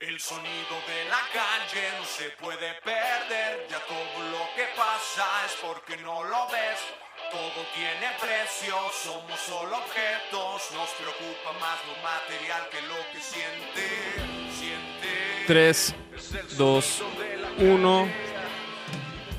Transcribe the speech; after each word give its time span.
El 0.00 0.18
sonido 0.18 0.74
de 0.88 1.08
la 1.08 1.20
calle 1.32 1.88
no 1.98 2.04
se 2.04 2.30
puede 2.30 2.74
perder, 2.84 3.66
ya 3.70 3.78
todo 3.86 4.28
lo 4.28 4.44
que 4.56 4.64
pasa 4.76 5.24
es 5.46 5.52
porque 5.62 5.96
no 6.02 6.24
lo 6.24 6.48
ves. 6.48 6.80
Todo 7.30 7.64
tiene 7.74 8.10
precio, 8.20 8.74
somos 9.02 9.38
solo 9.40 9.78
objetos, 9.78 10.62
nos 10.74 10.90
preocupa 10.90 11.52
más 11.60 11.78
lo 11.86 11.94
material 12.02 12.68
que 12.70 12.82
lo 12.82 12.96
que 13.12 13.20
siente. 13.20 13.84
Siente. 14.52 15.44
3, 15.46 15.94
2, 16.58 17.02
1 17.58 18.08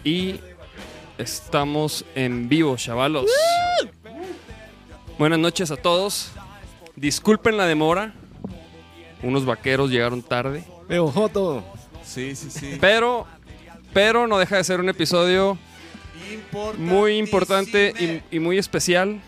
y 0.06 0.40
estamos 1.18 2.06
en 2.16 2.48
vivo, 2.48 2.78
chavalos. 2.78 3.30
Buenas 5.20 5.40
noches 5.40 5.70
a 5.70 5.76
todos. 5.76 6.32
Disculpen 6.96 7.58
la 7.58 7.66
demora. 7.68 8.14
Unos 9.26 9.46
vaqueros 9.46 9.90
llegaron 9.90 10.22
tarde, 10.22 10.64
Veo 10.88 11.12
Joto. 11.12 11.64
Sí, 12.04 12.36
sí, 12.36 12.50
sí. 12.52 12.78
pero 12.80 13.26
pero 13.94 14.28
no 14.28 14.38
deja 14.38 14.58
de 14.58 14.64
ser 14.64 14.80
un 14.80 14.88
episodio 14.90 15.58
muy 16.78 17.18
importante 17.18 18.22
y, 18.32 18.36
y 18.36 18.40
muy 18.40 18.58
especial. 18.58 19.20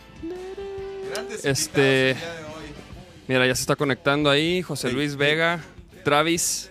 Grandes 1.12 1.44
Este- 1.46 2.12
invitados 2.12 2.16
el 2.16 2.20
día 2.20 2.34
de 2.34 2.44
hoy. 2.46 2.66
Mira, 3.28 3.48
ya 3.48 3.56
se 3.56 3.62
está 3.62 3.76
conectando 3.76 4.30
ahí 4.30 4.62
José 4.62 4.92
Luis 4.92 5.12
hey. 5.12 5.18
Vega, 5.18 5.60
Travis. 6.04 6.70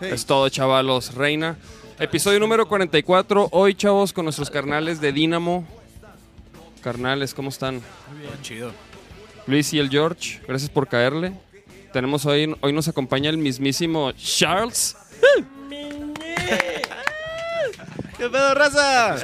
Hey, 0.00 0.10
Es 0.12 0.26
todo, 0.26 0.48
chavalos. 0.48 1.14
Reina. 1.14 1.56
Episodio 1.98 2.40
número 2.40 2.66
44. 2.68 3.48
Hoy, 3.52 3.74
chavos, 3.74 4.12
con 4.12 4.24
nuestros 4.24 4.50
carnales 4.50 5.00
de 5.00 5.12
Dínamo. 5.12 5.66
Carnales, 6.82 7.32
¿cómo 7.32 7.48
están? 7.48 7.80
chido. 8.42 8.72
Luis 9.46 9.72
y 9.72 9.78
el 9.78 9.88
George, 9.88 10.40
gracias 10.46 10.68
por 10.70 10.86
caerle. 10.88 11.32
Tenemos 11.94 12.26
hoy, 12.26 12.52
hoy 12.60 12.72
nos 12.72 12.88
acompaña 12.88 13.30
el 13.30 13.38
mismísimo 13.38 14.10
Charles. 14.10 14.96
¿Qué 18.18 18.28
pedo, 18.28 18.52
raza? 18.52 19.14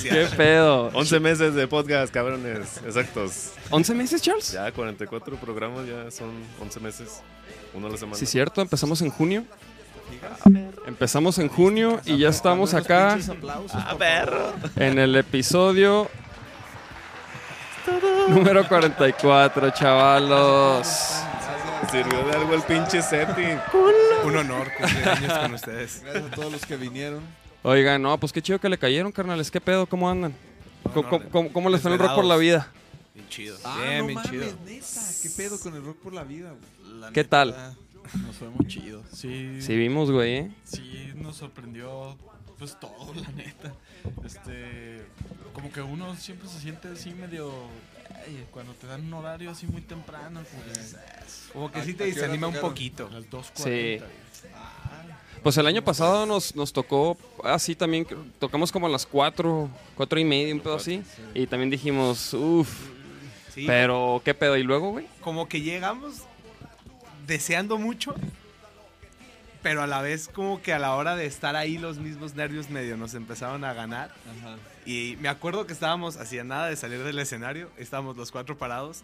¿Qué 0.00 0.28
pedo? 0.36 0.92
11 0.94 1.18
meses 1.18 1.56
de 1.56 1.66
podcast, 1.66 2.14
cabrones. 2.14 2.76
Exactos. 2.86 3.50
¿11 3.70 3.94
meses, 3.96 4.22
Charles? 4.22 4.52
Ya 4.52 4.70
44 4.70 5.38
programas, 5.38 5.88
ya 5.88 6.08
son 6.12 6.30
11 6.60 6.78
meses. 6.78 7.20
Uno 7.74 7.88
a 7.88 7.90
la 7.90 7.96
semana. 7.96 8.16
Sí, 8.16 8.26
cierto, 8.26 8.62
empezamos 8.62 9.02
en 9.02 9.10
junio. 9.10 9.44
Empezamos 10.86 11.36
en 11.40 11.48
junio 11.48 12.00
y 12.04 12.16
ya 12.18 12.28
estamos 12.28 12.74
acá 12.74 13.18
en 14.76 15.00
el 15.00 15.16
episodio 15.16 16.08
número 18.28 18.68
44, 18.68 19.70
chavalos. 19.70 21.24
Sirvió 21.90 22.24
de 22.24 22.32
algo 22.32 22.54
el 22.54 22.62
pinche 22.62 23.02
setting. 23.02 23.58
Un 24.24 24.36
honor 24.36 24.70
cumplir 24.78 25.08
años 25.08 25.38
con 25.38 25.54
ustedes. 25.54 26.02
Gracias 26.02 26.24
a 26.32 26.34
todos 26.34 26.52
los 26.52 26.64
que 26.66 26.76
vinieron. 26.76 27.22
Oigan, 27.62 28.00
no, 28.02 28.18
pues 28.18 28.32
qué 28.32 28.40
chido 28.42 28.58
que 28.60 28.68
le 28.68 28.78
cayeron, 28.78 29.12
carnales. 29.12 29.50
¿Qué 29.50 29.60
pedo? 29.60 29.86
¿Cómo 29.86 30.08
andan? 30.08 30.34
¿Cómo, 30.94 31.02
no, 31.02 31.08
cómo- 31.10 31.30
cómo- 31.30 31.52
cómo 31.52 31.70
les 31.70 31.80
fue 31.82 31.92
el 31.92 31.98
rock 31.98 32.14
por 32.14 32.24
la 32.24 32.36
vida? 32.36 32.70
Bien 33.14 33.28
chido. 33.28 33.56
Ah, 33.64 33.76
bien, 33.82 33.98
no 33.98 34.06
bien 34.06 34.14
mames, 34.14 34.30
chido. 34.30 34.44
neta. 34.64 35.00
¿Qué 35.22 35.30
pedo 35.30 35.60
con 35.60 35.74
el 35.74 35.84
rock 35.84 35.96
por 35.98 36.12
la 36.14 36.24
vida, 36.24 36.50
güey? 36.52 37.00
La 37.00 37.08
¿Qué 37.12 37.20
neta, 37.22 37.28
tal? 37.44 37.76
Nos 38.26 38.36
fue 38.36 38.48
muy 38.48 38.66
chido. 38.66 39.02
Sí, 39.12 39.60
Sí, 39.60 39.76
vimos, 39.76 40.10
güey. 40.10 40.36
¿eh? 40.36 40.50
sí, 40.64 41.12
nos 41.16 41.36
sorprendió 41.36 42.16
pues 42.58 42.78
todo, 42.78 43.12
la 43.14 43.28
neta. 43.32 43.72
Este, 44.24 45.02
como 45.52 45.70
que 45.72 45.80
uno 45.82 46.14
siempre 46.16 46.48
se 46.48 46.60
siente 46.60 46.88
así 46.88 47.10
medio 47.12 47.52
ay, 48.26 48.46
cuando 48.50 48.72
te 48.74 48.86
dan 48.86 49.04
un 49.06 49.14
horario 49.14 49.50
así 49.50 49.66
muy 49.66 49.82
temprano, 49.82 50.42
pues 50.64 50.96
Como 51.52 51.70
que 51.70 51.80
¿A- 51.80 51.84
sí 51.84 51.94
te 51.94 52.04
desanima 52.06 52.46
un 52.48 52.54
poquito. 52.56 53.06
a 53.06 53.10
las 53.10 53.24
2.40. 53.30 53.64
Sí. 53.64 54.00
Pues 55.42 55.56
el 55.56 55.66
año 55.66 55.82
pasado 55.82 56.26
nos, 56.26 56.54
nos 56.54 56.72
tocó 56.72 57.16
así 57.44 57.74
también, 57.74 58.06
tocamos 58.38 58.70
como 58.70 58.86
a 58.86 58.90
las 58.90 59.06
4, 59.06 59.70
4 59.96 60.20
y 60.20 60.24
media, 60.24 60.54
un 60.54 60.60
pedo 60.60 60.74
así. 60.76 61.02
Y 61.34 61.46
también 61.46 61.70
dijimos, 61.70 62.34
uff, 62.34 62.68
Sí, 63.54 63.64
pero 63.66 64.20
qué 64.24 64.34
pedo. 64.34 64.56
Y 64.56 64.62
luego, 64.62 64.90
güey. 64.90 65.06
como 65.22 65.48
que 65.48 65.60
llegamos 65.62 66.22
deseando 67.26 67.78
mucho, 67.78 68.14
pero 69.62 69.82
a 69.82 69.86
la 69.86 70.02
vez 70.02 70.28
como 70.28 70.60
que 70.62 70.72
a 70.72 70.78
la 70.78 70.94
hora 70.94 71.16
de 71.16 71.26
estar 71.26 71.56
ahí 71.56 71.78
los 71.78 71.98
mismos 71.98 72.34
nervios 72.34 72.70
medio 72.70 72.96
nos 72.96 73.14
empezaron 73.14 73.64
a 73.64 73.72
ganar. 73.72 74.12
Ajá. 74.38 74.56
Y 74.86 75.16
me 75.20 75.28
acuerdo 75.28 75.66
que 75.66 75.72
estábamos 75.72 76.16
hacía 76.16 76.44
nada 76.44 76.66
de 76.66 76.76
salir 76.76 77.02
del 77.02 77.18
escenario, 77.18 77.70
estábamos 77.76 78.16
los 78.16 78.32
cuatro 78.32 78.56
parados. 78.56 79.02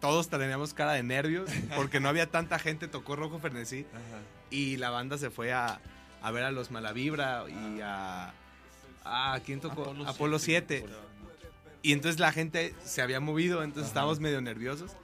Todos 0.00 0.28
teníamos 0.28 0.74
cara 0.74 0.92
de 0.92 1.02
nervios 1.02 1.50
porque 1.76 2.00
no 2.00 2.08
había 2.08 2.30
tanta 2.30 2.58
gente, 2.58 2.86
tocó 2.86 3.16
Rojo 3.16 3.38
Fernesí 3.38 3.86
Ajá. 3.92 4.20
y 4.50 4.76
la 4.76 4.90
banda 4.90 5.16
se 5.16 5.30
fue 5.30 5.52
a, 5.52 5.80
a 6.22 6.30
ver 6.30 6.44
a 6.44 6.50
los 6.50 6.70
Malavibra 6.70 7.44
y 7.48 7.80
a... 7.80 8.34
¿A 9.04 9.40
quién 9.44 9.60
tocó? 9.60 9.82
Apolo 9.82 10.08
Apolo 10.08 10.38
7. 10.38 10.84
Y 11.82 11.92
entonces 11.92 12.18
la 12.18 12.32
gente 12.32 12.74
se 12.84 13.00
había 13.00 13.20
movido, 13.20 13.62
entonces 13.62 13.88
estábamos 13.88 14.18
medio 14.18 14.40
nerviosos. 14.40 14.96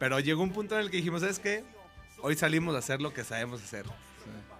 Pero 0.00 0.18
llegó 0.18 0.42
un 0.42 0.50
punto 0.52 0.74
en 0.74 0.82
el 0.82 0.90
que 0.90 0.96
dijimos, 0.96 1.20
¿sabes 1.20 1.38
qué? 1.38 1.64
Hoy 2.20 2.34
salimos 2.34 2.74
a 2.74 2.78
hacer 2.78 3.00
lo 3.00 3.14
que 3.14 3.22
sabemos 3.22 3.62
hacer. 3.62 3.86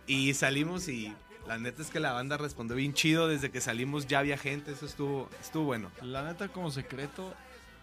Y 0.06 0.34
salimos 0.34 0.88
y 0.88 1.12
la 1.48 1.59
neta 1.59 1.82
es 1.82 1.88
que 1.91 1.98
la 1.98 2.12
banda 2.12 2.36
respondió 2.36 2.76
bien 2.76 2.92
chido. 2.94 3.26
Desde 3.26 3.50
que 3.50 3.60
salimos 3.60 4.06
ya 4.06 4.20
había 4.20 4.36
gente, 4.38 4.72
eso 4.72 4.86
estuvo, 4.86 5.28
estuvo 5.41 5.64
bueno. 5.64 5.91
La 6.03 6.22
neta 6.22 6.48
como 6.48 6.70
secreto 6.70 7.34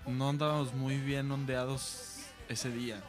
no 0.07 0.29
andábamos 0.29 0.73
muy 0.73 0.97
bien 0.97 1.31
ondeados 1.31 2.19
ese 2.47 2.69
día. 2.71 3.01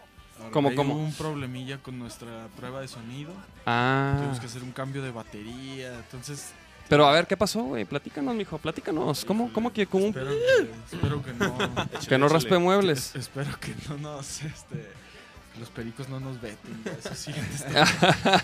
¿Cómo, 0.53 0.69
Ahí 0.71 0.75
cómo? 0.75 0.95
Hubo 0.95 1.03
un 1.03 1.13
problemilla 1.15 1.79
con 1.83 1.99
nuestra 1.99 2.49
prueba 2.57 2.81
de 2.81 2.89
sonido. 2.89 3.33
Ah. 3.65 4.15
Tuvimos 4.19 4.41
que 4.41 4.47
hacer 4.47 4.63
un 4.63 4.73
cambio 4.73 5.03
de 5.03 5.11
batería, 5.11 5.95
entonces 5.95 6.53
Pero 6.89 7.07
a 7.07 7.13
ver, 7.13 7.27
¿qué 7.27 7.37
pasó, 7.37 7.63
güey? 7.63 7.85
Platícanos, 7.85 8.35
mijo, 8.35 8.59
platícanos. 8.59 9.25
¿Cómo, 9.25 9.51
cómo 9.53 9.73
que, 9.73 9.87
cómo, 9.87 10.07
espero 10.07 10.31
que, 10.31 10.71
espero 10.95 11.23
que 11.23 11.33
no 11.33 11.59
que 12.09 12.19
no 12.19 12.29
raspe 12.29 12.59
muebles? 12.59 13.15
Es- 13.15 13.17
espero 13.29 13.59
que 13.61 13.75
no 13.89 13.97
nos, 13.97 14.43
este, 14.43 14.91
los 15.59 15.71
pericos 15.71 16.09
no 16.11 16.21
nos 16.21 16.39
veten. 16.41 16.83
Eso 16.99 17.15
sí. 17.15 17.33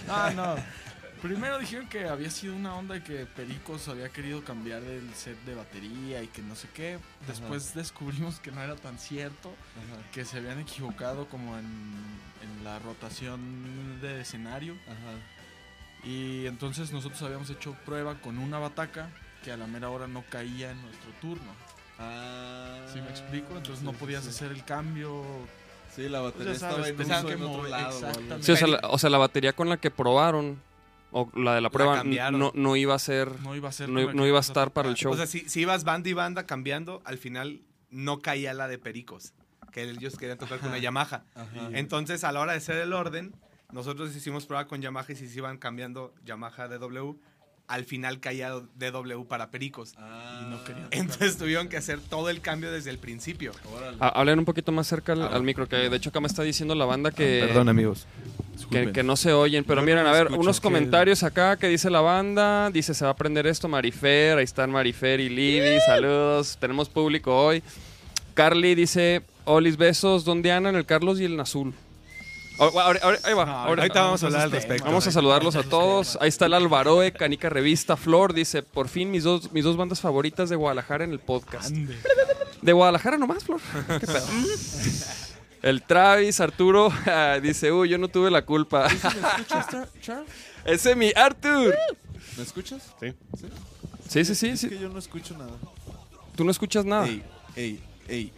Ah, 0.09 0.33
no. 0.37 0.57
Primero 1.23 1.59
dijeron 1.61 1.87
que 1.89 2.09
había 2.09 2.31
sido 2.31 2.57
una 2.57 2.75
onda 2.75 2.95
de 2.97 3.03
que 3.05 3.27
Pericos 3.27 3.87
había 3.87 4.09
querido 4.09 4.43
cambiar 4.43 4.83
el 4.83 5.09
set 5.15 5.39
de 5.45 5.55
batería 5.55 6.21
y 6.23 6.27
que 6.27 6.43
no 6.43 6.57
sé 6.57 6.69
qué. 6.75 6.99
Después 7.29 7.75
descubrimos 7.75 8.41
que 8.41 8.51
no 8.51 8.61
era 8.61 8.75
tan 8.75 8.99
cierto, 8.99 9.49
Ajá. 9.77 10.03
que 10.13 10.25
se 10.25 10.39
habían 10.39 10.59
equivocado 10.59 11.27
como 11.29 11.57
en, 11.57 11.65
en 12.43 12.65
la 12.65 12.81
rotación 12.81 14.01
de 14.01 14.21
escenario. 14.23 14.75
Ajá. 14.87 16.09
Y 16.09 16.47
entonces 16.47 16.91
nosotros 16.93 17.23
habíamos 17.23 17.49
hecho 17.51 17.77
prueba 17.87 18.17
con 18.21 18.39
una 18.39 18.59
bataca 18.59 19.09
que 19.45 19.53
a 19.53 19.57
la 19.57 19.69
mera 19.69 19.91
hora 19.91 20.09
no 20.09 20.25
caía 20.29 20.73
en 20.73 20.83
nuestro 20.83 21.11
turno. 21.21 21.53
Ah. 22.01 22.79
¿Sí 22.93 23.01
me 23.01 23.11
explico? 23.11 23.57
Entonces 23.57 23.85
no 23.85 23.93
podías 23.93 24.25
sí. 24.25 24.31
hacer 24.31 24.51
el 24.51 24.65
cambio. 24.65 25.23
Sí, 25.95 26.09
la 26.09 26.21
batería 26.21 26.55
Ya 26.55 26.59
sabes, 26.59 26.89
estaba 26.89 27.19
en 27.19 27.19
uso 27.21 27.27
que 27.29 27.33
en 27.35 27.43
otro 27.43 27.69
lado. 27.69 27.85
o 27.85 27.87
algo. 27.99 28.09
exactamente. 28.09 28.45
Sí, 28.47 28.53
o 28.53 28.57
sea, 28.57 28.67
la, 28.67 28.79
o 28.89 28.99
sea, 28.99 29.11
la 29.11 29.19
batería 29.19 29.53
con 29.53 29.69
la 29.69 29.77
que 29.77 29.91
probaron, 29.93 30.61
o 31.13 31.31
la 31.39 31.55
de 31.55 31.61
la 31.61 31.71
prueba, 31.71 31.97
cambiaron. 31.99 32.41
no, 32.41 32.51
no 32.55 32.75
iba 32.77 32.95
a 32.95 32.99
ser, 32.99 33.41
No 33.43 33.55
iba 33.55 33.69
a 33.69 33.73
ser. 33.73 33.89
no, 33.89 34.27
iba 34.27 34.39
a 34.39 34.41
estar 34.41 34.73
para 34.73 34.89
el 34.89 34.95
show. 34.97 35.13
O 35.13 35.17
sea, 35.17 35.27
si, 35.27 35.49
si 35.49 35.61
ibas 35.61 35.85
banda 35.85 36.09
y 36.09 36.13
banda 36.15 36.47
cambiando, 36.47 37.03
al 37.05 37.19
final 37.19 37.61
no 37.91 38.21
caía 38.21 38.55
la 38.55 38.67
de 38.69 38.79
Pericos. 38.79 39.35
Que 39.71 39.85
ellos 39.85 40.17
querían 40.19 40.39
tocar 40.39 40.59
con 40.59 40.69
una 40.71 40.79
Yamaha. 40.79 41.25
Ajá. 41.35 41.69
Entonces, 41.73 42.25
a 42.25 42.33
la 42.33 42.41
hora 42.41 42.53
de 42.53 42.59
hacer 42.59 42.77
el 42.77 42.93
orden, 42.93 43.35
nosotros 43.73 44.15
hicimos 44.15 44.45
prueba 44.47 44.67
con 44.67 44.83
Yamaha 44.83 45.07
y 45.13 45.17
si 45.17 45.29
se 45.29 45.39
iban 45.39 45.57
cambiando 45.59 46.15
Yamaha 46.25 46.69
DW, 46.69 47.17
al 47.73 47.87
final 47.87 48.21
caía 48.21 48.51
DW 48.51 49.25
para 49.27 49.51
Pericos. 49.51 49.95
Ah. 49.97 50.43
Y 50.43 50.51
no 50.51 50.63
querían. 50.63 50.89
Entonces 50.91 51.39
tuvieron 51.39 51.69
que 51.69 51.79
hacer 51.79 52.01
todo 52.01 52.29
el 52.29 52.43
cambio 52.43 52.71
desde 52.71 52.91
el 52.91 52.99
principio. 52.99 53.53
Hablen 53.99 54.41
un 54.41 54.45
poquito 54.45 54.73
más 54.73 54.87
cerca 54.87 55.15
al, 55.15 55.23
al 55.23 55.43
micro, 55.43 55.67
que 55.67 55.77
de 55.89 55.97
hecho 55.97 56.11
acá 56.11 56.21
me 56.21 56.27
está 56.27 56.43
diciendo 56.43 56.75
la 56.75 56.85
banda 56.85 57.13
que, 57.13 57.51
amigos. 57.67 58.07
que, 58.71 58.93
que 58.93 59.03
no 59.03 59.17
se 59.17 59.33
oyen. 59.33 59.65
Pero 59.65 59.81
miren, 59.81 60.07
a 60.07 60.13
ver, 60.13 60.25
escucho, 60.25 60.41
unos 60.41 60.61
¿qué? 60.61 60.65
comentarios 60.65 61.23
acá 61.23 61.57
que 61.57 61.69
dice 61.69 61.89
la 61.89 62.03
banda. 62.03 62.71
Dice, 62.71 62.93
se 62.93 63.05
va 63.05 63.11
a 63.11 63.15
aprender 63.15 63.47
esto 63.47 63.69
Marifer. 63.69 64.37
Ahí 64.37 64.45
están 64.45 64.71
Marifer 64.71 65.21
y 65.21 65.31
Lili. 65.31 65.81
Saludos. 65.87 66.59
Tenemos 66.61 66.91
público 66.91 67.35
hoy. 67.35 67.63
Carly 68.35 68.75
dice, 68.75 69.23
Olis, 69.47 69.79
besos. 69.79 70.27
¿Dónde 70.27 70.53
andan 70.53 70.77
el 70.77 70.85
Carlos 70.85 71.21
y 71.21 71.25
el 71.25 71.39
Nazul? 71.39 71.73
Ahora- 72.71 73.01
ahora- 73.03 73.19
ahí 73.25 73.35
va. 73.35 73.43
ahora- 73.65 73.83
ahorita 73.83 74.03
vamos 74.03 74.23
a 74.23 74.27
hablar 74.27 74.43
al 74.43 74.51
respecto. 74.53 74.85
Vamos 74.85 75.07
a 75.07 75.13
saludarlos 75.13 75.57
a 75.57 75.63
todos. 75.63 76.17
Ahí 76.21 76.29
está 76.29 76.47
el 76.47 76.55
Alvaroe, 76.55 77.13
Canica 77.13 77.49
Revista, 77.49 77.97
Flor. 77.97 78.33
Dice, 78.35 78.63
por 78.63 78.89
fin 78.89 79.11
mis 79.11 79.25
dos, 79.25 79.53
mis 79.53 79.65
dos 79.65 79.77
bandas 79.77 80.01
favoritas 80.01 80.49
de 80.49 80.57
Guadalajara 80.57 81.05
en 81.05 81.13
el 81.13 81.19
podcast. 81.21 81.67
Ande. 81.69 81.97
De 82.61 82.73
Guadalajara 82.73 83.19
nomás, 83.19 83.45
Flor. 83.45 83.61
¿Qué 84.01 84.07
pedo? 84.07 84.27
El 85.63 85.83
Travis, 85.83 86.41
Arturo, 86.41 86.93
dice, 87.43 87.71
uy, 87.73 87.89
yo 87.89 87.99
no 87.99 88.09
tuve 88.09 88.31
la 88.31 88.45
culpa. 88.45 88.89
¿Sí 88.91 88.97
me 89.03 89.29
escuchas, 89.29 89.69
Char- 89.69 89.89
Charles? 90.01 90.31
Ese 90.65 90.91
es 90.93 90.97
mi 90.97 91.13
Artur. 91.15 91.75
¿Me 92.37 92.43
escuchas? 92.43 92.83
Sí. 93.01 93.13
¿Sí? 93.39 93.47
Sí, 94.09 94.25
sí, 94.25 94.35
sí, 94.35 94.49
Es 94.49 94.61
sí. 94.61 94.69
que 94.69 94.79
yo 94.79 94.89
no 94.89 94.99
escucho 94.99 95.37
nada. 95.39 95.53
Tú 96.37 96.45
no 96.45 96.51
escuchas 96.51 96.85
nada. 96.85 97.07
Ey, 97.07 97.23
ey, 97.57 97.81
ey. 98.09 98.33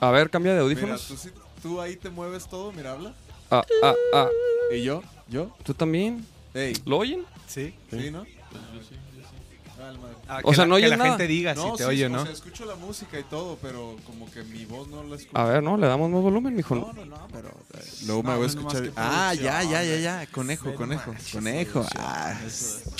A 0.00 0.10
ver, 0.10 0.30
cambia 0.30 0.52
de 0.54 0.58
Mira, 0.62 0.64
audífonos. 0.64 1.06
tú, 1.08 1.16
sí- 1.16 1.30
tú 1.64 1.80
ahí 1.80 1.96
te 1.96 2.10
mueves 2.10 2.46
todo, 2.46 2.72
mira, 2.72 2.92
habla. 2.92 3.14
Ah, 3.50 3.64
ah, 3.82 3.94
ah. 4.12 4.28
Y 4.70 4.82
yo, 4.82 5.02
¿Yo? 5.28 5.50
¿Tú 5.62 5.72
también? 5.72 6.26
Ey. 6.52 6.74
¿Lo 6.84 6.98
oyen? 6.98 7.24
Sí. 7.46 7.74
¿Sí, 7.90 8.10
no? 8.10 8.26
Ah, 8.52 8.80
madre. 9.92 10.16
Ah, 10.26 10.40
O 10.42 10.54
sea, 10.54 10.64
la, 10.64 10.68
no 10.70 10.76
que 10.76 10.88
la 10.88 10.96
nada. 10.96 11.10
gente 11.10 11.26
diga 11.26 11.54
si 11.54 11.70
te 11.72 11.76
sí, 11.78 11.82
oye, 11.84 12.06
o 12.06 12.08
¿no? 12.08 12.22
sea, 12.24 12.32
escucho 12.32 12.64
la 12.64 12.74
música 12.76 13.18
y 13.18 13.22
todo, 13.24 13.58
pero 13.60 13.96
como 14.06 14.30
que 14.30 14.42
mi 14.44 14.64
voz 14.64 14.88
no 14.88 15.04
la 15.04 15.16
escucho. 15.16 15.36
A 15.38 15.44
ver, 15.44 15.62
¿no? 15.62 15.76
Le 15.76 15.86
damos 15.86 16.10
más 16.10 16.22
volumen, 16.22 16.54
mijo. 16.56 16.74
No, 16.74 16.92
no, 16.92 17.04
no, 17.04 17.28
pero 17.32 17.48
eh, 17.74 17.84
luego 18.06 18.22
me 18.22 18.30
No, 18.30 18.36
voy 18.36 18.44
a 18.44 18.48
escuchar. 18.48 18.90
Ah, 18.96 19.34
ya, 19.34 19.62
ya, 19.62 19.82
ya, 19.84 19.96
ya. 19.98 20.26
Conejo, 20.32 20.64
Ve, 20.66 20.72
no 20.72 20.78
conejo, 20.78 21.12
manches, 21.12 21.32
conejo. 21.32 21.86
Ah. 21.98 22.34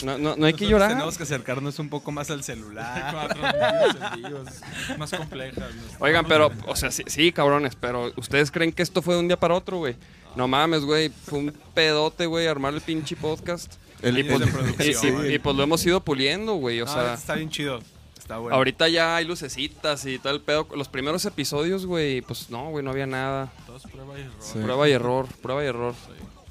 No, 0.04 0.18
no, 0.18 0.36
no 0.36 0.46
hay 0.46 0.52
que 0.54 0.66
llorar. 0.66 0.90
Tenemos 0.90 1.16
que 1.16 1.22
acercarnos 1.22 1.78
un 1.78 1.88
poco 1.88 2.12
más 2.12 2.30
al 2.30 2.42
celular. 2.44 3.34
Más 4.98 5.10
complejas. 5.10 5.74
¿no? 5.74 5.82
Oigan, 6.00 6.26
pero, 6.26 6.50
o 6.66 6.76
sea, 6.76 6.90
sí, 6.90 7.02
sí, 7.06 7.32
cabrones, 7.32 7.74
pero 7.76 8.12
¿ustedes 8.16 8.50
creen 8.50 8.72
que 8.72 8.82
esto 8.82 9.02
fue 9.02 9.14
de 9.14 9.20
un 9.20 9.28
día 9.28 9.38
para 9.38 9.54
otro, 9.54 9.78
güey? 9.78 9.96
No 10.36 10.48
mames, 10.48 10.84
güey, 10.84 11.10
fue 11.10 11.38
un 11.38 11.52
pedote, 11.74 12.26
güey, 12.26 12.46
armar 12.46 12.74
el 12.74 12.80
pinche 12.80 13.16
podcast. 13.16 13.74
El- 14.08 14.18
y, 14.18 14.20
años 14.22 14.32
pues, 14.38 14.46
de 14.46 14.52
producción. 14.52 15.26
y- 15.26 15.30
y- 15.30 15.34
y, 15.34 15.38
pues 15.38 15.56
lo 15.56 15.62
hemos 15.62 15.84
ido 15.86 16.00
puliendo, 16.04 16.54
güey, 16.54 16.80
o 16.80 16.86
No, 16.86 16.92
sea... 16.92 17.14
está 17.14 17.34
bien 17.34 17.50
chido. 17.50 17.80
Está 18.18 18.38
bueno. 18.38 18.56
Ahorita 18.56 18.88
ya 18.88 19.16
hay 19.16 19.26
lucecitas 19.26 20.06
y 20.06 20.18
todo 20.18 20.32
el 20.32 20.40
pedo. 20.40 20.66
Los 20.74 20.88
primeros 20.88 21.24
episodios, 21.26 21.84
güey, 21.84 22.22
pues 22.22 22.48
no, 22.48 22.70
güey, 22.70 22.82
no 22.84 22.90
había 22.90 23.06
nada. 23.06 23.52
Todo 23.66 23.76
es 23.76 23.82
prueba 23.82 24.18
y 24.18 24.22
error. 24.22 24.34
Sí. 24.40 24.58
Prueba 24.62 24.88
y 24.88 24.92
error, 24.92 25.26
prueba 25.42 25.62
y 25.62 25.66
error. 25.66 25.94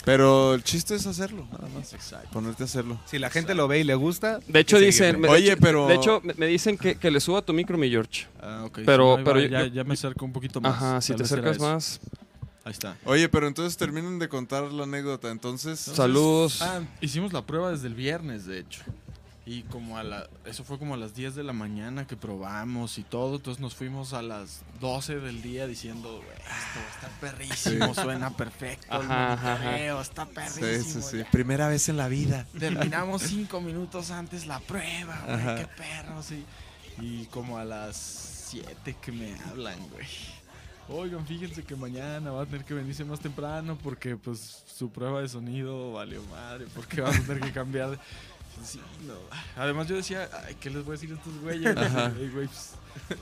Pero 0.06 0.54
el 0.54 0.64
chiste 0.66 0.96
es 0.96 1.08
hacerlo, 1.08 1.48
nada 1.52 1.68
más. 1.74 1.94
Exacto. 1.94 2.28
Ponerte 2.34 2.64
a 2.64 2.66
hacerlo. 2.66 3.00
Si 3.06 3.18
la 3.20 3.30
gente 3.30 3.56
lo 3.56 3.68
ve 3.70 3.80
y 3.80 3.84
le 3.86 3.96
gusta. 3.96 4.40
De 4.48 4.60
hecho, 4.60 4.78
dicen. 4.78 5.22
de 5.22 5.30
Oye, 5.30 5.56
pero- 5.58 5.88
De 5.88 5.96
hecho, 5.96 6.20
me- 6.24 6.34
me 6.34 6.46
dicen 6.46 6.78
que, 6.78 6.96
que 6.96 7.10
le 7.10 7.22
suba 7.22 7.42
tu 7.42 7.54
micro, 7.54 7.78
mi 7.78 7.90
George. 7.90 8.28
Ah, 8.42 8.64
ok. 8.66 8.80
Pero- 8.86 9.20
pero 9.24 9.40
va, 9.40 9.48
yo- 9.48 9.66
ya, 9.68 9.84
me 9.86 9.94
acerco 9.94 10.26
un 10.26 10.34
poquito 10.34 10.60
más. 10.60 10.74
Ajá, 10.76 11.02
si 11.02 11.14
Tal 11.14 11.18
te 11.20 11.24
acercas 11.24 11.56
eso. 11.56 12.00
Ahí 12.66 12.72
está. 12.72 12.98
Oye, 13.06 13.28
pero 13.30 13.48
entonces 13.48 13.76
terminen 13.78 14.20
de 14.20 14.30
contar 14.30 14.64
la 14.72 14.84
anécdota. 14.84 15.30
Entonces, 15.32 15.80
Saludos. 15.80 16.62
Ah, 16.62 16.82
hicimos 17.02 17.34
la 17.34 17.46
prueba 17.46 17.72
desde 17.72 17.88
el 17.88 17.96
viernes, 17.96 18.46
de 18.46 18.60
hecho. 18.60 18.82
Y 19.46 19.64
como 19.64 19.98
a 19.98 20.04
la, 20.04 20.30
eso 20.46 20.64
fue 20.64 20.80
como 20.80 20.94
a 20.94 20.98
las 20.98 21.14
10 21.16 21.36
de 21.36 21.44
la 21.44 21.52
mañana 21.52 22.08
que 22.08 22.16
probamos 22.16 22.98
y 22.98 23.04
todo. 23.04 23.36
Entonces 23.36 23.60
nos 23.60 23.76
fuimos 23.76 24.14
a 24.14 24.22
las 24.22 24.62
12 24.80 25.20
del 25.20 25.42
día 25.42 25.68
diciendo, 25.68 26.10
"Güey, 26.24 26.38
esto 26.38 26.80
está 26.96 27.10
perrísimo, 27.20 27.94
suena 27.94 28.30
perfecto. 28.38 28.86
el 28.96 29.02
Ajá, 29.02 29.34
ajá, 29.34 29.54
ajá. 29.56 29.64
monitoreo 29.66 30.02
Está 30.02 30.26
sí, 30.26 30.32
perrísimo. 30.34 31.02
sí, 31.04 31.10
sí. 31.12 31.18
ya". 31.18 31.30
Primera 31.32 31.68
vez 31.68 31.90
en 31.90 31.98
la 31.98 32.08
vida. 32.08 32.48
Terminamos 32.58 33.24
cinco 33.24 33.60
minutos 33.60 34.12
antes 34.12 34.46
la 34.48 34.62
prueba, 34.62 35.22
güey, 35.28 35.56
qué 35.58 35.68
perro, 35.76 36.24
sí. 36.24 36.46
Y 37.02 37.26
como 37.26 37.58
a 37.58 37.66
las 37.66 37.98
7 38.50 38.96
que 39.02 39.12
me 39.12 39.36
hablan, 39.50 39.78
güey. 39.90 40.08
Oigan, 40.90 41.26
fíjense 41.26 41.64
que 41.64 41.76
mañana 41.76 42.32
va 42.32 42.44
a 42.44 42.46
tener 42.46 42.66
que 42.66 42.74
venirse 42.74 43.06
más 43.06 43.20
temprano 43.20 43.78
porque 43.82 44.18
pues 44.18 44.64
su 44.68 44.90
prueba 44.92 45.22
de 45.22 45.30
sonido 45.30 45.94
valió 45.94 46.22
madre, 46.26 46.66
porque 46.76 47.02
vamos 47.02 47.18
a 47.20 47.24
tener 47.24 47.42
que 47.42 47.52
cambiar. 47.52 47.92
de- 47.92 48.00
Sí, 48.64 48.80
no. 49.08 49.14
Además 49.56 49.88
yo 49.88 49.96
decía, 49.96 50.30
ay, 50.46 50.56
¿qué 50.60 50.70
les 50.70 50.84
voy 50.86 50.92
a 50.92 51.00
decir 51.00 51.12
a 51.12 51.16
estos 51.16 51.36
güeyes? 51.42 51.74
Güey, 52.34 52.48
pues, 52.48 52.76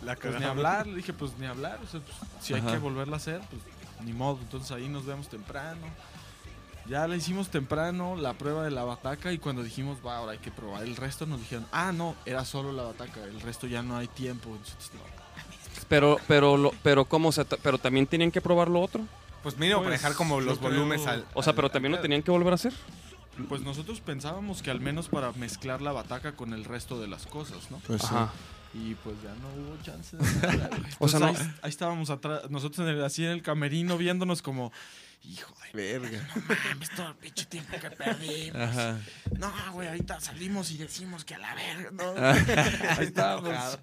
La 0.04 0.16
pues, 0.16 0.38
ni 0.40 0.44
hablar, 0.46 0.86
le 0.88 0.98
dije, 0.98 1.13
pues 1.13 1.31
ni 1.40 1.46
hablar, 1.46 1.80
o 1.84 1.88
sea, 1.88 2.02
pues, 2.02 2.16
si 2.42 2.54
hay 2.54 2.60
Ajá. 2.60 2.74
que 2.74 2.78
volverla 2.80 3.13
a 3.13 3.18
hacer, 3.18 3.40
pues 3.50 3.62
ni 4.04 4.12
modo, 4.12 4.40
entonces 4.42 4.72
ahí 4.72 4.90
nos 4.90 5.06
vemos 5.06 5.30
temprano. 5.30 5.88
Ya 6.90 7.07
la 7.07 7.16
hicimos 7.16 7.50
temprano, 7.50 8.16
la 8.18 8.34
prueba 8.34 8.64
de 8.66 8.72
la 8.72 8.84
bataca, 8.84 9.31
y 9.31 9.38
cuando 9.38 9.64
dijimos, 9.64 10.00
va, 10.06 10.18
ahora 10.18 10.34
hay 10.34 10.40
que 10.40 10.52
probar 10.52 10.84
el 10.84 10.96
resto, 10.98 11.25
nos 11.25 11.40
dijeron, 11.40 11.66
ah, 11.72 11.92
no, 11.94 12.16
era 12.25 12.44
solo 12.44 12.74
la 12.74 12.84
bataca, 12.84 13.24
el 13.24 13.40
resto 13.40 13.68
ya 13.68 13.81
no 13.84 13.96
hay 13.96 14.07
tiempo. 14.07 14.50
Nosotros, 14.50 14.92
no. 14.96 15.20
Pero, 15.92 16.18
pero, 16.28 16.58
lo, 16.58 16.72
pero, 16.82 17.06
¿cómo? 17.06 17.32
se 17.32 17.44
pero 17.46 17.78
también 17.78 18.08
tenían 18.08 18.32
que 18.32 18.42
probar 18.42 18.70
lo 18.70 18.80
otro. 18.82 19.06
Pues 19.44 19.58
mínimo 19.58 19.80
para 19.80 19.90
Pues, 19.90 20.02
dejar 20.02 20.16
como 20.16 20.40
los 20.42 20.60
volúmenes 20.60 21.06
al. 21.06 21.26
O 21.34 21.44
sea, 21.44 21.54
pero 21.54 21.68
al 21.68 21.72
también 21.74 21.92
lo 21.92 22.00
tenían 22.00 22.24
que 22.24 22.32
volver 22.32 22.54
a 22.54 22.56
hacer. 22.56 22.74
Pues 23.50 23.62
nosotros 23.62 24.00
pensábamos 24.02 24.62
que 24.62 24.72
al 24.72 24.80
menos 24.80 25.10
para 25.10 25.32
mezclar 25.34 25.82
la 25.82 25.92
bataca 25.92 26.32
con 26.36 26.54
el 26.54 26.64
resto 26.64 27.00
de 27.00 27.08
las 27.08 27.26
cosas, 27.28 27.70
¿no? 27.72 27.80
Pues 27.88 28.02
sí. 28.02 28.08
Ajá. 28.10 28.30
Y 28.74 28.96
pues 28.96 29.16
ya 29.22 29.32
no 29.36 29.48
hubo 29.50 29.84
chance 29.84 30.16
de 30.16 30.24
nada. 30.58 30.70
O 31.00 31.08
sea, 31.10 31.20
no- 31.20 31.26
ahí, 31.28 31.36
ahí 31.62 31.70
estábamos 31.70 32.10
atrás, 32.10 32.50
nosotros 32.50 32.88
en 32.88 32.96
el- 32.96 33.04
así 33.04 33.26
en 33.26 33.32
el 33.32 33.42
camerino 33.42 33.98
viéndonos 33.98 34.42
como, 34.42 34.72
hijo 35.23 35.53
de 35.63 35.71
Verga. 36.00 36.27
mames, 36.69 36.89
todo 36.95 37.07
el 37.09 37.15
pinche 37.15 37.45
tiempo 37.45 37.77
que 37.79 37.91
perdimos. 37.91 38.62
Ajá. 38.62 39.00
No, 39.38 39.51
güey, 39.73 39.88
ahorita 39.88 40.19
salimos 40.19 40.71
y 40.71 40.77
decimos 40.77 41.23
que 41.23 41.35
a 41.35 41.39
la 41.39 41.56
verga, 41.56 41.91
¿no? 41.91 42.03
Ah. 42.18 42.95
Ahí 42.97 43.06
estábamos. 43.06 43.79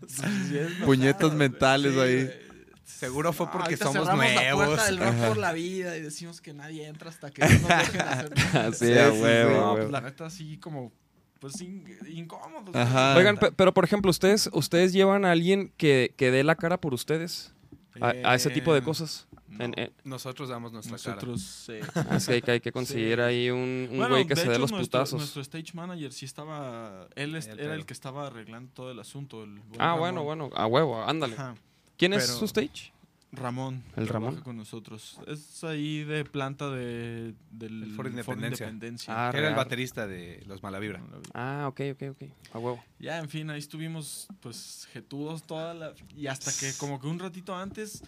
bien 0.51 0.77
Puñetas 0.85 1.33
mentales 1.33 1.97
ahí. 1.97 2.25
Güey. 2.25 2.49
Seguro 2.85 3.33
fue 3.33 3.47
No, 3.47 3.53
porque 3.53 3.77
somos 3.77 3.93
cerramos 3.95 4.25
la 4.25 4.35
nuevos. 4.35 4.67
puerta 4.67 4.85
del 4.87 4.99
rock 4.99 5.15
por 5.29 5.37
la 5.37 5.53
vida 5.53 5.97
y 5.97 6.01
decimos 6.01 6.41
que 6.41 6.53
nadie 6.55 6.87
entra 6.87 7.11
hasta 7.11 7.31
que 7.31 7.43
no 7.43 7.49
nos 7.49 7.69
dejen 7.69 8.01
hacer 8.01 8.33
nada. 8.55 8.73
Sí, 8.73 8.99
a 8.99 9.11
huevo. 9.13 9.51
No, 9.61 9.77
pues 9.77 9.91
la 9.91 10.01
neta 10.01 10.27
así 10.27 10.57
como, 10.59 10.91
pues 11.39 11.61
in- 11.61 11.85
incómodos. 12.11 12.75
Ajá. 12.75 13.15
Oigan, 13.17 13.37
pe- 13.37 13.53
pero 13.53 13.73
por 13.73 13.85
ejemplo, 13.85 14.11
¿ustedes, 14.11 14.49
ustedes 14.53 14.93
llevan 14.93 15.25
a 15.25 15.31
alguien 15.33 15.73
que, 15.77 16.15
que 16.17 16.31
dé 16.31 16.43
la 16.45 16.57
cara 16.57 16.81
por 16.81 16.93
ustedes? 16.95 17.53
A, 18.01 18.09
a 18.31 18.35
ese 18.35 18.51
tipo 18.51 18.73
de 18.73 18.81
Eh, 18.81 18.83
cosas. 18.83 19.27
no. 19.49 19.65
En- 19.65 19.75
en- 19.79 19.93
Nosotros 20.05 20.49
damos 20.49 20.73
nuestra 20.73 20.93
Nosotros, 20.93 21.69
eh, 21.71 21.81
así 22.11 22.41
que 22.43 22.51
hay 22.53 22.61
que 22.61 22.71
conseguir 22.71 23.17
Sí. 23.19 23.21
ahí 23.23 23.51
un, 23.51 23.89
un 23.91 23.97
Bueno, 23.97 24.09
güey 24.11 24.27
que 24.27 24.35
de 24.35 24.43
se 24.43 24.49
dé 24.49 24.59
los 24.59 24.71
nuestro, 24.71 24.99
putazos. 25.01 25.19
Nuestro 25.19 25.43
stage 25.43 25.73
manager 25.75 26.13
sí 26.13 26.25
estaba. 26.27 27.09
Él 27.17 27.35
es- 27.35 27.47
El 27.49 27.59
era 27.61 27.75
el 27.75 27.85
que 27.87 27.93
estaba 27.95 28.27
arreglando 28.29 28.71
todo 28.73 28.91
el 28.93 28.99
asunto. 29.01 29.43
El 29.45 29.59
Ah, 29.79 29.95
Ramón. 29.97 29.99
bueno, 30.01 30.23
bueno. 30.25 30.51
A 30.55 30.67
huevo, 30.67 31.03
ándale. 31.03 31.35
Ajá. 31.35 31.55
¿Quién 31.97 32.13
es 32.13 32.27
Pero- 32.27 32.39
su 32.39 32.45
stage? 32.45 32.93
Ramón. 33.31 33.83
¿El 33.97 34.07
trabaja 34.07 34.31
Ramón? 34.31 34.43
con 34.43 34.57
nosotros. 34.57 35.19
Es 35.27 35.63
ahí 35.63 36.03
de 36.05 36.25
planta 36.25 36.71
de, 36.71 37.35
del 37.51 37.83
El 37.83 37.91
Foro 37.93 38.09
Independencia. 38.09 38.67
Independencia. 38.69 39.13
Ah, 39.13 39.31
cara. 39.31 39.39
Era 39.39 39.49
el 39.51 39.55
baterista 39.55 40.07
de 40.07 40.43
Los 40.47 40.63
Malavibra. 40.63 41.03
Ah, 41.35 41.67
ok, 41.69 41.81
ok, 41.93 42.03
ok. 42.13 42.23
A 42.53 42.59
huevo. 42.59 42.83
Ya, 42.99 43.19
en 43.19 43.29
fin, 43.29 43.51
ahí 43.51 43.59
estuvimos, 43.59 44.29
pues, 44.41 44.89
jetudos 44.93 45.43
toda 45.43 45.75
la... 45.75 45.93
Y 46.17 46.27
hasta 46.29 46.51
que 46.53 46.73
como 46.79 46.99
que 47.01 47.07
un 47.07 47.19
ratito 47.19 47.55
antes 47.55 48.03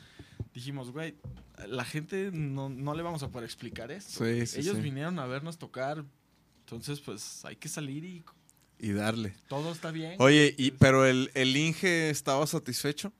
dijimos, 0.55 0.91
güey, 0.91 1.15
la 1.69 1.85
gente 1.85 2.31
no, 2.33 2.71
no 2.71 2.95
le 2.95 3.03
vamos 3.03 3.23
a 3.23 3.29
poder 3.29 3.45
explicar 3.45 3.91
esto. 3.93 4.25
Sí, 4.25 4.47
sí, 4.47 4.61
Ellos 4.61 4.77
sí. 4.77 4.83
vinieron 4.83 5.19
a 5.19 5.27
vernos 5.27 5.59
tocar, 5.59 6.03
entonces, 6.61 6.99
pues, 7.01 7.45
hay 7.45 7.57
que 7.57 7.69
salir 7.69 8.05
y 8.05 8.25
Y 8.79 8.93
darle. 8.93 9.35
todo 9.49 9.71
está 9.71 9.91
bien. 9.91 10.17
Oye, 10.19 10.55
y, 10.57 10.71
pero 10.71 11.05
el, 11.05 11.31
el 11.35 11.55
Inge 11.55 12.09
estaba 12.09 12.47
satisfecho. 12.47 13.13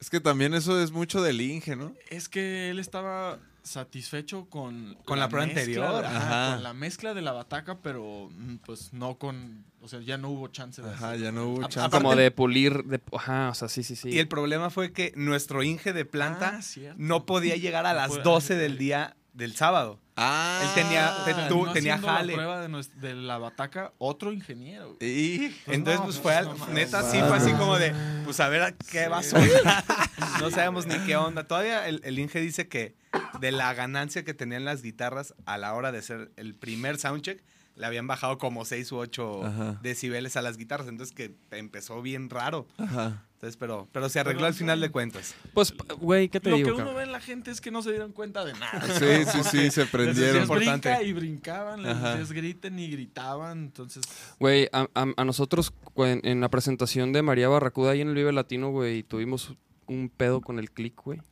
Es 0.00 0.08
que 0.10 0.20
también 0.20 0.54
eso 0.54 0.80
es 0.82 0.92
mucho 0.92 1.22
del 1.22 1.40
Inge, 1.40 1.76
¿no? 1.76 1.94
Es 2.08 2.28
que 2.28 2.70
él 2.70 2.78
estaba 2.78 3.38
satisfecho 3.62 4.46
con... 4.48 4.96
Con 5.04 5.18
la 5.18 5.28
prueba 5.28 5.46
mezcla, 5.46 5.60
anterior. 5.60 6.04
ajá, 6.06 6.16
Ajá. 6.46 6.54
Con 6.54 6.62
la 6.62 6.72
mezcla 6.72 7.14
de 7.14 7.22
la 7.22 7.32
bataca, 7.32 7.78
pero 7.82 8.30
mm, 8.32 8.56
pues 8.64 8.92
no 8.92 9.16
con... 9.18 9.64
O 9.82 9.88
sea, 9.88 10.00
ya 10.00 10.18
no 10.18 10.30
hubo 10.30 10.48
chance 10.48 10.80
de 10.82 10.90
Ajá, 10.90 11.10
hacer- 11.12 11.20
ya 11.22 11.32
no 11.32 11.48
hubo 11.48 11.62
chance. 11.62 11.80
aparte- 11.80 11.96
Como 12.02 12.16
de 12.16 12.30
pulir, 12.30 12.84
de, 12.84 13.00
ajá, 13.12 13.50
o 13.50 13.54
sea, 13.54 13.68
sí, 13.68 13.82
sí, 13.82 13.96
sí. 13.96 14.10
Y 14.10 14.18
el 14.18 14.28
problema 14.28 14.70
fue 14.70 14.92
que 14.92 15.12
nuestro 15.16 15.62
Inge 15.62 15.92
de 15.92 16.04
planta 16.04 16.60
Ah, 16.60 16.94
no 16.96 17.24
podía 17.26 17.56
llegar 17.56 17.86
a 17.86 17.94
las 17.94 18.08
puede- 18.08 18.22
12 18.22 18.54
del 18.56 18.76
día 18.78 19.16
del 19.32 19.54
sábado. 19.56 19.98
Ah, 20.16 20.60
Él 20.62 20.82
tenía- 20.82 21.14
te- 21.24 21.34
tú- 21.48 21.72
tenía 21.72 21.94
haciendo 21.94 22.08
jale. 22.08 22.32
La 22.32 22.36
prueba 22.36 22.60
de, 22.68 22.86
de 22.96 23.14
la 23.14 23.38
bataca, 23.38 23.92
otro 23.98 24.32
ingeniero. 24.32 24.94
güey. 24.96 24.98
Y... 25.00 25.48
Pues 25.64 25.76
Entonces, 25.76 26.00
no, 26.00 26.04
pues 26.06 26.16
pues 26.18 26.22
fue, 26.22 26.34
al- 26.34 26.46
no 26.48 26.56
mames. 26.56 26.74
neta, 26.74 27.02
sí 27.10 27.18
fue 27.20 27.36
así 27.36 27.52
como 27.52 27.78
de, 27.78 27.94
pues 28.24 28.38
a 28.40 28.48
ver 28.48 28.62
a 28.62 28.72
qué 28.72 29.08
va 29.08 29.18
a 29.18 29.22
sonar. 29.22 29.48
no 30.40 30.50
sabemos 30.50 30.86
ni 30.86 30.98
qué 31.06 31.16
onda. 31.16 31.44
Todavía 31.44 31.88
el, 31.88 32.00
el 32.04 32.18
Inge 32.18 32.40
dice 32.40 32.68
que 32.68 32.94
de 33.40 33.52
la 33.52 33.72
ganancia 33.72 34.24
que 34.24 34.34
tenían 34.34 34.64
las 34.64 34.82
guitarras 34.82 35.34
a 35.46 35.56
la 35.58 35.72
hora 35.74 35.90
de 35.92 35.98
hacer 35.98 36.32
el 36.36 36.54
primer 36.54 36.98
soundcheck, 36.98 37.42
le 37.76 37.86
habían 37.86 38.06
bajado 38.06 38.36
como 38.36 38.64
6 38.66 38.92
u 38.92 38.96
8 38.98 39.46
Ajá. 39.46 39.78
decibeles 39.82 40.36
a 40.36 40.42
las 40.42 40.58
guitarras. 40.58 40.88
Entonces 40.88 41.14
que 41.14 41.34
empezó 41.50 42.02
bien 42.02 42.28
raro. 42.28 42.66
Ajá. 42.76 43.24
Entonces, 43.40 43.56
pero, 43.56 43.88
pero 43.90 44.10
se 44.10 44.20
arregló 44.20 44.40
Pero, 44.40 44.48
al 44.48 44.54
final 44.54 44.80
de 44.82 44.90
cuentas. 44.90 45.34
Pues, 45.54 45.72
güey, 45.98 46.28
¿qué 46.28 46.40
te 46.40 46.50
Lo 46.50 46.56
digo, 46.56 46.66
que 46.66 46.72
uno 46.72 46.78
cabrón? 46.84 46.96
ve 46.98 47.02
en 47.04 47.12
la 47.12 47.20
gente 47.20 47.50
es 47.50 47.62
que 47.62 47.70
no 47.70 47.80
se 47.82 47.88
dieron 47.90 48.12
cuenta 48.12 48.44
de 48.44 48.52
nada. 48.52 48.82
Sí, 48.98 49.24
sí, 49.32 49.38
sí, 49.50 49.70
se 49.70 49.80
Les 49.80 49.90
prendieron. 49.90 50.14
decías 50.14 50.42
Importante. 50.42 50.88
brinca 50.90 51.02
y 51.02 51.12
brincaban, 51.14 51.82
les 51.82 51.96
decías 52.02 52.32
griten 52.32 52.78
y 52.78 52.88
gritaban, 52.90 53.58
entonces... 53.60 54.04
Güey, 54.38 54.68
a, 54.72 54.86
a- 54.94 55.06
a 55.16 55.24
nosotros 55.24 55.72
en, 55.96 56.20
en 56.24 56.42
la 56.42 56.50
presentación 56.50 57.14
de 57.14 57.22
María 57.22 57.48
Barracuda 57.48 57.92
ahí 57.92 58.02
en 58.02 58.08
el 58.08 58.14
Vive 58.14 58.30
Latino, 58.32 58.72
güey, 58.72 59.04
tuvimos 59.04 59.54
un 59.86 60.10
pedo 60.14 60.42
con 60.42 60.58
el 60.58 60.70
click, 60.70 61.00
güey. 61.02 61.22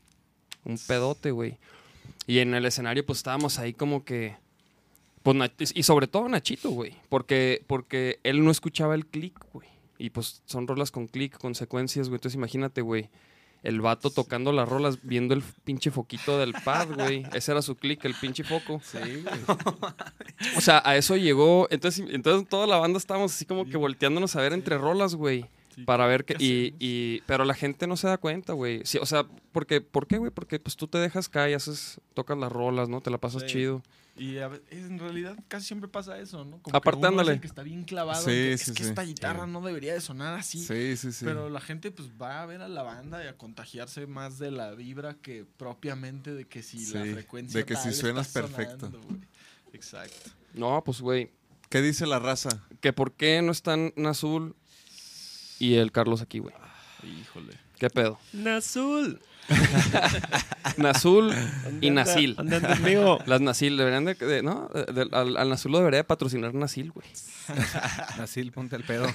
Un 0.65 0.79
pedote, 0.79 1.31
güey. 1.31 1.59
Y 2.27 2.39
en 2.39 2.55
el 2.55 2.65
escenario, 2.65 3.05
pues 3.05 3.19
estábamos 3.19 3.59
ahí 3.59 3.75
como 3.75 4.05
que. 4.07 4.35
Pues, 5.23 5.37
y 5.75 5.83
sobre 5.83 6.07
todo 6.07 6.27
Nachito, 6.29 6.71
güey. 6.71 6.95
Porque, 7.11 7.63
porque 7.67 8.19
él 8.23 8.43
no 8.43 8.51
escuchaba 8.51 8.95
el 8.95 9.05
click, 9.07 9.39
güey. 9.53 9.69
Y 9.99 10.11
pues 10.11 10.43
son 10.47 10.67
rolas 10.67 10.91
con 10.91 11.09
click, 11.09 11.39
con 11.39 11.55
secuencias, 11.55 12.09
güey. 12.09 12.17
Entonces 12.17 12.37
imagínate, 12.37 12.81
güey. 12.81 13.11
El 13.65 13.81
vato 13.81 14.11
tocando 14.11 14.53
las 14.53 14.69
rolas, 14.69 15.01
viendo 15.03 15.35
el 15.35 15.43
pinche 15.65 15.91
foquito 15.91 16.39
del 16.39 16.53
pad, 16.53 16.89
güey. 16.95 17.25
Ese 17.35 17.51
era 17.51 17.61
su 17.61 17.75
click, 17.75 18.05
el 18.05 18.15
pinche 18.15 18.45
foco. 18.45 18.81
Sí, 18.85 18.99
güey. 18.99 19.59
O 20.57 20.61
sea, 20.61 20.81
a 20.85 20.97
eso 20.97 21.17
llegó. 21.17 21.67
Entonces, 21.71 22.07
entonces 22.11 22.49
toda 22.49 22.69
la 22.69 22.77
banda 22.77 22.99
estábamos 22.99 23.35
así 23.35 23.45
como 23.45 23.65
que 23.65 23.77
volteándonos 23.77 24.37
a 24.37 24.41
ver 24.41 24.53
entre 24.53 24.79
rolas, 24.79 25.17
güey. 25.17 25.45
Sí, 25.79 25.85
para 25.85 26.07
ver 26.07 26.25
que... 26.25 26.35
¿qué 26.35 26.45
Y, 26.45 26.75
y, 26.79 27.21
pero 27.27 27.45
la 27.45 27.55
gente 27.55 27.87
no 27.87 27.97
se 27.97 28.07
da 28.09 28.19
cuenta, 28.19 28.53
güey. 28.53 28.83
Sí, 28.85 28.99
o 28.99 29.07
sea, 29.07 29.25
porque, 29.53 29.81
¿por 29.81 30.07
qué, 30.07 30.19
güey? 30.19 30.31
Porque 30.31 30.59
pues 30.59 30.77
tú 30.77 30.89
te 30.89 30.99
dejas 30.99 31.29
caer, 31.29 31.57
haces, 31.57 32.01
tocas 32.15 32.37
las 32.39 32.51
rolas, 32.51 32.89
¿no? 32.89 33.01
Te 33.01 33.11
la 33.11 33.19
pasas 33.19 33.43
Sí. 33.43 33.49
chido. 33.49 33.83
Y 34.17 34.39
a 34.39 34.51
en 34.71 34.99
realidad 34.99 35.39
casi 35.47 35.67
siempre 35.69 35.89
pasa 35.89 36.19
eso, 36.19 36.45
¿no? 36.45 36.61
Como 36.61 36.77
Aparte, 36.77 37.01
que 37.03 37.07
uno 37.07 37.23
es 37.23 37.41
que 37.41 37.47
está 37.47 37.63
bien 37.63 37.85
clavado. 37.85 38.21
Sí, 38.25 38.31
en 38.31 38.37
que, 38.51 38.59
sí, 38.59 38.71
es 38.73 38.77
que 38.77 38.83
sí. 38.83 38.89
esta 38.89 39.03
guitarra 39.05 39.47
no 39.47 39.61
debería 39.61 39.95
de 39.95 40.01
sonar 40.01 40.37
así. 40.37 40.59
Sí, 40.59 40.97
sí, 40.97 41.13
sí. 41.13 41.25
Pero 41.25 41.49
la 41.49 41.61
gente 41.61 41.93
pues 41.93 42.11
va 42.21 42.43
a 42.43 42.47
ver 42.47 42.61
a 42.63 42.69
la 42.69 42.83
banda 42.83 43.23
y 43.25 43.29
a 43.29 43.37
contagiarse 43.37 44.09
más 44.09 44.41
de 44.41 44.51
la 44.51 44.73
vibra 44.73 45.15
que 45.15 45.47
propiamente 45.57 46.35
de 46.35 46.47
que 46.49 46.65
si 46.65 46.85
la 46.93 47.05
frecuencia 47.05 47.61
de 47.61 47.65
que 47.65 47.77
si 47.77 47.93
suenas 47.93 48.27
está 48.27 48.41
perfecto. 48.41 48.91
sonando. 48.91 49.27
Exacto. 49.73 50.31
No, 50.55 50.83
pues, 50.85 51.01
güey. 51.01 51.31
¿Qué 51.69 51.81
dice 51.83 52.07
la 52.07 52.19
raza? 52.19 52.67
Que 52.81 52.93
por 52.93 53.13
qué 53.13 53.41
no 53.43 53.53
están 53.53 53.93
Nazul 53.95 54.57
y 55.59 55.75
el 55.75 55.93
Carlos 55.93 56.23
aquí, 56.23 56.39
güey. 56.39 56.55
Híjole. 57.03 57.53
¿Qué 57.79 57.91
pedo? 57.91 58.19
Nazul. 58.33 59.21
Nazul 60.77 61.33
y 61.81 61.91
Nasil. 61.91 62.35
¿Dónde 62.37 62.57
andas, 62.57 62.79
amigo? 62.81 63.19
Las 63.27 63.41
Nasil 63.41 63.77
deberían 63.77 64.05
de, 64.05 64.15
de- 64.15 64.43
¿no? 64.43 64.69
De- 64.69 64.93
de- 64.93 65.09
al, 65.17 65.37
al 65.37 65.49
Nazul 65.49 65.73
lo 65.73 65.79
debería 65.79 65.99
de 65.99 66.05
patrocinar 66.05 66.53
Nasil, 66.55 66.91
güey. 66.93 67.07
Nasil, 68.19 68.53
ponte 68.53 68.77
el 68.77 68.85
pedo. 68.85 69.07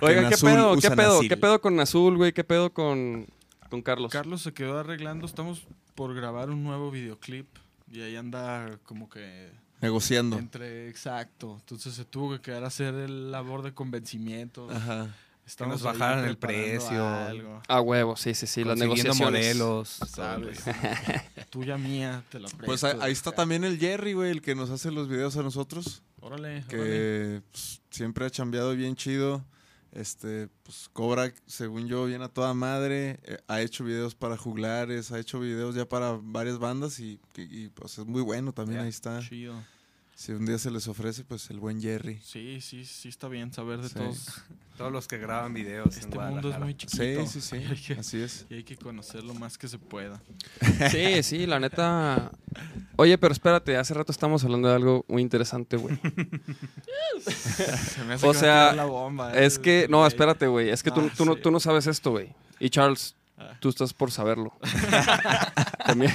Oigan, 0.00 0.28
¿qué 0.30 0.36
pedo? 0.36 0.76
¿Qué 0.80 0.90
pedo? 0.90 1.14
Nasil. 1.14 1.28
¿Qué 1.28 1.36
pedo 1.36 1.60
con 1.60 1.76
Nazul, 1.76 2.16
güey? 2.16 2.32
¿Qué 2.32 2.42
pedo 2.44 2.72
con, 2.72 3.26
con 3.70 3.82
Carlos? 3.82 4.10
Carlos 4.12 4.42
se 4.42 4.52
quedó 4.52 4.78
arreglando. 4.78 5.26
Estamos 5.26 5.66
por 5.94 6.14
grabar 6.14 6.50
un 6.50 6.64
nuevo 6.64 6.90
videoclip. 6.90 7.46
Y 7.92 8.00
ahí 8.00 8.16
anda 8.16 8.78
como 8.84 9.08
que 9.08 9.50
Negociando. 9.84 10.38
entre 10.38 10.88
exacto. 10.88 11.56
Entonces 11.60 11.94
se 11.94 12.04
tuvo 12.04 12.32
que 12.32 12.40
quedar 12.40 12.64
a 12.64 12.68
hacer 12.68 12.94
el 12.94 13.30
labor 13.30 13.62
de 13.62 13.72
convencimiento. 13.74 14.68
Ajá. 14.70 15.14
Estamos 15.46 15.82
nos 15.82 15.92
ahí 15.92 15.98
bajaran 15.98 16.24
el 16.24 16.38
precio. 16.38 17.06
algo. 17.06 17.60
A 17.68 17.80
huevo, 17.82 18.16
sí, 18.16 18.32
sí, 18.34 18.46
sí. 18.46 18.64
Las 18.64 18.78
negociaciones. 18.78 19.20
modelos. 19.20 19.98
¿Sabes? 20.08 20.64
Tuya 21.50 21.76
mía, 21.76 22.24
te 22.30 22.40
la 22.40 22.48
presto. 22.48 22.64
Pues 22.64 22.82
ahí, 22.84 22.96
ahí 23.00 23.12
está 23.12 23.30
también 23.30 23.62
el 23.64 23.78
Jerry, 23.78 24.14
güey, 24.14 24.30
el 24.30 24.40
que 24.40 24.54
nos 24.54 24.70
hace 24.70 24.90
los 24.90 25.06
videos 25.08 25.36
a 25.36 25.42
nosotros. 25.42 26.02
Órale, 26.20 26.48
órale. 26.48 26.66
Que 26.68 27.42
pues, 27.52 27.82
siempre 27.90 28.24
ha 28.24 28.30
chambeado 28.30 28.74
bien 28.74 28.96
chido. 28.96 29.44
Este, 29.92 30.48
pues 30.64 30.88
cobra, 30.92 31.32
según 31.46 31.86
yo, 31.88 32.06
bien 32.06 32.22
a 32.22 32.28
toda 32.28 32.52
madre. 32.54 33.20
Eh, 33.24 33.36
ha 33.46 33.60
hecho 33.60 33.84
videos 33.84 34.14
para 34.16 34.36
juglares, 34.38 35.12
ha 35.12 35.18
hecho 35.20 35.38
videos 35.38 35.74
ya 35.76 35.84
para 35.88 36.18
varias 36.20 36.58
bandas 36.58 36.98
y, 36.98 37.20
y- 37.36 37.64
y, 37.64 37.68
pues 37.68 37.98
es 37.98 38.06
muy 38.06 38.22
bueno 38.22 38.52
también. 38.54 38.80
Ahí 38.80 38.88
está. 38.88 39.20
Chido. 39.20 39.54
Si 40.16 40.30
un 40.32 40.46
día 40.46 40.58
se 40.58 40.70
les 40.70 40.86
ofrece, 40.86 41.24
pues 41.24 41.50
el 41.50 41.58
buen 41.58 41.82
Jerry. 41.82 42.20
Sí, 42.22 42.60
sí, 42.60 42.84
sí 42.84 43.08
está 43.08 43.28
bien 43.28 43.52
saber 43.52 43.80
de 43.82 43.88
Sí. 43.88 43.94
todos. 43.96 44.26
Todos 44.78 44.90
los 44.90 45.06
que 45.06 45.18
graban 45.18 45.54
videos. 45.54 45.96
en 45.98 46.02
Este 46.02 46.18
mundo 46.18 46.50
es 46.50 46.58
muy 46.58 46.74
chiquito. 46.76 47.04
Sí, 47.26 47.26
sí, 47.28 47.40
sí. 47.40 47.56
Y 47.58 47.64
hay, 47.70 47.76
que, 47.76 47.92
Así 47.94 48.20
es. 48.20 48.44
y 48.50 48.54
hay 48.54 48.64
que 48.64 48.76
conocer 48.76 49.22
lo 49.22 49.32
más 49.34 49.56
que 49.56 49.68
se 49.68 49.78
pueda. 49.78 50.20
Sí, 50.90 51.22
sí, 51.22 51.46
la 51.46 51.60
neta. 51.60 52.32
Oye, 52.96 53.16
pero 53.18 53.32
espérate, 53.32 53.76
hace 53.76 53.94
rato 53.94 54.10
estamos 54.10 54.42
hablando 54.44 54.68
de 54.68 54.74
algo 54.74 55.04
muy 55.08 55.22
interesante, 55.22 55.76
güey. 55.76 55.96
Se 57.26 58.04
me 58.04 58.14
O 58.16 58.18
va 58.18 58.30
a 58.30 58.34
sea, 58.34 58.72
la 58.72 58.84
bomba, 58.84 59.32
eh, 59.34 59.46
Es 59.46 59.58
que, 59.58 59.86
no, 59.88 60.06
espérate, 60.06 60.46
güey. 60.48 60.70
Es 60.70 60.82
que 60.82 60.90
tú, 60.90 61.02
Ah, 61.08 61.12
tú, 61.16 61.24
no, 61.24 61.34
sí. 61.34 61.40
tú 61.42 61.50
no 61.50 61.60
sabes 61.60 61.86
esto, 61.86 62.10
güey. 62.12 62.32
Y 62.58 62.70
Charles. 62.70 63.14
Tú 63.60 63.68
estás 63.68 63.92
por 63.92 64.10
saberlo. 64.10 64.52
También. 65.86 66.12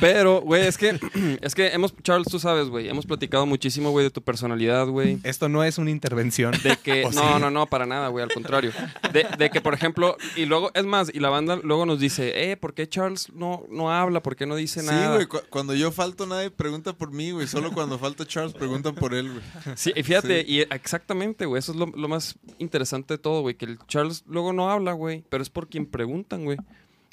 Pero, 0.00 0.40
güey, 0.40 0.66
es 0.66 0.76
que, 0.78 0.98
es 1.42 1.54
que 1.54 1.68
hemos, 1.68 1.94
Charles, 2.02 2.26
tú 2.28 2.38
sabes, 2.38 2.68
güey, 2.68 2.88
hemos 2.88 3.06
platicado 3.06 3.46
muchísimo, 3.46 3.90
güey, 3.90 4.04
de 4.04 4.10
tu 4.10 4.22
personalidad, 4.22 4.86
güey. 4.86 5.18
Esto 5.22 5.48
no 5.48 5.62
es 5.64 5.78
una 5.78 5.90
intervención. 5.90 6.52
De 6.62 6.76
que, 6.76 7.04
¿O 7.06 7.10
no, 7.12 7.34
sí? 7.34 7.40
no, 7.40 7.50
no, 7.50 7.66
para 7.66 7.86
nada, 7.86 8.08
güey, 8.08 8.22
al 8.24 8.32
contrario. 8.32 8.72
De, 9.12 9.26
de 9.38 9.50
que, 9.50 9.60
por 9.60 9.74
ejemplo, 9.74 10.16
y 10.36 10.46
luego, 10.46 10.70
es 10.74 10.84
más, 10.84 11.10
y 11.14 11.20
la 11.20 11.28
banda 11.28 11.58
luego 11.62 11.86
nos 11.86 12.00
dice, 12.00 12.50
eh, 12.50 12.56
¿por 12.56 12.74
qué 12.74 12.88
Charles 12.88 13.32
no, 13.32 13.64
no 13.70 13.92
habla? 13.92 14.22
¿Por 14.22 14.34
qué 14.36 14.46
no 14.46 14.56
dice 14.56 14.80
Sí, 14.80 14.86
nada? 14.86 15.14
güey, 15.14 15.26
cu- 15.26 15.42
cuando 15.50 15.74
yo 15.74 15.92
falto 15.92 16.26
nadie 16.26 16.50
pregunta 16.50 16.92
por 16.94 17.12
mí, 17.12 17.30
güey. 17.30 17.46
Solo 17.46 17.72
cuando 17.72 17.98
falta 17.98 18.26
Charles 18.26 18.54
preguntan 18.54 18.94
por 18.94 19.14
él, 19.14 19.30
güey. 19.30 19.76
Sí, 19.76 19.92
y 19.94 20.02
fíjate, 20.02 20.44
Sí. 20.44 20.52
y 20.52 20.60
exactamente, 20.60 21.46
güey, 21.46 21.60
eso 21.60 21.72
es 21.72 21.78
lo, 21.78 21.86
lo 21.86 22.08
más 22.08 22.36
interesante 22.58 23.14
de 23.14 23.18
todo, 23.18 23.42
güey, 23.42 23.54
que 23.54 23.66
el 23.66 23.78
Charles 23.86 24.24
luego 24.26 24.52
no 24.52 24.70
habla, 24.70 24.92
güey, 24.92 25.24
pero 25.28 25.42
es 25.42 25.50
por 25.50 25.68
quien 25.68 25.86
preguntan, 26.14 26.44
güey. 26.44 26.58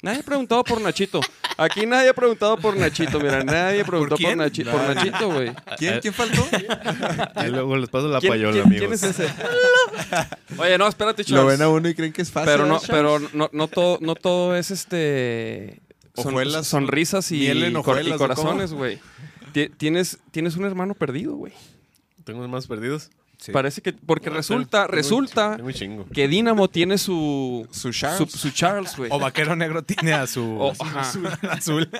Nadie 0.02 0.18
ha 0.20 0.22
preguntado 0.24 0.64
por 0.64 0.80
Nachito. 0.80 1.20
Aquí 1.56 1.86
nadie 1.86 2.08
ha 2.10 2.14
preguntado 2.14 2.56
por 2.56 2.76
Nachito, 2.76 3.20
mira, 3.20 3.44
nadie 3.44 3.84
preguntó 3.84 4.16
por? 4.16 4.34
Nachi- 4.36 4.68
por 4.68 4.82
Nachito, 4.94 5.30
güey. 5.32 5.52
¿Quién, 5.78 6.00
¿Quién 6.00 6.12
faltó? 6.14 6.44
Y 7.44 7.48
luego 7.50 7.76
les 7.76 7.88
paso 7.88 8.08
la 8.08 8.18
¿Quién, 8.18 8.32
payola, 8.32 8.52
quién- 8.52 8.64
amigos. 8.66 8.80
quién 8.80 8.92
es 8.94 9.02
ese? 9.20 9.28
Oye, 10.58 10.76
no, 10.78 10.88
espérate, 10.88 11.22
Lo 11.22 11.28
Charles. 11.28 11.58
ven 11.58 11.62
a 11.62 11.68
uno 11.68 11.88
y 11.88 11.94
creen 11.94 12.12
que 12.12 12.22
es 12.22 12.32
fácil. 12.32 12.50
pero 12.52 12.66
no, 12.66 12.78
¿eh, 12.78 12.80
pero 12.88 13.18
no, 13.32 13.48
no 13.52 13.68
todo, 13.68 13.98
no 14.00 14.14
todo 14.16 14.56
es 14.56 14.70
este 14.72 15.80
son- 16.16 16.64
sonrisas 16.64 17.30
y, 17.30 17.46
en 17.48 17.58
y 17.58 18.12
corazones, 18.18 18.72
güey. 18.72 18.98
Ti- 19.52 19.68
Tienes, 19.68 20.18
tienes 20.32 20.56
un 20.56 20.64
hermano 20.64 20.94
perdido, 20.94 21.34
güey. 21.36 21.52
Tengo 22.24 22.46
más 22.48 22.66
perdidos. 22.66 23.10
Sí. 23.42 23.50
Parece 23.50 23.82
que 23.82 23.92
porque 23.92 24.30
No, 24.30 24.36
resulta, 24.36 24.82
tengo 24.86 24.94
resulta 24.94 25.56
Tengo 25.56 25.72
chingo. 25.72 26.06
que 26.14 26.28
Dynamo 26.28 26.68
tiene 26.70 26.96
su 26.96 27.66
Su 27.72 27.90
Charles. 27.90 28.30
su, 28.30 28.38
su 28.38 28.50
Charles, 28.50 28.96
güey. 28.96 29.10
O 29.12 29.18
Vaquero 29.18 29.56
Negro 29.56 29.82
tiene 29.82 30.12
a 30.12 30.26
su 30.28 30.42
O- 30.60 30.70
azul. 30.96 31.26
ajá. 31.26 31.52
azul. 31.52 31.90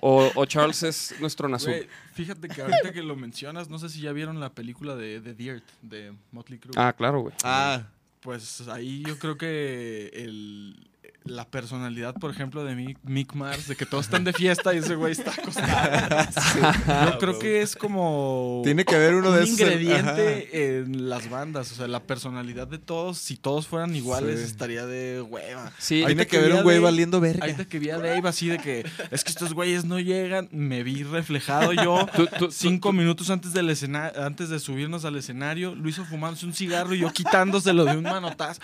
O, 0.00 0.30
o 0.34 0.44
Charles 0.46 0.82
es 0.82 1.14
nuestro 1.20 1.48
Nazul. 1.48 1.86
Fíjate 2.14 2.48
que 2.48 2.62
ahorita 2.62 2.92
que 2.92 3.02
lo 3.02 3.14
mencionas, 3.14 3.68
no 3.70 3.78
sé 3.78 3.88
si 3.88 4.00
ya 4.00 4.10
vieron 4.12 4.40
la 4.40 4.50
película 4.50 4.96
de 4.96 5.20
The 5.20 5.34
Dirt 5.34 5.64
de 5.82 6.12
Motley 6.32 6.58
Crue. 6.58 6.72
Ah, 6.76 6.92
claro, 6.92 7.20
güey. 7.20 7.34
Ah, 7.44 7.82
Pues 8.20 8.62
ahí 8.68 9.04
yo 9.06 9.18
creo 9.20 9.38
que 9.38 10.10
el, 10.14 10.88
la 11.26 11.46
personalidad, 11.48 12.14
por 12.14 12.30
ejemplo, 12.30 12.64
de 12.64 12.74
Mick, 12.74 12.98
Mick 13.04 13.34
Mars, 13.34 13.68
de 13.68 13.76
que 13.76 13.86
todos 13.86 14.04
están 14.06 14.24
de 14.24 14.32
fiesta 14.32 14.74
y 14.74 14.78
ese 14.78 14.94
güey 14.94 15.12
está 15.12 15.32
acostado. 15.32 17.10
Yo 17.12 17.18
creo 17.18 17.38
que 17.38 17.62
es 17.62 17.74
como 17.76 18.60
tiene 18.64 18.84
que 18.84 18.94
haber 18.94 19.14
uno 19.14 19.30
un 19.30 19.36
de 19.36 19.44
esos. 19.44 19.58
ingrediente 19.60 20.78
en 20.80 21.08
las 21.08 21.28
bandas. 21.30 21.72
O 21.72 21.74
sea, 21.74 21.88
la 21.88 22.00
personalidad 22.02 22.66
de 22.68 22.78
todos, 22.78 23.18
si 23.18 23.36
todos 23.36 23.66
fueran 23.66 23.94
iguales, 23.94 24.40
Sí. 24.40 24.46
estaría 24.46 24.86
de 24.86 25.20
hueva. 25.22 25.72
Sí, 25.78 26.02
Tiene 26.06 26.26
que 26.26 26.36
a 26.38 26.56
un 26.56 26.62
güey 26.62 26.78
valiendo 26.78 27.20
verga. 27.20 27.44
Ahorita 27.44 27.64
que 27.64 27.78
vi 27.78 27.90
a 27.90 27.98
Dave 27.98 28.22
así 28.28 28.48
de 28.48 28.58
que 28.58 28.84
es 29.10 29.24
que 29.24 29.30
estos 29.30 29.52
güeyes 29.54 29.84
no 29.84 29.98
llegan, 30.00 30.48
me 30.52 30.82
vi 30.82 31.02
reflejado 31.02 31.72
yo. 31.72 32.06
Tú- 32.16 32.28
tú- 32.38 32.50
Cinco 32.50 32.92
minutos 32.92 33.30
antes 33.30 33.52
del 33.52 33.68
escena- 33.70 34.12
antes 34.16 34.48
de 34.48 34.58
subirnos 34.58 35.04
al 35.04 35.16
escenario, 35.16 35.74
lo 35.74 35.88
hizo 35.88 36.04
fumándose 36.04 36.46
un 36.46 36.54
cigarro 36.54 36.94
y 36.94 36.98
yo 37.00 37.10
quitándoselo 37.12 37.84
de 37.84 37.96
un 37.96 38.04
manotazo. 38.04 38.60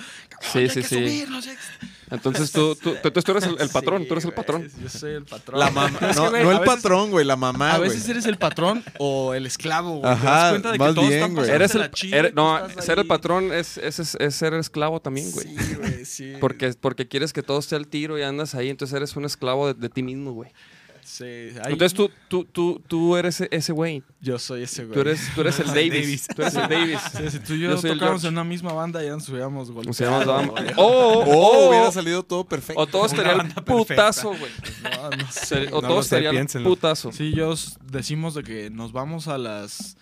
Sí, 0.52 0.58
hay 0.60 0.68
sí, 0.68 0.80
que 0.82 0.86
sí. 0.88 1.24
Entonces 2.12 2.52
tú, 2.52 2.74
tú, 2.76 2.94
tú, 3.02 3.10
tú 3.10 3.30
eres 3.32 3.44
el, 3.44 3.56
el 3.60 3.68
patrón, 3.72 4.02
Sí, 4.02 4.08
tú 4.08 4.14
eres 4.14 4.24
el 4.24 4.30
güey, 4.30 4.36
patrón. 4.36 4.70
Yo 4.82 4.88
soy 4.88 5.12
el 5.14 5.24
patrón. 5.24 5.58
La 5.60 5.70
mamá. 5.70 5.98
Es 6.00 6.06
que, 6.08 6.14
No, 6.22 6.30
güey, 6.30 6.42
no 6.44 6.48
a 6.50 6.52
el 6.52 6.58
veces- 6.60 6.74
patrón, 6.76 7.10
güey, 7.10 7.24
la 7.24 7.36
mamá, 7.36 7.72
A 7.74 7.78
güey. 7.78 7.90
veces 7.90 8.08
eres 8.08 8.26
el 8.26 8.38
patrón 8.38 8.84
o 8.98 9.34
el 9.34 9.46
esclavo, 9.46 9.90
güey. 9.98 10.02
Te 10.02 10.08
Ajá, 10.08 10.30
das 10.30 10.50
cuenta 10.50 10.68
de 10.72 10.78
que 10.78 10.84
más 10.84 10.94
todos 10.94 11.08
bien, 11.08 11.20
están 11.20 11.34
güey. 11.34 11.46
pasando 11.48 11.64
Eres 11.64 11.74
el, 11.74 11.80
y 12.26 12.30
tú 12.30 12.34
no, 12.36 12.66
estás 12.66 12.84
ser 12.84 12.98
el 12.98 13.06
patrón 13.06 13.52
es, 13.52 13.78
es, 13.78 13.98
es- 13.98 14.14
es 14.20 14.34
ser 14.34 14.54
esclavo 14.54 15.00
también, 15.00 15.30
güey. 15.32 15.46
Sí, 15.56 15.74
güey, 15.74 16.04
sí. 16.04 16.32
Porque, 16.40 16.72
porque 16.80 17.08
quieres 17.08 17.32
que 17.32 17.42
todo 17.42 17.58
esté 17.58 17.76
al 17.76 17.86
tiro 17.88 18.18
y 18.18 18.22
andas 18.22 18.54
ahí, 18.54 18.68
entonces 18.68 18.94
eres 18.96 19.16
un 19.16 19.24
esclavo 19.24 19.68
de, 19.68 19.74
de 19.74 19.88
ti 19.88 20.02
mismo, 20.02 20.32
güey. 20.32 20.50
Sí, 21.04 21.24
hay- 21.24 21.72
Entonces 21.72 21.94
tú, 21.94 22.10
tú, 22.28 22.44
tú, 22.44 22.80
tú 22.86 23.16
eres 23.16 23.40
e- 23.40 23.48
ese 23.50 23.72
güey. 23.72 24.02
Yo 24.20 24.38
soy 24.38 24.62
ese 24.62 24.84
güey. 24.84 24.94
Tú 24.94 25.00
eres, 25.00 25.20
tú 25.34 25.40
eres 25.40 25.58
el 25.60 25.66
Davis. 25.74 25.92
Davis. 25.92 26.26
Tú 26.34 26.42
eres 26.42 26.54
el 26.54 26.68
Davis. 26.68 27.00
Sí, 27.16 27.30
si 27.30 27.38
tú 27.40 27.54
y 27.54 27.60
yo, 27.60 27.76
Yo 27.80 27.88
en 28.22 28.26
una 28.28 28.44
misma 28.44 28.72
banda, 28.72 29.02
ya 29.02 29.10
nos 29.10 29.28
hubiéramos 29.28 29.68
O 29.70 29.72
golpeado. 29.74 29.94
sea, 29.94 30.10
vamos, 30.10 30.26
vamos. 30.26 30.50
güey. 30.52 30.66
O, 30.76 30.84
Oh, 30.84 31.24
o- 31.24 31.68
hubiera 31.70 31.90
salido 31.92 32.22
todo 32.22 32.44
perfecto. 32.44 32.80
o 32.80 32.86
todo 32.86 33.06
estaría 33.06 33.32
el 33.32 33.38
banda 33.38 33.54
perfecta. 33.56 33.94
putazo, 33.94 34.28
güey. 34.30 34.52
No, 34.82 35.10
no 35.10 35.30
sé. 35.32 35.46
Se- 35.46 35.68
O 35.68 35.80
No 35.80 35.80
todo 35.82 35.96
lo 35.96 36.02
sé, 36.02 36.06
estaría 36.06 36.30
el 36.30 36.36
piénsenlo. 36.36 36.68
putazo. 36.70 37.12
Sí, 37.12 37.32
yo 37.34 37.52
s- 37.52 37.76
decimos 37.90 38.34
de 38.34 38.42
que 38.44 38.70
nos 38.70 38.92
vamos 38.92 39.26
a 39.28 39.38
las 39.38 39.96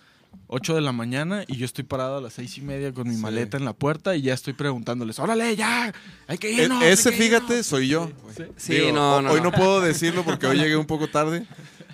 8 0.49 0.75
de 0.75 0.81
la 0.81 0.93
mañana 0.93 1.45
y 1.47 1.57
yo 1.57 1.65
estoy 1.65 1.85
parado 1.85 2.17
a 2.19 2.21
las 2.21 2.33
seis 2.35 2.59
y 2.59 2.61
media 2.61 2.93
con 2.93 3.09
mi 3.09 3.15
Sí. 3.15 3.21
maleta 3.21 3.57
en 3.57 3.65
la 3.65 3.73
puerta 3.73 4.17
y 4.17 4.23
ya 4.23 4.35
estoy 4.35 4.53
preguntándoles, 4.53 5.19
órale, 5.19 5.55
ya, 5.57 5.93
hay 6.27 6.39
que 6.39 6.49
E- 6.51 6.65
irnos. 6.65 6.83
ese, 6.83 7.11
que 7.11 7.17
fíjate, 7.17 7.53
irnos". 7.55 7.67
soy 7.67 7.89
yo. 7.89 8.11
Sí. 8.37 8.43
Sí, 8.57 8.75
Digo, 8.75 8.93
no, 8.93 9.23
no. 9.23 9.31
Hoy 9.31 9.39
no. 9.41 9.51
no 9.51 9.53
puedo 9.53 9.81
decirlo 9.81 10.25
porque 10.25 10.47
hoy 10.47 10.57
llegué 10.69 10.77
un 10.77 10.87
poco 10.87 11.09
tarde. 11.09 11.47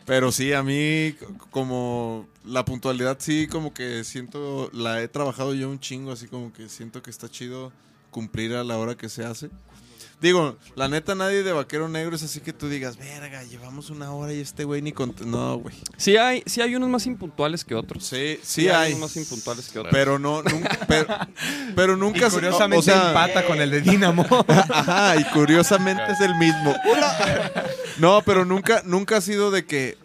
Pero 0.06 0.30
sí, 0.30 0.52
a 0.52 0.62
mí 0.62 1.14
como 1.50 2.28
la 2.44 2.64
puntualidad 2.64 3.16
sí 3.20 3.48
como 3.48 3.74
que 3.74 4.04
siento, 4.04 4.70
la 4.72 5.02
he 5.02 5.08
trabajado 5.08 5.52
yo 5.52 5.68
un 5.68 5.80
chingo, 5.80 6.12
así 6.12 6.28
como 6.28 6.52
que 6.52 6.68
siento 6.68 7.02
que 7.02 7.10
está 7.10 7.28
chido 7.28 7.72
cumplir 8.12 8.54
a 8.54 8.62
la 8.64 8.78
hora 8.78 8.96
que 8.96 9.08
se 9.08 9.24
hace. 9.24 9.50
Digo, 10.18 10.56
la 10.76 10.88
neta 10.88 11.14
nadie 11.14 11.42
de 11.42 11.52
Vaquero 11.52 11.90
Negro 11.90 12.16
es 12.16 12.22
así 12.22 12.40
que 12.40 12.54
tú 12.54 12.70
digas, 12.70 12.96
verga, 12.96 13.42
llevamos 13.44 13.90
una 13.90 14.12
hora 14.14 14.32
y 14.32 14.40
este 14.40 14.64
güey 14.64 14.80
ni 14.80 14.92
cont 14.92 15.20
No, 15.20 15.58
güey. 15.58 15.74
Sí 15.98 16.16
hay, 16.16 16.42
sí 16.46 16.62
hay 16.62 16.74
unos 16.74 16.88
más 16.88 17.04
impuntuales 17.06 17.64
que 17.66 17.74
otros. 17.74 18.04
Sí, 18.06 18.40
sí 18.42 18.70
hay. 18.70 18.94
unos 18.94 19.10
más 19.14 19.16
impuntuales 19.18 19.68
que 19.68 19.78
otros. 19.78 19.92
Pero 19.92 20.18
no, 20.18 20.42
nunca, 20.42 20.78
pero, 20.88 21.06
pero 21.76 21.96
Y 21.96 22.00
nunca 22.00 22.30
se- 22.30 22.36
curiosamente 22.36 22.78
o 22.78 22.82
sea, 22.82 23.08
empata 23.08 23.44
con 23.46 23.60
el 23.60 23.70
de 23.70 23.82
Dinamo. 23.82 24.24
Ajá, 24.48 25.16
y 25.16 25.24
curiosamente 25.24 26.04
es 26.10 26.20
el 26.22 26.34
mismo. 26.36 26.74
No, 27.98 28.22
pero 28.24 28.46
nunca, 28.46 28.82
nunca 28.86 29.18
ha 29.18 29.20
sido 29.20 29.50
de 29.50 29.66
que, 29.66 29.98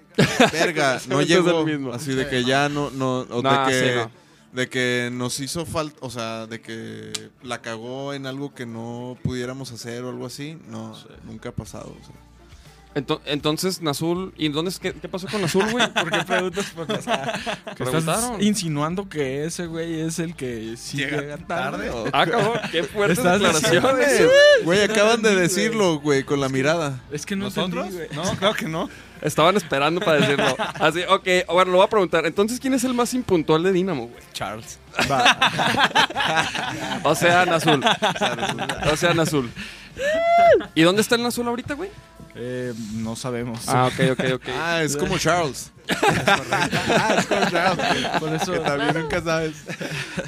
verga, 0.51 0.99
no 1.07 1.21
llego. 1.21 1.65
mismo. 1.65 1.93
Así 1.93 2.13
de 2.13 2.27
que 2.27 2.43
ya 2.43 2.67
no, 2.67 2.91
no, 2.91 3.19
o 3.29 3.41
de 3.41 3.71
que 3.71 3.79
sí, 3.79 3.95
no. 3.95 4.11
De 4.53 4.67
que 4.67 5.09
nos 5.13 5.39
hizo 5.39 5.65
falta, 5.65 5.97
o 6.01 6.09
sea, 6.09 6.45
de 6.45 6.61
que 6.61 7.13
la 7.41 7.61
cagó 7.61 8.13
en 8.13 8.25
algo 8.25 8.53
que 8.53 8.65
no 8.65 9.17
pudiéramos 9.23 9.71
hacer 9.71 10.03
o 10.03 10.09
algo 10.09 10.25
así. 10.25 10.57
No, 10.67 10.93
nunca 11.23 11.49
ha 11.49 11.55
pasado. 11.55 11.95
o 11.99 12.05
sea. 12.05 12.30
Ento- 12.93 13.21
entonces, 13.25 13.81
Nazul, 13.81 14.33
¿y 14.35 14.49
dónde 14.49 14.69
es 14.69 14.77
que, 14.77 14.91
qué 14.93 15.07
pasó 15.07 15.25
con 15.27 15.41
Nazul, 15.41 15.65
güey? 15.71 15.87
¿Por 15.93 16.11
qué 16.11 16.23
preguntas 16.25 16.65
por 16.75 16.91
o 16.91 17.01
sea, 17.01 17.39
que 17.77 17.83
estás 17.83 18.03
Preguntaron. 18.05 18.41
insinuando 18.43 19.07
que 19.07 19.45
ese 19.45 19.65
güey 19.67 20.01
es 20.01 20.19
el 20.19 20.35
que 20.35 20.75
sí 20.77 20.97
Llega 20.97 21.21
llega, 21.21 21.37
tarde? 21.37 21.87
tarde. 21.87 21.89
o- 21.91 22.05
Ah, 22.11 22.25
cabrón, 22.25 22.59
qué 22.71 22.83
fuertes 22.83 23.19
Estás 23.19 23.39
declaraciones. 23.39 24.29
Güey, 24.65 24.81
acaban 24.81 25.21
de 25.21 25.33
decirlo, 25.35 25.99
güey, 26.01 26.23
con 26.23 26.41
la 26.41 26.49
mirada. 26.49 26.99
Es 27.11 27.25
que 27.25 27.35
no 27.37 27.45
¿Nosotros? 27.45 27.85
entendí, 27.87 28.13
güey. 28.13 28.25
No, 28.25 28.35
claro 28.37 28.55
que 28.55 28.67
no. 28.67 28.89
Estaban 29.21 29.55
esperando 29.55 30.01
para 30.01 30.19
decirlo. 30.19 30.55
Así, 30.79 31.01
ok, 31.07 31.27
bueno, 31.53 31.71
lo 31.71 31.77
voy 31.77 31.85
a 31.85 31.89
preguntar. 31.89 32.25
Entonces, 32.25 32.59
¿quién 32.59 32.73
es 32.73 32.83
el 32.83 32.93
más 32.95 33.13
impuntual 33.13 33.61
de 33.63 33.71
Dinamo, 33.71 34.07
güey? 34.07 34.21
Charles. 34.33 34.79
O 37.03 37.15
sea, 37.15 37.45
Nazul. 37.45 37.83
O 38.91 38.97
sea, 38.97 39.13
Nazul. 39.13 39.49
¿Y 40.75 40.81
dónde 40.81 41.01
está 41.01 41.15
el 41.15 41.23
Nazul 41.23 41.47
ahorita, 41.47 41.75
güey? 41.75 41.89
Eh, 42.35 42.73
no 42.93 43.15
sabemos. 43.15 43.67
Ah, 43.67 43.87
ok, 43.91 44.11
ok, 44.11 44.25
ok. 44.35 44.43
Ah, 44.57 44.81
es 44.83 44.95
como 44.95 45.17
Charles. 45.17 45.71
Ah, 46.51 47.15
es 47.17 47.25
con 47.25 47.49
Charles. 47.49 48.07
por 48.19 48.33
eso. 48.33 48.51
Que 48.53 48.59
también 48.59 49.01
nunca 49.01 49.21
sabes. 49.21 49.55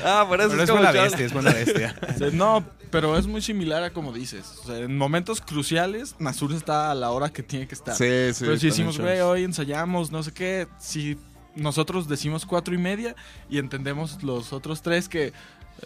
Ah, 0.04 0.26
por 0.28 0.40
eso 0.42 0.50
Pero 0.50 0.64
es 0.64 0.70
como 0.70 0.82
buena 0.82 0.94
Charles. 0.94 1.12
bestia, 1.12 1.26
es 1.26 1.34
buena 1.34 1.52
bestia. 1.54 1.96
O 2.16 2.18
sea, 2.18 2.30
No, 2.32 2.66
pero 2.92 3.18
es 3.18 3.28
muy 3.28 3.42
similar 3.42 3.84
a 3.84 3.92
como 3.92 4.12
dices. 4.12 4.46
O 4.64 4.68
sea, 4.68 4.78
en 4.80 4.98
momentos 4.98 5.42
cruciales, 5.42 6.16
Nasur 6.20 6.54
está 6.54 6.92
a 6.92 6.96
la 6.96 7.12
hora 7.12 7.30
que 7.32 7.44
tiene 7.44 7.68
que 7.68 7.76
estar. 7.76 7.96
Sí, 7.96 8.34
sí. 8.34 8.44
pero 8.46 8.58
si 8.58 8.68
decimos, 8.68 9.00
güey, 9.00 9.20
hoy 9.22 9.44
ensayamos, 9.44 10.12
no 10.12 10.22
sé 10.24 10.32
qué, 10.34 10.68
si 10.80 11.18
nosotros 11.56 12.08
decimos 12.08 12.46
cuatro 12.46 12.74
y 12.74 12.78
media 12.78 13.16
y 13.50 13.60
entendemos 13.60 14.22
los 14.24 14.54
otros 14.54 14.82
tres 14.82 15.08
que 15.08 15.34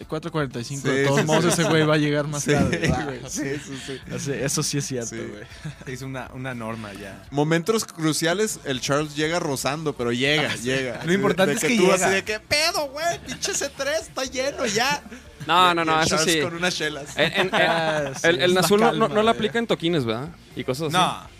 4.45, 0.08 0.62
Sí, 0.64 0.88
de 0.88 1.04
todos 1.06 1.20
sí, 1.20 1.26
modos 1.26 1.44
sí. 1.54 1.60
ese 1.60 1.64
güey 1.70 1.84
va 1.84 1.94
a 1.94 1.98
llegar 1.98 2.28
más 2.28 2.44
Sí, 2.44 2.52
tarde. 2.52 2.92
Ah, 2.94 3.04
güey, 3.04 3.20
sí. 3.28 3.42
Así- 4.14 4.32
Eso 4.32 4.62
sí 4.62 4.78
es 4.78 4.86
cierto, 4.86 5.16
güey. 5.16 5.44
Hizo 5.94 6.06
una, 6.06 6.30
una 6.34 6.54
norma 6.54 6.92
ya. 6.92 7.24
Momentos 7.30 7.84
cruciales, 7.84 8.60
el 8.64 8.80
Charles 8.80 9.16
llega 9.16 9.40
rozando, 9.40 9.94
pero 9.94 10.12
llega, 10.12 10.54
llega. 10.56 11.02
Lo 11.04 11.12
importante 11.12 11.54
es 11.54 11.60
que 11.60 11.76
tú 11.76 11.82
llega. 11.82 11.94
así 11.94 12.14
de 12.14 12.24
que 12.24 12.38
pedo, 12.38 12.88
güey, 12.90 13.18
pinche 13.26 13.52
C3 13.52 14.00
está 14.02 14.24
lleno 14.24 14.66
ya. 14.66 15.02
No, 15.46 15.74
no, 15.74 15.82
Y 15.82 15.86
no, 15.86 16.00
el 16.00 16.06
eso 16.06 16.16
Charles 16.16 16.34
sí. 16.34 16.40
con 16.42 16.54
unas 16.54 16.74
chelas. 16.76 17.16
En- 17.16 17.32
en- 17.32 17.40
en- 17.46 17.50
Ah, 17.54 18.12
sí, 18.14 18.26
el 18.28 18.36
el 18.42 18.50
es 18.50 18.54
Nazul 18.54 18.80
no, 18.80 18.92
no, 18.92 19.08
no 19.08 19.14
la 19.16 19.22
güey. 19.22 19.28
aplica 19.34 19.58
en 19.58 19.66
toquines, 19.66 20.04
¿verdad? 20.04 20.28
Y 20.54 20.62
cosas 20.64 20.88
así. 20.88 20.92
No. 20.96 21.37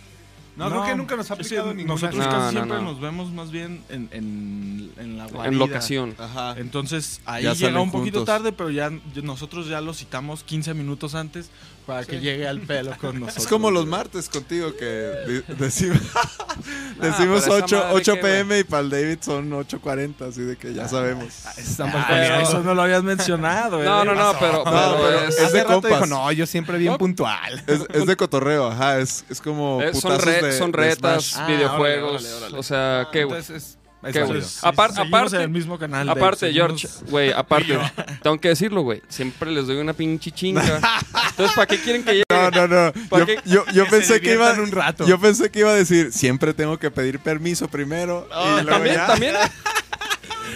No, 0.58 0.68
creo 0.70 0.84
que 0.84 0.94
nunca 0.96 1.16
nos 1.16 1.30
ha 1.30 1.34
aplicado 1.34 1.72
ninguna. 1.72 1.94
Nosotros 1.94 2.18
No, 2.18 2.24
casi 2.30 2.44
no, 2.44 2.50
siempre 2.50 2.76
no. 2.78 2.82
nos 2.82 3.00
vemos 3.00 3.32
más 3.32 3.50
bien 3.50 3.82
en, 3.88 4.08
en, 4.12 4.92
en 4.98 5.16
la 5.16 5.26
guarida. 5.26 5.52
En 5.52 5.58
locación. 5.58 6.14
Ajá. 6.18 6.54
Entonces 6.58 7.20
ahí 7.24 7.44
Ya 7.44 7.54
llega 7.54 7.80
un 7.80 7.90
poquito 7.92 8.18
juntos. 8.18 8.34
tarde, 8.34 8.52
pero 8.52 8.70
ya 8.70 8.90
ya 9.14 9.22
nosotros 9.22 9.68
ya 9.68 9.80
lo 9.80 9.94
citamos 9.94 10.42
15 10.44 10.74
minutos 10.74 11.14
antes 11.14 11.50
para 11.88 12.04
que 12.04 12.20
llegue 12.20 12.46
al 12.46 12.60
pelo 12.60 12.94
con 13.00 13.18
nosotros. 13.18 13.44
Es 13.44 13.48
como 13.50 13.70
los 13.70 13.86
martes 13.86 14.28
contigo 14.28 14.76
que 14.76 14.84
de- 14.84 15.42
decimos, 15.56 15.98
decimos 17.00 17.44
pero 17.44 17.56
esa 17.56 17.64
8, 17.64 17.76
madre 17.76 17.94
8 17.94 18.14
que, 18.14 18.20
pm 18.20 18.58
y 18.58 18.64
para 18.64 18.82
el 18.82 18.90
David 18.90 19.18
son 19.22 19.50
8.40, 19.50 20.28
así 20.28 20.42
de 20.42 20.56
que 20.56 20.74
ya 20.74 20.86
sabemos. 20.86 21.28
Están 21.56 21.88
Ah, 21.88 21.92
balconeando. 21.94 22.48
eso 22.48 22.62
no 22.62 22.74
lo 22.74 22.82
habías 22.82 23.02
mencionado, 23.02 23.82
No, 23.82 24.02
¿eh? 24.02 24.04
no, 24.04 24.14
no, 24.14 24.32
pero, 24.38 24.58
No, 24.58 24.64
pero 24.64 24.96
pero 25.02 25.18
es, 25.28 25.38
es 25.38 25.52
de 25.52 25.62
rato 25.64 25.72
compas. 25.80 25.92
dijo, 25.92 26.06
no, 26.06 26.30
yo 26.32 26.46
siempre 26.46 26.76
bien 26.76 26.92
No. 26.92 26.98
puntual. 26.98 27.64
Es, 27.66 27.80
es 27.90 28.06
de 28.06 28.16
cotorreo, 28.16 28.68
ajá, 28.68 28.98
es, 28.98 29.24
es 29.30 29.40
como 29.40 29.80
es- 29.82 29.98
son, 29.98 30.20
re- 30.20 30.42
de- 30.42 30.58
son 30.58 30.70
de 30.70 30.76
retas. 30.76 31.36
Ah, 31.38 31.46
videojuegos. 31.46 32.10
órale, 32.22 32.28
órale, 32.28 32.44
órale. 32.44 32.58
O 32.58 32.62
sea, 32.62 33.02
es 33.02 33.08
Qué 33.12 33.24
bueno. 33.24 33.44
Sí, 34.00 34.58
aparte- 34.62 35.36
en 35.36 35.42
el 35.42 35.48
mismo 35.48 35.76
canal. 35.78 36.06
Dave, 36.06 36.20
Aparte, 36.20 36.46
seguimos- 36.46 36.80
George, 36.80 36.88
güey, 37.10 37.32
aparte, 37.32 37.76
tengo 38.22 38.38
que 38.40 38.48
decirlo, 38.48 38.82
güey. 38.82 39.02
Siempre 39.08 39.50
les 39.50 39.66
doy 39.66 39.76
una 39.78 39.92
pinche 39.92 40.30
chinga. 40.30 40.62
Entonces, 41.30 41.54
¿para 41.56 41.66
qué 41.66 41.78
quieren 41.80 42.04
que 42.04 42.12
llegue? 42.12 42.24
No, 42.30 42.50
no, 42.50 42.68
no. 42.68 42.92
¿Para 43.08 43.26
Yo, 43.26 43.34
yo, 43.44 43.64
yo 43.72 43.84
Que 43.84 43.90
se 43.90 43.96
pensé 43.96 44.20
que 44.20 44.34
iba 44.34 44.52
un 44.52 44.70
rato. 44.70 45.04
Yo 45.06 45.18
pensé 45.20 45.50
que 45.50 45.60
iba 45.60 45.70
a 45.70 45.74
decir, 45.74 46.12
siempre 46.12 46.54
tengo 46.54 46.78
que 46.78 46.90
pedir 46.92 47.18
permiso 47.18 47.66
primero. 47.68 48.28
Ah, 48.32 48.58
y 48.60 48.64
luego 48.64 48.70
también, 48.70 48.94
ya. 48.94 49.06
también. 49.08 49.34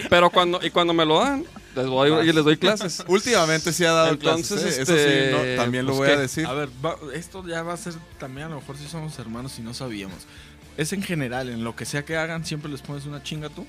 Pero 0.08 0.30
cuando, 0.30 0.60
y 0.64 0.70
cuando 0.70 0.92
me 0.94 1.04
lo 1.04 1.18
dan, 1.20 1.44
les 1.74 1.86
voy 1.86 2.10
y 2.28 2.32
les 2.32 2.44
doy 2.44 2.56
clases. 2.56 3.02
Últimamente 3.08 3.72
sí 3.72 3.84
ha 3.84 3.92
dado 3.92 4.12
Entonces, 4.12 4.60
clases, 4.60 4.78
¿eh? 4.78 4.82
este, 4.82 5.32
Eso 5.32 5.42
sí, 5.42 5.50
no, 5.56 5.62
también 5.62 5.86
lo 5.86 5.92
pues, 5.92 5.98
voy 5.98 6.08
¿qué? 6.08 6.14
a 6.14 6.20
decir. 6.20 6.46
A 6.46 6.52
ver, 6.52 6.68
va- 6.84 6.96
esto 7.14 7.44
ya 7.46 7.62
va 7.62 7.72
a 7.72 7.76
ser 7.76 7.94
también, 8.18 8.46
a 8.46 8.50
lo 8.50 8.56
mejor 8.56 8.76
si 8.76 8.86
somos 8.88 9.18
hermanos 9.18 9.58
y 9.58 9.62
no 9.62 9.74
sabíamos. 9.74 10.18
Es 10.76 10.92
en 10.92 11.02
general, 11.02 11.48
en 11.50 11.64
lo 11.64 11.76
que 11.76 11.84
sea 11.84 12.04
que 12.04 12.16
hagan, 12.16 12.44
siempre 12.46 12.70
les 12.70 12.80
pones 12.80 13.04
una 13.06 13.22
chinga 13.22 13.48
tú. 13.50 13.66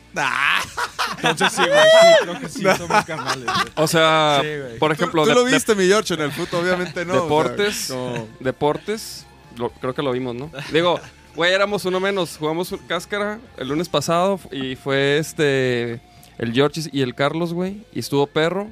Entonces 1.18 1.52
sí, 1.54 1.62
güey, 1.62 1.80
sí, 1.80 2.08
creo 2.24 2.40
que 2.40 2.50
sí 2.50 2.64
somos 2.78 3.06
carnales. 3.06 3.44
güey. 3.46 3.58
O 3.76 3.88
sea, 3.88 4.40
Sí, 4.42 4.48
güey. 4.48 4.78
por 4.80 4.92
ejemplo, 4.92 5.24
tú 5.24 5.30
de- 5.30 5.36
lo 5.36 5.44
de- 5.44 5.52
viste, 5.54 5.76
mi 5.76 5.86
George, 5.86 6.14
en 6.14 6.22
el 6.22 6.32
fútbol, 6.32 6.62
obviamente 6.64 7.06
no. 7.06 7.14
o 7.14 7.16
sea, 7.16 7.24
deportes, 7.24 7.88
como- 7.90 8.28
deportes, 8.40 9.26
lo- 9.58 9.70
creo 9.72 9.94
que 9.94 10.02
lo 10.02 10.12
vimos, 10.12 10.36
¿no? 10.36 10.50
Digo, 10.72 11.00
güey, 11.36 11.54
éramos 11.54 11.86
uno 11.86 12.00
menos, 12.00 12.38
jugamos 12.38 12.72
un 12.72 12.80
cáscara 12.80 13.40
el 13.58 13.68
lunes 13.68 13.90
pasado 13.90 14.40
y 14.52 14.76
fue 14.76 15.18
este 15.18 16.02
el 16.40 16.52
George 16.54 16.82
y 16.92 17.02
el 17.02 17.14
Carlos, 17.16 17.54
güey, 17.54 17.84
y 17.94 18.00
estuvo 18.00 18.26
perro, 18.28 18.70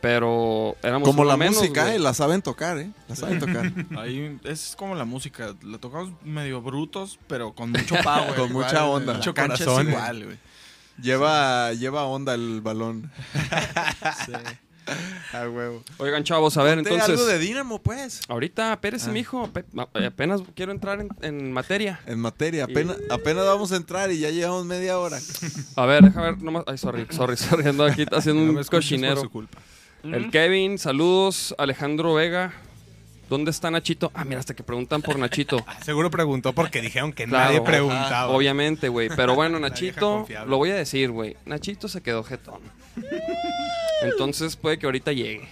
pero 0.00 0.76
éramos 0.82 1.08
como 1.08 1.24
la 1.24 1.36
menos, 1.36 1.56
música, 1.56 1.82
güey. 1.84 1.96
eh, 1.96 1.98
la 1.98 2.14
saben 2.14 2.42
tocar, 2.42 2.78
¿eh? 2.78 2.90
La 3.08 3.16
saben 3.16 3.38
tocar. 3.38 3.70
Ahí 3.98 4.38
es 4.44 4.74
como 4.76 4.94
la 4.94 5.04
música, 5.04 5.54
la 5.62 5.78
tocamos 5.78 6.12
medio 6.24 6.62
brutos, 6.62 7.18
pero 7.26 7.52
con 7.52 7.70
mucho 7.72 7.94
power. 8.02 8.34
Con 8.34 8.50
igual, 8.50 8.66
mucha 8.66 8.86
onda. 8.86 9.14
Mucho 9.14 9.30
es 9.30 9.36
corazón. 9.36 9.88
igual, 9.88 10.24
güey. 10.24 10.38
lleva, 11.00 11.72
lleva 11.74 12.04
onda 12.04 12.34
el 12.34 12.60
balón. 12.60 13.10
Sí. 14.26 14.32
A 15.34 15.48
huevo. 15.48 15.84
Oigan, 15.98 16.24
chavos, 16.24 16.56
a 16.56 16.64
ver, 16.64 16.76
Ponte 16.78 16.90
entonces 16.90 17.10
algo 17.20 17.26
de 17.30 17.38
Dínamo, 17.38 17.80
pues. 17.80 18.22
ahorita 18.28 18.80
Pérez, 18.80 19.06
Ah. 19.06 19.10
mijo, 19.12 19.48
eh, 19.94 20.06
apenas 20.06 20.40
quiero 20.56 20.72
entrar 20.72 21.00
en, 21.00 21.08
en 21.22 21.52
materia. 21.52 22.00
En 22.06 22.18
materia, 22.18 22.66
Y- 22.66 22.72
apenas, 22.72 22.96
apenas 23.08 23.44
vamos 23.44 23.70
a 23.70 23.76
entrar 23.76 24.10
y 24.10 24.18
ya 24.18 24.30
llevamos 24.30 24.64
media 24.64 24.98
hora. 24.98 25.18
A 25.76 25.86
ver, 25.86 26.02
deja 26.02 26.20
ver 26.22 26.42
nomás, 26.42 26.64
ay, 26.66 26.76
sorry, 26.76 27.06
sorry, 27.10 27.36
sorry, 27.36 27.68
ando 27.68 27.84
aquí 27.84 28.04
haciendo 28.10 28.42
No 28.42 28.50
un 28.52 28.58
escuches 28.58 28.70
por 28.70 28.78
cochinero. 28.80 29.20
su 29.20 29.30
culpa. 29.30 29.58
El 30.02 30.30
Kevin, 30.30 30.78
saludos. 30.78 31.54
Alejandro 31.58 32.14
Vega. 32.14 32.52
¿Dónde 33.28 33.50
está 33.52 33.70
Nachito? 33.70 34.10
Ah, 34.14 34.24
mira, 34.24 34.40
hasta 34.40 34.54
que 34.54 34.62
preguntan 34.64 35.02
por 35.02 35.18
Nachito. 35.18 35.64
Seguro 35.84 36.10
preguntó 36.10 36.52
porque 36.52 36.80
dijeron 36.80 37.12
que 37.12 37.26
Claro, 37.26 37.44
nadie 37.44 37.56
ajá, 37.58 37.64
preguntaba. 37.64 38.32
Obviamente, 38.32 38.88
güey. 38.88 39.08
Pero 39.14 39.34
bueno, 39.34 39.58
Nachito, 39.60 40.26
lo 40.46 40.56
voy 40.56 40.70
a 40.70 40.74
decir, 40.74 41.10
güey. 41.10 41.36
Nachito 41.44 41.86
se 41.86 42.02
quedó 42.02 42.24
jetón. 42.24 42.60
Entonces 44.02 44.56
puede 44.56 44.78
que 44.78 44.86
ahorita 44.86 45.12
llegue. 45.12 45.48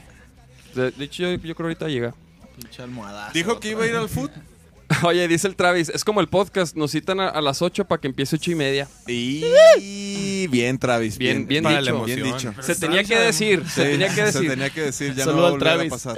De, 0.75 0.93
hecho, 1.05 1.23
yo, 1.23 1.31
yo 1.35 1.39
creo 1.41 1.55
que 1.55 1.63
ahorita 1.63 1.89
llega. 1.89 2.15
Pinche 2.57 2.83
almohadazo. 2.83 3.33
Dijo 3.33 3.61
que 3.61 3.71
iba 3.71 3.85
a 3.85 3.87
ir 3.87 3.95
al 3.95 4.09
fútbol. 4.09 4.43
Oye, 5.05 5.29
dice 5.29 5.47
el 5.49 5.55
Travis, 5.57 5.91
es 5.91 6.03
como 6.05 6.21
el 6.21 6.29
podcast, 6.29 6.75
nos 6.77 6.93
citan 6.93 7.21
a, 7.21 7.29
a 7.29 7.41
las 7.43 7.61
8 7.63 7.85
para 7.87 8.01
que 8.01 8.09
empiece 8.09 8.37
ocho 8.37 8.51
y 8.51 8.55
media. 8.55 8.89
Y 9.07 10.47
bien, 10.49 10.79
Travis. 10.79 11.19
Bien, 11.19 11.47
bien 11.47 11.65
la 11.65 11.81
dicho. 11.81 12.05
Bien 12.05 12.23
dicho. 12.23 12.55
Se 12.63 12.75
tenía 12.75 13.05
que 13.05 13.17
decir, 13.19 13.63
se 13.69 13.85
tenía 13.85 14.09
que 14.09 14.15
Se 14.15 14.23
decir. 14.25 14.49
tenía 14.51 14.71
que 14.71 14.81
decir, 14.83 15.15
ya 15.15 15.25
Saludo 15.25 15.37
no 15.37 15.43
va 15.43 15.49
a 15.49 15.53
al 15.53 15.59
volver 15.59 15.69
a 15.69 15.75
Travis. 15.75 15.91
pasar. 15.93 16.17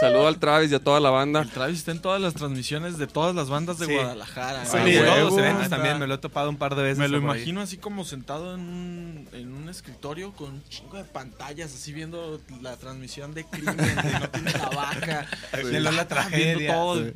Saludo 0.00 0.28
al 0.28 0.38
Travis 0.38 0.70
y 0.72 0.74
a 0.74 0.78
toda 0.80 0.98
la 1.00 1.10
banda. 1.10 1.42
El 1.42 1.50
Travis 1.50 1.78
está 1.78 1.90
en 1.92 2.00
todas 2.00 2.20
las 2.20 2.34
transmisiones 2.34 2.96
de 2.98 3.06
todas 3.06 3.34
las 3.34 3.48
bandas 3.50 3.78
de 3.78 3.86
Sí. 3.86 3.94
Guadalajara. 3.94 4.64
Sí, 4.64 4.76
todos 5.04 5.18
los 5.30 5.38
eventos 5.38 5.68
también 5.68 5.98
me 5.98 6.06
lo 6.06 6.14
he 6.14 6.18
topado 6.18 6.48
un 6.50 6.56
par 6.56 6.74
de 6.74 6.82
veces. 6.82 6.98
Me 6.98 7.08
lo 7.08 7.18
ahí. 7.18 7.22
imagino 7.22 7.60
así 7.60 7.76
como 7.76 8.04
sentado 8.04 8.54
en 8.54 8.60
un, 8.60 9.28
en 9.32 9.52
un 9.52 9.68
escritorio 9.68 10.32
con 10.32 10.50
un 10.54 10.64
chingo 10.68 10.96
de 10.96 11.04
pantallas, 11.04 11.74
así 11.74 11.92
viendo 11.92 12.40
la 12.62 12.76
transmisión 12.76 13.34
de 13.34 13.44
crimen, 13.44 13.76
de 13.76 13.84
no 14.20 14.30
tiene 14.30 14.52
la 14.52 14.68
vaca, 14.70 15.26
De 15.52 15.80
la 15.80 15.90
viendo 15.90 16.06
tragedia. 16.06 16.72
todo. 16.74 17.10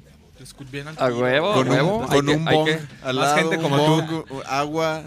Bien 0.71 0.89
al 0.89 0.97
A 0.99 1.07
huevo, 1.15 1.53
Con 1.55 1.69
a 1.69 1.71
huevo. 1.71 1.97
un, 1.99 2.07
con 2.09 2.27
que- 2.27 2.33
un 2.33 2.45
bong 2.45 2.65
que- 2.67 2.79
al 3.03 3.17
Más 3.17 3.25
lado, 3.25 3.37
gente 3.37 3.59
como 3.59 3.77
bong, 3.79 4.25
agua, 4.47 5.03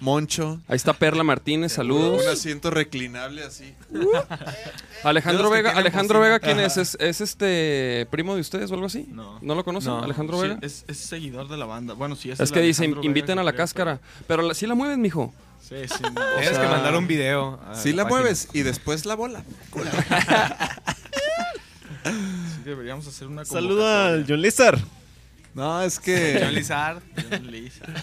moncho. 0.00 0.58
Ahí 0.68 0.76
está 0.76 0.92
Perla 0.94 1.22
Martínez, 1.22 1.72
saludos. 1.72 2.22
Un 2.24 2.28
asiento 2.28 2.70
reclinable 2.70 3.44
así. 3.44 3.74
Alejandro 5.04 5.50
Vega, 5.50 5.72
Alejandro. 5.72 6.20
Vega, 6.20 6.40
¿quién 6.40 6.58
es? 6.60 6.76
es? 6.78 6.96
es 7.00 7.20
este 7.20 8.08
primo 8.10 8.34
de 8.34 8.40
ustedes 8.40 8.70
o 8.70 8.74
algo 8.74 8.86
así? 8.86 9.06
No. 9.10 9.38
¿No 9.42 9.54
lo 9.54 9.64
conocen? 9.64 9.92
No. 9.92 10.02
Alejandro 10.02 10.40
Sí, 10.40 10.48
Vega. 10.48 10.58
es, 10.62 10.84
es 10.88 10.98
seguidor 10.98 11.48
de 11.48 11.56
la 11.58 11.66
banda. 11.66 11.92
Bueno, 11.94 12.16
sí, 12.16 12.30
es 12.30 12.40
Es 12.40 12.50
que 12.50 12.60
dice, 12.60 12.82
Alejandro 12.84 13.02
Vega 13.02 13.06
inviten 13.08 13.38
a 13.38 13.44
la 13.44 13.52
cáscara. 13.52 14.00
Pero 14.26 14.42
la- 14.42 14.54
sí 14.54 14.66
la 14.66 14.74
mueven, 14.74 15.00
mijo. 15.00 15.32
Sí, 15.60 15.76
sí. 15.86 15.94
Tienes 16.38 16.56
sea, 16.56 16.62
que 16.62 16.68
mandar 16.68 16.96
un 16.96 17.06
video. 17.06 17.60
a 17.68 17.74
Sí 17.74 17.92
la 17.92 18.04
página. 18.04 18.20
mueves 18.20 18.48
y 18.54 18.62
después 18.62 19.04
la 19.06 19.14
bola. 19.14 19.44
deberíamos 22.70 23.06
hacer 23.06 23.26
una 23.28 23.44
Saludo 23.44 23.86
al. 23.86 24.24
John 24.26 24.40
Lizar. 24.40 24.78
No, 25.54 25.82
es 25.82 25.96
John 25.96 26.04
que. 26.04 26.48
Lizard. 26.52 27.02
John 27.30 27.50
Lisa. 27.50 27.84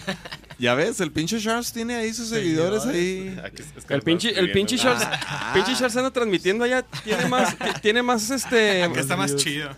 Ya 0.60 0.74
ves, 0.74 1.00
el 1.00 1.12
pinche 1.12 1.40
Charles 1.40 1.72
tiene 1.72 1.94
ahí 1.94 2.12
sus 2.12 2.30
seguidores 2.30 2.84
ahí. 2.84 3.38
Aquí 3.44 3.62
es- 3.62 3.68
es 3.76 3.84
que 3.84 3.94
El 3.94 4.02
pinche, 4.02 4.36
el 4.36 4.50
pinche. 4.50 4.76
Charles, 4.76 5.06
pinche 5.54 5.72
Charles 5.74 5.96
anda 5.96 6.10
transmitiendo 6.10 6.64
allá. 6.64 6.82
Tiene 7.04 7.26
más, 7.26 7.56
ti- 7.56 7.64
tiene 7.82 8.02
más 8.02 8.28
este. 8.30 8.82
Acá 8.82 8.98
está 9.00 9.16
más 9.16 9.36
chido. 9.36 9.70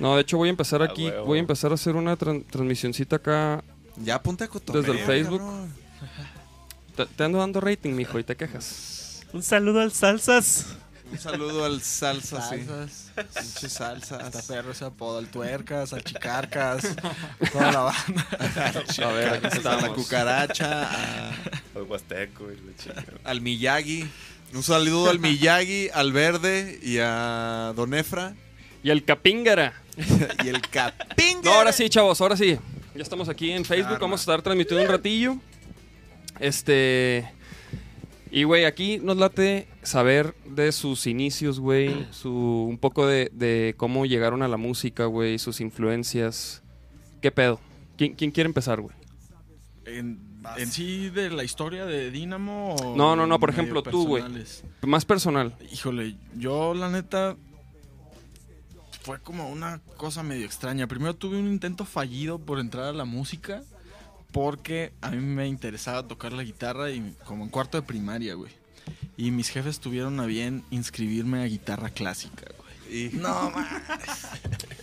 No, 0.00 0.16
de 0.16 0.22
hecho 0.22 0.36
voy 0.36 0.48
a 0.48 0.50
empezar 0.50 0.82
aquí, 0.82 1.10
voy 1.24 1.38
a 1.38 1.40
empezar 1.40 1.70
a 1.70 1.74
hacer 1.74 1.94
una 1.94 2.16
tran- 2.18 2.44
transmisioncita 2.50 3.16
acá. 3.16 3.62
Ya 4.02 4.20
ponte 4.20 4.42
a 4.42 4.48
cotorreo. 4.48 4.82
Desde 4.82 4.98
el 4.98 5.06
Facebook. 5.06 5.42
te 7.16 7.22
ando 7.24 7.38
dando 7.38 7.60
rating, 7.60 7.92
mijo, 7.94 8.18
y 8.18 8.24
te 8.24 8.34
quejas. 8.36 9.24
Un 9.32 9.44
saludo 9.44 9.80
al 9.80 9.92
Salsas. 9.92 10.66
Un 11.10 11.18
saludo 11.18 11.64
al 11.64 11.80
salsa, 11.82 12.42
sí. 12.50 12.64
Salsas. 12.64 13.12
Pinches 13.16 13.64
Está 13.64 13.98
salsas. 14.00 14.46
perro 14.46 14.72
ese 14.72 14.84
apodo, 14.84 15.18
el 15.18 15.28
tuercas, 15.28 15.92
al 15.92 16.04
chicarcas, 16.04 16.82
toda 17.52 17.72
la 17.72 17.80
banda. 17.80 18.26
A 19.04 19.12
ver, 19.12 19.46
aquí 19.46 19.58
A 19.66 19.76
la 19.76 19.88
cucaracha, 19.94 20.82
a- 20.84 21.28
Al 21.74 21.82
Huasteco 21.82 22.52
y 22.52 22.56
la 22.56 22.76
chica. 22.76 23.04
al 23.24 23.40
Miyagi. 23.40 24.08
Un 24.54 24.62
saludo 24.62 25.10
al 25.10 25.18
Miyagi, 25.18 25.88
al 25.92 26.12
Verde 26.12 26.78
y 26.82 26.98
a 27.00 27.72
Don 27.74 27.94
Efra. 27.94 28.34
Y 28.82 28.90
el 28.90 29.04
Capíngara. 29.04 29.74
y 30.44 30.48
el 30.48 30.60
Capinga. 30.62 31.40
No, 31.42 31.52
ahora 31.54 31.72
sí, 31.72 31.88
chavos, 31.88 32.20
ahora 32.20 32.36
sí. 32.36 32.58
Ya 32.94 33.02
estamos 33.02 33.28
aquí 33.28 33.50
en 33.50 33.64
Facebook, 33.64 33.98
vamos 33.98 34.20
a 34.20 34.22
estar 34.22 34.42
transmitiendo 34.42 34.84
un 34.84 34.90
ratillo. 34.90 35.36
Este. 36.40 37.28
Y, 38.30 38.44
güey, 38.44 38.64
aquí 38.64 38.98
nos 38.98 39.16
late 39.16 39.68
saber 39.82 40.34
de 40.44 40.72
sus 40.72 41.06
inicios, 41.06 41.60
güey. 41.60 42.06
Su, 42.10 42.32
un 42.68 42.78
poco 42.78 43.06
de, 43.06 43.30
de 43.32 43.74
cómo 43.76 44.06
llegaron 44.06 44.42
a 44.42 44.48
la 44.48 44.56
música, 44.56 45.06
güey. 45.06 45.38
Sus 45.38 45.60
influencias. 45.60 46.62
¿Qué 47.22 47.30
pedo? 47.30 47.60
¿Quién, 47.96 48.14
quién 48.14 48.30
quiere 48.30 48.48
empezar, 48.48 48.80
güey? 48.80 48.94
En, 49.86 50.20
en 50.56 50.66
sí 50.70 51.10
de 51.10 51.30
la 51.30 51.44
historia 51.44 51.86
de 51.86 52.10
Dynamo. 52.10 52.74
o 52.74 52.96
No, 52.96 53.16
no, 53.16 53.26
no, 53.26 53.40
por 53.40 53.50
medio 53.50 53.62
ejemplo, 53.62 53.82
tú, 53.82 54.06
güey. 54.06 54.22
personales? 54.22 54.64
Más 54.82 55.04
personal. 55.04 55.56
Híjole, 55.72 56.16
yo 56.36 56.74
la 56.74 56.90
neta 56.90 57.36
fue 59.02 59.18
como 59.20 59.48
una 59.48 59.80
cosa 59.96 60.22
medio 60.22 60.44
extraña. 60.44 60.86
Primero 60.86 61.16
tuve 61.16 61.38
un 61.38 61.48
intento 61.48 61.84
fallido 61.84 62.38
por 62.38 62.58
entrar 62.60 62.84
a 62.84 62.92
la 62.92 63.04
música 63.04 63.62
porque 64.32 64.92
a 65.00 65.10
mí 65.10 65.18
me 65.18 65.46
interesaba 65.46 66.06
tocar 66.06 66.32
la 66.32 66.42
guitarra 66.42 66.90
y 66.90 67.14
como 67.24 67.44
en 67.44 67.50
cuarto 67.50 67.78
de 67.80 67.82
primaria, 67.86 68.34
güey. 68.34 68.52
Y 69.16 69.30
mis 69.30 69.48
jefes 69.50 69.80
tuvieron 69.80 70.18
a 70.20 70.26
bien 70.26 70.64
inscribirme 70.70 71.42
a 71.42 71.46
guitarra 71.46 71.90
clásica, 71.90 72.44
güey. 72.56 72.68
Y- 73.06 73.10
No, 73.16 73.50
man. 73.50 73.66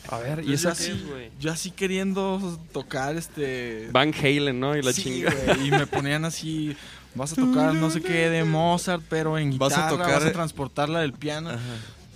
A 0.10 0.18
ver, 0.20 0.44
Y 0.44 0.56
yo 0.56 0.70
así, 0.70 1.04
yo 1.40 1.52
así 1.52 1.72
queriendo 1.72 2.60
tocar 2.72 3.16
este 3.16 3.90
Van 3.92 4.14
Halen, 4.14 4.60
¿no? 4.60 4.76
Y 4.78 4.84
la 4.84 4.94
Sí, 4.94 5.04
chinga. 5.04 5.34
güey, 5.34 5.68
y 5.68 5.72
me 5.72 5.88
ponían 5.88 6.24
así, 6.26 6.76
vas 7.16 7.32
a 7.34 7.36
tocar 7.36 7.74
no 7.74 7.90
sé 7.90 8.02
qué 8.02 8.30
de 8.30 8.44
Mozart, 8.44 9.04
pero 9.10 9.40
en 9.40 9.58
Vas 9.58 9.70
guitarra, 9.74 9.88
a 9.88 9.92
vas 9.98 10.08
a, 10.12 10.20
tocar- 10.20 10.34
transportarla 10.34 11.00
del 11.00 11.14
piano. 11.14 11.50
Ajá. 11.50 11.60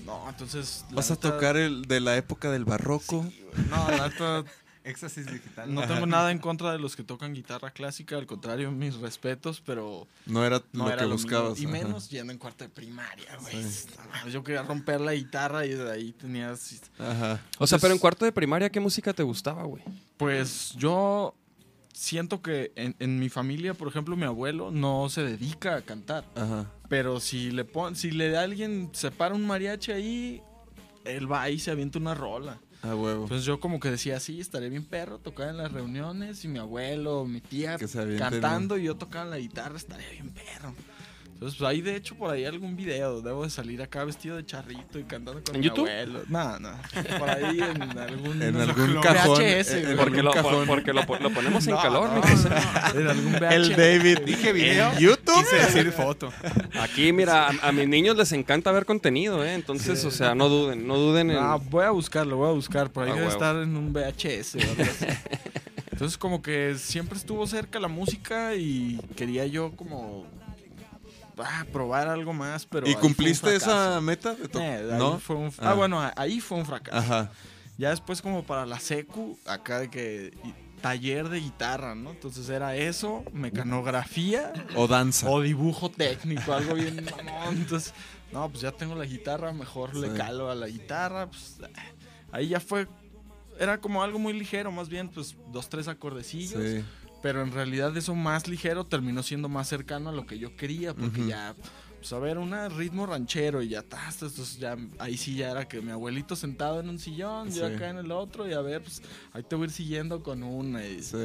No, 0.05 0.27
entonces... 0.29 0.85
Vas 0.91 1.09
a 1.09 1.15
neta, 1.15 1.31
tocar 1.31 1.55
el 1.57 1.83
de 1.85 1.99
la 1.99 2.17
época 2.17 2.51
del 2.51 2.65
barroco. 2.65 3.25
No, 3.69 3.89
la 3.89 4.09
neta, 4.09 4.43
Éxtasis 4.89 5.25
digital. 5.25 5.73
no 5.73 5.85
tengo 5.87 6.05
nada 6.05 6.31
en 6.31 6.39
contra 6.39 6.71
de 6.71 6.79
los 6.79 6.95
que 6.95 7.03
tocan 7.03 7.33
guitarra 7.33 7.71
clásica, 7.71 8.17
al 8.17 8.25
contrario, 8.25 8.71
mis 8.71 8.95
respetos, 8.95 9.61
pero 9.65 10.07
No 10.25 10.45
era 10.45 10.61
no 10.73 10.85
lo 10.85 10.89
era 10.91 11.03
que 11.03 11.07
lo 11.07 11.11
buscabas. 11.13 11.59
mío. 11.59 11.69
Y 11.69 11.71
ajá. 11.75 11.83
menos 11.85 12.09
yendo 12.09 12.33
en 12.33 12.39
cuarto 12.39 12.63
de 12.63 12.69
primaria, 12.69 13.37
güey. 13.41 13.55
Yo 14.31 14.43
quería 14.43 14.63
romper 14.63 14.99
la 15.01 15.13
guitarra 15.13 15.65
y 15.65 15.69
de 15.69 15.91
ahí 15.91 16.11
tenías... 16.13 16.81
Ajá. 16.97 17.39
O 17.57 17.67
sea, 17.67 17.77
pero 17.79 17.93
en 17.93 17.99
cuarto 17.99 18.25
de 18.25 18.31
primaria, 18.31 18.69
¿qué 18.69 18.79
música 18.79 19.13
te 19.13 19.23
gustaba, 19.23 19.63
güey? 19.63 19.83
Pues 20.17 20.73
yo 20.77 21.33
siento 21.93 22.41
que 22.41 22.71
en, 22.75 22.95
en 22.99 23.19
mi 23.19 23.29
familia, 23.29 23.73
por 23.73 23.87
ejemplo, 23.87 24.15
mi 24.15 24.23
abuelo 24.25 24.71
no 24.71 25.09
se 25.09 25.21
dedica 25.23 25.75
a 25.75 25.81
cantar. 25.81 26.25
Ajá. 26.35 26.71
Pero 26.87 27.19
si 27.19 27.51
le 27.51 27.65
pon, 27.65 27.95
si 27.95 28.11
le 28.11 28.35
alguien 28.37 28.89
se 28.93 29.11
para 29.11 29.35
un 29.35 29.45
mariachi 29.45 29.91
ahí, 29.91 30.41
él 31.05 31.31
va 31.31 31.43
ahí 31.43 31.55
y 31.55 31.59
se 31.59 31.71
avienta 31.71 31.99
una 31.99 32.15
rola. 32.15 32.59
A 32.81 32.95
huevo. 32.95 33.23
Entonces 33.23 33.45
yo 33.45 33.59
como 33.59 33.79
que 33.79 33.91
decía, 33.91 34.19
sí, 34.19 34.39
estaré 34.39 34.69
bien 34.69 34.85
perro, 34.85 35.19
tocar 35.19 35.49
en 35.49 35.57
las 35.57 35.71
reuniones 35.71 36.45
y 36.45 36.47
mi 36.47 36.59
abuelo, 36.59 37.25
mi 37.25 37.41
tía 37.41 37.77
cantando 38.17 38.77
y 38.77 38.83
yo 38.83 38.95
tocaba 38.95 39.25
la 39.25 39.37
guitarra, 39.37 39.75
estaría 39.75 40.09
bien 40.11 40.29
perro. 40.29 40.73
Entonces, 41.39 41.57
pues 41.57 41.69
ahí 41.69 41.79
de 41.79 41.95
hecho 41.95 42.15
por 42.15 42.31
ahí 42.31 42.43
algún 42.43 42.75
video, 42.75 43.21
debo 43.21 43.45
de 43.45 43.49
salir 43.49 43.81
acá 43.81 44.03
vestido 44.03 44.35
de 44.35 44.45
charrito 44.45 44.99
y 44.99 45.03
cantando 45.03 45.41
con 45.41 45.55
¿En 45.55 45.61
mi 45.61 45.67
YouTube? 45.67 45.87
abuelo. 45.89 46.19
No, 46.27 46.59
no, 46.59 46.69
por 47.17 47.29
ahí 47.29 47.61
en 47.61 47.81
algún, 47.97 48.41
En 48.41 48.55
algún 48.57 48.95
cajón. 49.01 49.41
en 49.41 49.63
Porque, 49.95 50.19
algún 50.19 50.23
lo, 50.25 50.31
cajón. 50.33 50.67
porque 50.67 50.91
lo, 50.91 51.01
lo 51.21 51.29
ponemos 51.29 51.65
en 51.65 51.75
No, 51.75 51.81
calor, 51.81 52.09
no, 52.09 52.19
no, 52.19 52.99
en 52.99 53.07
algún 53.07 53.31
VHS. 53.35 53.51
El 53.53 53.69
David. 53.77 54.19
Dije 54.25 54.51
video. 54.51 54.91
¿En 54.91 54.99
YouTube? 54.99 55.39
Quise 55.39 55.55
decir 55.55 55.91
foto. 55.93 56.29
Aquí, 56.77 57.13
mira, 57.13 57.47
a, 57.47 57.69
a 57.69 57.71
mis 57.71 57.87
niños 57.87 58.17
les 58.17 58.33
encanta 58.33 58.73
ver 58.73 58.85
contenido, 58.85 59.41
¿eh? 59.45 59.53
Entonces, 59.53 60.03
o 60.03 60.11
sea, 60.11 60.35
no 60.35 60.49
duden, 60.49 60.85
no 60.85 60.97
duden 60.97 61.29
en... 61.31 61.37
No, 61.37 61.57
voy 61.57 61.85
a 61.85 61.91
buscarlo, 61.91 62.35
voy 62.35 62.49
a 62.49 62.53
buscar. 62.53 62.91
Por 62.91 63.05
ahí 63.05 63.11
Ah, 63.11 63.13
debe 63.15 63.27
huevo. 63.27 63.39
estar 63.39 63.55
en 63.55 63.77
un 63.77 63.93
VHS 63.93 64.55
así. 64.57 65.05
Entonces, 65.93 66.17
como 66.17 66.41
que 66.41 66.75
siempre 66.77 67.17
estuvo 67.17 67.47
cerca 67.47 67.79
la 67.79 67.87
música 67.87 68.55
y 68.55 68.99
quería 69.15 69.45
yo 69.45 69.71
como 69.77 70.25
ah, 71.43 71.65
probar 71.71 72.07
algo 72.07 72.33
más, 72.33 72.65
pero. 72.65 72.87
¿Y 72.89 72.95
cumpliste 72.95 73.55
esa 73.55 73.99
meta? 74.01 74.33
de 74.35 74.47
to- 74.47 74.59
Eh, 74.61 74.95
¿No? 74.97 75.19
fue 75.19 75.35
un- 75.35 75.53
Ah. 75.59 75.71
ah, 75.71 75.73
bueno, 75.73 76.11
ahí 76.15 76.39
fue 76.39 76.57
un 76.57 76.65
fracaso. 76.65 76.97
Ajá. 76.97 77.31
Ya 77.77 77.89
después, 77.91 78.21
como 78.21 78.43
para 78.43 78.65
la 78.65 78.79
secu, 78.79 79.37
acá 79.45 79.79
de 79.79 79.89
que. 79.89 80.33
Taller 80.81 81.27
de 81.27 81.41
guitarra, 81.41 81.93
¿no? 81.93 82.11
Entonces 82.11 82.47
era 82.47 82.73
eso, 82.73 83.25
mecanografía 83.33 84.53
O 84.77 84.87
danza. 84.87 85.29
o 85.29 85.41
dibujo 85.41 85.89
técnico, 85.91 86.53
algo 86.53 86.73
bien 86.75 87.03
mamón. 87.03 87.57
Entonces, 87.57 87.93
no, 88.31 88.47
pues 88.49 88.61
ya 88.61 88.71
tengo 88.71 88.95
la 88.95 89.03
guitarra, 89.05 89.51
mejor 89.51 89.93
le 89.93 90.07
Sí. 90.09 90.13
calo 90.15 90.49
a 90.49 90.55
la 90.55 90.67
guitarra. 90.67 91.27
Pues, 91.27 91.57
ahí 92.31 92.47
ya 92.47 92.61
fue. 92.61 92.87
Era 93.59 93.81
como 93.81 94.01
algo 94.01 94.19
muy 94.19 94.31
ligero, 94.31 94.71
más 94.71 94.87
bien, 94.87 95.09
pues 95.09 95.35
dos, 95.51 95.67
tres 95.67 95.89
acordecillos. 95.89 96.61
Sí. 96.63 96.85
Pero 97.21 97.41
en 97.41 97.51
realidad 97.51 97.95
eso 97.97 98.15
más 98.15 98.47
ligero 98.47 98.85
terminó 98.85 99.23
siendo 99.23 99.49
más 99.49 99.67
cercano 99.67 100.09
a 100.09 100.13
lo 100.13 100.25
que 100.25 100.39
yo 100.39 100.55
quería, 100.55 100.93
porque 100.93 101.27
ya, 101.27 101.53
pues 101.97 102.13
a 102.13 102.19
ver, 102.19 102.37
un 102.37 102.53
ritmo 102.77 103.05
ranchero 103.05 103.61
y 103.61 103.67
ya, 103.69 103.81
tas, 103.81 104.17
tas, 104.17 104.57
ya, 104.57 104.77
ahí 104.99 105.17
sí 105.17 105.35
ya 105.35 105.51
era 105.51 105.67
que 105.67 105.81
mi 105.81 105.91
abuelito 105.91 106.35
sentado 106.37 106.79
en 106.79 106.87
un 106.87 106.97
sillón, 106.97 107.51
yo 107.51 107.65
acá 107.65 107.89
en 107.89 107.97
el 107.97 108.11
otro, 108.13 108.47
y 108.47 108.53
a 108.53 108.61
ver, 108.61 108.81
pues 108.83 109.01
ahí 109.33 109.43
te 109.43 109.55
voy 109.55 109.63
a 109.63 109.67
ir 109.67 109.71
siguiendo 109.73 110.23
con 110.23 110.43
una. 110.43 110.85
y- 110.85 111.03
Sí. 111.03 111.17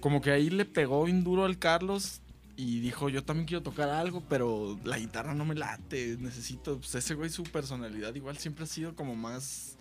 como 0.00 0.20
que 0.22 0.30
ahí 0.30 0.48
le 0.50 0.64
pegó 0.64 1.04
bien 1.04 1.22
duro 1.24 1.44
al 1.44 1.58
Carlos 1.58 2.20
y 2.56 2.80
dijo, 2.80 3.08
yo 3.10 3.22
también 3.22 3.46
quiero 3.46 3.62
tocar 3.62 3.90
algo, 3.90 4.22
pero 4.28 4.78
la 4.84 4.98
guitarra 4.98 5.34
no 5.34 5.44
me 5.44 5.54
late, 5.54 6.16
necesito, 6.20 6.78
pues 6.78 6.94
ese 6.94 7.14
güey 7.14 7.28
su 7.30 7.42
personalidad 7.44 8.14
igual 8.14 8.38
siempre 8.38 8.64
ha 8.64 8.66
sido 8.66 8.94
como 8.94 9.14
más, 9.14 9.76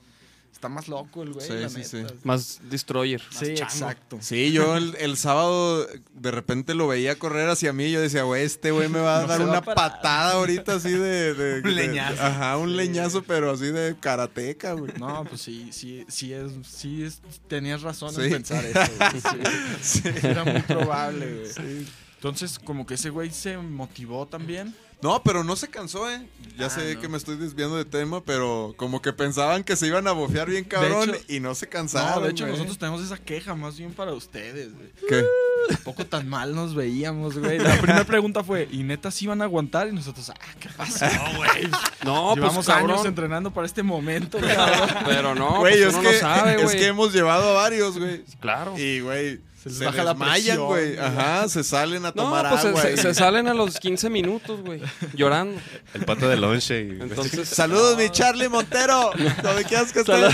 está 0.62 0.69
más 0.69 0.88
loco 0.88 1.24
el 1.24 1.34
güey, 1.34 1.47
Sí, 1.47 1.54
la 1.54 1.69
sí, 1.69 1.78
neta. 1.78 2.10
sí. 2.10 2.15
Más 2.24 2.60
destroyer. 2.69 3.19
Sí, 3.32 3.45
exacto. 3.47 4.19
Sí, 4.21 4.52
yo 4.52 4.78
el, 4.78 4.95
el 5.00 5.17
sábado 5.17 5.88
de 6.13 6.30
repente 6.32 6.76
lo 6.76 6.88
veía 6.88 7.17
correr 7.17 7.50
hacia 7.50 7.74
mí 7.74 7.86
y 7.86 7.91
yo 7.93 8.00
decía, 8.00 8.21
güey, 8.24 8.43
este 8.43 8.69
güey 8.69 8.88
me 8.88 9.00
va 9.00 9.17
a 9.17 9.21
No 9.24 9.28
dar 9.28 9.41
una 9.41 9.62
patada 9.63 10.34
ahorita 10.34 10.76
así 10.76 10.91
de... 10.91 11.34
de- 11.34 11.56
Un 11.58 11.63
de- 11.63 11.71
leñazo. 11.71 12.21
Ajá, 12.24 12.58
un 12.58 12.78
leñazo, 12.78 13.24
pero 13.24 13.50
así 13.52 13.65
de 13.71 13.95
karateca, 14.00 14.74
güey. 14.74 14.93
No, 15.00 15.26
pues 15.26 15.41
sí, 15.41 15.69
sí, 15.71 16.06
sí 16.08 16.32
es, 16.32 16.52
sí 16.67 17.04
es, 17.04 17.21
tenías 17.47 17.82
razón 17.82 18.13
Sí. 18.13 18.21
en 18.21 18.30
pensar 18.30 18.63
eso. 18.63 18.80
güey, 18.80 19.47
sí. 19.82 20.02
Era 20.21 20.43
muy 20.43 20.62
probable, 20.62 21.50
güey. 21.56 21.86
Entonces, 22.15 22.60
como 22.60 22.86
que 22.86 22.93
ese 22.93 23.10
güey 23.10 23.32
se 23.32 23.58
motivó 23.58 24.28
también. 24.28 24.76
No, 25.01 25.23
pero 25.23 25.43
no 25.43 25.55
se 25.55 25.67
cansó, 25.69 26.09
¿eh? 26.11 26.27
Ya 26.57 26.67
Ah, 26.67 26.69
sé 26.69 26.93
no. 26.95 27.01
que 27.01 27.07
me 27.07 27.17
estoy 27.17 27.35
desviando 27.37 27.75
de 27.75 27.85
tema, 27.85 28.21
pero 28.23 28.73
como 28.77 29.01
que 29.01 29.11
pensaban 29.13 29.63
que 29.63 29.75
se 29.75 29.87
iban 29.87 30.07
a 30.07 30.11
bofear 30.11 30.47
bien 30.49 30.63
cabrón 30.63 31.09
hecho- 31.09 31.23
y 31.27 31.39
no 31.39 31.55
se 31.55 31.67
cansaron, 31.67 32.19
No, 32.21 32.25
de 32.25 32.31
hecho, 32.31 32.43
güey. 32.43 32.51
nosotros 32.53 32.77
tenemos 32.77 33.01
esa 33.03 33.17
queja 33.17 33.55
más 33.55 33.77
bien 33.77 33.93
para 33.93 34.13
ustedes, 34.13 34.73
güey. 34.75 34.91
¿Qué? 35.09 35.25
Tampoco 35.69 36.05
tan 36.05 36.27
mal 36.29 36.53
nos 36.53 36.75
veíamos, 36.75 37.37
güey. 37.39 37.57
La 37.57 37.77
primera 37.77 38.03
pregunta 38.03 38.43
fue, 38.43 38.67
¿y 38.71 38.83
neta 38.83 39.09
sí 39.09 39.25
van 39.27 39.41
a 39.41 39.45
aguantar? 39.45 39.87
Y 39.87 39.91
nosotros, 39.93 40.29
ah, 40.29 40.35
¿qué 40.59 40.69
pasó, 40.69 41.05
güey? 41.37 41.67
No, 42.03 42.35
Llevamos 42.35 42.65
pues 42.65 42.69
años 42.69 43.03
entrenando 43.05 43.51
para 43.51 43.65
este 43.65 43.81
momento, 43.81 44.37
cabrón. 44.55 44.89
Pero 45.05 45.33
no, 45.33 45.59
Güey, 45.61 45.73
pues 45.79 45.87
es, 45.87 45.93
uno 45.95 46.01
que, 46.09 46.13
no 46.15 46.19
sabe, 46.19 46.55
es 46.55 46.63
güey. 46.63 46.77
que 46.77 46.87
hemos 46.87 47.11
llevado 47.13 47.49
a 47.51 47.53
varios, 47.53 47.97
güey. 47.97 48.23
Claro. 48.39 48.77
Y, 48.77 48.99
güey, 48.99 49.39
Se 49.62 49.69
se, 49.69 49.80
les 49.80 49.80
baja 49.89 50.04
la 50.04 50.12
desmayan, 50.13 50.38
presión, 50.58 50.65
güey. 50.65 50.97
Ajá, 50.97 51.47
se 51.47 51.63
salen 51.63 51.97
a 52.06 52.10
No, 52.10 52.13
tomar 52.13 52.50
pues 52.50 52.65
agua. 52.65 52.82
se, 52.82 52.93
y- 52.93 52.97
se 52.97 53.13
salen 53.13 53.47
a 53.47 53.54
los 53.54 53.80
15 53.80 54.10
minutos, 54.10 54.62
güey, 54.62 54.82
llorando. 55.13 55.60
El 55.93 56.04
pato 56.06 56.28
de 56.28 56.38
lonche. 56.38 56.82
y- 56.82 57.02
Entonces, 57.02 57.47
Saludos, 57.54 57.95
mi 57.97 58.10
Charlie 58.10 58.50
Montero. 58.50 59.12
¿Dónde 59.43 59.63
quieras 59.65 59.91
que 59.93 60.00
estés? 60.00 60.34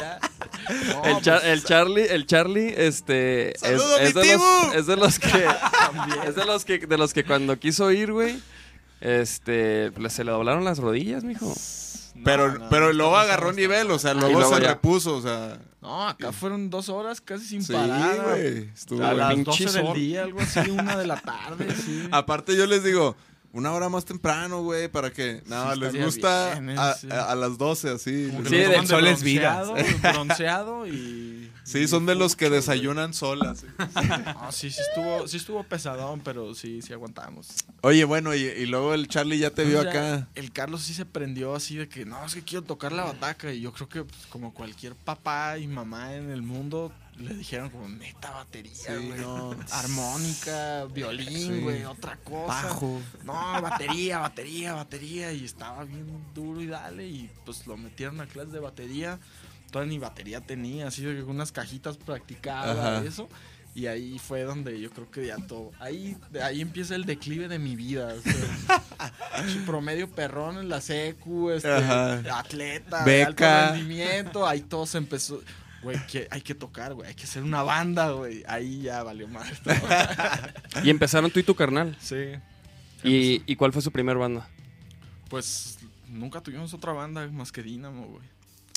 Ya. 0.00 0.20
No, 0.92 1.04
el, 1.04 1.16
Char- 1.22 1.40
pues, 1.40 1.44
el 1.52 1.64
Charlie, 1.64 2.06
el 2.08 2.26
Charlie, 2.26 2.74
este, 2.76 3.54
es, 3.54 3.60
¡Saludos, 3.60 4.00
es 4.00 4.14
mi 4.14 4.22
de 4.22 4.36
los, 4.36 4.74
es 4.74 4.86
de 4.86 4.96
los 4.96 5.18
que, 5.18 5.46
es 6.28 6.34
de 6.36 6.44
los 6.46 6.64
que, 6.64 6.78
de 6.78 6.98
los 6.98 7.12
que 7.12 7.24
cuando 7.24 7.58
quiso 7.58 7.90
ir, 7.90 8.12
güey, 8.12 8.40
este, 9.00 9.90
se 10.08 10.24
le 10.24 10.30
doblaron 10.30 10.64
las 10.64 10.78
rodillas, 10.78 11.24
mijo. 11.24 11.52
Pero, 12.24 12.52
no, 12.58 12.68
pero 12.70 12.86
no, 12.86 12.92
luego 12.92 13.12
no, 13.12 13.18
agarró 13.18 13.48
no, 13.48 13.56
nivel, 13.56 13.90
o 13.90 13.98
sea, 13.98 14.14
luego, 14.14 14.38
luego 14.38 14.54
se 14.54 14.62
ya. 14.62 14.68
repuso, 14.68 15.16
o 15.16 15.22
sea. 15.22 15.58
No, 15.84 16.08
acá 16.08 16.32
fueron 16.32 16.70
dos 16.70 16.88
horas 16.88 17.20
casi 17.20 17.46
sin 17.46 17.62
Sí, 17.62 17.74
parar. 17.74 18.22
güey. 18.22 18.70
Estuvo 18.74 19.04
A 19.04 19.12
las 19.12 19.34
pinche 19.34 19.64
12 19.66 19.82
del 19.82 19.94
día, 19.94 20.22
algo 20.22 20.40
así, 20.40 20.70
una 20.70 20.96
de 20.96 21.06
la 21.06 21.20
tarde, 21.20 21.74
sí. 21.76 22.08
Aparte 22.10 22.56
yo 22.56 22.66
les 22.66 22.82
digo, 22.82 23.14
una 23.54 23.72
hora 23.72 23.88
más 23.88 24.04
temprano, 24.04 24.62
güey, 24.62 24.88
para 24.88 25.10
que. 25.12 25.42
No, 25.46 25.72
Sí, 25.74 25.80
les 25.80 26.04
gusta 26.04 26.58
bien, 26.60 26.78
a, 26.78 26.90
eh, 26.90 26.94
sí. 27.00 27.08
a- 27.10 27.30
a 27.30 27.34
las 27.34 27.56
12, 27.56 27.88
así. 27.90 28.28
Como 28.34 28.48
Sí, 28.48 28.56
del 28.56 28.86
sol 28.86 29.06
es 29.06 29.22
vida. 29.22 29.62
bronceado, 29.64 29.98
Bronceado 30.12 30.86
y... 30.86 31.50
Sí, 31.62 31.88
son 31.88 32.04
de 32.04 32.14
los 32.14 32.36
que 32.36 32.50
desayunan 32.50 33.14
solas. 33.14 33.64
No, 34.34 34.52
sí, 34.52 34.70
sí 34.70 34.80
estuvo, 34.86 35.26
sí 35.28 35.36
estuvo 35.38 35.62
pesadón, 35.62 36.20
pero 36.20 36.54
sí, 36.54 36.82
sí 36.82 36.92
aguantamos. 36.92 37.48
Oye, 37.80 38.04
bueno, 38.04 38.34
y, 38.34 38.40
y 38.42 38.66
luego 38.66 38.92
el 38.92 39.08
Charlie 39.08 39.38
ya 39.38 39.50
te 39.50 39.64
vio 39.64 39.78
Entonces 39.78 39.94
ya 40.02 40.14
acá. 40.16 40.28
El 40.34 40.52
Carlos 40.52 40.82
sí 40.82 40.92
se 40.92 41.06
prendió 41.06 41.54
así 41.54 41.76
de 41.76 41.88
que, 41.88 42.04
no, 42.04 42.22
es 42.26 42.34
que 42.34 42.42
quiero 42.42 42.64
tocar 42.64 42.92
la 42.92 43.04
bataca. 43.04 43.52
Y 43.52 43.60
yo 43.62 43.72
creo 43.72 43.88
que 43.88 44.04
pues, 44.04 44.26
como 44.28 44.52
cualquier 44.52 44.94
papá 44.94 45.56
y 45.58 45.66
mamá 45.66 46.14
en 46.14 46.30
el 46.30 46.42
mundo, 46.42 46.92
le 47.18 47.34
dijeron 47.34 47.70
como, 47.70 47.88
neta, 47.88 48.30
batería, 48.30 48.72
Sí, 48.74 48.92
güey. 49.06 49.20
no. 49.20 49.54
Armónica, 49.72 50.84
violín, 50.86 51.28
Sí. 51.54 51.60
güey, 51.60 51.84
otra 51.84 52.16
cosa. 52.18 52.46
Bajo. 52.46 53.00
No, 53.24 53.32
batería, 53.62 54.18
batería, 54.18 54.74
batería. 54.74 55.32
Y 55.32 55.44
estaba 55.44 55.84
bien 55.84 56.06
duro 56.34 56.60
y 56.60 56.66
dale. 56.66 57.06
Y 57.06 57.30
pues 57.44 57.66
lo 57.66 57.76
metieron 57.76 58.20
a 58.20 58.26
clase 58.26 58.50
de 58.50 58.60
batería. 58.60 59.18
Toda 59.70 59.84
ni 59.86 59.98
batería 59.98 60.40
tenía, 60.40 60.88
así 60.88 61.02
de 61.02 61.22
unas 61.24 61.50
cajitas 61.52 61.96
practicaba, 61.96 62.96
Ajá. 62.98 63.04
eso. 63.04 63.28
Y 63.76 63.86
ahí 63.86 64.20
fue 64.20 64.42
donde 64.44 64.80
yo 64.80 64.88
creo 64.90 65.10
que 65.10 65.26
ya 65.26 65.36
todo. 65.48 65.72
Ahí, 65.80 66.16
ahí 66.40 66.60
empieza 66.60 66.94
el 66.94 67.06
declive 67.06 67.48
de 67.48 67.58
mi 67.58 67.74
vida. 67.74 68.14
o 68.14 68.20
sea, 68.20 68.32
su 69.52 69.64
promedio 69.64 70.08
perrón 70.08 70.58
en 70.58 70.68
la 70.68 70.80
secu, 70.80 71.50
este, 71.50 71.68
atleta, 71.72 73.04
Beca. 73.04 73.64
alto 73.64 73.74
rendimiento. 73.74 74.46
Ahí 74.46 74.60
todo 74.60 74.86
se 74.86 74.98
empezó. 74.98 75.42
Güey, 75.84 76.04
que 76.06 76.26
hay 76.30 76.40
que 76.40 76.54
tocar, 76.54 76.94
güey. 76.94 77.08
Hay 77.08 77.14
que 77.14 77.24
hacer 77.24 77.42
una 77.44 77.62
banda, 77.62 78.10
güey. 78.10 78.42
Ahí 78.48 78.82
ya 78.82 79.02
valió 79.04 79.28
más. 79.28 79.46
Y 80.82 80.90
empezaron 80.90 81.30
tú 81.30 81.38
y 81.40 81.42
tu 81.44 81.54
carnal. 81.54 81.96
sí. 82.00 82.16
¿Y, 83.06 83.42
¿Y 83.46 83.56
cuál 83.56 83.70
fue 83.74 83.82
su 83.82 83.92
primer 83.92 84.16
banda? 84.16 84.48
Pues 85.28 85.78
nunca 86.08 86.40
tuvimos 86.40 86.72
otra 86.72 86.92
banda 86.94 87.28
más 87.28 87.52
que 87.52 87.62
Dynamo, 87.62 88.06
güey. 88.06 88.22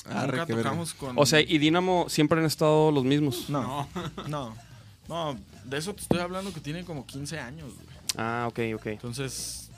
Arre, 0.04 0.38
nunca 0.38 0.44
verga. 0.44 0.62
tocamos 0.64 0.92
con. 0.94 1.18
O 1.18 1.24
sea, 1.24 1.40
y 1.40 1.56
Dynamo 1.58 2.06
siempre 2.10 2.38
han 2.38 2.44
estado 2.46 2.90
los 2.92 3.04
mismos. 3.04 3.48
No, 3.48 3.88
no, 4.28 4.54
no. 5.08 5.38
De 5.64 5.78
eso 5.78 5.94
te 5.94 6.02
estoy 6.02 6.18
hablando 6.20 6.52
que 6.52 6.60
tiene 6.60 6.84
como 6.84 7.06
15 7.06 7.38
años, 7.40 7.72
güey. 7.74 7.96
Ah, 8.18 8.46
ok, 8.50 8.58
ok. 8.76 8.86
Entonces, 8.88 9.70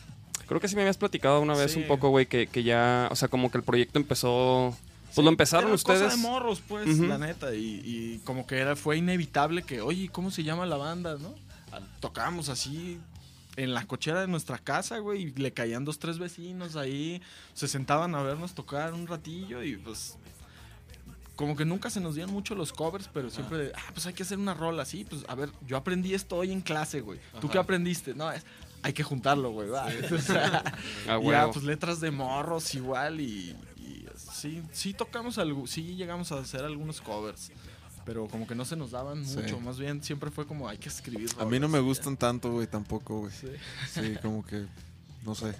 Creo 0.48 0.60
que 0.60 0.66
sí 0.66 0.74
me 0.74 0.82
habías 0.82 0.96
platicado 0.96 1.40
una 1.40 1.54
vez 1.54 1.72
Sí. 1.74 1.80
un 1.80 1.86
poco, 1.86 2.08
güey, 2.08 2.26
que, 2.26 2.48
que 2.48 2.64
ya, 2.64 3.06
o 3.12 3.14
sea, 3.14 3.28
como 3.28 3.52
que 3.52 3.58
el 3.58 3.62
proyecto 3.62 4.00
empezó... 4.00 4.76
Pues 5.14 5.16
Sí, 5.16 5.22
lo 5.22 5.28
empezaron 5.28 5.66
era 5.66 5.74
ustedes. 5.74 6.02
Cosa 6.02 6.16
de 6.16 6.22
morros, 6.22 6.62
pues, 6.66 6.98
la 6.98 7.18
neta. 7.18 7.54
Y, 7.54 7.82
y 7.84 8.20
como 8.24 8.46
que 8.46 8.58
era, 8.58 8.76
fue 8.76 8.96
inevitable 8.96 9.62
que, 9.62 9.80
oye, 9.80 10.08
¿cómo 10.08 10.30
se 10.30 10.42
llama 10.44 10.66
la 10.66 10.76
banda, 10.76 11.16
no? 11.18 11.34
Ah, 11.72 11.80
Tocábamos 12.00 12.48
así 12.48 12.98
en 13.56 13.74
la 13.74 13.84
cochera 13.86 14.20
de 14.20 14.28
nuestra 14.28 14.58
casa, 14.58 14.98
güey, 14.98 15.22
y 15.22 15.30
le 15.32 15.52
caían 15.52 15.84
dos, 15.84 15.98
tres 15.98 16.18
vecinos 16.18 16.76
ahí. 16.76 17.20
Se 17.54 17.68
sentaban 17.68 18.14
a 18.14 18.22
vernos 18.22 18.54
tocar 18.54 18.92
un 18.94 19.06
ratillo 19.06 19.62
y 19.62 19.76
pues. 19.76 20.16
Como 21.36 21.56
que 21.56 21.64
nunca 21.64 21.88
se 21.88 22.00
nos 22.00 22.14
dieron 22.14 22.34
mucho 22.34 22.54
los 22.54 22.70
covers, 22.70 23.08
pero 23.12 23.30
siempre, 23.30 23.56
de, 23.58 23.72
ah, 23.74 23.90
pues 23.94 24.04
hay 24.06 24.12
que 24.12 24.24
hacer 24.24 24.36
una 24.38 24.52
rola 24.52 24.82
así. 24.82 25.04
Pues 25.04 25.24
a 25.26 25.34
ver, 25.34 25.50
yo 25.66 25.78
aprendí 25.78 26.12
esto 26.12 26.36
hoy 26.36 26.52
en 26.52 26.60
clase, 26.60 27.00
güey. 27.00 27.18
¿Tú 27.40 27.48
qué 27.48 27.56
aprendiste? 27.56 28.14
No, 28.14 28.30
es, 28.30 28.44
hay 28.82 28.92
que 28.92 29.02
juntarlo, 29.02 29.50
güey. 29.50 29.68
va. 29.70 29.86
O 30.14 30.18
sea, 30.18 30.62
Ah, 31.06 31.12
ya, 31.12 31.18
huevo. 31.18 31.52
pues 31.52 31.64
letras 31.64 31.98
de 32.00 32.10
morros 32.10 32.74
igual 32.74 33.20
y 33.22 33.56
sí, 34.40 34.62
sí 34.72 34.94
tocamos 34.94 35.38
algo, 35.38 35.66
sí 35.66 35.94
llegamos 35.96 36.32
a 36.32 36.38
hacer 36.38 36.64
algunos 36.64 37.00
covers, 37.00 37.50
pero 38.04 38.26
como 38.28 38.46
que 38.46 38.54
no 38.54 38.64
se 38.64 38.76
nos 38.76 38.90
daban 38.92 39.24
Sí. 39.26 39.36
mucho, 39.36 39.60
más 39.60 39.78
bien 39.78 40.02
siempre 40.02 40.30
fue 40.30 40.46
como 40.46 40.68
hay 40.68 40.78
que 40.78 40.88
escribir. 40.88 41.28
A 41.38 41.44
mí 41.44 41.58
no 41.60 41.68
me 41.68 41.78
ya. 41.78 41.84
gustan 41.84 42.16
tanto, 42.16 42.50
güey, 42.52 42.66
tampoco, 42.66 43.20
güey. 43.20 43.32
Sí. 43.32 43.48
Sí, 43.92 44.16
como 44.22 44.44
que. 44.44 44.66
No 45.24 45.34
sé. 45.34 45.54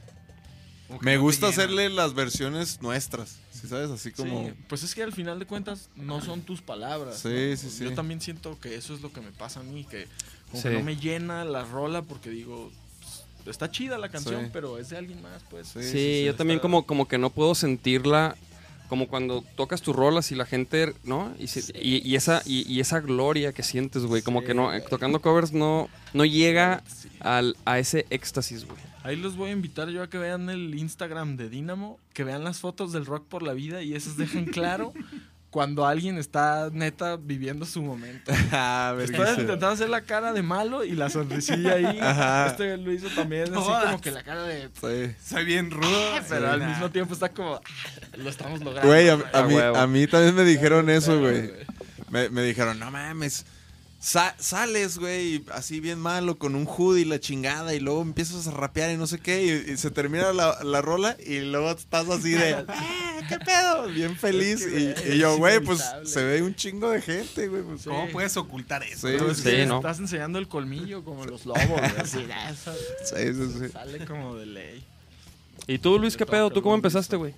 Me 1.03 1.19
gusta 1.19 1.47
hacerle 1.49 1.89
las 1.89 2.15
versiones 2.15 2.83
nuestras. 2.83 3.39
¿Sí 3.53 3.69
sabes? 3.69 3.91
Así 3.91 4.11
como. 4.11 4.49
Sí, 4.49 4.55
pues 4.69 4.83
es 4.83 4.95
que 4.95 5.03
al 5.05 5.13
final 5.13 5.39
de 5.39 5.47
cuentas 5.47 5.89
no 5.95 6.21
son 6.21 6.41
tus 6.43 6.63
palabras. 6.63 7.19
Sí, 7.21 7.29
¿no? 7.29 7.57
sí, 7.57 7.71
sí. 7.71 7.85
Yo 7.85 7.95
también 7.95 8.21
siento 8.21 8.59
que 8.59 8.75
eso 8.75 8.95
es 8.95 9.01
lo 9.01 9.13
que 9.13 9.21
me 9.21 9.31
pasa 9.31 9.61
a 9.61 9.63
mí, 9.63 9.85
que 9.85 10.09
como 10.51 10.63
Sí. 10.63 10.69
que 10.69 10.75
no 10.75 10.83
me 10.83 10.97
llena 10.97 11.45
la 11.45 11.65
rola 11.65 12.03
porque 12.03 12.31
digo, 12.31 12.73
pues, 13.45 13.49
está 13.55 13.71
chida 13.71 13.99
la 13.99 14.09
canción, 14.09 14.47
Sí. 14.47 14.51
pero 14.53 14.79
es 14.79 14.89
de 14.89 14.97
alguien 14.97 15.23
más, 15.23 15.43
pues. 15.49 15.69
Sí, 15.69 15.81
Sí, 15.83 15.85
sí, 15.85 15.91
sí, 15.93 16.25
yo 16.25 16.35
también 16.35 16.57
está- 16.57 16.63
como, 16.63 16.85
como 16.87 17.07
que 17.07 17.19
no 17.19 17.31
puedo 17.31 17.55
sentirla 17.55 18.37
como 18.91 19.09
cuando 19.09 19.43
tocas 19.57 19.81
tus 19.81 19.97
rolas 19.97 20.31
y 20.33 20.35
la 20.35 20.45
gente, 20.45 20.93
¿no? 21.05 21.33
Y, 21.39 21.47
si- 21.47 21.73
y, 21.81 22.07
y 22.07 22.17
esa, 22.17 22.43
y, 22.45 22.71
y 22.71 22.81
esa 22.81 23.01
gloria 23.01 23.53
que 23.55 23.63
sientes, 23.63 24.05
güey. 24.05 24.21
Como 24.21 24.41
Sí, 24.41 24.49
que 24.49 24.55
no, 24.55 24.75
eh, 24.75 24.81
güey. 24.81 24.91
tocando 24.91 25.23
covers 25.23 25.53
no, 25.53 25.89
no 26.13 26.25
llega 26.27 26.83
Sí. 26.87 27.09
al, 27.21 27.57
a 27.65 27.79
ese 27.79 28.05
éxtasis, 28.11 28.67
güey. 28.67 28.79
Ahí 29.03 29.17
los 29.17 29.37
voy 29.37 29.49
a 29.49 29.53
invitar 29.53 29.89
yo 29.89 30.03
a 30.03 30.11
que 30.11 30.19
vean 30.19 30.51
el 30.51 30.75
Instagram 30.79 31.39
de 31.39 31.49
Dynamo, 31.49 31.99
que 32.13 32.23
vean 32.25 32.45
las 32.45 32.59
fotos 32.59 32.93
del 32.93 33.07
rock 33.07 33.25
por 33.27 33.43
la 33.43 33.55
vida 33.55 33.81
y 33.83 33.95
esas 33.95 34.19
dejan 34.19 34.45
claro 34.45 34.93
cuando 35.51 35.85
alguien 35.85 36.17
está 36.17 36.71
neta 36.73 37.17
viviendo 37.17 37.67
su 37.67 37.83
momento. 37.83 38.33
Ah, 38.53 38.95
Estoy 38.99 39.17
verguísima. 39.19 39.31
intentando 39.43 39.69
hacer 39.69 39.89
la 39.89 40.03
cara 40.03 40.33
de 40.33 40.43
malo 40.43 40.85
y 40.85 40.93
la 40.93 41.11
sonrisilla 41.11 41.75
ahí. 41.75 41.99
Ajá. 42.03 42.47
Este 42.49 42.77
lo 42.77 42.93
hizo 42.93 43.09
también, 43.09 43.45
así 43.55 43.55
Jodas. 43.65 43.85
como 43.87 44.01
que 44.03 44.11
la 44.13 44.23
cara 44.23 44.43
de... 44.45 44.69
Sí. 44.81 45.15
Soy 45.25 45.45
bien 45.45 45.71
rudo. 45.71 46.11
Pero 46.29 46.47
Sí, 46.47 46.53
al 46.53 46.61
nah. 46.61 46.69
mismo 46.69 46.91
tiempo 46.91 47.15
está 47.15 47.29
como... 47.31 47.57
"Ah, 47.57 47.61
Lo 48.17 48.31
estamos 48.31 48.61
logrando. 48.61 48.89
Güey, 48.89 49.09
a, 49.09 49.15
güey". 49.17 49.27
a 49.33 49.43
mí, 49.43 49.57
a 49.79 49.87
mí 49.87 50.07
también 50.07 50.35
me 50.35 50.45
dijeron 50.45 50.89
eso, 50.91 51.13
Pero, 51.21 51.21
güey. 51.23 51.51
Me, 52.11 52.29
me 52.31 52.43
dijeron, 52.43 52.79
no 52.79 52.91
mames. 52.91 53.45
Sa- 54.01 54.35
sales, 54.39 54.99
güey, 54.99 55.45
así 55.53 55.79
bien 55.79 55.99
malo, 56.01 56.39
con 56.39 56.55
un 56.55 56.67
hoodie 56.67 57.03
y 57.03 57.05
la 57.05 57.21
chingada, 57.21 57.75
y 57.75 57.81
luego 57.81 58.01
empiezas 58.03 58.47
a 58.49 58.51
rapear 58.51 58.91
y 58.91 58.97
no 58.97 59.07
sé 59.07 59.19
qué, 59.19 59.45
y, 59.69 59.73
y 59.73 59.77
se 59.77 59.91
termina 59.91 60.33
la, 60.33 60.59
la 60.65 60.81
rola, 60.83 61.17
y 61.25 61.41
luego 61.41 61.71
estás 61.71 62.09
así 62.09 62.31
de, 62.33 62.51
"Eh, 62.61 62.65
¿qué 63.29 63.39
pedo? 63.39 63.87
Bien 63.89 64.17
feliz. 64.17 64.63
Es 64.63 65.01
que, 65.01 65.15
y, 65.15 65.19
yo, 65.19 65.37
güey, 65.37 65.61
pues 65.61 65.85
se 66.05 66.25
ve 66.25 66.43
un 66.43 66.55
chingo 66.55 66.91
de 66.91 67.01
gente, 67.03 67.47
güey. 67.49 67.63
pues, 67.63 67.85
¿Cómo 67.85 68.09
puedes 68.09 68.37
ocultar 68.37 68.83
eso? 68.83 69.07
Sí, 69.35 69.49
estás 69.51 69.99
enseñando 70.01 70.39
el 70.39 70.49
colmillo 70.49 71.05
como 71.05 71.25
los 71.27 71.45
lobos. 71.47 71.63
güey, 71.69 71.85
así, 71.99 72.27
eso 72.51 72.73
Sí, 73.05 73.35
sí, 73.35 73.59
sí. 73.61 73.69
sale 73.73 74.05
como 74.07 74.35
de 74.37 74.47
ley. 74.47 74.85
¿Y 75.67 75.79
tú, 75.79 75.99
Luis, 75.99 76.17
qué 76.17 76.25
pedo? 76.27 76.51
¿Tú 76.51 76.63
cómo 76.63 76.75
empezaste, 76.75 77.17
güey? 77.17 77.35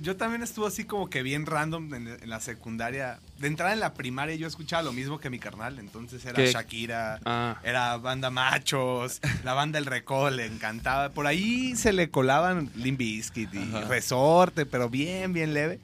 Yo- 0.00 0.16
también 0.16 0.42
estuve 0.42 0.66
así 0.68 0.84
como 0.84 1.08
que 1.10 1.22
bien 1.22 1.46
random 1.46 1.94
en, 1.94 2.08
en 2.08 2.28
la 2.30 2.40
secundaria. 2.40 3.18
De 3.38 3.46
entrada 3.48 3.72
en 3.72 3.80
la 3.80 3.94
primaria 3.94 4.34
yo 4.36 4.46
escuchaba 4.46 4.82
lo 4.82 4.92
mismo 4.92 5.18
que 5.18 5.30
mi 5.30 5.38
carnal. 5.38 5.78
Entonces 5.78 6.24
era 6.24 6.34
¿Qué? 6.34 6.50
Shakira, 6.52 7.20
Ah, 7.24 7.58
era 7.62 7.96
banda 7.98 8.30
machos, 8.30 9.20
la 9.44 9.54
banda 9.54 9.78
El 9.78 9.86
Recol, 9.86 10.36
le 10.36 10.46
encantaba. 10.46 11.10
Por 11.10 11.26
ahí 11.26 11.76
se 11.76 11.92
le 11.92 12.10
colaban 12.10 12.70
Limp 12.76 12.98
Bizkit 12.98 13.54
y 13.54 13.58
Ajá. 13.58 13.82
Resorte, 13.88 14.66
pero 14.66 14.88
bien, 14.88 15.32
bien 15.32 15.52
leve. 15.54 15.80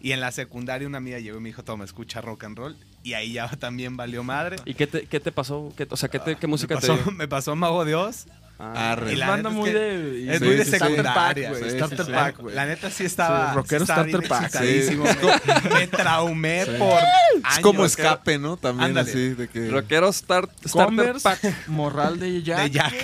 Y 0.00 0.12
en 0.12 0.20
la 0.20 0.32
secundaria 0.32 0.86
una 0.88 0.98
amiga 0.98 1.18
llegó 1.20 1.38
y 1.38 1.40
me 1.40 1.48
dijo, 1.50 1.62
toma, 1.62 1.84
escucha 1.84 2.20
rock 2.20 2.44
and 2.44 2.58
roll. 2.58 2.76
Y 3.04 3.14
ahí 3.14 3.32
ya 3.34 3.48
también 3.58 3.96
valió 3.96 4.22
madre. 4.24 4.56
¿y 4.64 4.74
qué 4.74 4.86
te, 4.86 5.06
qué 5.06 5.20
te 5.20 5.32
pasó? 5.32 5.72
¿Qué- 5.76 5.86
o 5.88 5.96
sea, 5.96 6.08
¿qué, 6.08 6.18
te- 6.18 6.36
qué 6.36 6.46
música 6.46 6.74
me 6.74 6.80
te 6.80 6.86
pasó, 6.88 7.02
dio? 7.02 7.12
me 7.16 7.28
pasó 7.28 7.54
Mago 7.56 7.84
Dios. 7.84 8.26
Ah, 8.58 8.92
Arre. 8.92 9.10
Y 9.10 9.12
Es 9.14 9.18
la 9.18 9.28
banda 9.30 9.50
muy 9.50 9.70
de... 9.70 10.32
Es 10.32 10.38
Sí, 10.38 10.44
muy 10.44 10.54
de 10.54 10.64
sí, 10.64 10.70
sí. 10.70 10.78
secundaria. 10.78 11.50
güey. 11.50 11.62
Sí, 11.64 11.70
Starter 11.76 12.06
pack, 12.06 12.38
güey. 12.38 12.54
La 12.54 12.66
neta 12.66 12.90
sí 12.90 13.04
estaba. 13.04 13.50
Sí, 13.50 13.56
rockero 13.56 13.82
estaba 13.82 14.06
starter 14.08 14.28
pack. 14.28 14.60
Me, 15.72 15.86
traumé 15.88 16.66
por. 16.78 16.98
Es 16.98 17.44
años. 17.44 17.58
como 17.60 17.84
escape, 17.84 18.38
¿no? 18.38 18.56
También 18.56 18.90
Ándale. 18.90 19.10
así, 19.10 19.30
de 19.30 19.48
que... 19.48 19.68
Rockero 19.68 20.08
Star, 20.10 20.48
Starter 20.64 20.70
Converse, 20.86 21.22
Pack. 21.22 21.68
morral 21.68 22.20
de 22.20 22.42
Jack, 22.42 22.62
De 22.62 22.70
Jack. 22.70 22.94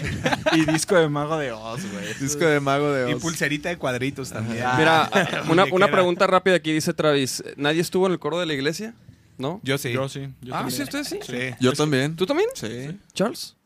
y 0.53 0.65
disco 0.67 0.95
de 0.95 1.09
Mago 1.09 1.37
de 1.39 1.51
Oz, 1.51 1.81
güey. 1.91 2.15
Disco 2.21 2.45
de 2.45 2.61
Mago 2.61 2.93
de 2.93 3.11
Y 3.11 3.15
Oz. 3.15 3.23
pulserita 3.23 3.69
de 3.69 3.79
cuadritos 3.79 4.31
también. 4.31 4.65
Mira, 4.77 5.11
una, 5.13 5.43
una 5.51 5.65
Muñequera. 5.67 5.91
pregunta 5.91 6.27
rápida 6.29 6.55
aquí 6.57 6.73
dice 6.73 6.95
Travis. 6.95 7.43
¿Nadie 7.57 7.81
estuvo 7.81 8.07
en 8.07 8.13
el 8.13 8.19
coro 8.21 8.39
de 8.39 8.47
la 8.47 8.55
iglesia? 8.55 8.95
¿No? 9.39 9.61
Yo 9.65 9.77
sí. 9.79 9.93
Yo 9.93 10.09
sí. 10.09 10.29
Yo 10.41 10.55
ah, 10.55 10.59
también. 10.59 10.77
sí, 10.77 10.83
ustedes 10.85 11.09
sí. 11.09 11.19
Sí. 11.27 11.55
Yo 11.61 11.73
también. 11.73 12.15
¿Tú 12.17 12.27
también? 12.27 12.49
Sí. 12.55 12.97
¿Charles? 13.13 13.57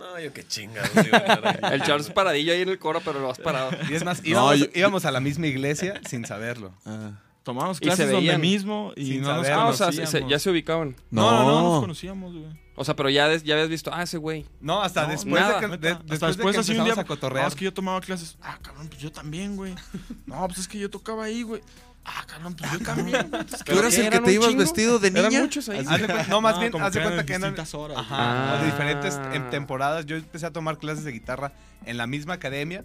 No, 0.00 0.18
yo 0.18 0.32
qué 0.32 0.44
chingados. 0.46 0.90
iba 1.06 1.18
a 1.18 1.20
estar 1.20 1.64
ahí. 1.64 1.74
El 1.74 1.82
Charles 1.82 2.10
paradillo 2.10 2.52
ahí 2.52 2.62
en 2.62 2.68
el 2.70 2.78
coro, 2.78 3.00
pero 3.04 3.20
lo 3.20 3.30
has 3.30 3.38
parado. 3.38 3.70
Y 3.88 3.94
es 3.94 4.02
más, 4.04 4.20
íbamos, 4.24 4.58
yo- 4.58 4.66
íbamos 4.74 5.04
a 5.04 5.10
la 5.12 5.20
misma 5.20 5.46
iglesia 5.46 6.00
sin 6.08 6.24
saberlo. 6.26 6.72
Ah. 6.86 7.12
Tomamos 7.42 7.78
Y 7.78 7.80
clases 7.84 8.06
se 8.06 8.12
donde 8.12 8.36
mismo 8.38 8.92
y 8.96 9.06
Sin 9.12 9.22
no 9.22 9.36
nos. 9.36 9.48
Ah, 9.48 9.66
o 9.66 9.72
sea, 9.72 9.92
se- 9.92 9.98
conocíamos. 10.02 10.10
se- 10.10 10.28
ya 10.28 10.38
se 10.38 10.50
ubicaban. 10.50 10.96
No, 11.10 11.30
no, 11.30 11.38
no, 11.42 11.44
No. 11.62 11.70
nos 11.72 11.80
conocíamos, 11.80 12.32
güey. 12.34 12.46
O 12.76 12.84
sea, 12.84 12.96
pero 12.96 13.10
ya, 13.10 13.28
des- 13.28 13.42
ya 13.44 13.54
habías 13.54 13.68
visto, 13.68 13.90
ah, 13.92 14.02
ese 14.02 14.16
güey. 14.18 14.46
No, 14.60 14.82
hasta 14.82 15.02
No, 15.02 15.08
después 15.08 15.34
nada, 15.42 15.54
de 15.54 15.60
que, 15.60 15.68
Neta, 15.68 15.78
de- 15.78 15.90
hasta 15.92 16.04
después 16.06 16.20
de 16.20 16.26
después 16.36 16.54
que 16.56 16.60
así 16.60 16.78
un 16.78 16.84
día 16.84 16.94
a 16.98 17.04
cotorrear. 17.04 17.44
No, 17.44 17.48
es 17.48 17.54
que 17.54 17.64
yo 17.66 17.72
tomaba 17.74 18.00
clases. 18.00 18.36
Ah, 18.42 18.58
cabrón, 18.62 18.88
pues 18.88 19.00
yo 19.00 19.10
también, 19.12 19.56
güey. 19.56 19.74
No, 20.26 20.46
pues 20.46 20.58
es 20.60 20.68
que 20.68 20.78
yo 20.78 20.88
tocaba 20.90 21.24
ahí, 21.24 21.42
güey. 21.42 21.62
Ah, 22.04 22.24
cabrón, 22.26 22.54
pues 22.56 22.72
yo 22.72 22.78
también. 22.80 23.30
¿Tú 23.30 23.78
eras 23.78 23.94
el 23.94 24.00
que 24.00 24.06
¿Eran 24.06 24.24
te 24.24 24.32
ibas 24.32 24.48
chingo? 24.48 24.60
vestido 24.60 24.98
de 24.98 25.08
Eran 25.08 25.24
niña? 25.28 25.40
muchos 25.42 25.68
ahí. 25.68 25.84
De 25.84 26.24
no, 26.28 26.40
más 26.40 26.58
bien, 26.58 26.72
haz 26.80 26.92
de 26.92 27.02
cuenta 27.02 27.24
que 27.26 27.32
eran. 27.34 27.42
distintas 27.50 27.74
horas. 27.74 27.98
Ajá, 27.98 28.16
Ah. 28.56 28.60
o 28.60 28.64
diferentes 28.64 29.20
en 29.32 29.50
temporadas. 29.50 30.06
Yo 30.06 30.16
empecé 30.16 30.46
a 30.46 30.50
tomar 30.50 30.78
clases 30.78 31.04
de 31.04 31.12
guitarra 31.12 31.52
en 31.84 31.96
la 31.98 32.06
misma 32.06 32.34
academia, 32.34 32.84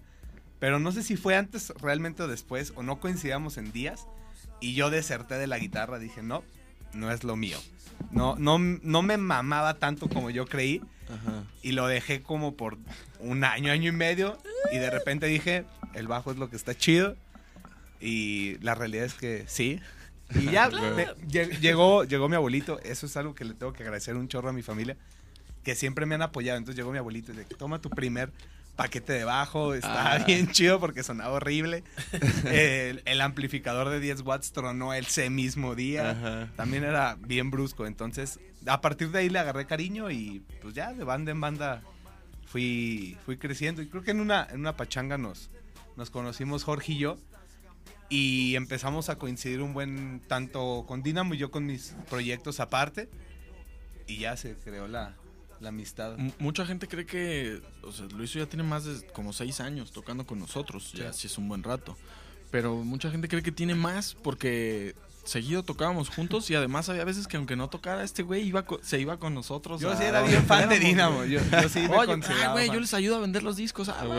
pero 0.59 0.79
no 0.79 0.91
sé 0.91 1.01
si 1.01 1.15
fue 1.15 1.35
antes 1.37 1.73
realmente 1.81 2.23
o 2.23 2.27
después, 2.27 2.73
o 2.75 2.83
no 2.83 2.99
coincidíamos 2.99 3.57
en 3.57 3.71
días, 3.71 4.05
y 4.59 4.73
yo 4.75 4.89
deserté 4.89 5.35
de 5.35 5.47
la 5.47 5.57
guitarra. 5.59 5.97
Dije, 5.97 6.21
no, 6.21 6.43
no 6.93 7.11
es 7.11 7.23
lo 7.23 7.35
mío. 7.37 7.57
No, 8.11 8.35
no, 8.37 8.59
no 8.59 9.01
me 9.01 9.17
mamaba 9.17 9.75
tanto 9.75 10.09
como 10.09 10.29
yo 10.29 10.45
creí. 10.45 10.81
Ajá. 11.05 11.43
Y 11.61 11.71
lo 11.71 11.87
dejé 11.87 12.21
como 12.21 12.55
por 12.55 12.77
un 13.19 13.43
año, 13.45 13.71
año 13.71 13.89
y 13.89 13.93
medio. 13.93 14.37
Y 14.73 14.77
de 14.77 14.89
repente 14.89 15.27
dije, 15.27 15.63
el 15.93 16.07
bajo 16.07 16.31
es 16.31 16.37
lo 16.37 16.49
que 16.49 16.57
está 16.57 16.75
chido. 16.75 17.15
Y 18.01 18.57
la 18.59 18.75
realidad 18.75 19.05
es 19.05 19.13
que 19.13 19.45
sí. 19.47 19.79
Y 20.33 20.51
ya 20.51 20.69
me- 20.95 21.07
llegó, 21.27 22.03
llegó 22.03 22.29
mi 22.29 22.35
abuelito. 22.35 22.79
Eso 22.81 23.05
es 23.05 23.15
algo 23.17 23.35
que 23.35 23.45
le 23.45 23.53
tengo 23.53 23.73
que 23.73 23.83
agradecer 23.83 24.15
un 24.15 24.27
chorro 24.27 24.49
a 24.49 24.53
mi 24.53 24.61
familia. 24.63 24.97
Que 25.63 25.75
siempre 25.75 26.05
me 26.05 26.15
han 26.15 26.21
apoyado. 26.21 26.57
Entonces 26.57 26.77
llegó 26.77 26.91
mi 26.91 26.97
abuelito 26.97 27.31
y 27.31 27.37
dice, 27.37 27.55
toma 27.55 27.79
tu 27.81 27.89
primer 27.89 28.31
paquete 28.75 29.13
de 29.13 29.23
bajo. 29.23 29.73
Está 29.73 30.17
bien 30.25 30.51
chido 30.51 30.79
porque 30.79 31.01
sonaba 31.03 31.33
horrible. 31.33 31.83
el, 32.45 33.01
el 33.05 33.21
amplificador 33.21 33.89
de 33.89 33.99
10 33.99 34.21
watts 34.21 34.51
tronó 34.51 34.93
ese 34.93 35.29
mismo 35.29 35.73
día. 35.75 36.11
Ajá. 36.11 36.49
También 36.55 36.83
era 36.83 37.15
bien 37.19 37.49
brusco. 37.51 37.85
Entonces, 37.87 38.39
a 38.67 38.81
partir 38.81 39.09
de 39.11 39.19
ahí 39.19 39.29
le 39.29 39.39
agarré 39.39 39.65
cariño 39.65 40.11
y 40.11 40.43
pues 40.61 40.73
ya 40.75 40.93
de 40.93 41.03
banda 41.03 41.31
en 41.31 41.39
banda 41.41 41.81
fui, 42.47 43.17
fui 43.25 43.37
creciendo. 43.37 43.81
Y 43.81 43.87
creo 43.87 44.03
que 44.03 44.11
en 44.11 44.19
una, 44.19 44.47
en 44.51 44.59
una 44.59 44.75
pachanga 44.75 45.17
nos, 45.17 45.49
nos 45.95 46.09
conocimos 46.09 46.63
Jorge 46.63 46.93
y 46.93 46.97
yo. 46.99 47.17
Y 48.15 48.55
empezamos 48.55 49.09
a 49.09 49.17
coincidir 49.17 49.61
un 49.61 49.73
buen 49.73 50.21
tanto 50.27 50.85
con 50.87 51.03
Dinamo 51.03 51.33
y 51.33 51.37
yo 51.37 51.51
con 51.51 51.65
mis 51.65 51.95
proyectos 52.09 52.61
aparte. 52.61 53.09
Y 54.07 54.19
ya 54.19 54.37
se 54.37 54.55
creó 54.55 54.87
la, 54.87 55.15
la 55.59 55.69
amistad. 55.69 56.17
M- 56.17 56.31
Mucha 56.39 56.65
gente 56.65 56.87
cree 56.87 57.05
que, 57.05 57.61
o 57.83 57.91
sea, 57.91 58.05
Luiso 58.05 58.39
ya 58.39 58.45
tiene 58.45 58.63
más 58.63 58.85
de 58.85 59.05
como 59.07 59.33
seis 59.33 59.59
años 59.59 59.91
tocando 59.91 60.25
con 60.25 60.39
nosotros, 60.39 60.93
ya 60.93 61.11
sí 61.11 61.27
es 61.27 61.37
un 61.37 61.49
buen 61.49 61.61
rato. 61.61 61.97
Pero 62.51 62.77
mucha 62.85 63.11
gente 63.11 63.27
cree 63.27 63.43
que 63.43 63.51
tiene 63.51 63.75
más 63.75 64.15
porque 64.23 64.95
seguido 65.25 65.63
tocábamos 65.63 66.09
juntos 66.09 66.49
y 66.49 66.55
además 66.55 66.87
había 66.89 67.03
veces 67.03 67.27
que 67.27 67.37
aunque 67.37 67.55
no 67.55 67.67
tocara 67.67 68.03
este 68.03 68.23
güey 68.23 68.47
iba 68.47 68.63
se 68.81 68.99
iba 68.99 69.17
con 69.17 69.33
nosotros. 69.33 69.81
Yo 69.81 69.91
a 69.91 69.97
sí 69.97 70.03
era 70.03 70.21
bien 70.21 70.45
fan 70.45 70.69
de 70.69 70.79
Dinamo. 70.79 71.25
Yo, 71.25 71.39
yo 71.61 71.69
sí 71.69 71.79
me 71.79 71.97
Oye, 71.97 72.19
ah, 72.43 72.51
güey, 72.53 72.67
yo 72.69 72.79
les 72.79 72.93
ayudo 72.93 73.17
a 73.17 73.19
vender 73.19 73.43
los 73.43 73.55
discos. 73.57 73.89
Ah, 73.89 73.97
Ah, 74.01 74.05
güey. 74.05 74.17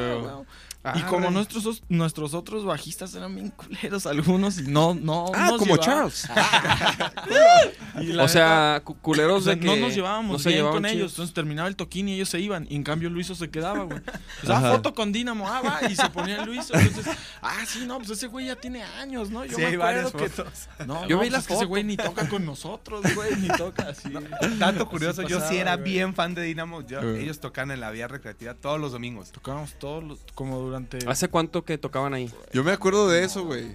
Ah, 0.89 0.95
y 0.97 1.03
como 1.03 1.23
güey. 1.23 1.33
nuestros, 1.33 1.67
os- 1.67 1.83
nuestros 1.89 2.33
otros 2.33 2.65
bajistas 2.65 3.13
eran 3.17 3.35
bien 3.35 3.51
culeros 3.51 4.07
algunos 4.07 4.59
y 4.61 4.63
no, 4.69 4.95
no 4.95 5.27
Ah, 5.35 5.49
nos 5.51 5.59
como 5.59 5.77
llevaban- 5.77 5.85
Charles. 5.85 6.29
Y 8.01 8.13
la 8.13 8.25
O 8.25 8.29
sea, 8.29 8.83
cu- 8.85 8.97
culeros 9.01 9.43
o 9.43 9.45
sea, 9.47 9.55
de 9.55 9.61
que 9.61 9.67
no 9.67 9.77
nos 9.77 9.95
llevábamos 9.95 10.33
no 10.35 10.39
se 10.39 10.49
bien 10.51 10.59
llevaban 10.61 10.83
con 10.83 10.87
ellos. 10.91 11.13
Entonces 11.13 11.35
terminaba 11.35 11.69
el 11.69 11.77
toquín 11.77 12.09
y 12.09 12.15
ellos 12.15 12.29
se 12.29 12.39
iban. 12.41 12.67
Y 12.71 12.77
en 12.77 12.85
cambio 12.85 13.11
Luiso 13.11 13.35
se 13.35 13.51
quedaba, 13.51 13.85
güey. 13.85 14.01
Pues, 14.41 14.51
ah, 14.51 14.73
foto 14.77 14.95
con 14.95 15.13
Dinamo. 15.13 15.49
Ah, 15.49 15.61
va. 15.63 15.91
Y 15.91 15.97
se 15.97 16.09
ponía 16.11 16.45
Luiso. 16.45 16.75
Entonces, 16.75 17.17
ah, 17.43 17.65
sí, 17.67 17.85
no, 17.87 17.99
pues 17.99 18.11
ese 18.11 18.27
güey 18.29 18.47
ya 18.47 18.57
tiene 18.57 18.83
años, 18.83 19.31
¿no? 19.31 19.45
Yo 19.45 19.57
Sí, 19.57 19.63
me 19.63 19.69
hay 19.69 19.77
varias 19.77 20.07
acuerdo 20.07 20.27
que. 20.37 20.43
fotos. 20.43 20.69
No, 20.87 20.96
Yo 21.03 21.17
no, 21.17 21.23
vi 21.23 21.29
pues 21.29 21.33
la 21.33 21.39
es 21.39 21.47
que 21.47 21.55
ese 21.55 21.65
güey 21.65 21.85
ni 21.85 21.97
toca 21.97 22.29
con 22.29 22.45
nosotros, 22.45 23.03
güey. 23.15 23.37
Ni 23.37 23.49
toca 23.49 23.89
así. 23.91 24.11
Dato 24.59 24.89
curioso, 24.89 25.23
yo 25.23 25.41
sí 25.47 25.57
era 25.59 25.77
güey. 25.77 25.93
bien 25.93 26.15
fan 26.15 26.35
de 26.35 26.43
Dinamo. 26.43 26.81
Yo- 26.87 27.01
Eh. 27.03 27.23
ellos 27.23 27.41
tocan 27.41 27.71
en 27.71 27.81
la 27.81 27.91
vía 27.91 28.09
recreativa 28.09 28.55
todos 28.55 28.81
los 28.81 28.93
domingos. 28.93 29.31
Tocábamos 29.33 29.75
todos 29.79 30.03
los, 30.05 30.21
como 30.35 30.59
durante. 30.59 30.99
¿Hace 31.07 31.29
cuánto 31.29 31.65
que 31.65 31.79
tocaban 31.79 32.15
ahí? 32.15 32.31
Yo 32.53 32.65
me 32.65 32.73
acuerdo 32.73 33.09
de 33.09 33.25
eso, 33.25 33.45
güey. 33.45 33.67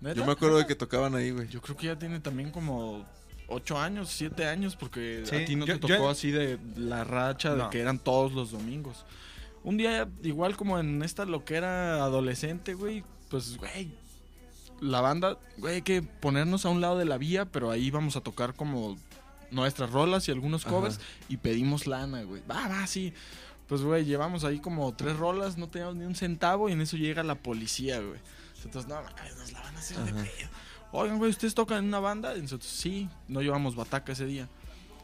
¿Neta? 0.00 0.14
Yo 0.18 0.24
me 0.24 0.32
acuerdo 0.32 0.58
de 0.58 0.66
que 0.66 0.74
tocaban 0.74 1.14
ahí, 1.14 1.30
güey. 1.30 1.48
Yo 1.48 1.60
creo 1.60 1.76
que 1.76 1.86
ya 1.86 1.98
tiene 1.98 2.20
también 2.20 2.50
como 2.50 3.04
ocho 3.48 3.78
años, 3.78 4.08
siete 4.08 4.46
años, 4.46 4.76
porque 4.76 5.24
Sí, 5.26 5.36
a 5.36 5.44
ti 5.44 5.56
no 5.56 5.66
yo- 5.66 5.74
te 5.74 5.80
tocó 5.80 5.94
yo- 5.94 6.08
así 6.08 6.30
de 6.30 6.58
la 6.76 7.04
racha 7.04 7.54
de 7.54 7.68
que 7.70 7.80
eran 7.80 7.98
todos 7.98 8.32
los 8.32 8.50
domingos. 8.52 9.04
Un 9.62 9.76
día, 9.76 10.08
igual 10.22 10.56
como 10.56 10.78
en 10.78 11.02
esta 11.02 11.26
loquera 11.26 11.96
adolescente, 12.02 12.72
güey, 12.72 13.04
pues, 13.28 13.58
güey, 13.58 13.92
la 14.80 15.00
banda, 15.00 15.38
güey, 15.58 15.76
hay 15.76 15.82
que 15.82 16.02
ponernos 16.02 16.64
a 16.66 16.70
un 16.70 16.80
lado 16.80 16.98
de 16.98 17.04
la 17.04 17.18
vía, 17.18 17.44
pero 17.44 17.70
ahí 17.70 17.90
vamos 17.90 18.16
a 18.16 18.20
tocar 18.20 18.54
como 18.54 18.96
nuestras 19.50 19.90
rolas 19.90 20.28
y 20.28 20.32
algunos 20.32 20.64
covers 20.64 21.00
y 21.28 21.36
pedimos 21.38 21.86
lana, 21.86 22.22
güey. 22.22 22.42
Va, 22.50 22.68
va, 22.68 22.86
sí. 22.86 23.12
Pues, 23.66 23.82
güey, 23.82 24.04
llevamos 24.04 24.44
ahí 24.44 24.58
como 24.58 24.92
tres 24.94 25.16
rolas, 25.16 25.56
no 25.56 25.68
teníamos 25.68 25.96
ni 25.96 26.04
un 26.04 26.16
centavo 26.16 26.68
y 26.68 26.72
en 26.72 26.80
eso 26.80 26.96
llega 26.96 27.22
la 27.22 27.36
policía, 27.36 28.00
güey. 28.00 28.20
Entonces, 28.64 28.88
no, 28.88 29.00
nos 29.38 29.52
la 29.52 29.60
van 29.60 29.76
a 29.76 29.78
hacer 29.78 29.98
de 29.98 30.12
pedo. 30.12 30.48
Oigan, 30.92 31.18
güey, 31.18 31.30
¿ustedes 31.30 31.54
tocan 31.54 31.78
en 31.78 31.84
una 31.84 32.00
banda? 32.00 32.34
Nosotros, 32.34 32.70
sí, 32.70 33.08
no 33.28 33.42
llevamos 33.42 33.76
bataca 33.76 34.12
ese 34.12 34.26
día. 34.26 34.48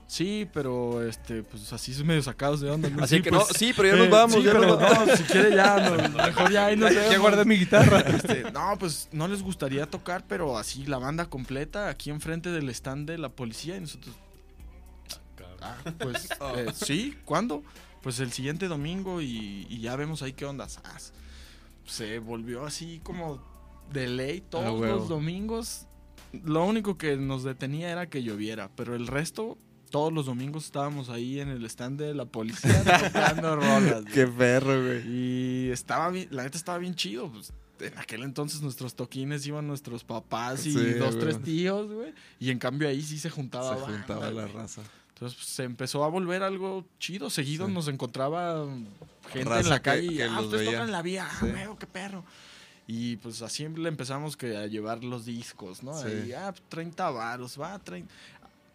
Sí, 0.08 0.48
pero 0.52 1.02
este, 1.06 1.42
pues 1.42 1.72
así 1.72 1.90
es 1.90 2.04
medio 2.04 2.22
sacados 2.22 2.60
de 2.60 2.70
onda. 2.70 2.88
¿no? 2.88 3.02
Así 3.02 3.16
Sí, 3.16 3.22
que 3.22 3.30
pues, 3.30 3.42
no, 3.48 3.54
sí, 3.58 3.72
pero 3.76 3.88
ya 3.88 3.96
nos 3.96 4.10
vamos, 4.10 4.34
Sí, 4.36 4.42
ya 4.44 4.52
pero 4.52 4.66
nos 4.68 4.78
vamos. 4.80 5.06
no, 5.08 5.16
si 5.16 5.22
quiere 5.24 5.54
ya, 5.56 5.90
no, 5.90 6.22
mejor 6.24 6.52
ya 6.52 6.66
ahí 6.66 6.76
nos 6.76 6.90
Ya 6.94 7.00
vemos. 7.00 7.18
guardé 7.18 7.44
mi 7.44 7.56
guitarra. 7.56 8.00
Este, 8.16 8.50
no, 8.52 8.76
pues 8.78 9.08
no 9.12 9.26
les 9.26 9.42
gustaría 9.42 9.86
tocar, 9.86 10.24
pero 10.28 10.58
así 10.58 10.86
la 10.86 10.98
banda 10.98 11.26
completa 11.26 11.88
aquí 11.88 12.10
enfrente 12.10 12.50
del 12.50 12.68
stand 12.70 13.08
de 13.10 13.18
la 13.18 13.30
policía 13.30 13.76
y 13.76 13.80
nosotros. 13.80 14.14
Ah, 15.60 15.76
pues 15.98 16.28
eh, 16.56 16.66
sí, 16.74 17.16
¿cuándo? 17.24 17.62
Pues 18.02 18.20
el 18.20 18.30
siguiente 18.30 18.68
domingo 18.68 19.20
y, 19.20 19.66
y 19.68 19.80
ya 19.80 19.96
vemos 19.96 20.22
ahí 20.22 20.32
qué 20.34 20.44
onda. 20.44 20.68
Sas. 20.68 21.12
Se 21.84 22.20
volvió 22.20 22.64
así 22.64 23.00
como 23.02 23.42
de 23.92 24.06
ley 24.08 24.40
todos 24.40 24.66
Ah, 24.82 24.86
los 24.86 25.08
domingos. 25.08 25.86
Lo 26.44 26.64
único 26.64 26.96
que 26.98 27.16
nos 27.16 27.42
detenía 27.42 27.90
era 27.90 28.08
que 28.08 28.22
lloviera, 28.22 28.70
pero 28.76 28.94
el 28.94 29.06
resto, 29.06 29.58
todos 29.90 30.12
los 30.12 30.26
domingos 30.26 30.64
estábamos 30.66 31.08
ahí 31.10 31.40
en 31.40 31.48
el 31.48 31.64
stand 31.66 32.00
de 32.00 32.14
la 32.14 32.24
policía 32.26 32.82
tocando 33.12 33.56
rolas. 33.60 34.02
güey. 34.02 34.14
Qué 34.14 34.26
perro, 34.26 34.82
güey. 34.84 35.02
Y 35.08 35.70
estaba 35.70 36.10
bien, 36.10 36.28
la 36.30 36.42
neta 36.44 36.56
estaba 36.58 36.78
bien 36.78 36.94
chido. 36.94 37.30
Pues, 37.30 37.52
en 37.80 37.96
aquel 37.98 38.22
entonces 38.22 38.62
nuestros 38.62 38.94
toquines 38.94 39.46
iban 39.46 39.66
nuestros 39.66 40.02
papás 40.04 40.64
y 40.66 40.72
Sí, 40.72 40.92
dos, 40.94 41.14
güey. 41.16 41.24
tres 41.26 41.42
tíos, 41.42 41.90
güey. 41.92 42.12
Y 42.40 42.50
en 42.50 42.58
cambio 42.58 42.88
ahí 42.88 43.02
sí 43.02 43.18
se 43.18 43.30
juntaba. 43.30 43.74
Se 43.76 43.82
banda, 43.82 43.98
juntaba 43.98 44.30
la 44.30 44.42
güey. 44.44 44.54
raza. 44.54 44.82
Entonces 45.10 45.36
pues, 45.38 45.48
se 45.48 45.62
empezó 45.64 46.04
a 46.04 46.08
volver 46.08 46.42
algo 46.42 46.84
chido. 46.98 47.30
Seguido 47.30 47.66
Sí. 47.66 47.72
nos 47.72 47.88
encontraba 47.88 48.66
gente 49.30 49.48
Raza 49.48 49.60
en 49.60 49.68
la 49.70 49.78
que- 49.78 49.82
calle 49.82 50.06
y 50.12 50.16
que 50.16 50.24
ah, 50.24 50.40
ustedes 50.40 50.60
veía". 50.60 50.70
tocan 50.72 50.86
en 50.86 50.92
la 50.92 51.02
vía, 51.02 51.28
ah, 51.30 51.36
Sí. 51.40 51.46
huevo, 51.46 51.78
qué 51.78 51.86
perro. 51.86 52.24
Y 52.88 53.16
pues 53.16 53.42
así 53.42 53.66
le 53.68 53.88
empezamos 53.88 54.36
que 54.36 54.56
a 54.56 54.66
llevar 54.68 55.02
los 55.02 55.24
discos, 55.26 55.82
¿no? 55.82 55.92
Sí. 56.00 56.06
Ahí, 56.06 56.32
ah, 56.34 56.54
30 56.68 57.10
varos, 57.10 57.60
va, 57.60 57.76
30. 57.80 58.12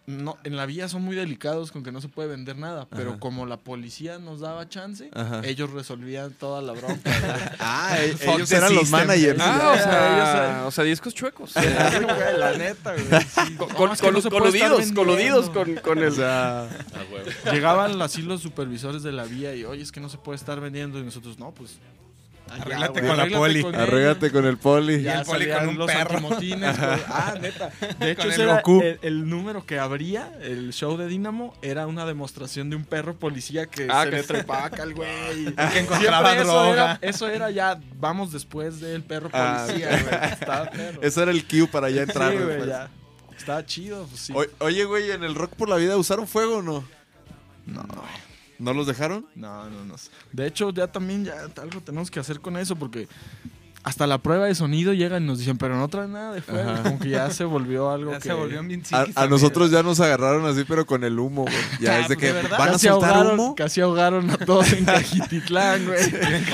No, 0.08 0.36
en 0.44 0.58
la 0.58 0.66
vía 0.66 0.90
son 0.90 1.04
muy 1.04 1.16
delicados 1.16 1.72
con 1.72 1.84
que 1.84 1.92
no 1.92 2.02
se 2.02 2.08
puede 2.10 2.28
vender 2.28 2.58
nada, 2.58 2.88
pero 2.90 3.12
Ajá. 3.12 3.20
como 3.20 3.46
la 3.46 3.58
policía 3.58 4.18
nos 4.18 4.40
daba 4.40 4.68
chance, 4.68 5.12
Ajá. 5.14 5.42
ellos 5.46 5.70
resolvían 5.70 6.34
toda 6.34 6.62
la 6.62 6.74
bronca. 6.74 7.12
Ah, 7.60 7.98
e- 8.02 8.18
Fuck 8.18 8.36
ellos 8.38 8.52
eran 8.52 8.74
los 8.76 8.90
managers. 8.90 9.40
Ah, 9.40 9.72
o 9.74 9.78
sea, 9.78 10.64
o 10.68 10.72
sea, 10.72 10.84
discos 10.86 11.14
chuecos. 11.14 11.52
Sí, 11.54 11.60
güey, 11.60 12.38
la 12.38 12.58
neta, 12.58 12.94
güey. 12.94 13.22
sí. 13.24 13.56
Con, 13.56 13.70
No, 13.90 14.12
no 14.12 14.30
coludidos, 14.30 14.92
coludidos 14.92 15.50
con, 15.52 15.76
con 15.76 16.00
el... 16.00 16.06
O 16.08 16.12
sea, 16.12 16.68
Llegaban 17.52 18.02
así 18.02 18.22
los 18.24 18.42
supervisores 18.42 19.04
de 19.04 19.12
la 19.12 19.26
vía 19.26 19.56
y, 19.56 19.66
oye, 19.66 19.84
es 19.84 19.92
que 19.92 20.00
no 20.00 20.10
se 20.10 20.18
puede 20.18 20.38
estar 20.38 20.60
vendiendo. 20.60 21.00
Y 21.00 21.04
nosotros, 21.04 21.38
no, 21.38 21.52
pues. 21.52 21.78
Allá, 22.54 22.62
Arréglate 22.64 22.92
güey, 23.02 23.08
con 23.08 23.18
la 23.18 23.24
poli. 23.38 23.62
con 23.62 23.72
con 24.32 24.46
el 24.46 24.58
poli. 24.58 25.02
Ya 25.02 25.20
el 25.20 25.26
poli 25.26 25.50
con 25.50 25.68
un 25.70 25.78
los 25.78 25.88
perro. 25.92 26.18
antimotines, 26.18 26.78
güey. 26.80 27.00
Ah, 27.08 27.36
neta. 27.42 27.72
De 28.00 28.12
hecho, 28.12 28.28
ese 28.30 28.36
el 28.36 28.42
era 28.50 28.56
Goku. 28.58 28.82
el, 28.82 29.00
el 29.02 29.30
número 29.30 29.66
que 29.66 29.80
abría 29.80 30.32
el 30.42 30.74
show 30.74 30.98
de 30.98 31.08
Dynamo 31.08 31.54
era 31.62 31.88
una 31.88 32.06
demostración 32.06 32.70
de 32.70 32.76
un 32.76 32.84
perro 32.86 33.16
policía 33.16 33.66
que 33.68 33.88
Ah, 33.90 34.04
se 34.04 34.10
que- 34.10 34.16
le 34.18 34.24
trepaba 34.24 34.66
acá 34.66 34.84
al 34.84 34.94
güey. 34.94 35.10
Que 35.74 35.80
encontraba 35.80 36.36
eso 36.36 36.44
droga. 36.46 36.72
Era, 36.74 37.00
eso 37.02 37.28
era 37.28 37.52
ya, 37.52 37.80
vamos 38.00 38.32
después 38.32 38.80
del 38.82 39.04
perro 39.04 39.30
Ah, 39.34 39.64
policía, 39.66 39.90
güey. 39.90 40.72
Perro. 40.72 41.02
Ese 41.02 41.22
era 41.22 41.32
el 41.32 41.46
cue 41.48 41.68
para 41.68 41.90
ya 41.90 42.04
entrar. 42.04 42.32
Sí, 42.32 42.38
güey, 42.38 42.68
ya. 42.68 42.90
Estaba 43.38 43.66
chido, 43.66 44.06
pues 44.08 44.22
sí. 44.22 44.34
O- 44.36 44.66
Oye, 44.66 44.84
güey, 44.86 45.10
¿en 45.12 45.24
el 45.24 45.34
Rock 45.36 45.56
por 45.56 45.68
la 45.70 45.78
Vida 45.78 45.98
usaron 45.98 46.28
fuego 46.28 46.58
o 46.58 46.62
no? 46.62 46.84
No, 47.66 47.84
¿No 48.62 48.74
los 48.74 48.86
dejaron? 48.86 49.26
no, 49.36 49.70
no, 49.72 49.86
no. 49.86 49.96
De 50.32 50.46
hecho, 50.46 50.72
ya 50.72 50.92
también 50.92 51.26
ya 51.26 51.50
algo 51.60 51.82
tenemos 51.82 52.12
que 52.12 52.20
hacer 52.20 52.40
con 52.40 52.58
eso 52.58 52.76
porque 52.76 53.08
hasta 53.84 54.06
la 54.06 54.20
prueba 54.20 54.46
de 54.46 54.54
sonido 54.56 54.94
llegan 54.94 55.24
y 55.24 55.26
nos 55.28 55.40
dicen, 55.40 55.58
pero 55.58 55.76
no 55.76 55.88
traen 55.88 56.12
nada 56.14 56.34
de 56.34 56.42
fuego. 56.42 56.70
Ajá. 56.70 56.84
Como 56.84 57.00
que 57.00 57.10
ya 57.10 57.30
se 57.32 57.44
volvió 57.46 57.90
algo 57.90 58.12
Ya 58.12 58.18
que... 58.20 58.30
se 58.30 58.34
volvió 58.34 58.62
bien 58.64 58.84
A, 58.92 59.06
a 59.16 59.28
nosotros 59.28 59.72
ya 59.72 59.82
nos 59.82 60.00
agarraron 60.00 60.46
así, 60.46 60.64
pero 60.68 60.86
con 60.86 61.04
el 61.04 61.18
humo, 61.18 61.44
güey. 61.44 61.54
Ya 61.80 62.00
es 62.00 62.08
de 62.08 62.16
que 62.18 62.32
¿de 62.32 62.44
van 62.44 62.70
a 62.70 62.72
Casi 62.74 62.88
soltar 62.88 63.14
ahogaron, 63.14 63.40
humo. 63.40 63.56
casi 63.56 63.82
ahogaron 63.82 64.30
a 64.30 64.38
todos 64.38 64.72
en 64.74 64.86
Cajititlán, 64.86 65.86
güey. 65.86 66.00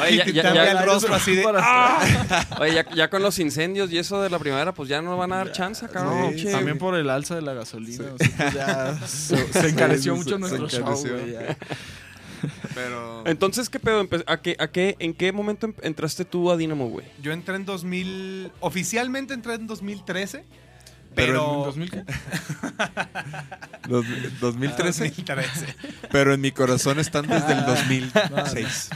Oye, 0.02 0.32
ya, 0.34 0.54
ya- 0.54 0.72
el 0.72 0.86
rostro 0.86 1.13
así 1.13 1.36
de... 1.36 1.46
oye, 2.60 2.74
ya- 2.74 2.96
ya 2.96 3.10
con 3.10 3.22
los 3.22 3.38
incendios 3.40 3.92
y 3.92 3.98
eso 3.98 4.22
de 4.22 4.30
la 4.30 4.40
primavera, 4.40 4.74
pues 4.74 4.88
ya 4.90 5.02
no 5.02 5.18
van 5.18 5.34
a 5.34 5.38
dar 5.38 5.52
chance, 5.52 5.86
cabrón. 5.90 6.32
Sí, 6.36 6.44
Che, 6.44 6.52
También 6.52 6.78
por 6.78 6.96
el 6.96 7.10
alza 7.10 7.36
de 7.36 7.42
la 7.42 7.54
gasolina. 7.54 8.06
nosotros 8.06 8.54
ya 8.54 8.98
se, 9.08 9.54
se 9.54 9.70
encareció 9.70 10.13
Sí, 10.13 10.18
mucho 10.20 10.32
se- 10.36 10.40
nuestro 10.40 10.70
se 10.70 10.78
show, 10.78 10.96
güey. 10.96 11.36
Pero. 12.76 13.23
Entonces, 13.26 13.69
¿qué 13.69 13.80
pedo? 13.80 14.08
¿A 14.28 14.38
qué, 14.41 14.56
a 14.60 14.67
qué, 14.67 14.95
¿En 15.00 15.13
qué 15.13 15.32
momento 15.32 15.65
em- 15.67 15.73
entraste 15.82 16.26
tú 16.26 16.52
a 16.52 16.58
Dynamo, 16.58 16.89
güey? 16.89 17.06
Yo 17.21 17.32
entré 17.32 17.56
en 17.56 17.65
2000... 17.65 18.52
Oficialmente 18.59 19.34
entré 19.34 19.55
en 19.55 19.68
2013. 19.68 20.43
Pero 21.16 21.34
Pero... 21.34 21.57
¿En 21.57 21.64
2000 21.64 21.91
qué? 21.91 22.03
Dos- 23.88 24.05
2013. 24.39 25.03
2013. 25.05 25.76
Pero 26.12 26.34
en 26.34 26.41
mi 26.41 26.51
corazón 26.51 26.99
están 26.99 27.28
desde 27.28 27.53
el 27.53 27.66
2006. 27.66 28.89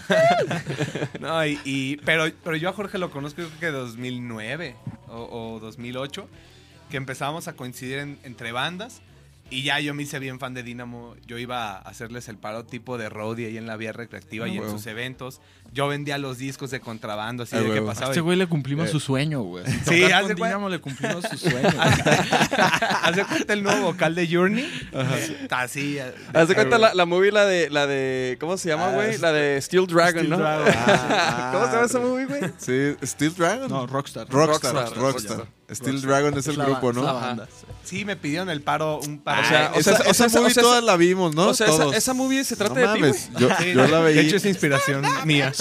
No, 1.20 1.46
y, 1.46 1.60
y- 1.66 1.98
pero, 2.06 2.26
pero 2.44 2.56
yo 2.58 2.70
a 2.70 2.74
Jorge 2.74 2.98
lo 2.98 3.10
conozco 3.12 3.42
yo 3.42 3.48
creo 3.48 3.60
que 3.60 3.68
2009 3.78 4.76
o, 5.08 5.56
o 5.56 5.60
2008, 5.60 6.28
que 6.90 6.98
empezábamos 6.98 7.48
a 7.48 7.54
coincidir 7.54 8.00
en- 8.00 8.20
entre 8.24 8.52
bandas 8.52 9.02
Y 9.52 9.64
ya 9.64 9.82
yo 9.82 9.94
me 9.94 10.04
hice 10.04 10.18
bien 10.20 10.40
fan 10.40 10.54
de 10.54 10.64
Dynamo. 10.64 11.16
Yo 11.28 11.38
iba 11.38 11.74
a 11.74 11.80
hacerles 11.80 12.30
el 12.30 12.38
paro 12.38 12.66
tipo 12.66 12.98
de 12.98 13.10
roadie 13.10 13.48
ahí 13.48 13.58
en 13.58 13.68
la 13.68 13.76
vía 13.76 13.92
recreativa 13.92 14.48
y 14.48 14.58
en 14.58 14.70
sus 14.70 14.88
eventos. 14.88 15.42
Yo 15.74 15.88
vendía 15.88 16.18
los 16.18 16.38
discos 16.38 16.70
de 16.72 16.82
contrabando, 16.82 17.44
así 17.44 17.56
Ah, 17.56 17.60
de 17.60 17.66
que 17.66 17.72
huevo. 17.72 17.90
A 17.90 17.94
pasaba. 17.94 18.12
este 18.12 18.20
güey 18.20 18.38
le 18.38 18.46
cumplimos 18.48 18.90
Eh. 18.90 18.92
su 18.92 19.00
sueño, 19.00 19.42
güey. 19.42 19.64
Sí, 19.88 20.02
de 20.02 20.10
cuenta- 20.38 20.70
le 20.70 20.80
cumplimos 20.82 21.24
su 21.32 21.38
sueño. 21.50 21.70
Hace 23.04 23.24
cuenta 23.26 23.54
el 23.54 23.64
nuevo 23.64 23.82
vocal 23.88 24.16
de 24.16 24.28
Journey. 24.28 24.70
Está 25.44 25.62
así. 25.62 25.98
eh, 25.98 26.14
Haz 26.34 26.48
de 26.50 26.56
cuenta 26.56 26.78
la, 26.78 26.94
la 26.94 27.06
movie, 27.06 27.32
la 27.32 27.46
de, 27.46 27.70
la 27.70 27.88
de. 27.88 28.38
¿Cómo 28.40 28.58
se 28.58 28.70
llama, 28.70 28.88
Ah, 28.90 28.94
güey? 28.96 29.12
es- 29.12 29.22
La 29.22 29.32
de 29.32 29.62
Steel 29.62 29.88
Dragon, 29.88 30.12
Steel 30.26 30.30
¿no? 30.30 30.38
Dragon. 30.38 30.66
¿Cómo 31.54 31.66
se 31.68 31.72
llama 31.72 31.86
esa 31.86 32.00
movie, 32.00 32.26
güey? 32.26 32.42
Sí, 32.58 32.96
Steel 33.06 33.34
Dragon. 33.36 33.70
No, 33.70 33.88
Rockstar. 33.88 34.28
Rockstar, 34.30 34.74
Rockstar, 34.74 34.98
Rockstar. 35.02 35.38
Rockstar. 35.38 35.62
Steel 35.74 36.02
Dragon 36.02 36.38
es 36.38 36.48
el 36.48 36.58
la 36.58 36.66
grupo, 36.66 36.92
¿no? 36.92 37.02
la 37.02 37.14
banda, 37.14 37.48
sí. 37.48 37.66
Sí, 37.86 38.06
me 38.06 38.18
pidieron 38.18 38.50
el 38.50 38.62
paro, 38.62 39.00
un 39.00 39.20
paro. 39.20 39.42
O 39.42 39.46
sea, 39.46 39.66
Ah, 39.68 39.72
o 39.78 39.82
sea, 39.82 39.94
esa, 39.94 40.10
o 40.10 40.14
sea, 40.14 40.26
esa 40.26 40.40
movie 40.40 40.52
o 40.52 40.54
sea, 40.54 40.64
todas 40.64 40.84
la 40.84 40.98
vimos, 40.98 41.34
¿no? 41.34 41.48
O 41.48 41.54
sea, 41.54 41.68
esa, 41.68 41.78
Todos. 41.78 41.96
esa 41.96 42.14
movie 42.14 42.44
se 42.44 42.58
trata 42.58 42.74
no 42.74 42.80
de 42.82 42.94
ti, 42.94 43.00
mames, 43.02 43.30
yo, 43.40 43.48
Sí, 43.58 43.74
yo 43.74 43.88
la 43.88 43.98
De 44.00 44.04
veía. 44.04 44.22
hecho, 44.22 44.36
es 44.36 44.46
inspiración 44.46 45.02
mía. 45.26 45.54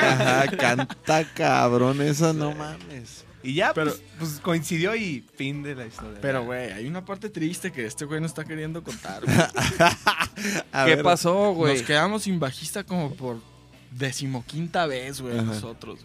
Ajá, 0.00 0.46
canta 0.56 1.24
cabrón 1.34 2.00
esa, 2.02 2.32
no 2.32 2.52
mames. 2.52 3.24
Y 3.44 3.54
ya, 3.54 3.72
Pero- 3.74 3.90
pues, 3.90 4.02
pues, 4.18 4.40
coincidió 4.40 4.94
y 4.94 5.24
fin 5.36 5.62
de 5.64 5.74
la 5.74 5.86
historia. 5.86 6.18
Pero, 6.22 6.44
güey, 6.44 6.70
hay 6.72 6.86
una 6.86 7.04
parte 7.04 7.28
triste 7.28 7.72
que 7.72 7.86
este 7.86 8.04
güey 8.04 8.20
no 8.20 8.26
está 8.26 8.44
queriendo 8.44 8.82
contar. 8.84 9.22
A 10.72 10.84
¿Qué 10.84 10.94
ver, 10.96 11.02
pasó, 11.02 11.52
güey? 11.52 11.74
Nos 11.78 11.82
quedamos 11.86 12.22
sin 12.22 12.38
bajista 12.38 12.84
como 12.84 13.14
por 13.14 13.40
decimoquinta 13.90 14.86
vez, 14.86 15.20
güey, 15.20 15.34
nosotros. 15.42 16.00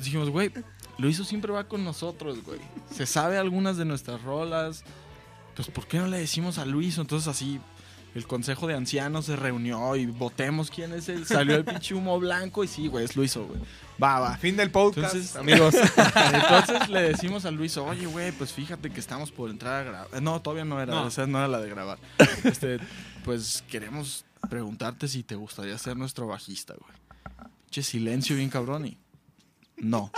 dijimos, 0.00 0.30
güey, 0.30 0.50
Luiso 0.98 1.24
siempre 1.24 1.52
va 1.52 1.64
con 1.64 1.82
nosotros, 1.84 2.42
güey. 2.44 2.60
Se 2.94 3.06
sabe 3.06 3.38
algunas 3.38 3.76
de 3.76 3.84
nuestras 3.84 4.22
rolas. 4.22 4.84
Pues, 5.54 5.68
¿por 5.68 5.86
qué 5.86 5.98
no 5.98 6.06
le 6.06 6.18
decimos 6.18 6.58
a 6.58 6.66
Luiso? 6.66 7.00
Entonces, 7.00 7.26
así, 7.28 7.58
el 8.16 8.26
consejo 8.26 8.66
de 8.66 8.74
ancianos 8.74 9.26
se 9.26 9.36
reunió 9.36 9.94
y 9.94 10.06
votemos 10.06 10.70
quién 10.70 10.92
es 10.94 11.08
el. 11.10 11.26
Salió 11.26 11.54
el 11.56 11.64
pinche 11.64 11.94
humo 11.94 12.18
blanco 12.18 12.64
y 12.64 12.68
sí, 12.68 12.88
güey, 12.88 13.04
es 13.04 13.14
Luiso, 13.14 13.44
güey. 13.46 13.60
Va, 14.02 14.18
va. 14.20 14.36
Fin 14.38 14.56
del 14.56 14.70
podcast, 14.70 15.14
Entonces- 15.14 15.36
amigos. 15.36 15.74
Entonces 16.32 16.88
le 16.88 17.02
decimos 17.02 17.44
a 17.44 17.50
Luis, 17.50 17.76
oye, 17.76 18.06
güey, 18.06 18.32
pues 18.32 18.52
fíjate 18.52 18.90
que 18.90 19.00
estamos 19.00 19.30
por 19.30 19.50
entrar 19.50 19.74
a 19.74 19.84
grabar. 19.84 20.22
No, 20.22 20.40
todavía 20.40 20.64
no 20.64 20.80
era, 20.80 20.94
No. 20.94 21.08
esa 21.08 21.26
no 21.26 21.38
era 21.38 21.48
la 21.48 21.60
de 21.60 21.68
grabar. 21.68 21.98
Este, 22.44 22.78
pues 23.24 23.62
queremos 23.68 24.24
preguntarte 24.48 25.08
si 25.08 25.22
te 25.22 25.34
gustaría 25.34 25.76
ser 25.76 25.96
nuestro 25.96 26.26
bajista, 26.26 26.74
güey. 26.74 26.92
Che, 27.70 27.82
silencio 27.82 28.34
bien 28.36 28.48
cabrón 28.48 28.86
y... 28.86 28.96
No. 29.76 30.10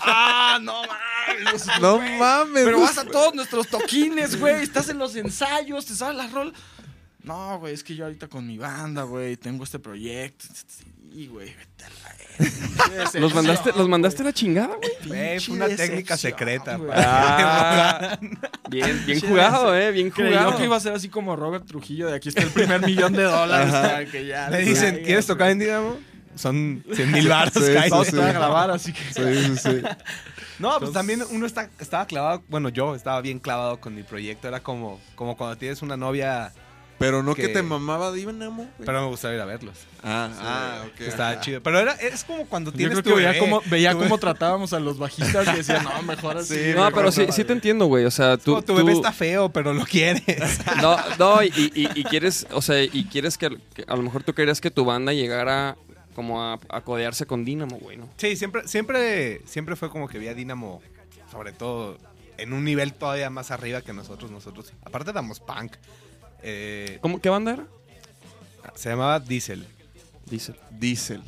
¡Ah, 0.00 0.58
no 0.62 0.82
mames! 0.82 1.66
No 1.80 1.98
mames. 1.98 2.64
Pero 2.64 2.80
vas 2.80 2.98
a 2.98 3.04
todos 3.04 3.34
nuestros 3.34 3.66
toquines, 3.66 4.38
güey. 4.38 4.62
Estás 4.62 4.88
en 4.90 4.98
los 4.98 5.16
ensayos, 5.16 5.86
te 5.86 5.94
sabes 5.96 6.16
las 6.16 6.30
rolas. 6.30 6.54
No, 7.24 7.58
güey, 7.60 7.74
es 7.74 7.84
que 7.84 7.94
yo 7.94 8.04
ahorita 8.04 8.28
con 8.28 8.46
mi 8.46 8.58
banda, 8.58 9.04
güey, 9.04 9.36
tengo 9.36 9.64
este 9.64 9.78
proyecto. 9.78 10.44
Sí, 11.12 11.26
güey, 11.28 11.54
vete 11.54 11.84
a 11.84 11.90
la. 11.90 12.12
¿Los 13.20 13.34
mandaste, 13.34 13.72
¿Los 13.76 13.88
mandaste 13.88 14.24
la 14.24 14.32
chingada, 14.32 14.76
güey? 15.06 15.38
Fue 15.38 15.54
una 15.54 15.68
técnica 15.68 16.16
secreta. 16.16 16.76
güey. 16.76 16.90
Ah, 16.94 18.18
bien, 18.70 19.02
bien 19.06 19.20
jugado, 19.20 19.76
eh, 19.76 19.92
bien 19.92 20.10
jugado. 20.10 20.56
que 20.56 20.64
iba 20.64 20.76
a 20.76 20.80
ser 20.80 20.94
así 20.94 21.08
como 21.08 21.36
Robert 21.36 21.66
Trujillo 21.66 22.08
de 22.08 22.16
aquí 22.16 22.30
está 22.30 22.42
el 22.42 22.50
primer 22.50 22.80
millón 22.84 23.12
de 23.12 23.24
dólares. 23.24 23.70
para 23.72 24.06
que 24.06 24.26
ya 24.26 24.50
Le 24.50 24.58
dicen, 24.58 25.02
¿quieres 25.04 25.26
tocar 25.26 25.50
en 25.50 25.58
Dynamo? 25.58 25.98
Son 26.34 26.82
100 26.92 27.12
mil 27.12 27.28
baros. 27.28 27.52
Sí, 27.52 27.60
sí, 28.10 28.18
a 28.18 28.32
grabar, 28.32 28.70
así 28.70 28.92
que. 28.92 29.02
Sí, 29.12 29.44
sí, 29.44 29.56
sí. 29.58 29.82
No, 30.58 30.78
pues 30.78 30.92
también 30.92 31.22
uno 31.30 31.46
está, 31.46 31.68
estaba 31.78 32.06
clavado, 32.06 32.42
bueno, 32.48 32.68
yo 32.68 32.94
estaba 32.94 33.20
bien 33.20 33.38
clavado 33.38 33.80
con 33.80 33.94
mi 33.94 34.02
proyecto. 34.02 34.48
Era 34.48 34.60
como, 34.60 35.00
como 35.14 35.36
cuando 35.36 35.56
tienes 35.56 35.82
una 35.82 35.96
novia, 35.96 36.52
Pero 37.02 37.22
no 37.22 37.34
que, 37.34 37.42
Que- 37.42 37.48
te 37.48 37.62
mamaba 37.62 38.10
güey. 38.10 38.26
pero 38.84 39.00
me 39.02 39.06
gustaba 39.08 39.34
ir 39.34 39.40
a 39.40 39.44
verlos. 39.44 39.76
Ah, 40.04 40.30
ah, 40.40 40.82
ok. 40.86 41.00
Estaba 41.00 41.30
ajá. 41.30 41.40
chido. 41.40 41.62
Pero 41.62 41.78
era, 41.80 41.92
es 41.94 42.22
como 42.24 42.46
cuando 42.46 42.70
Yo 42.70 42.76
tienes 42.76 42.92
creo 42.94 43.02
tu 43.02 43.10
que 43.10 43.16
veía 43.16 43.28
bebé, 43.32 43.40
cómo, 43.40 43.62
veía 43.66 43.92
tu 43.92 43.98
cómo 43.98 44.18
tratábamos 44.18 44.72
a 44.72 44.80
los 44.80 44.98
bajistas 44.98 45.48
y 45.48 45.56
decía, 45.56 45.82
no, 45.82 46.02
mejor 46.02 46.36
así. 46.38 46.54
Sí, 46.54 46.60
No, 46.70 46.76
mejor 46.84 46.92
pero 46.94 47.12
sí, 47.12 47.26
sí 47.32 47.44
te 47.44 47.52
entiendo, 47.52 47.86
güey. 47.86 48.04
O 48.04 48.10
sea, 48.10 48.36
tú. 48.36 48.52
como 48.52 48.62
tu 48.62 48.74
bebé 48.74 48.92
tú- 48.92 48.98
está 48.98 49.12
feo, 49.12 49.48
pero 49.50 49.74
lo 49.74 49.84
quieres. 49.84 50.22
No, 50.80 50.96
no, 51.18 51.42
y, 51.42 51.48
y- 51.74 51.88
y 52.00 52.04
quieres, 52.04 52.46
o 52.52 52.62
sea, 52.62 52.82
y 52.82 53.04
quieres 53.10 53.36
que, 53.36 53.50
que 53.74 53.84
a 53.86 53.96
lo 53.96 54.02
mejor 54.02 54.22
tú 54.22 54.32
querías 54.32 54.60
que 54.60 54.70
tu 54.70 54.84
banda 54.84 55.12
llegara 55.12 55.76
como 56.14 56.42
a, 56.42 56.58
a 56.68 56.80
codearse 56.82 57.26
con 57.26 57.44
Dynamo, 57.44 57.78
güey, 57.78 57.96
¿no? 57.96 58.08
Sí, 58.16 58.36
siempre, 58.36 58.66
siempre, 58.68 59.40
siempre 59.46 59.76
fue 59.76 59.90
como 59.90 60.08
que 60.08 60.18
vi 60.18 60.28
a 60.28 60.34
Dynamo, 60.34 60.80
sobre 61.30 61.52
todo 61.52 61.98
en 62.38 62.52
un 62.52 62.64
nivel 62.64 62.92
todavía 62.94 63.30
más 63.30 63.50
arriba 63.50 63.82
que 63.82 63.92
nosotros. 63.92 64.30
Nosotros, 64.30 64.72
aparte 64.84 65.12
damos 65.12 65.40
punk. 65.40 65.72
Eh, 66.42 66.98
¿Cómo, 67.00 67.20
¿Qué 67.20 67.28
banda 67.28 67.52
era? 67.52 67.66
se 68.74 68.88
llamaba 68.90 69.20
Diesel. 69.20 69.66
Dice. 70.26 70.54
Diesel. 70.70 71.22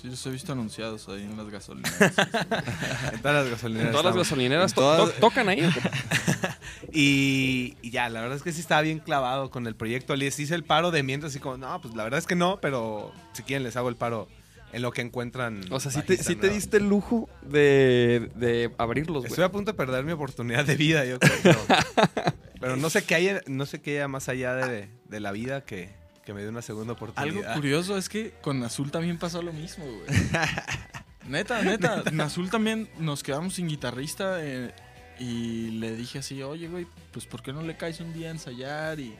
Sí, 0.00 0.08
los 0.08 0.24
he 0.26 0.30
visto 0.30 0.52
anunciados 0.52 1.08
ahí 1.08 1.22
en 1.22 1.36
las 1.36 1.48
gasolineras. 1.50 2.00
En 3.12 3.20
todas 3.20 3.42
las 3.44 3.50
gasolineras. 3.50 3.90
Todas 3.90 4.04
las 4.06 4.16
gasolineras 4.16 4.70
En 4.72 4.74
to- 4.74 4.80
todas- 4.80 5.14
to- 5.14 5.20
tocan 5.20 5.48
ahí. 5.48 5.60
Y, 6.92 7.76
y 7.82 7.90
ya, 7.90 8.08
la 8.08 8.20
verdad 8.22 8.36
es 8.36 8.42
que 8.42 8.52
sí 8.52 8.60
estaba 8.60 8.80
bien 8.80 8.98
clavado 8.98 9.50
con 9.50 9.66
el 9.66 9.76
proyecto. 9.76 10.16
Les 10.16 10.38
hice 10.40 10.54
el 10.54 10.64
paro 10.64 10.90
de 10.90 11.02
mientras, 11.02 11.32
así 11.32 11.38
como, 11.38 11.56
no, 11.58 11.80
pues 11.80 11.94
la 11.94 12.02
verdad 12.04 12.18
es 12.18 12.26
que 12.26 12.34
no, 12.34 12.58
pero 12.60 13.12
si 13.32 13.42
quieren 13.44 13.62
les 13.62 13.76
hago 13.76 13.88
el 13.90 13.96
paro 13.96 14.26
en 14.72 14.82
lo 14.82 14.90
que 14.90 15.00
encuentran. 15.02 15.60
O 15.70 15.78
sea, 15.78 15.92
sí 15.92 16.02
te, 16.02 16.16
sí 16.16 16.34
diste 16.34 16.78
el 16.78 16.88
lujo 16.88 17.28
de, 17.42 18.30
de 18.34 18.72
abrirlos, 18.78 19.18
güey. 19.18 19.28
Estoy 19.30 19.44
a 19.44 19.52
punto 19.52 19.70
de 19.72 19.76
perder 19.76 20.04
mi 20.04 20.12
oportunidad 20.12 20.64
de 20.64 20.76
vida, 20.76 21.04
yo 21.04 21.18
creo. 21.20 21.56
Pero, 22.60 22.76
no 22.76 22.90
sé 22.90 23.04
qué 23.04 23.14
haya, 23.14 23.40
no 23.46 23.66
sé 23.66 23.80
qué 23.80 23.96
haya 23.96 24.08
más 24.08 24.28
allá 24.28 24.54
de, 24.54 24.90
de 25.08 25.20
la 25.20 25.32
vida 25.32 25.64
que, 25.64 25.90
que 26.24 26.34
me 26.34 26.42
dé 26.42 26.48
una 26.48 26.62
segunda 26.62 26.92
Algo 26.92 27.06
oportunidad. 27.06 27.54
curioso 27.54 27.96
es 27.96 28.08
que 28.08 28.32
con 28.42 28.62
Azul 28.62 28.90
también 28.90 29.18
pasó 29.18 29.42
lo 29.42 29.52
mismo, 29.52 29.84
güey. 29.84 30.06
Neta, 31.28 31.62
neta. 31.62 32.02
En 32.06 32.20
Azul 32.20 32.50
también 32.50 32.88
nos 32.98 33.22
quedamos 33.22 33.54
sin 33.54 33.68
guitarrista 33.68 34.44
eh, 34.44 34.74
y 35.18 35.70
le 35.72 35.94
dije 35.94 36.18
así, 36.18 36.42
oye, 36.42 36.66
güey, 36.66 36.86
pues 37.12 37.26
¿por 37.26 37.42
qué 37.42 37.52
no 37.52 37.62
le 37.62 37.76
caes 37.76 38.00
un 38.00 38.12
día 38.12 38.28
a 38.28 38.30
ensayar? 38.32 38.98
Y, 38.98 39.14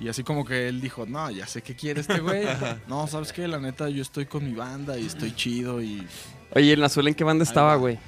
y 0.00 0.08
así 0.08 0.22
como 0.22 0.44
que 0.44 0.68
él 0.68 0.80
dijo, 0.80 1.06
no, 1.06 1.30
ya 1.30 1.46
sé 1.46 1.62
qué 1.62 1.74
quiere 1.74 2.00
este 2.00 2.20
güey. 2.20 2.46
No, 2.88 3.06
¿sabes 3.06 3.32
qué? 3.32 3.48
La 3.48 3.58
neta, 3.58 3.88
yo 3.88 4.02
estoy 4.02 4.26
con 4.26 4.44
mi 4.44 4.54
banda 4.54 4.98
y 4.98 5.06
estoy 5.06 5.34
chido 5.34 5.80
y 5.80 6.06
Oye, 6.54 6.72
¿el 6.72 6.82
Azul 6.84 7.06
en 7.08 7.14
qué 7.14 7.24
banda 7.24 7.44
estaba, 7.44 7.74
güey? 7.76 7.98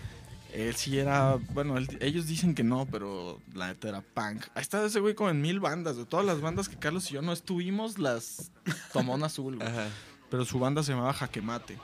Él 0.52 0.74
sí 0.76 0.98
era, 0.98 1.36
bueno, 1.52 1.76
él- 1.78 1.96
ellos 2.00 2.26
dicen 2.26 2.54
que 2.54 2.62
no, 2.62 2.86
pero 2.86 3.40
la 3.54 3.68
neta 3.68 3.88
era 3.88 4.00
punk. 4.02 4.44
Ahí 4.54 4.62
está 4.62 4.84
ese 4.84 5.00
güey 5.00 5.14
como 5.14 5.30
en 5.30 5.40
mil 5.40 5.60
bandas, 5.60 5.96
de 5.96 6.04
todas 6.04 6.24
las 6.26 6.40
bandas 6.40 6.68
que 6.68 6.76
Carlos 6.76 7.10
y 7.10 7.14
yo 7.14 7.22
no 7.22 7.32
estuvimos, 7.32 7.98
las 7.98 8.50
tomó 8.92 9.14
en 9.16 9.24
azul, 9.24 9.56
güey. 9.56 9.66
Ajá. 9.68 9.86
Pero 10.30 10.44
su 10.44 10.58
banda 10.58 10.82
se 10.82 10.92
llamaba 10.92 11.12
Jaquemate. 11.12 11.78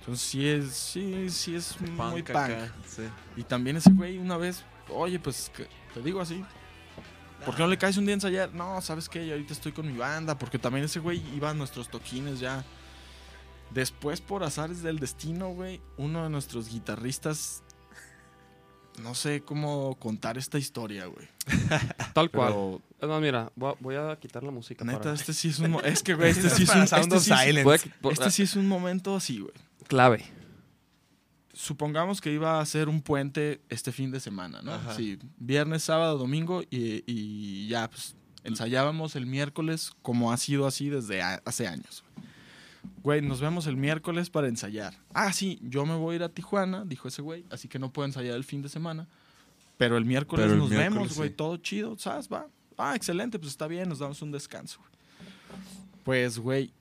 Entonces 0.00 0.26
sí 0.28 0.46
es, 0.46 0.70
sí, 0.72 1.28
sí 1.30 1.54
es 1.54 1.80
muy 1.80 2.22
Punk 2.22 2.26
punk. 2.32 2.36
acá, 2.36 2.72
sí. 2.88 3.02
Y 3.36 3.42
también 3.42 3.76
ese 3.76 3.90
güey 3.90 4.18
una 4.18 4.36
vez, 4.36 4.64
oye, 4.88 5.18
pues 5.18 5.50
que- 5.54 5.68
te 5.94 6.00
digo 6.02 6.20
así. 6.20 6.44
¿Por 7.44 7.54
qué 7.54 7.62
no 7.62 7.68
le 7.68 7.76
caes 7.78 7.96
un 7.96 8.06
día 8.06 8.14
a 8.14 8.16
ensayar? 8.16 8.54
No, 8.54 8.80
¿sabes 8.80 9.08
qué? 9.08 9.26
Yo 9.26 9.32
ahorita 9.34 9.52
estoy 9.52 9.72
con 9.72 9.86
mi 9.86 9.96
banda. 9.98 10.38
Porque 10.38 10.58
también 10.58 10.84
ese 10.86 11.00
güey 11.00 11.22
iba 11.34 11.50
a 11.50 11.54
nuestros 11.54 11.88
toquines 11.90 12.40
ya. 12.40 12.64
Después, 13.72 14.20
por 14.20 14.42
azares 14.42 14.82
del 14.82 14.98
destino, 14.98 15.48
güey, 15.50 15.80
uno 15.96 16.22
de 16.24 16.30
nuestros 16.30 16.68
guitarristas. 16.70 17.62
No 19.02 19.14
sé 19.14 19.42
cómo 19.42 19.94
contar 19.96 20.38
esta 20.38 20.58
historia, 20.58 21.06
güey. 21.06 21.28
Tal 22.14 22.30
cual. 22.30 22.52
Pero, 22.52 22.82
Es 23.00 23.08
más, 23.08 23.20
mira, 23.20 23.52
voy 23.54 23.94
a, 23.94 24.16
quitar 24.18 24.42
la 24.42 24.50
música. 24.50 24.84
neta, 24.84 24.98
para- 25.00 25.14
este 25.14 25.32
sí 25.34 25.48
es 25.48 25.58
un. 25.58 25.76
Es 25.84 26.02
que, 26.02 26.14
güey, 26.14 26.30
este 26.30 26.48
sí 26.50 26.62
es 26.64 26.70
un. 26.70 26.82
Este 26.82 26.96
of 26.96 27.22
sí 27.22 27.32
es- 27.32 27.86
este 28.12 28.30
sí 28.30 28.42
es 28.42 28.56
un 28.56 28.66
momento 28.68 29.14
así, 29.16 29.38
güey. 29.40 29.52
Clave. 29.86 30.24
supongamos 31.52 32.20
que 32.20 32.32
iba 32.32 32.60
a 32.60 32.66
ser 32.66 32.88
un 32.88 33.00
puente 33.00 33.60
este 33.68 33.92
fin 33.92 34.10
de 34.10 34.20
semana, 34.20 34.60
¿no? 34.62 34.72
Ajá. 34.72 34.94
Sí, 34.94 35.18
viernes, 35.38 35.82
sábado, 35.84 36.18
domingo 36.18 36.62
y, 36.70 37.02
y 37.06 37.68
ya, 37.68 37.88
pues 37.88 38.14
ensayábamos 38.44 39.16
el 39.16 39.26
miércoles 39.26 39.92
como 40.02 40.32
ha 40.32 40.36
sido 40.36 40.66
así 40.66 40.88
desde 40.88 41.22
hace 41.22 41.66
años. 41.66 42.04
Güey, 42.14 42.26
nos 43.22 43.40
vemos 43.40 43.66
el 43.66 43.76
miércoles 43.76 44.30
para 44.30 44.48
ensayar. 44.48 44.94
Ah, 45.14 45.32
sí, 45.32 45.58
yo 45.62 45.86
me 45.86 45.94
voy 45.96 46.14
a 46.14 46.16
ir 46.16 46.22
a 46.22 46.28
Tijuana, 46.28 46.84
dijo 46.84 47.08
ese 47.08 47.22
güey, 47.22 47.44
así 47.50 47.68
que 47.68 47.78
no 47.78 47.92
puedo 47.92 48.06
ensayar 48.06 48.34
el 48.34 48.44
fin 48.44 48.62
de 48.62 48.68
semana. 48.68 49.06
Pero 49.76 49.96
el 49.96 50.04
miércoles 50.04 50.44
Pero 50.44 50.54
el 50.54 50.58
nos 50.60 50.70
miércoles, 50.70 50.94
vemos, 50.94 51.16
güey, 51.16 51.28
sí. 51.30 51.34
todo 51.34 51.56
chido, 51.58 51.98
¿sabes? 51.98 52.28
Va. 52.32 52.46
Ah, 52.78 52.94
excelente, 52.96 53.38
pues 53.38 53.50
está 53.52 53.66
bien, 53.66 53.88
nos 53.88 53.98
damos 53.98 54.20
un 54.22 54.32
descanso. 54.32 54.80
güey. 54.80 54.90
Pues, 56.04 56.38
güey, 56.38 56.72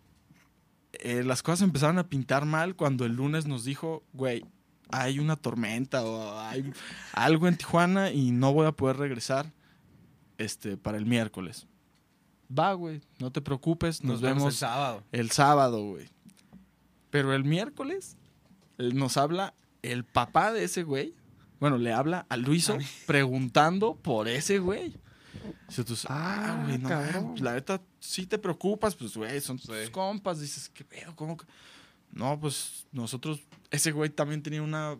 eh, 0.93 1.24
las 1.24 1.43
cosas 1.43 1.62
empezaron 1.62 1.97
a 1.99 2.08
pintar 2.08 2.45
mal 2.45 2.76
cuando 2.76 3.06
el 3.06 3.14
lunes 3.16 3.45
nos 3.47 3.64
dijo, 3.66 4.03
güey, 4.14 4.45
hay 4.91 5.20
una 5.20 5.36
tormenta 5.36 6.03
o 6.03 6.39
hay 6.39 6.72
algo 7.14 7.47
en 7.47 7.58
Tijuana 7.58 8.12
y 8.12 8.32
no 8.32 8.53
voy 8.53 8.68
a 8.68 8.72
poder 8.72 8.97
regresar 8.97 9.51
este, 10.38 10.78
para 10.78 10.97
el 10.97 11.06
miércoles. 11.06 11.68
Va, 12.48 12.74
güey, 12.74 13.02
no 13.20 13.32
te 13.32 13.41
preocupes, 13.41 14.04
nos, 14.04 14.22
vemos 14.22 14.56
sábado. 14.56 15.04
el 15.12 15.32
sábado, 15.32 15.84
güey. 15.84 16.10
Pero 17.10 17.34
el 17.34 17.43
miércoles 17.43 18.18
eh, 18.78 18.91
nos 18.93 19.18
habla 19.18 19.54
el 19.82 20.04
papá 20.04 20.52
de 20.52 20.64
ese 20.64 20.84
güey. 20.84 21.14
Bueno, 21.60 21.78
le 21.78 21.93
habla 21.93 22.26
a 22.30 22.38
Luiso 22.38 22.78
preguntando 23.08 23.96
por 23.96 24.28
ese 24.28 24.60
güey. 24.60 24.93
Dice, 25.68 25.84
tú, 25.84 25.96
Ah, 26.08 26.58
ah, 26.60 26.64
güey, 26.66 26.78
no, 26.78 26.89
cabrón. 26.89 27.30
pues, 27.32 27.41
la 27.41 27.54
neta, 27.54 27.82
sí 28.00 28.26
te 28.26 28.38
preocupas, 28.38 28.96
pues, 28.96 29.16
güey, 29.16 29.39
son 29.41 29.58
tus 29.58 29.66
Sí. 29.76 29.91
compas. 29.91 30.39
Dices, 30.39 30.70
¿qué 30.70 30.84
pedo? 30.84 31.16
¿Cómo 31.16 31.38
que? 31.38 31.46
No, 32.12 32.39
pues, 32.39 32.86
nosotros, 32.91 33.41
ese 33.72 33.91
güey 33.91 34.10
también 34.10 34.41
tenía 34.43 34.62
una 34.62 34.98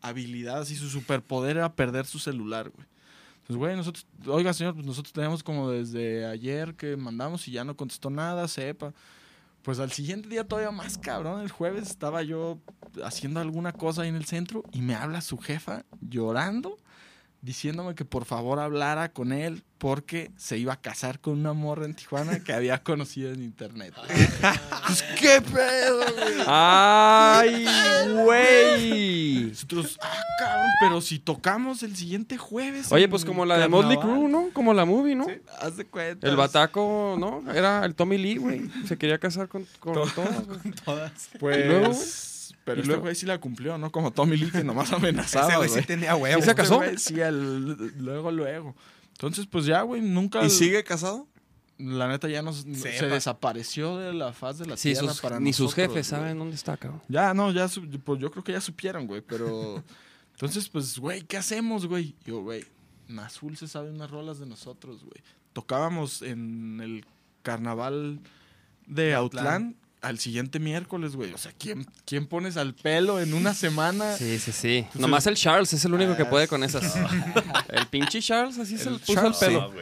habilidad, 0.00 0.60
así, 0.60 0.76
su 0.76 0.88
superpoder 0.88 1.56
era 1.56 1.74
perder 1.74 2.06
su 2.06 2.18
celular, 2.18 2.70
güey. 2.70 2.86
Entonces, 3.48 3.60
güey, 3.60 3.76
nosotros, 3.76 4.06
oiga, 4.26 4.52
señor, 4.52 4.74
pues 4.74 4.84
nosotros 4.84 5.10
tenemos 5.10 5.42
como 5.42 5.70
desde 5.70 6.26
ayer 6.26 6.74
que 6.74 6.98
mandamos 6.98 7.48
y 7.48 7.52
ya 7.52 7.64
no 7.64 7.74
contestó 7.78 8.10
nada, 8.10 8.46
sepa. 8.46 8.92
Pues 9.62 9.78
al 9.78 9.90
siguiente 9.90 10.28
día 10.28 10.46
todavía 10.46 10.70
más 10.70 10.98
cabrón, 10.98 11.40
el 11.40 11.50
jueves 11.50 11.88
estaba 11.88 12.22
yo 12.22 12.58
haciendo 13.02 13.40
alguna 13.40 13.72
cosa 13.72 14.02
ahí 14.02 14.10
en 14.10 14.16
el 14.16 14.26
centro 14.26 14.64
y 14.70 14.82
me 14.82 14.94
habla 14.94 15.22
su 15.22 15.38
jefa 15.38 15.86
llorando, 16.02 16.76
diciéndome 17.40 17.94
que 17.94 18.04
por 18.04 18.24
favor 18.24 18.58
hablara 18.58 19.12
con 19.12 19.32
él 19.32 19.62
porque 19.78 20.32
se 20.36 20.58
iba 20.58 20.72
a 20.72 20.80
casar 20.80 21.20
con 21.20 21.38
una 21.38 21.52
morra 21.52 21.84
en 21.84 21.94
Tijuana 21.94 22.42
que 22.42 22.52
había 22.52 22.82
conocido 22.82 23.30
en 23.32 23.42
internet. 23.42 23.94
pues 24.86 25.02
qué 25.20 25.40
pedo, 25.40 26.00
güey. 26.14 26.34
¡Ay, 26.46 27.66
güey! 28.24 29.44
Nosotros, 29.50 29.98
ah, 30.02 30.20
cabrón, 30.40 30.66
pero 30.80 31.00
si 31.00 31.18
tocamos 31.20 31.82
el 31.84 31.96
siguiente 31.96 32.36
jueves. 32.38 32.90
Oye, 32.90 33.08
pues 33.08 33.24
como 33.24 33.44
la 33.46 33.56
de 33.58 33.68
Motley 33.68 33.98
Crue, 33.98 34.28
¿no? 34.28 34.50
Como 34.52 34.74
la 34.74 34.84
movie, 34.84 35.14
¿no? 35.14 35.26
Haz 35.60 35.76
de 35.76 35.84
cuenta. 35.84 36.28
El 36.28 36.36
bataco, 36.36 37.16
¿no? 37.18 37.44
Era 37.52 37.84
el 37.84 37.94
Tommy 37.94 38.18
Lee, 38.18 38.36
güey. 38.36 38.68
Se 38.86 38.98
quería 38.98 39.18
casar 39.18 39.48
con, 39.48 39.64
con 39.78 39.94
todas, 40.14 40.46
güey. 40.46 40.74
Todas. 40.84 41.28
Pues. 41.38 41.58
¿Y 41.58 41.68
luego, 41.68 41.86
güey? 41.92 41.98
Pero 42.68 42.80
¿Y 42.80 42.82
este 42.82 42.96
güey 42.96 43.14
sí 43.14 43.26
la 43.26 43.40
cumplió, 43.40 43.78
¿no? 43.78 43.90
Como 43.90 44.12
Tommy 44.12 44.36
Lee, 44.36 44.50
que 44.50 44.62
nomás 44.64 44.92
amenazaba. 44.92 45.48
Ese 45.48 45.56
güey 45.56 45.68
sí 45.68 45.74
güey. 45.76 45.86
tenía 45.86 46.14
huevos. 46.16 46.44
¿Sí 46.44 46.50
se 46.50 46.54
casó? 46.54 46.82
Este 46.82 46.98
Sí, 46.98 47.20
el- 47.20 47.92
luego, 47.98 48.30
luego. 48.30 48.74
Entonces, 49.12 49.46
pues 49.46 49.64
ya, 49.66 49.82
güey, 49.82 50.00
nunca. 50.02 50.44
¿Y 50.44 50.50
sigue 50.50 50.84
casado? 50.84 51.26
La 51.78 52.08
neta 52.08 52.28
ya 52.28 52.42
nos, 52.42 52.66
se 52.74 53.06
desapareció 53.06 53.96
de 53.98 54.12
la 54.12 54.32
faz 54.32 54.58
de 54.58 54.66
la 54.66 54.76
Sí, 54.76 54.92
tierra 54.94 55.08
sus- 55.12 55.20
para 55.20 55.38
ni 55.40 55.52
sus 55.52 55.74
jefes 55.74 56.08
saben 56.08 56.36
dónde 56.38 56.56
está, 56.56 56.76
cabrón. 56.76 57.02
Ya, 57.08 57.32
no, 57.34 57.52
ya, 57.52 57.68
pues 58.04 58.20
yo 58.20 58.30
creo 58.30 58.42
que 58.44 58.52
ya 58.52 58.60
supieron, 58.60 59.06
güey, 59.06 59.20
pero... 59.20 59.82
Entonces, 60.32 60.68
pues, 60.68 60.98
güey, 60.98 61.22
¿qué 61.22 61.36
hacemos, 61.36 61.86
güey? 61.86 62.14
Yo, 62.24 62.42
güey, 62.42 62.64
Nazul 63.08 63.56
se 63.56 63.66
sabe 63.66 63.90
unas 63.90 64.08
rolas 64.10 64.38
de 64.38 64.46
nosotros, 64.46 65.00
güey. 65.04 65.20
Tocábamos 65.52 66.22
en 66.22 66.80
el 66.80 67.04
carnaval 67.42 68.20
de 68.86 69.14
Autlán. 69.14 69.76
Al 70.00 70.18
siguiente 70.20 70.60
miércoles, 70.60 71.16
güey. 71.16 71.32
O 71.32 71.38
sea, 71.38 71.52
¿quién, 71.58 71.84
¿quién 72.04 72.26
pones 72.26 72.56
al 72.56 72.74
pelo 72.74 73.20
en 73.20 73.34
una 73.34 73.52
semana? 73.52 74.16
Sí, 74.16 74.38
sí, 74.38 74.52
sí. 74.52 74.76
Entonces- 74.78 75.00
Nomás 75.00 75.26
el 75.26 75.34
Charles 75.34 75.72
es 75.72 75.84
el 75.84 75.92
único 75.94 76.16
que 76.16 76.22
Ah, 76.22 76.30
puede 76.30 76.46
con 76.46 76.62
esas. 76.62 76.94
el 77.68 77.86
pinche 77.88 78.20
Charles 78.22 78.58
así 78.58 78.78
se 78.78 78.88
El 78.88 78.94
le 78.94 78.98
puso 79.00 79.14
Charles, 79.14 79.42
el 79.42 79.48
pelo. 79.48 79.72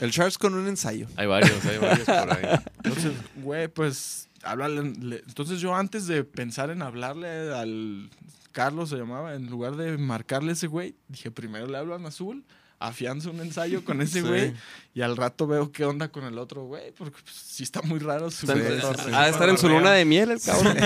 El 0.00 0.10
Charles 0.10 0.38
con 0.38 0.54
un 0.54 0.66
ensayo. 0.66 1.06
Hay 1.16 1.26
varios, 1.26 1.64
hay 1.66 1.78
varios 1.78 2.06
por 2.06 2.32
ahí. 2.32 2.60
Entonces, 2.82 3.12
güey, 3.36 3.68
pues, 3.68 4.28
háblale. 4.42 4.82
le- 4.98 5.22
Entonces 5.28 5.60
yo 5.60 5.74
antes 5.76 6.06
de 6.08 6.24
pensar 6.24 6.70
en 6.70 6.82
hablarle 6.82 7.28
al 7.54 8.10
Carlos, 8.52 8.88
se 8.88 8.96
llamaba, 8.96 9.34
en 9.34 9.46
lugar 9.46 9.76
de 9.76 9.96
marcarle 9.98 10.50
a 10.50 10.52
ese 10.54 10.66
güey, 10.66 10.96
dije, 11.06 11.30
primero 11.30 11.66
le 11.68 11.78
hablo 11.78 11.94
a 11.94 12.08
Azul, 12.08 12.44
afianzo 12.80 13.30
un 13.30 13.40
ensayo 13.40 13.84
con 13.84 14.00
ese 14.02 14.22
Sí. 14.22 14.26
güey, 14.26 14.54
y 14.94 15.02
al 15.02 15.16
rato 15.16 15.46
veo 15.46 15.70
qué 15.70 15.84
onda 15.84 16.08
con 16.08 16.24
el 16.24 16.36
otro 16.38 16.64
güey, 16.64 16.92
porque 16.92 17.18
pues, 17.22 17.36
sí 17.36 17.62
está 17.62 17.82
muy 17.82 17.98
raro 18.00 18.30
su 18.30 18.50
en- 18.50 18.58
Sí, 18.58 18.64
sí, 18.80 19.02
sí. 19.04 19.10
Ha 19.14 19.24
de 19.26 19.30
estar 19.30 19.48
en 19.48 19.58
su 19.58 19.68
luna 19.68 19.92
de 19.92 20.04
miel 20.04 20.30
el 20.32 20.40
cabrón. 20.40 20.76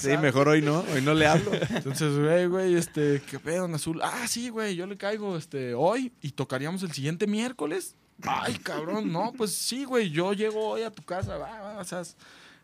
Sí, 0.00 0.16
mejor 0.16 0.48
hoy 0.48 0.62
no. 0.62 0.82
Hoy 0.92 1.02
no 1.02 1.14
le 1.14 1.26
hablo. 1.26 1.52
Entonces, 1.54 2.18
güey, 2.18 2.46
güey, 2.46 2.74
este, 2.74 3.22
¿qué 3.30 3.38
pedo, 3.38 3.66
Azul? 3.66 4.00
Ah, 4.02 4.26
sí, 4.26 4.48
güey, 4.48 4.74
yo 4.74 4.86
le 4.86 4.96
caigo 4.96 5.36
este, 5.36 5.74
hoy 5.74 6.10
y 6.22 6.30
tocaríamos 6.32 6.82
el 6.82 6.90
siguiente 6.92 7.26
miércoles. 7.26 7.94
Ay, 8.22 8.54
cabrón, 8.56 9.12
no, 9.12 9.32
pues 9.36 9.52
sí, 9.54 9.84
güey, 9.84 10.08
yo 10.10 10.32
llego 10.32 10.66
hoy 10.68 10.82
a 10.82 10.90
tu 10.90 11.02
casa, 11.02 11.36
va, 11.36 11.60
va, 11.60 11.78
o 11.78 11.84
sea, 11.84 12.02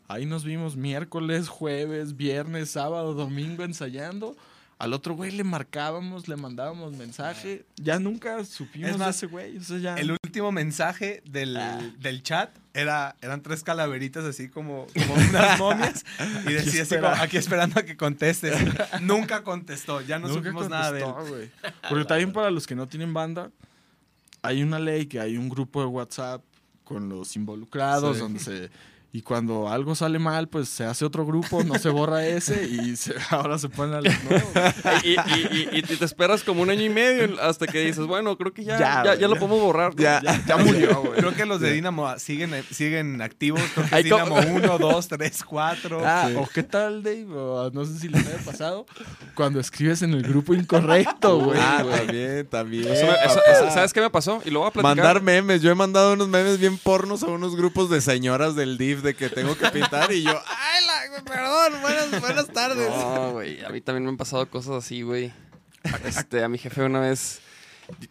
ahí 0.08 0.24
nos 0.24 0.44
vimos 0.44 0.76
miércoles, 0.76 1.48
jueves, 1.48 2.16
viernes, 2.16 2.70
sábado, 2.70 3.12
domingo 3.12 3.62
ensayando. 3.64 4.34
Al 4.82 4.94
otro 4.94 5.14
güey 5.14 5.30
le 5.30 5.44
marcábamos, 5.44 6.26
le 6.26 6.34
mandábamos 6.34 6.92
mensaje. 6.96 7.64
Ya 7.76 8.00
nunca 8.00 8.44
supimos 8.44 8.90
Es 8.90 8.98
más, 8.98 9.06
de 9.06 9.10
ese 9.12 9.26
güey. 9.26 9.56
O 9.56 9.62
sea, 9.62 9.78
ya. 9.78 9.94
El 9.94 10.10
último 10.10 10.50
mensaje 10.50 11.22
del, 11.24 11.56
Ah. 11.56 11.78
del 12.00 12.24
chat 12.24 12.50
era, 12.74 13.14
eran 13.22 13.42
tres 13.42 13.62
calaveritas 13.62 14.24
así 14.24 14.48
como, 14.48 14.88
como 14.92 15.14
unas 15.14 15.56
momias 15.60 16.04
y 16.48 16.52
decía 16.52 16.82
así 16.82 16.96
como, 16.96 17.06
aquí 17.06 17.36
esperando 17.36 17.78
a 17.78 17.84
que 17.84 17.96
contestes. 17.96 18.54
Nunca 19.02 19.44
contestó, 19.44 20.00
ya 20.00 20.18
no 20.18 20.26
Nunca 20.26 20.40
supimos 20.40 20.68
nada 20.68 20.90
de 20.90 21.02
él. 21.02 21.50
Porque 21.88 22.04
también 22.04 22.32
para 22.32 22.50
los 22.50 22.66
que 22.66 22.74
no 22.74 22.88
tienen 22.88 23.14
banda, 23.14 23.52
hay 24.42 24.64
una 24.64 24.80
ley 24.80 25.06
que 25.06 25.20
hay 25.20 25.36
un 25.36 25.48
grupo 25.48 25.80
de 25.80 25.86
WhatsApp 25.86 26.42
con 26.82 27.08
los 27.08 27.36
involucrados 27.36 28.16
Sí. 28.16 28.20
donde 28.22 28.40
se 28.40 28.70
y 29.14 29.20
cuando 29.20 29.68
algo 29.68 29.94
sale 29.94 30.18
mal, 30.18 30.48
pues 30.48 30.70
se 30.70 30.84
hace 30.84 31.04
otro 31.04 31.26
grupo, 31.26 31.62
no 31.64 31.74
se 31.78 31.90
borra 31.90 32.26
ese 32.26 32.64
y 32.66 32.96
se- 32.96 33.14
ahora 33.30 33.58
se 33.58 33.68
ponen 33.68 33.94
a 33.96 34.00
los 34.00 34.24
nuevos. 34.24 34.48
y, 35.04 35.10
y- 35.10 35.68
y- 35.72 35.78
y- 35.78 35.82
te 35.82 36.02
esperas 36.04 36.42
como 36.42 36.62
un 36.62 36.70
año 36.70 36.82
y 36.82 36.88
medio 36.88 37.38
hasta 37.42 37.66
que 37.66 37.80
dices, 37.80 38.06
bueno, 38.06 38.38
creo 38.38 38.54
que 38.54 38.64
ya, 38.64 38.78
Ya, 38.78 39.04
ya, 39.04 39.14
ya 39.16 39.28
lo 39.28 39.34
ya. 39.34 39.40
podemos 39.40 39.60
borrar. 39.60 39.94
¿no? 39.94 40.00
Ya. 40.02 40.22
Ya, 40.46 40.56
murió, 40.56 41.02
güey. 41.02 41.12
Creo 41.20 41.34
que 41.34 41.44
los 41.44 41.60
de 41.60 41.72
Dinamo 41.72 42.18
siguen, 42.18 42.54
siguen 42.70 43.20
activos. 43.20 43.60
Creo 43.74 43.86
que 43.90 44.02
Dinamo 44.02 44.36
1, 44.36 44.78
2, 44.78 45.08
3, 45.08 45.44
4. 45.44 46.00
Ah, 46.04 46.28
Sí. 46.30 46.34
o 46.38 46.48
qué 46.52 46.62
tal, 46.62 47.02
Dave, 47.02 47.26
o 47.34 47.70
no 47.70 47.84
sé 47.84 47.98
si 47.98 48.08
les 48.08 48.26
haya 48.26 48.38
pasado, 48.38 48.86
cuando 49.34 49.60
escribes 49.60 50.00
en 50.02 50.14
el 50.14 50.22
grupo 50.22 50.54
incorrecto, 50.54 51.38
güey. 51.38 51.58
Ah, 51.60 51.82
güey. 51.82 51.96
también, 51.98 52.46
también. 52.46 52.88
Eso 52.92 53.06
me- 53.06 53.12
eso- 53.26 53.40
eso- 53.44 53.70
¿Sabes 53.72 53.92
qué 53.92 54.00
me 54.00 54.08
pasó? 54.10 54.40
Y 54.46 54.50
lo 54.50 54.60
voy 54.60 54.68
a 54.68 54.72
platicar. 54.72 54.96
Mandar 54.96 55.22
memes. 55.22 55.60
Yo 55.60 55.70
he 55.70 55.74
mandado 55.74 56.14
unos 56.14 56.28
memes 56.28 56.58
bien 56.58 56.78
pornos 56.78 57.22
a 57.22 57.26
unos 57.26 57.56
grupos 57.56 57.90
de 57.90 58.00
señoras 58.00 58.56
del 58.56 58.78
De 59.02 59.14
que 59.14 59.28
tengo 59.28 59.56
que 59.56 59.68
pintar 59.70 60.12
y 60.12 60.22
yo, 60.22 60.30
¡ay, 60.46 60.84
la, 60.86 61.22
perdón! 61.24 61.80
Buenas, 61.82 62.20
buenas 62.20 62.48
tardes. 62.48 62.88
No, 62.88 63.32
güey. 63.32 63.64
A 63.64 63.70
mí 63.70 63.80
también 63.80 64.04
me 64.04 64.10
han 64.10 64.16
pasado 64.16 64.48
cosas 64.48 64.84
así, 64.84 65.02
güey. 65.02 65.32
Este, 66.04 66.44
a 66.44 66.48
mi 66.48 66.58
jefe 66.58 66.82
una 66.82 67.00
vez. 67.00 67.40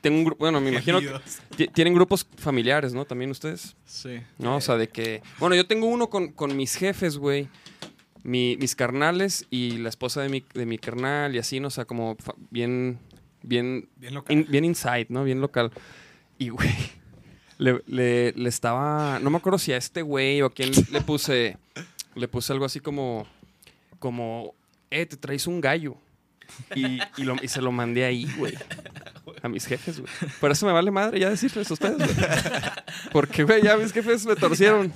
Tengo 0.02 0.18
un 0.18 0.26
grupo. 0.26 0.40
Bueno, 0.40 0.60
me 0.60 0.70
imagino 0.72 1.00
que 1.00 1.10
ti- 1.56 1.68
tienen 1.70 1.94
grupos 1.94 2.28
familiares, 2.38 2.94
¿no? 2.94 3.06
También 3.06 3.32
ustedes. 3.32 3.76
Sí. 3.86 4.22
¿No? 4.38 4.58
O 4.58 4.62
sea, 4.62 4.76
de 4.76 4.90
que. 4.90 5.24
Bueno, 5.40 5.56
yo 5.56 5.66
tengo 5.66 5.88
uno 5.88 6.10
con, 6.10 6.34
con 6.34 6.56
mis 6.58 6.76
jefes, 6.76 7.18
güey. 7.18 7.48
Mi- 8.24 8.58
mis 8.58 8.76
carnales 8.76 9.46
y 9.50 9.78
la 9.78 9.90
esposa 9.90 10.22
de 10.22 10.30
mi, 10.30 10.46
de 10.54 10.66
mi 10.66 10.78
carnal 10.78 11.34
y 11.34 11.40
así, 11.40 11.60
¿no? 11.62 11.70
O 11.70 11.72
sea, 11.72 11.86
como 11.86 12.18
bien. 12.50 13.00
Bien. 13.42 13.90
Bien 13.96 14.14
local. 14.14 14.36
in- 14.38 14.48
bien 14.50 14.66
inside, 14.66 15.08
¿no? 15.10 15.24
Bien 15.24 15.40
local. 15.40 15.72
Y, 16.38 16.50
güey. 16.50 16.70
Le, 17.62 17.80
le- 17.86 18.32
le 18.34 18.50
estaba. 18.50 19.20
No 19.20 19.30
me 19.30 19.38
acuerdo 19.38 19.60
si 19.60 19.72
a 19.72 19.78
este 19.78 20.02
güey 20.02 20.42
o 20.42 20.48
a 20.48 20.54
quién 20.54 20.72
le 20.92 21.02
puse. 21.02 21.58
Le 22.16 22.28
puse 22.28 22.52
algo 22.52 22.66
así 22.66 22.80
como. 22.80 23.28
Como. 24.00 24.56
Eh, 24.90 25.06
te 25.06 25.16
traes 25.16 25.46
un 25.46 25.62
gallo. 25.62 25.96
Y, 26.76 27.00
y 27.18 27.24
lo- 27.24 27.36
y 27.42 27.48
se 27.48 27.62
lo 27.62 27.72
mandé 27.72 28.04
ahí, 28.04 28.28
güey. 28.38 28.56
A 29.44 29.48
mis 29.48 29.66
jefes, 29.68 30.00
güey. 30.00 30.12
Por 30.40 30.50
eso 30.52 30.66
me 30.66 30.72
vale 30.72 30.90
madre 30.90 31.20
ya 31.20 31.30
decirles 31.30 31.70
a 31.70 31.74
ustedes, 31.76 31.98
güey. 31.98 32.28
Porque, 33.12 33.44
güey, 33.44 33.62
ya 33.62 33.78
mis 33.78 33.94
jefes 33.94 34.26
me 34.26 34.36
torcieron. 34.36 34.92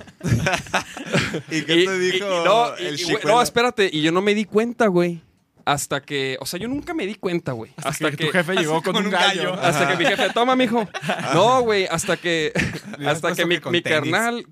¿Y 1.50 1.62
qué 1.62 1.84
te 1.86 1.98
dijo 2.00 2.26
no, 2.44 2.74
el 2.76 2.98
no, 3.24 3.40
espérate. 3.40 3.88
Y 3.92 4.02
yo 4.02 4.10
no 4.10 4.20
me 4.22 4.34
di 4.34 4.44
cuenta, 4.44 4.88
güey. 4.88 5.22
Hasta 5.66 6.00
que. 6.00 6.38
O 6.40 6.46
sea, 6.46 6.60
yo 6.60 6.68
nunca 6.68 6.94
me 6.94 7.06
di 7.06 7.16
cuenta, 7.16 7.50
güey. 7.50 7.72
Hasta, 7.76 8.10
que, 8.12 8.16
que. 8.16 8.26
tu 8.26 8.30
jefe 8.32 8.54
llegó 8.56 8.82
con, 8.82 8.94
con 8.94 9.04
un 9.04 9.10
gallo. 9.10 9.50
gallo. 9.50 9.60
Hasta 9.60 9.88
que 9.88 9.96
mi 9.96 10.06
jefe, 10.06 10.30
toma, 10.32 10.56
mijo. 10.56 10.88
No, 11.34 11.60
güey, 11.62 11.86
hasta 11.86 12.16
que. 12.16 12.52
hasta 13.06 13.34
que 13.34 13.44
mi, 13.44 13.82
carnal 13.82 14.46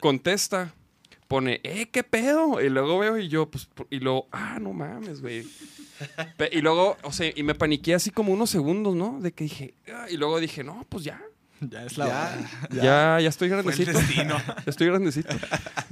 contesta. 0.00 0.74
Pone, 1.28 1.60
eh, 1.64 1.86
qué 1.92 2.02
pedo. 2.02 2.62
Y 2.62 2.70
luego 2.70 2.98
veo 2.98 3.18
y 3.18 3.28
yo, 3.28 3.50
pues, 3.50 3.68
y 3.90 3.98
luego, 3.98 4.26
ah, 4.32 4.58
no 4.58 4.72
mames, 4.72 5.20
güey. 5.20 5.46
Y 6.50 6.60
luego, 6.60 6.96
o 7.02 7.12
sea, 7.12 7.30
y 7.34 7.42
me 7.42 7.54
paniqué 7.54 7.94
así 7.94 8.10
como 8.10 8.32
unos 8.32 8.50
segundos, 8.50 8.94
¿no? 8.94 9.20
De 9.20 9.32
que 9.32 9.44
dije, 9.44 9.74
ah, 9.92 10.06
y 10.10 10.16
luego 10.16 10.40
dije, 10.40 10.64
no, 10.64 10.86
pues 10.88 11.04
ya. 11.04 11.22
Ya 11.70 11.84
es 11.84 11.96
la 11.98 12.06
Ya. 12.06 12.12
hora. 12.12 12.50
Ya, 12.82 13.20
ya, 13.20 13.28
estoy 13.28 13.48
Fue 13.48 13.58
el 13.58 13.64
grandecito. 13.64 13.98
estoy 14.66 14.86
grandecito. 14.88 15.34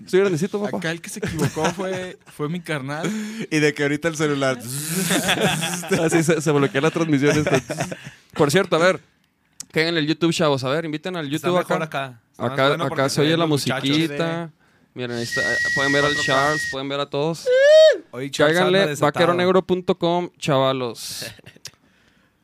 Estoy 0.04 0.20
grandecito, 0.20 0.60
papá. 0.62 0.76
Acá 0.78 0.90
el 0.90 1.00
que 1.00 1.08
se 1.10 1.18
equivocó 1.20 1.64
fue, 1.72 2.18
fue 2.36 2.48
mi 2.48 2.60
carnal. 2.60 3.10
Y 3.50 3.58
de 3.58 3.74
que 3.74 3.82
ahorita 3.82 4.08
el 4.08 4.16
celular. 4.16 4.58
Así 6.04 6.22
se, 6.22 6.40
se 6.40 6.50
bloquea 6.50 6.80
la 6.80 6.90
transmisión. 6.90 7.38
esta. 7.38 7.60
Por 8.34 8.50
cierto, 8.50 8.76
a 8.76 8.78
ver, 8.78 9.00
caigan 9.70 9.94
en 9.94 9.98
el 9.98 10.06
YouTube, 10.06 10.32
chavos. 10.32 10.64
A 10.64 10.68
ver, 10.68 10.84
inviten 10.84 11.16
al 11.16 11.26
Está 11.32 11.48
YouTube 11.48 11.58
mejor 11.58 11.82
acá. 11.82 12.04
acá. 12.04 12.20
Acá, 12.38 12.68
bueno 12.68 12.84
acá 12.84 12.94
porque 12.94 13.10
se 13.10 13.20
oye 13.20 13.36
la 13.36 13.46
musiquita. 13.46 14.50
Miren, 14.94 15.16
ahí 15.16 15.22
está. 15.22 15.40
Pueden 15.74 15.92
ver 15.92 16.04
al 16.04 16.16
Charles, 16.16 16.68
pueden 16.70 16.88
ver 16.88 17.00
a 17.00 17.06
todos. 17.06 17.46
Cáiganle 18.36 18.94
vaqueronegro.com, 18.96 20.30
chavalos. 20.38 21.26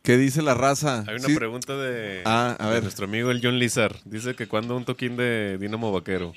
¿Qué 0.09 0.17
dice 0.17 0.41
la 0.41 0.55
raza? 0.55 1.05
Hay 1.07 1.17
una 1.17 1.29
Sí. 1.29 1.35
pregunta 1.35 1.77
de, 1.77 2.23
Ah, 2.25 2.57
a 2.59 2.69
de 2.69 2.73
ver. 2.73 2.83
nuestro 2.83 3.05
amigo 3.05 3.31
el 3.31 3.43
John 3.45 3.59
Lizar. 3.59 3.95
Dice 4.07 4.35
que 4.35 4.49
cuando 4.49 4.75
un 4.75 4.87
toquín 4.87 5.19
de 5.19 5.59
Dinamo 5.61 5.93
Vaquero. 5.93 6.33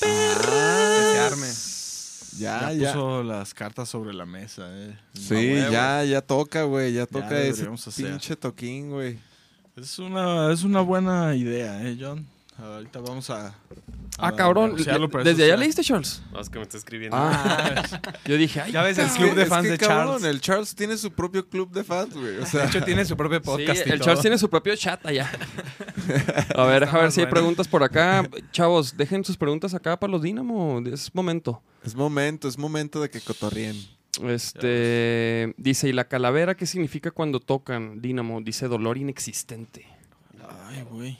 Que 0.00 0.06
se 0.06 1.18
arme. 1.18 1.46
Ya, 2.38 2.72
Ya, 2.72 2.72
ya. 2.72 2.92
puso 2.94 3.22
las 3.24 3.52
cartas 3.52 3.90
sobre 3.90 4.14
la 4.14 4.24
mesa, 4.24 4.68
eh. 4.70 4.96
Sí, 5.12 5.54
ya, 5.70 6.02
ya 6.04 6.22
toca, 6.22 6.62
güey. 6.62 6.94
Ya 6.94 7.04
toca 7.04 7.36
ese 7.38 7.48
deberíamos 7.52 7.86
hacer. 7.86 8.06
pinche 8.08 8.36
toquín, 8.36 8.88
güey. 8.88 9.18
Es 9.76 9.98
una, 9.98 10.50
es 10.50 10.62
una 10.62 10.80
buena 10.80 11.34
idea, 11.36 11.86
¿eh, 11.86 11.98
John? 12.00 12.26
Ahorita 12.62 13.00
vamos 13.00 13.30
a... 13.30 13.48
a 13.48 13.54
Ah, 14.18 14.32
cabrón. 14.36 14.76
¿Desde 14.76 15.44
allá 15.44 15.56
leíste, 15.56 15.82
Charles? 15.82 16.22
No, 16.30 16.40
es 16.40 16.50
que 16.50 16.58
me 16.58 16.62
está 16.64 16.76
escribiendo. 16.76 17.16
Ah, 17.16 17.82
yo 18.26 18.36
dije, 18.36 18.60
ay, 18.60 18.72
Ya 18.72 18.82
ves 18.82 18.98
el 18.98 19.06
Es 19.06 19.12
club 19.12 19.34
de 19.34 19.42
es 19.44 19.48
fans 19.48 19.64
que, 19.64 19.70
de 19.72 19.78
cabrón, 19.78 20.06
Charles. 20.20 20.24
El 20.24 20.40
Charles 20.42 20.74
tiene 20.74 20.96
su 20.98 21.10
propio 21.10 21.48
club 21.48 21.70
de 21.72 21.84
fans, 21.84 22.14
güey. 22.14 22.36
O 22.38 22.44
sea, 22.46 22.62
De 22.62 22.66
hecho, 22.68 22.84
tiene 22.84 23.04
su 23.06 23.16
propio 23.16 23.38
Sí, 23.38 23.44
podcast. 23.44 23.86
y 23.86 23.90
el 23.90 23.98
todo. 23.98 24.04
Charles 24.04 24.20
tiene 24.20 24.36
su 24.38 24.50
propio 24.50 24.76
chat 24.76 25.04
allá. 25.06 25.30
A 26.54 26.64
ver, 26.64 26.84
a 26.84 26.92
ver 26.98 27.12
si 27.12 27.20
hay 27.20 27.26
bueno. 27.26 27.30
preguntas 27.30 27.68
por 27.68 27.82
acá. 27.82 28.28
Chavos, 28.52 28.96
dejen 28.96 29.24
sus 29.24 29.36
preguntas 29.36 29.72
acá 29.74 29.98
para 29.98 30.10
los 30.10 30.20
Dínamo. 30.22 30.80
Es 30.86 31.14
momento. 31.14 31.62
es 31.84 31.94
momento, 31.94 32.48
es 32.48 32.58
momento 32.58 33.00
de 33.00 33.08
que 33.10 33.20
cotorrien. 33.20 33.76
Este 34.22 35.54
dice, 35.56 35.88
¿y 35.88 35.92
la 35.92 36.08
calavera 36.08 36.56
qué 36.56 36.66
significa 36.66 37.10
cuando 37.10 37.40
tocan 37.40 38.00
Dínamo? 38.02 38.40
Dice 38.40 38.66
dolor 38.68 38.98
inexistente. 38.98 39.86
Ay, 40.68 40.82
güey. 40.90 41.18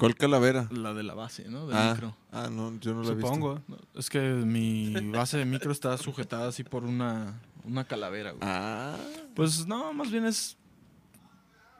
¿Cuál 0.00 0.16
calavera? 0.16 0.66
La 0.72 0.94
de 0.94 1.02
la 1.02 1.14
base, 1.14 1.44
¿no? 1.48 1.66
Del 1.66 1.76
Ah, 1.76 1.90
micro. 1.92 2.16
ah, 2.32 2.48
no, 2.50 2.78
yo 2.80 2.94
no 2.94 3.02
la 3.02 3.10
he 3.10 3.14
visto. 3.14 3.26
Supongo. 3.28 3.60
Es 3.94 4.08
que 4.10 4.18
mi 4.20 4.94
base 5.12 5.36
de 5.38 5.44
micro 5.44 5.70
está 5.70 5.96
sujetada 5.98 6.48
así 6.48 6.64
por 6.64 6.84
una, 6.84 7.38
una 7.64 7.84
calavera, 7.84 8.30
güey. 8.32 8.42
Ah, 8.42 8.96
Pues 9.36 9.66
no, 9.66 9.92
más 9.92 10.10
bien 10.10 10.24
es 10.26 10.56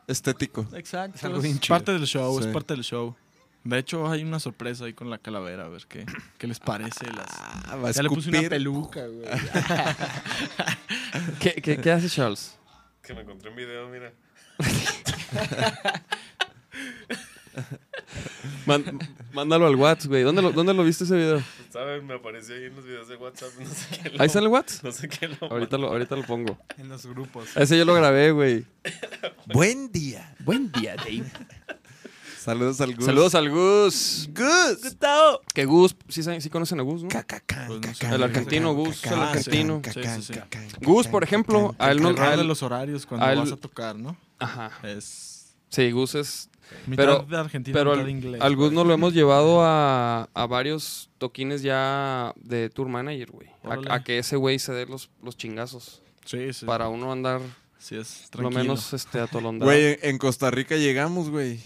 estético. 0.07 0.67
Exacto. 0.75 1.17
Es 1.17 1.25
algo 1.25 1.41
es 1.43 1.59
parte 1.67 1.93
del 1.93 2.07
show, 2.07 2.39
Sí. 2.41 2.47
es 2.49 2.53
parte 2.53 2.75
del 2.75 2.85
show. 2.85 3.17
De 3.65 3.79
hecho, 3.79 4.11
hay 4.11 4.23
una 4.23 4.41
sorpresa 4.41 4.85
ahí 4.87 4.95
con 4.95 5.11
la 5.11 5.19
calavera, 5.19 5.67
a 5.67 5.69
ver 5.69 5.85
qué, 5.87 6.07
qué 6.39 6.47
les 6.47 6.59
parece. 6.59 7.07
Las... 7.13 7.27
Ah, 7.31 7.77
va 7.77 7.89
a 7.89 7.93
Ya 7.93 8.03
le 8.03 8.09
puse 8.09 8.31
una 8.31 8.49
peluca, 8.49 9.07
güey. 9.07 9.29
¿Qué, 11.41 11.55
qué, 11.63 11.77
qué 11.79 11.93
hace 11.93 12.09
Charles? 12.09 12.59
Que 13.03 13.13
me 13.15 13.21
encontré 13.23 13.51
un 13.51 13.57
video, 13.57 13.89
mira. 13.89 14.13
Man- 18.67 18.99
mándalo 19.33 19.67
al 19.67 19.77
WhatsApp, 19.77 20.09
güey. 20.11 20.23
¿Dónde 20.23 20.43
lo, 20.43 20.53
¿Dónde 20.53 20.75
lo 20.75 20.85
viste 20.85 21.05
ese 21.05 21.17
video? 21.17 21.43
¿Sabes? 21.71 22.03
Me 22.03 22.15
apareció 22.15 22.55
ahí 22.55 22.65
en 22.65 22.77
los 22.77 22.85
videos 22.85 23.09
de 23.09 23.17
WhatsApp. 23.17 23.51
No 23.59 23.67
sé 23.69 23.87
qué. 24.03 24.09
¿Ahí 24.19 24.27
está 24.27 24.39
en 24.39 24.45
el 24.45 24.51
WhatsApp? 24.51 24.85
No 24.85 24.93
sé 24.93 25.09
qué 25.09 25.29
lo. 25.29 25.37
Ahorita 25.51 25.79
lo, 25.79 25.89
ahorita 25.89 26.17
lo 26.17 26.23
pongo. 26.25 26.59
En 26.79 26.89
los 26.89 27.07
grupos. 27.07 27.49
Ese 27.57 27.77
yo 27.79 27.85
lo 27.85 27.95
grabé, 27.95 28.31
güey. 28.33 28.65
Buen 29.47 29.91
día. 29.93 30.35
Buen 30.41 30.71
día, 30.73 30.97
Dave. 30.97 31.25
Saludos 32.39 32.81
al 32.81 32.95
Gus. 32.97 33.05
Saludos 33.05 33.35
al 33.35 33.51
Gus. 33.51 34.29
Gus. 34.33 34.83
Gustavo. 34.83 35.41
Que 35.55 35.67
Gus, 35.67 35.95
sí, 36.09 36.23
saben- 36.23 36.41
sí 36.41 36.49
conocen 36.49 36.81
a 36.81 36.83
Gus, 36.83 37.03
¿no? 37.03 37.09
Cacacán, 37.11 37.67
Pues 37.69 37.81
cacán, 37.99 38.15
El 38.15 38.23
argentino, 38.23 38.71
cacán, 38.71 38.85
Gus, 38.87 39.05
el 39.05 39.13
argentino. 39.21 39.83
cacán, 39.83 40.03
Sí, 40.23 40.27
sí, 40.27 40.33
sí. 40.33 40.39
cacán, 40.41 40.69
Gus, 40.81 41.07
por 41.07 41.23
ejemplo, 41.23 41.73
cacán, 41.73 41.89
a 41.89 41.93
él 41.93 41.99
El 41.99 42.03
no... 42.03 42.11
él- 42.33 42.39
de 42.39 42.45
los 42.45 42.63
horarios 42.63 43.05
cuando 43.05 43.27
a 43.27 43.33
él- 43.35 43.41
vas 43.41 43.53
a 43.53 43.57
tocar, 43.59 43.97
¿no? 43.97 44.17
Ajá. 44.39 44.71
Es 44.83 45.55
Sí, 45.69 45.91
Gus 45.93 46.15
es... 46.15 46.49
mitad 46.87 47.05
Pero- 47.05 47.27
de 47.29 47.37
Argentina, 47.37 47.75
Pero 47.79 47.91
mitad 47.93 48.05
al, 48.05 48.11
inglés. 48.11 48.41
al 48.41 48.57
Gus 48.57 48.67
güey. 48.67 48.75
nos 48.77 48.87
lo 48.87 48.93
hemos 48.95 49.13
llevado 49.15 49.63
a, 49.63 50.29
a 50.35 50.47
varios 50.47 51.11
toquines 51.19 51.63
ya 51.63 52.33
de 52.37 52.71
tour 52.71 52.89
manager, 52.89 53.31
güey. 53.33 53.49
A, 53.65 53.95
a 53.97 54.05
que 54.05 54.19
ese 54.19 54.37
güey 54.37 54.59
se 54.59 54.73
dé 54.73 54.87
los, 54.87 55.11
los 55.23 55.37
chingazos. 55.37 56.03
Sí, 56.25 56.53
sí. 56.53 56.67
Para 56.67 56.89
uno 56.89 57.11
andar 57.13 57.41
Sí, 57.79 57.97
es 57.97 58.29
por 58.31 58.43
lo 58.43 58.49
tranquilo. 58.51 58.75
menos 58.75 58.93
este, 58.93 59.21
atolondado. 59.21 59.71
Güey, 59.71 59.99
en 60.03 60.19
Costa 60.19 60.51
Rica 60.51 60.77
llegamos, 60.77 61.31
güey. 61.31 61.61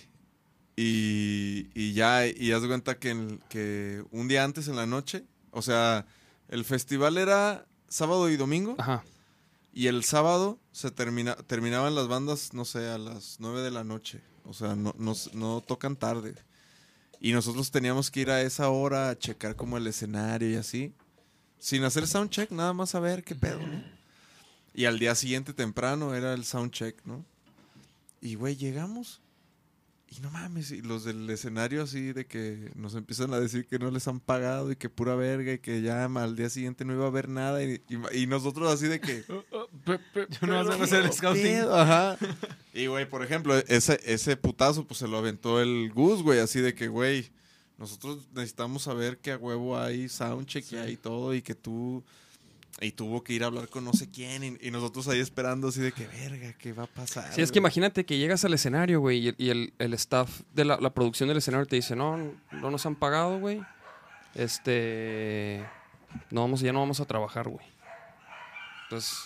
Y, 0.76 1.68
y 1.74 1.92
ya, 1.92 2.26
y 2.26 2.52
haz 2.52 2.62
de 2.62 2.68
cuenta 2.68 2.98
que, 2.98 3.10
en- 3.10 3.40
que 3.48 4.02
un 4.10 4.28
día 4.28 4.44
antes 4.44 4.68
en 4.68 4.76
la 4.76 4.86
noche, 4.86 5.24
o 5.50 5.62
sea, 5.62 6.06
el 6.48 6.64
festival 6.64 7.16
era 7.18 7.66
sábado 7.88 8.28
y 8.30 8.36
domingo. 8.36 8.74
Ajá. 8.78 9.04
Y 9.72 9.88
el 9.88 10.04
sábado 10.04 10.58
se 10.72 10.90
termina, 10.92 11.34
terminaban 11.34 11.94
las 11.96 12.06
bandas, 12.08 12.54
no 12.54 12.64
sé, 12.64 12.88
a 12.88 12.98
las 12.98 13.36
9 13.40 13.60
de 13.62 13.70
la 13.72 13.82
noche. 13.84 14.20
O 14.44 14.52
sea, 14.52 14.74
no, 14.74 14.94
no, 15.32 15.60
tocan 15.60 15.96
tarde. 15.96 16.34
Y 17.20 17.32
nosotros 17.32 17.70
teníamos 17.70 18.10
que 18.10 18.20
ir 18.20 18.30
a 18.30 18.42
esa 18.42 18.68
hora 18.68 19.10
a 19.10 19.18
checar 19.18 19.56
como 19.56 19.76
el 19.76 19.86
escenario 19.86 20.50
y 20.50 20.56
así. 20.56 20.92
Sin 21.58 21.84
hacer 21.84 22.06
soundcheck, 22.06 22.50
nada 22.50 22.72
más 22.72 22.94
a 22.94 23.00
ver 23.00 23.24
qué 23.24 23.34
pedo, 23.34 23.58
¿no? 23.58 23.82
Y 24.74 24.84
al 24.84 24.98
día 24.98 25.14
siguiente 25.14 25.54
temprano 25.54 26.14
era 26.14 26.34
el 26.34 26.44
soundcheck, 26.44 27.02
¿no? 27.06 27.24
Y, 28.20 28.34
güey, 28.34 28.56
llegamos. 28.56 29.20
Y 30.16 30.20
no 30.20 30.30
mames, 30.30 30.70
y 30.70 30.80
los 30.80 31.04
del 31.04 31.28
escenario 31.28 31.82
así 31.82 32.12
de 32.12 32.26
que 32.26 32.70
nos 32.76 32.94
empiezan 32.94 33.34
a 33.34 33.40
decir 33.40 33.66
que 33.66 33.78
no 33.80 33.90
les 33.90 34.06
han 34.06 34.20
pagado 34.20 34.70
y 34.70 34.76
que 34.76 34.88
pura 34.88 35.16
verga 35.16 35.52
y 35.54 35.58
que 35.58 35.82
ya 35.82 36.04
al 36.04 36.36
día 36.36 36.48
siguiente 36.50 36.84
no 36.84 36.92
iba 36.94 37.04
a 37.04 37.08
haber 37.08 37.28
nada. 37.28 37.62
Y, 37.64 37.82
y- 37.88 38.18
y 38.22 38.26
nosotros 38.26 38.72
así 38.72 38.86
de 38.86 39.00
que... 39.00 39.24
Yo 40.40 40.46
no 40.46 40.64
vas 40.64 40.68
a 40.80 40.82
hacer 40.84 41.04
el 41.04 41.12
scouting. 41.12 41.62
Ajá. 41.70 42.16
Y, 42.72 42.86
güey, 42.86 43.08
por 43.08 43.24
ejemplo, 43.24 43.56
ese, 43.56 44.00
ese 44.04 44.36
putazo, 44.36 44.86
pues 44.86 44.98
se 44.98 45.08
lo 45.08 45.18
aventó 45.18 45.60
el 45.60 45.90
Gus, 45.92 46.22
güey, 46.22 46.38
así 46.38 46.60
de 46.60 46.74
que, 46.74 46.86
güey, 46.88 47.30
nosotros 47.76 48.28
necesitamos 48.32 48.82
saber 48.84 49.18
que 49.18 49.32
a 49.32 49.36
huevo 49.36 49.76
hay 49.78 50.08
soundcheck 50.08 50.70
y 50.72 50.76
hay 50.76 50.96
todo 50.96 51.34
y 51.34 51.42
que 51.42 51.54
tú. 51.56 52.04
Y 52.84 52.92
tuvo 52.92 53.22
que 53.24 53.32
ir 53.32 53.42
a 53.42 53.46
hablar 53.46 53.68
con 53.68 53.84
no 53.84 53.92
sé 53.92 54.10
quién 54.10 54.44
y, 54.44 54.66
y 54.66 54.70
nosotros 54.70 55.08
ahí 55.08 55.18
esperando 55.20 55.68
así 55.68 55.80
de 55.80 55.92
que, 55.92 56.06
verga, 56.06 56.52
¿qué 56.58 56.72
va 56.72 56.84
a 56.84 56.86
pasar? 56.86 57.32
Sí, 57.32 57.40
es 57.42 57.50
que 57.50 57.58
güey?" 57.58 57.62
imagínate 57.62 58.04
que 58.04 58.18
llegas 58.18 58.44
al 58.44 58.54
escenario, 58.54 59.00
güey, 59.00 59.18
y, 59.18 59.28
el- 59.28 59.34
y 59.38 59.50
el, 59.50 59.72
el 59.78 59.94
staff 59.94 60.42
de 60.52 60.64
la, 60.64 60.76
la 60.78 60.90
producción 60.90 61.28
del 61.28 61.38
escenario 61.38 61.66
te 61.66 61.76
dice, 61.76 61.96
no, 61.96 62.16
no 62.52 62.70
nos 62.70 62.84
han 62.86 62.94
pagado, 62.96 63.38
güey. 63.38 63.60
Este... 64.34 65.64
No 66.30 66.42
vamos, 66.42 66.60
ya 66.60 66.72
no 66.72 66.80
vamos 66.80 67.00
a 67.00 67.04
trabajar, 67.06 67.48
güey. 67.48 67.64
Entonces... 68.84 69.18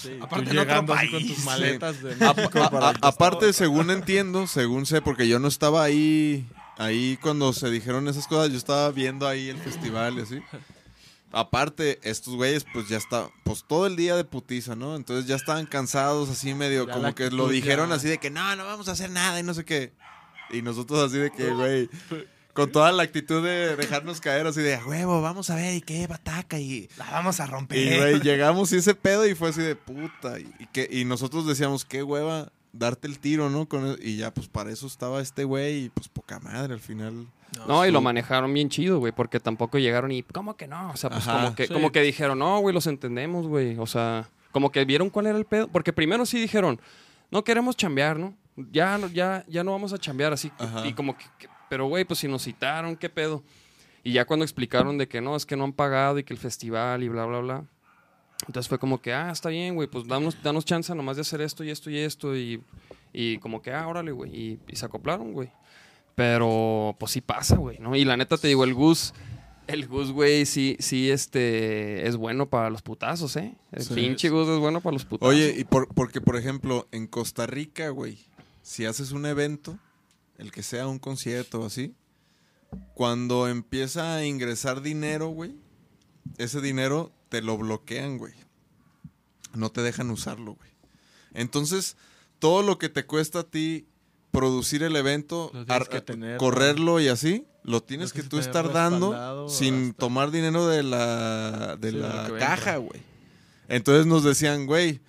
Sí, 0.00 0.18
Aparte 0.22 0.50
llegando 0.52 0.94
con 1.10 1.26
tus 1.26 1.44
maletas 1.44 2.02
de 2.02 2.12
A- 2.24 2.32
México 2.34 2.62
a- 2.62 2.70
para 2.70 2.88
a- 2.88 2.90
el 2.92 2.98
aparte, 3.02 3.52
según 3.52 3.90
entiendo, 3.90 4.46
según 4.46 4.86
sé, 4.86 5.02
porque 5.02 5.26
yo 5.28 5.38
no 5.38 5.48
estaba 5.48 5.82
ahí, 5.82 6.46
ahí 6.78 7.18
cuando 7.20 7.52
se 7.52 7.70
dijeron 7.70 8.08
esas 8.08 8.26
cosas, 8.26 8.50
yo 8.52 8.56
estaba 8.58 8.90
viendo 8.92 9.26
ahí 9.26 9.48
el 9.48 9.58
festival 9.58 10.18
y 10.18 10.22
así. 10.22 10.38
Aparte, 11.34 11.98
estos 12.02 12.34
güeyes, 12.36 12.64
pues 12.72 12.88
ya 12.88 12.96
está, 12.96 13.28
pues 13.44 13.64
todo 13.66 13.86
el 13.86 13.96
día 13.96 14.16
de 14.16 14.24
putiza, 14.24 14.76
¿no? 14.76 14.96
Entonces 14.96 15.26
ya 15.26 15.36
estaban 15.36 15.66
cansados, 15.66 16.28
así 16.30 16.54
medio, 16.54 16.86
Ya 16.86 16.92
como 16.94 17.14
que 17.14 17.30
lo 17.30 17.48
dijeron 17.48 17.92
así 17.92 18.08
de 18.08 18.18
que 18.18 18.30
no, 18.30 18.54
no 18.56 18.64
vamos 18.64 18.88
a 18.88 18.92
hacer 18.92 19.10
nada 19.10 19.40
y 19.40 19.42
no 19.42 19.52
sé 19.54 19.64
qué. 19.64 19.92
Y 20.50 20.62
nosotros 20.62 21.00
así 21.00 21.18
de 21.18 21.30
que, 21.30 21.50
güey, 21.50 21.88
con 22.52 22.70
toda 22.70 22.92
la 22.92 23.02
actitud 23.02 23.42
de 23.44 23.74
dejarnos 23.76 24.20
caer, 24.20 24.46
así 24.46 24.60
de, 24.60 24.76
"A 24.76 24.86
huevo, 24.86 25.20
vamos 25.20 25.50
a 25.50 25.56
ver, 25.56 25.74
y 25.74 25.80
qué, 25.80 26.06
bataca, 26.06 26.58
y... 26.58 26.88
La 26.96 27.10
vamos 27.10 27.40
a 27.40 27.46
romper. 27.46 27.78
Y, 27.78 27.96
güey, 27.98 28.20
llegamos 28.22 28.72
y 28.72 28.76
ese 28.76 28.94
pedo 28.94 29.26
y 29.26 29.34
fue 29.34 29.48
así 29.48 29.60
de 29.62 29.74
puta. 29.74 30.38
Y, 30.38 30.54
y 30.60 30.66
que, 30.66 30.88
y 30.90 31.04
nosotros 31.04 31.46
decíamos, 31.46 31.84
qué 31.84 32.02
hueva 32.02 32.52
darte 32.76 33.06
el 33.08 33.18
tiro, 33.18 33.48
¿no? 33.50 33.66
Con 33.68 33.86
el- 33.86 33.98
y 34.06 34.16
ya, 34.18 34.32
pues 34.34 34.48
para 34.48 34.70
eso 34.70 34.86
estaba 34.86 35.20
este 35.22 35.44
güey 35.44 35.84
y 35.84 35.88
pues 35.90 36.08
poca 36.08 36.40
madre 36.40 36.74
al 36.74 36.80
final. 36.80 37.26
No, 37.68 37.86
y 37.86 37.92
lo 37.92 38.00
manejaron 38.00 38.52
bien 38.52 38.68
chido, 38.68 38.98
güey, 38.98 39.12
porque 39.12 39.38
tampoco 39.38 39.78
llegaron 39.78 40.10
y, 40.10 40.24
¿cómo 40.24 40.56
que 40.56 40.66
no? 40.66 40.90
O 40.90 40.96
sea, 40.96 41.08
pues 41.10 41.26
Ajá, 41.28 41.44
como, 41.44 41.54
que, 41.54 41.66
sí. 41.68 41.72
como 41.72 41.92
que 41.92 42.00
dijeron, 42.02 42.38
no, 42.40 42.58
güey, 42.58 42.74
los 42.74 42.86
entendemos, 42.88 43.46
güey. 43.46 43.78
O 43.78 43.86
sea, 43.86 44.28
como 44.50 44.72
que 44.72 44.84
vieron 44.84 45.08
cuál 45.08 45.26
era 45.26 45.38
el 45.38 45.44
pedo. 45.44 45.68
Porque 45.68 45.92
primero 45.92 46.26
sí 46.26 46.40
dijeron, 46.40 46.80
no 47.30 47.44
queremos 47.44 47.76
chambear, 47.76 48.18
¿no? 48.18 48.34
Ya, 48.72 48.98
no- 48.98 49.06
ya, 49.08 49.44
ya 49.46 49.62
no 49.62 49.70
vamos 49.70 49.92
a 49.92 49.98
chambear 49.98 50.32
así. 50.32 50.50
Ajá. 50.58 50.84
Y 50.86 50.94
como 50.94 51.16
que, 51.16 51.24
que- 51.38 51.48
pero, 51.70 51.86
güey, 51.86 52.04
pues 52.04 52.18
si 52.18 52.26
nos 52.28 52.42
citaron, 52.42 52.96
¿qué 52.96 53.08
pedo? 53.08 53.44
Y 54.02 54.12
ya 54.12 54.24
cuando 54.24 54.44
explicaron 54.44 54.98
de 54.98 55.06
que 55.08 55.20
no, 55.20 55.36
es 55.36 55.46
que 55.46 55.56
no 55.56 55.62
han 55.64 55.72
pagado 55.72 56.18
y 56.18 56.24
que 56.24 56.34
el 56.34 56.40
festival 56.40 57.02
y 57.04 57.08
bla, 57.08 57.24
bla, 57.24 57.38
bla. 57.38 57.64
Entonces 58.46 58.68
fue 58.68 58.78
como 58.78 59.00
que, 59.00 59.12
ah, 59.12 59.30
está 59.30 59.48
bien, 59.48 59.74
güey, 59.74 59.88
pues 59.88 60.06
danos, 60.06 60.36
danos 60.42 60.64
chance 60.64 60.94
nomás 60.94 61.16
de 61.16 61.22
hacer 61.22 61.40
esto 61.40 61.64
y 61.64 61.70
esto 61.70 61.90
y 61.90 61.98
esto. 61.98 62.36
Y, 62.36 62.62
y 63.12 63.38
como 63.38 63.62
que, 63.62 63.72
ah, 63.72 63.86
órale, 63.88 64.12
güey. 64.12 64.34
Y, 64.34 64.58
y 64.68 64.76
se 64.76 64.84
acoplaron, 64.86 65.32
güey. 65.32 65.50
Pero, 66.14 66.94
pues 66.98 67.12
sí 67.12 67.20
pasa, 67.20 67.56
güey, 67.56 67.78
¿no? 67.78 67.96
Y 67.96 68.04
la 68.04 68.16
neta 68.16 68.36
te 68.36 68.46
digo, 68.48 68.62
el 68.64 68.74
Gus, 68.74 69.14
el 69.66 69.88
Gus, 69.88 70.12
güey, 70.12 70.46
sí, 70.46 70.76
sí, 70.78 71.10
este, 71.10 72.06
es 72.06 72.16
bueno 72.16 72.48
para 72.48 72.70
los 72.70 72.82
putazos, 72.82 73.34
¿eh? 73.36 73.56
El 73.72 73.82
Sí. 73.82 73.94
pinche 73.94 74.28
Gus 74.28 74.48
es 74.48 74.58
bueno 74.58 74.80
para 74.80 74.92
los 74.94 75.04
putazos. 75.04 75.34
Oye, 75.34 75.54
y 75.58 75.64
por, 75.64 75.88
porque 75.92 76.20
por 76.20 76.36
ejemplo, 76.36 76.86
en 76.92 77.06
Costa 77.08 77.46
Rica, 77.46 77.88
güey, 77.88 78.18
si 78.62 78.84
haces 78.84 79.10
un 79.10 79.26
evento, 79.26 79.76
el 80.38 80.52
que 80.52 80.62
sea 80.62 80.86
un 80.86 80.98
concierto 81.00 81.62
o 81.62 81.66
así, 81.66 81.94
cuando 82.94 83.48
empieza 83.48 84.14
a 84.16 84.24
ingresar 84.24 84.82
dinero, 84.82 85.28
güey, 85.28 85.54
ese 86.38 86.60
dinero 86.60 87.12
te 87.34 87.42
lo 87.42 87.58
bloquean, 87.58 88.16
güey. 88.16 88.32
No 89.54 89.70
te 89.72 89.82
dejan 89.82 90.08
usarlo, 90.10 90.54
güey. 90.54 90.70
Entonces, 91.32 91.96
todo 92.38 92.62
lo 92.62 92.78
que 92.78 92.88
te 92.88 93.06
cuesta 93.06 93.40
a 93.40 93.42
ti 93.42 93.88
producir 94.30 94.84
el 94.84 94.94
evento, 94.94 95.50
que 95.88 96.00
tener, 96.00 96.36
correrlo 96.38 97.00
y 97.00 97.08
así, 97.08 97.44
lo 97.64 97.82
tienes 97.82 98.12
que 98.12 98.22
tú 98.22 98.38
estar 98.38 98.72
dando 98.72 99.48
sin 99.48 99.88
hasta- 99.88 99.98
tomar 99.98 100.30
dinero 100.30 100.68
de 100.68 100.84
la, 100.84 101.76
de 101.76 101.90
Sí, 101.90 101.96
la 101.96 102.32
caja, 102.38 102.76
güey. 102.76 103.00
Entonces 103.68 104.06
nos 104.06 104.22
decían, 104.22 104.66
güey, 104.66 105.00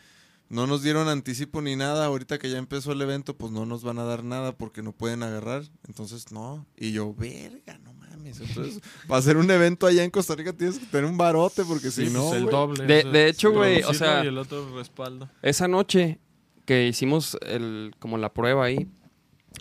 no 0.50 0.68
nos 0.68 0.84
dieron 0.84 1.08
anticipo 1.08 1.62
ni 1.62 1.76
nada. 1.76 2.06
Ahorita 2.06 2.38
que 2.38 2.50
ya 2.50 2.58
empezó 2.58 2.91
el 2.91 3.02
evento, 3.02 3.36
pues 3.36 3.52
no 3.52 3.66
nos 3.66 3.84
van 3.84 4.00
a 4.00 4.04
dar 4.04 4.24
nada 4.24 4.56
porque 4.58 4.82
no 4.82 4.91
pueden 4.91 5.24
agarrar. 5.24 5.64
Entonces, 5.88 6.32
no. 6.32 6.66
Y 6.78 6.91
yo, 6.91 7.14
verga, 7.14 7.78
no 7.84 7.93
mames. 7.93 8.39
Entonces, 8.41 8.82
para 9.08 9.20
hacer 9.20 9.38
un 9.38 9.50
evento 9.50 9.88
allá 9.88 10.04
en 10.04 10.12
Costa 10.12 10.36
Rica 10.36 10.54
tienes 10.54 10.80
que 10.80 10.86
tener 10.86 11.06
un 11.10 11.18
barote 11.18 11.64
porque 11.66 11.89
si 11.91 12.08
Sí, 12.08 12.14
no. 12.14 12.28
pues 12.30 12.41
el 12.41 12.46
doble. 12.48 12.86
De- 12.86 13.00
o 13.00 13.02
sea, 13.04 13.12
de 13.12 13.28
hecho, 13.30 13.52
güey, 13.52 13.84
o 13.84 13.93
sea- 13.93 14.24
Y 14.24 14.28
el 14.28 14.38
otro 14.38 14.76
respaldo. 14.78 15.30
Esa 15.41 15.68
noche 15.68 16.20
que 16.66 16.88
hicimos 16.88 17.38
el, 17.41 17.93
como 18.00 18.18
la 18.18 18.34
prueba 18.34 18.66
ahí, 18.66 18.88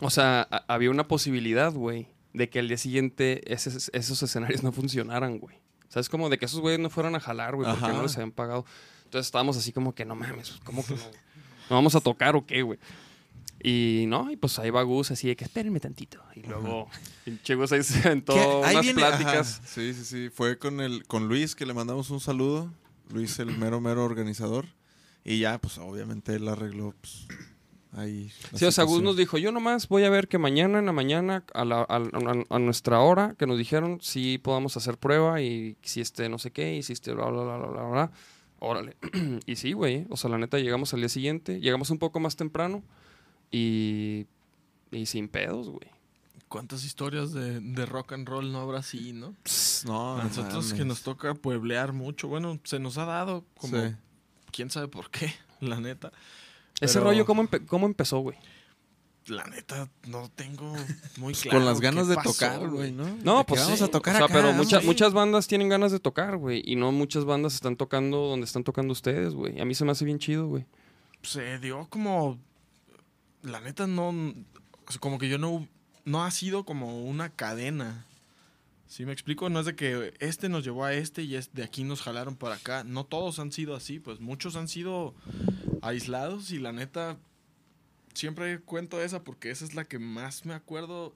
O 0.00 0.10
sea, 0.10 0.46
a- 0.50 0.64
había 0.74 0.90
una 0.90 1.06
posibilidad, 1.06 1.72
güey, 1.72 2.08
de 2.32 2.50
que 2.50 2.58
al 2.58 2.66
día 2.68 2.76
siguiente 2.78 3.52
ese- 3.52 3.90
esos 3.92 4.22
escenarios 4.22 4.62
no 4.64 4.72
funcionaran, 4.72 5.38
güey. 5.38 5.56
O 5.88 5.92
sea, 5.94 6.00
es 6.00 6.08
como 6.08 6.28
de 6.28 6.36
que 6.38 6.46
esos 6.46 6.58
güeyes 6.60 6.80
no 6.80 6.90
fueran 6.90 7.14
a 7.14 7.20
jalar, 7.20 7.54
güey, 7.54 7.70
porque 7.70 7.84
Ajá. 7.84 7.94
no 7.94 8.02
les 8.02 8.16
habían 8.16 8.32
pagado. 8.32 8.64
Entonces 9.14 9.28
estábamos 9.28 9.56
así 9.56 9.70
como 9.72 9.94
que 9.94 10.04
no 10.04 10.16
mames, 10.16 10.58
¿cómo 10.64 10.84
que 10.84 10.94
no? 10.94 11.00
¿No 11.70 11.76
vamos 11.76 11.94
a 11.94 12.00
tocar 12.00 12.34
o 12.34 12.44
qué, 12.44 12.62
güey? 12.62 12.80
Y 13.62 14.06
no, 14.08 14.28
y 14.28 14.36
pues 14.36 14.58
ahí 14.58 14.70
va 14.70 14.82
Gus 14.82 15.12
así 15.12 15.28
de 15.28 15.36
que 15.36 15.44
espérenme 15.44 15.78
tantito. 15.78 16.20
Y 16.34 16.40
luego, 16.42 16.88
pinche 17.24 17.54
Gus 17.54 17.70
ahí 17.70 17.84
se 17.84 18.00
aventó 18.08 18.34
unas 18.58 18.80
viene- 18.82 18.94
pláticas. 18.94 19.58
ajá. 19.60 19.68
Sí, 19.68 19.94
sí, 19.94 20.04
sí. 20.04 20.30
Fue 20.30 20.58
con 20.58 20.80
el 20.80 21.06
con 21.06 21.28
Luis 21.28 21.54
que 21.54 21.64
le 21.64 21.74
mandamos 21.74 22.10
un 22.10 22.18
saludo. 22.18 22.72
Luis, 23.12 23.38
el 23.38 23.56
mero, 23.56 23.80
mero 23.80 24.04
organizador. 24.04 24.66
Y 25.24 25.38
ya, 25.38 25.58
pues 25.58 25.78
obviamente 25.78 26.34
él 26.34 26.48
arregló 26.48 26.92
pues, 27.00 27.26
ahí. 27.92 28.32
Sí, 28.54 28.64
o 28.64 28.72
sea, 28.72 28.82
Gus 28.82 29.00
nos 29.00 29.16
dijo, 29.16 29.38
yo 29.38 29.52
nomás 29.52 29.86
voy 29.88 30.02
a 30.04 30.10
ver 30.10 30.26
que 30.26 30.38
mañana 30.38 30.80
en 30.80 30.86
la 30.86 30.92
mañana, 30.92 31.44
a, 31.54 31.64
la- 31.64 31.82
a- 31.88 31.96
a- 31.98 32.44
a 32.56 32.58
nuestra 32.58 32.98
hora, 32.98 33.36
que 33.38 33.46
nos 33.46 33.56
dijeron 33.58 34.00
si 34.02 34.38
podamos 34.38 34.76
hacer 34.76 34.98
prueba 34.98 35.40
y 35.40 35.76
si 35.82 36.00
este 36.00 36.28
no 36.28 36.38
sé 36.40 36.50
qué, 36.50 36.74
y 36.76 36.82
si 36.82 36.92
este 36.92 37.12
bla, 37.14 37.26
bla, 37.26 37.42
bla, 37.44 37.56
bla, 37.56 37.68
bla, 37.68 37.82
bla. 37.88 38.10
Órale. 38.64 38.96
y 39.46 39.56
sí, 39.56 39.72
güey. 39.72 40.06
O 40.10 40.16
sea, 40.16 40.30
la 40.30 40.38
neta, 40.38 40.58
llegamos 40.58 40.94
al 40.94 41.00
día 41.00 41.08
siguiente, 41.08 41.60
llegamos 41.60 41.90
un 41.90 41.98
poco 41.98 42.18
más 42.20 42.36
temprano 42.36 42.82
y, 43.50 44.26
y 44.90 45.06
sin 45.06 45.28
pedos, 45.28 45.68
güey. 45.68 45.88
¿Cuántas 46.48 46.84
historias 46.84 47.32
de, 47.32 47.60
de 47.60 47.86
rock 47.86 48.12
and 48.12 48.28
roll 48.28 48.52
no 48.52 48.60
habrá 48.60 48.78
así, 48.78 49.12
no? 49.12 49.34
Pss, 49.42 49.84
no, 49.86 50.22
nosotros 50.22 50.72
que 50.72 50.84
nos 50.84 51.02
toca 51.02 51.34
pueblear 51.34 51.92
mucho, 51.92 52.28
bueno, 52.28 52.60
se 52.64 52.78
nos 52.78 52.96
ha 52.98 53.04
dado 53.06 53.44
como 53.58 53.76
Sí. 53.76 53.94
quién 54.52 54.70
sabe 54.70 54.86
por 54.88 55.10
qué, 55.10 55.32
la 55.60 55.80
neta. 55.80 56.12
Ese 56.80 57.00
rollo, 57.00 57.24
¿cómo, 57.26 57.42
empe- 57.42 57.64
cómo 57.66 57.86
empezó, 57.86 58.18
güey? 58.20 58.36
La 59.26 59.44
neta 59.44 59.88
no 60.06 60.30
tengo 60.34 60.70
muy 61.16 61.32
Pues 61.32 61.42
claro. 61.42 61.58
con 61.58 61.64
las 61.66 61.80
ganas 61.80 62.08
de 62.08 62.14
pasó, 62.14 62.32
tocar, 62.32 62.68
güey, 62.68 62.92
¿no? 62.92 63.04
No, 63.22 63.38
De 63.38 63.44
pues 63.44 63.62
vamos 63.62 63.78
sí. 63.78 63.84
a 63.84 63.88
tocar 63.88 64.14
o 64.14 64.18
sea, 64.18 64.26
acá, 64.26 64.34
pero 64.34 64.52
muchas 64.52 64.84
muchas 64.84 65.12
bandas 65.14 65.46
tienen 65.46 65.68
ganas 65.70 65.92
de 65.92 66.00
tocar, 66.00 66.36
güey. 66.36 66.62
Y 66.64 66.76
no 66.76 66.92
muchas 66.92 67.24
bandas 67.24 67.54
están 67.54 67.76
tocando 67.76 68.18
donde 68.28 68.44
están 68.44 68.64
tocando 68.64 68.92
ustedes, 68.92 69.32
güey. 69.34 69.60
A 69.60 69.64
mí 69.64 69.74
se 69.74 69.84
me 69.84 69.92
hace 69.92 70.04
bien 70.04 70.18
chido, 70.18 70.46
güey. 70.46 70.66
Se 71.22 71.58
dio 71.58 71.86
como 71.88 72.38
la 73.42 73.60
neta 73.60 73.86
no 73.86 74.08
o 74.10 74.90
sea, 74.92 75.00
como 75.00 75.18
que 75.18 75.28
yo 75.28 75.38
no 75.38 75.66
no 76.04 76.24
ha 76.24 76.30
sido 76.30 76.64
como 76.64 77.02
una 77.04 77.30
cadena. 77.30 78.04
¿Sí 78.86 79.06
me 79.06 79.12
explico? 79.12 79.48
No 79.48 79.60
es 79.60 79.66
de 79.66 79.74
que 79.74 80.12
este 80.20 80.50
nos 80.50 80.64
llevó 80.64 80.84
a 80.84 80.92
este 80.92 81.22
y 81.22 81.36
es 81.36 81.52
de 81.54 81.64
aquí 81.64 81.82
nos 81.82 82.02
jalaron 82.02 82.36
para 82.36 82.56
acá. 82.56 82.84
No 82.84 83.04
todos 83.04 83.38
han 83.38 83.50
sido 83.52 83.74
así, 83.74 83.98
pues 83.98 84.20
muchos 84.20 84.54
han 84.56 84.68
sido 84.68 85.14
aislados 85.80 86.50
y 86.50 86.58
la 86.58 86.72
neta 86.72 87.16
siempre 88.14 88.60
cuento 88.60 89.00
esa 89.02 89.22
porque 89.24 89.50
esa 89.50 89.64
es 89.64 89.74
la 89.74 89.84
que 89.84 89.98
más 89.98 90.44
me 90.46 90.54
acuerdo 90.54 91.14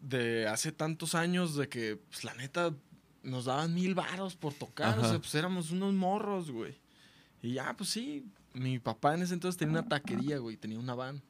de 0.00 0.46
hace 0.48 0.72
tantos 0.72 1.14
años 1.14 1.56
de 1.56 1.68
que 1.68 1.96
pues, 2.10 2.24
la 2.24 2.34
neta 2.34 2.74
nos 3.22 3.44
daban 3.44 3.72
mil 3.74 3.94
varos 3.94 4.34
por 4.34 4.52
tocar, 4.52 4.98
o 4.98 5.04
sea, 5.08 5.18
pues 5.18 5.34
éramos 5.36 5.70
unos 5.70 5.94
morros, 5.94 6.50
güey. 6.50 6.76
Y 7.40 7.54
ya, 7.54 7.72
pues 7.76 7.90
sí, 7.90 8.26
mi 8.52 8.78
papá 8.80 9.14
en 9.14 9.22
ese 9.22 9.34
entonces 9.34 9.56
tenía 9.58 9.78
una 9.78 9.88
taquería, 9.88 10.38
güey, 10.38 10.56
tenía 10.56 10.78
una 10.78 10.94
van. 10.94 11.22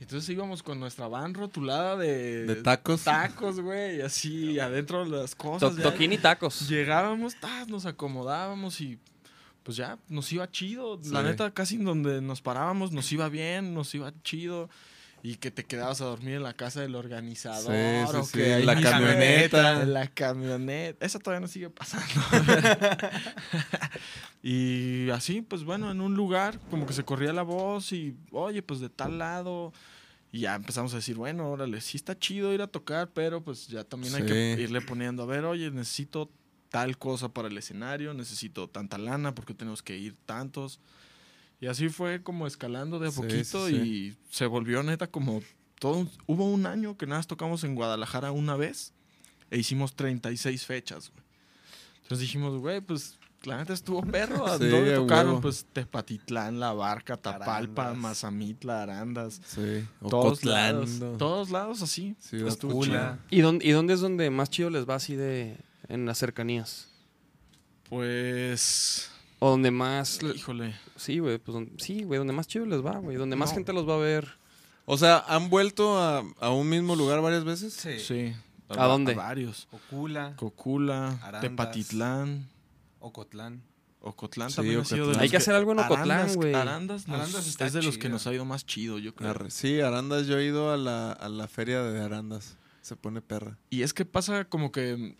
Entonces 0.00 0.28
íbamos 0.28 0.62
con 0.62 0.80
nuestra 0.80 1.06
van 1.08 1.32
rotulada 1.32 1.96
de... 1.96 2.44
De 2.44 2.56
tacos. 2.56 3.04
Tacos, 3.04 3.60
güey, 3.60 4.02
así 4.02 4.58
adentro 4.58 5.04
las 5.04 5.30
To- 5.30 5.36
cosas. 5.38 5.76
ya. 5.76 5.82
toquín 5.84 6.12
y 6.12 6.18
tacos. 6.18 6.68
Llegábamos, 6.68 7.36
tas, 7.40 7.68
nos 7.68 7.86
acomodábamos 7.86 8.80
y 8.80 8.98
pues 9.62 9.76
ya 9.76 9.98
nos 10.08 10.32
iba 10.32 10.50
chido. 10.50 11.00
La 11.10 11.22
neta, 11.22 11.50
casi 11.52 11.76
en 11.76 11.84
donde 11.84 12.20
nos 12.20 12.42
parábamos 12.42 12.92
nos 12.92 13.10
iba 13.12 13.28
bien, 13.28 13.74
nos 13.74 13.94
iba 13.94 14.12
chido. 14.22 14.68
Y 15.24 15.36
que 15.36 15.52
te 15.52 15.62
quedabas 15.62 16.00
a 16.00 16.06
dormir 16.06 16.34
en 16.34 16.42
la 16.42 16.52
casa 16.52 16.80
del 16.80 16.96
organizador. 16.96 17.72
Sí, 17.72 18.10
sí, 18.10 18.16
o 18.16 18.28
que 18.32 18.64
la 18.64 18.80
camioneta. 18.80 19.84
La 19.84 20.08
camioneta. 20.08 21.06
Eso 21.06 21.20
todavía 21.20 21.40
no 21.40 21.46
sigue 21.46 21.70
pasando. 21.70 22.12
y 24.42 25.10
así, 25.10 25.42
pues 25.42 25.62
bueno, 25.62 25.92
en 25.92 26.00
un 26.00 26.14
lugar 26.14 26.58
como 26.70 26.86
que 26.86 26.92
se 26.92 27.04
corría 27.04 27.32
la 27.32 27.42
voz 27.42 27.92
y, 27.92 28.16
oye, 28.32 28.62
pues 28.62 28.80
de 28.80 28.88
tal 28.88 29.18
lado. 29.18 29.72
Y 30.32 30.40
ya 30.40 30.56
empezamos 30.56 30.92
a 30.94 30.96
decir, 30.96 31.14
bueno, 31.14 31.50
órale, 31.50 31.80
sí 31.80 31.98
está 31.98 32.18
chido 32.18 32.52
ir 32.52 32.62
a 32.62 32.66
tocar, 32.66 33.10
pero 33.14 33.44
pues 33.44 33.68
ya 33.68 33.84
también 33.84 34.16
hay 34.16 34.24
que 34.24 34.56
irle 34.58 34.80
poniendo, 34.80 35.22
a 35.22 35.26
ver, 35.26 35.44
oye, 35.44 35.70
necesito 35.70 36.30
tal 36.72 36.98
cosa 36.98 37.28
para 37.28 37.46
el 37.46 37.56
escenario, 37.56 38.12
necesito 38.14 38.66
tanta 38.68 38.98
lana 38.98 39.32
porque 39.36 39.54
tenemos 39.54 39.80
que 39.82 39.96
ir 39.96 40.16
tantos. 40.26 40.80
Y 41.60 41.66
así 41.68 41.88
fue 41.90 42.20
como 42.24 42.48
escalando 42.48 42.98
de 42.98 43.06
a 43.06 43.10
Sí, 43.12 43.20
poquito 43.20 43.68
sí, 43.68 43.74
y 43.76 44.16
se 44.34 44.46
volvió 44.46 44.82
neta 44.82 45.06
como 45.06 45.40
todo. 45.78 45.98
un- 45.98 46.10
Hubo 46.26 46.46
un 46.46 46.66
año 46.66 46.96
que 46.96 47.06
nada 47.06 47.18
más 47.20 47.28
tocamos 47.28 47.62
en 47.62 47.76
Guadalajara 47.76 48.32
una 48.32 48.56
vez 48.56 48.92
e 49.50 49.58
hicimos 49.58 49.94
36 49.94 50.66
fechas, 50.66 51.10
güey. 51.12 51.22
Entonces 52.02 52.20
dijimos, 52.26 52.58
güey, 52.58 52.80
pues 52.80 53.18
la 53.44 53.58
neta 53.58 53.74
estuvo 53.74 54.00
perro. 54.02 54.46
¿A 54.46 54.56
Sí, 54.58 54.66
dónde 54.66 54.92
a 54.94 54.96
tocaron? 54.96 55.26
huevo. 55.26 55.40
Pues 55.42 55.66
Tepatitlán, 55.72 56.58
La 56.58 56.72
Barca, 56.72 57.16
Tapalpa, 57.16 57.82
Arandas. 57.82 57.96
Mazamitla, 58.02 58.82
Arandas. 58.82 59.40
Sí. 59.44 59.84
Todos 60.08 60.44
lados, 60.44 60.90
todos 61.18 61.50
lados 61.50 61.82
así. 61.82 62.16
Estuvo 62.32 62.72
Cula. 62.72 63.18
¿Y 63.30 63.40
dónde, 63.42 63.66
¿Y 63.66 63.70
dónde 63.72 63.94
es 63.94 64.00
donde 64.00 64.30
más 64.30 64.48
chido 64.50 64.70
les 64.70 64.88
va 64.88 64.94
así 64.96 65.14
de 65.16 65.58
en 65.92 66.06
las 66.06 66.18
cercanías? 66.18 66.88
Pues. 67.88 69.10
O 69.38 69.50
donde 69.50 69.70
más... 69.70 70.22
le- 70.22 70.34
Híjole. 70.36 70.74
Sí, 70.96 71.18
güey, 71.18 71.38
pues 71.38 71.56
sí, 71.78 72.04
güey, 72.04 72.18
donde 72.18 72.32
más 72.32 72.46
chido 72.46 72.64
les 72.64 72.84
va, 72.84 72.96
güey. 72.98 73.16
Donde 73.16 73.36
más 73.36 73.50
No. 73.50 73.54
gente 73.56 73.72
los 73.72 73.88
va 73.88 73.94
a 73.94 73.98
ver. 73.98 74.28
O 74.84 74.96
sea, 74.96 75.24
¿han 75.28 75.50
vuelto 75.50 75.98
a, 75.98 76.24
a 76.40 76.50
un 76.50 76.68
mismo 76.68 76.96
lugar 76.96 77.20
varias 77.20 77.44
veces? 77.44 77.74
Sí. 77.74 77.98
Sí. 77.98 78.32
¿A 78.68 78.86
dónde? 78.86 79.14
varios. 79.14 79.68
Ocula, 79.70 80.34
Cocula, 80.36 81.08
Arandas. 81.22 81.42
Tepatitlán, 81.42 82.48
Ocotlán. 83.00 83.62
Ocotlán 84.00 84.48
Sí, 84.50 84.56
también 84.56 84.80
ha 84.80 84.84
sido 84.84 84.96
de 84.96 85.02
Ocotlán. 85.02 85.16
los 85.18 85.22
Hay 85.22 85.28
que 85.30 85.36
hacer 85.36 85.54
algo 85.54 85.72
en 85.72 85.78
Ocotlán, 85.80 86.10
Arandas- 86.10 86.36
güey. 86.36 86.54
Arandas, 86.54 87.08
Arandas 87.08 87.46
está 87.46 87.66
es 87.66 87.72
de 87.74 87.82
los 87.82 87.98
que 87.98 88.08
nos 88.08 88.26
ha 88.26 88.32
ido 88.32 88.44
más 88.46 88.64
chido, 88.64 88.98
yo 88.98 89.14
creo. 89.14 89.30
Arre- 89.34 89.50
Sí, 89.50 89.80
Arandas, 89.80 90.26
yo 90.26 90.38
he 90.38 90.46
ido 90.46 90.72
a 90.72 90.76
la, 90.78 91.12
a 91.12 91.28
la 91.28 91.46
feria 91.48 91.82
de 91.82 92.00
Arandas. 92.00 92.56
Se 92.80 92.96
pone 92.96 93.20
perra. 93.20 93.58
Y 93.70 93.82
es 93.82 93.92
que 93.92 94.04
pasa 94.06 94.46
como 94.46 94.72
que 94.72 95.16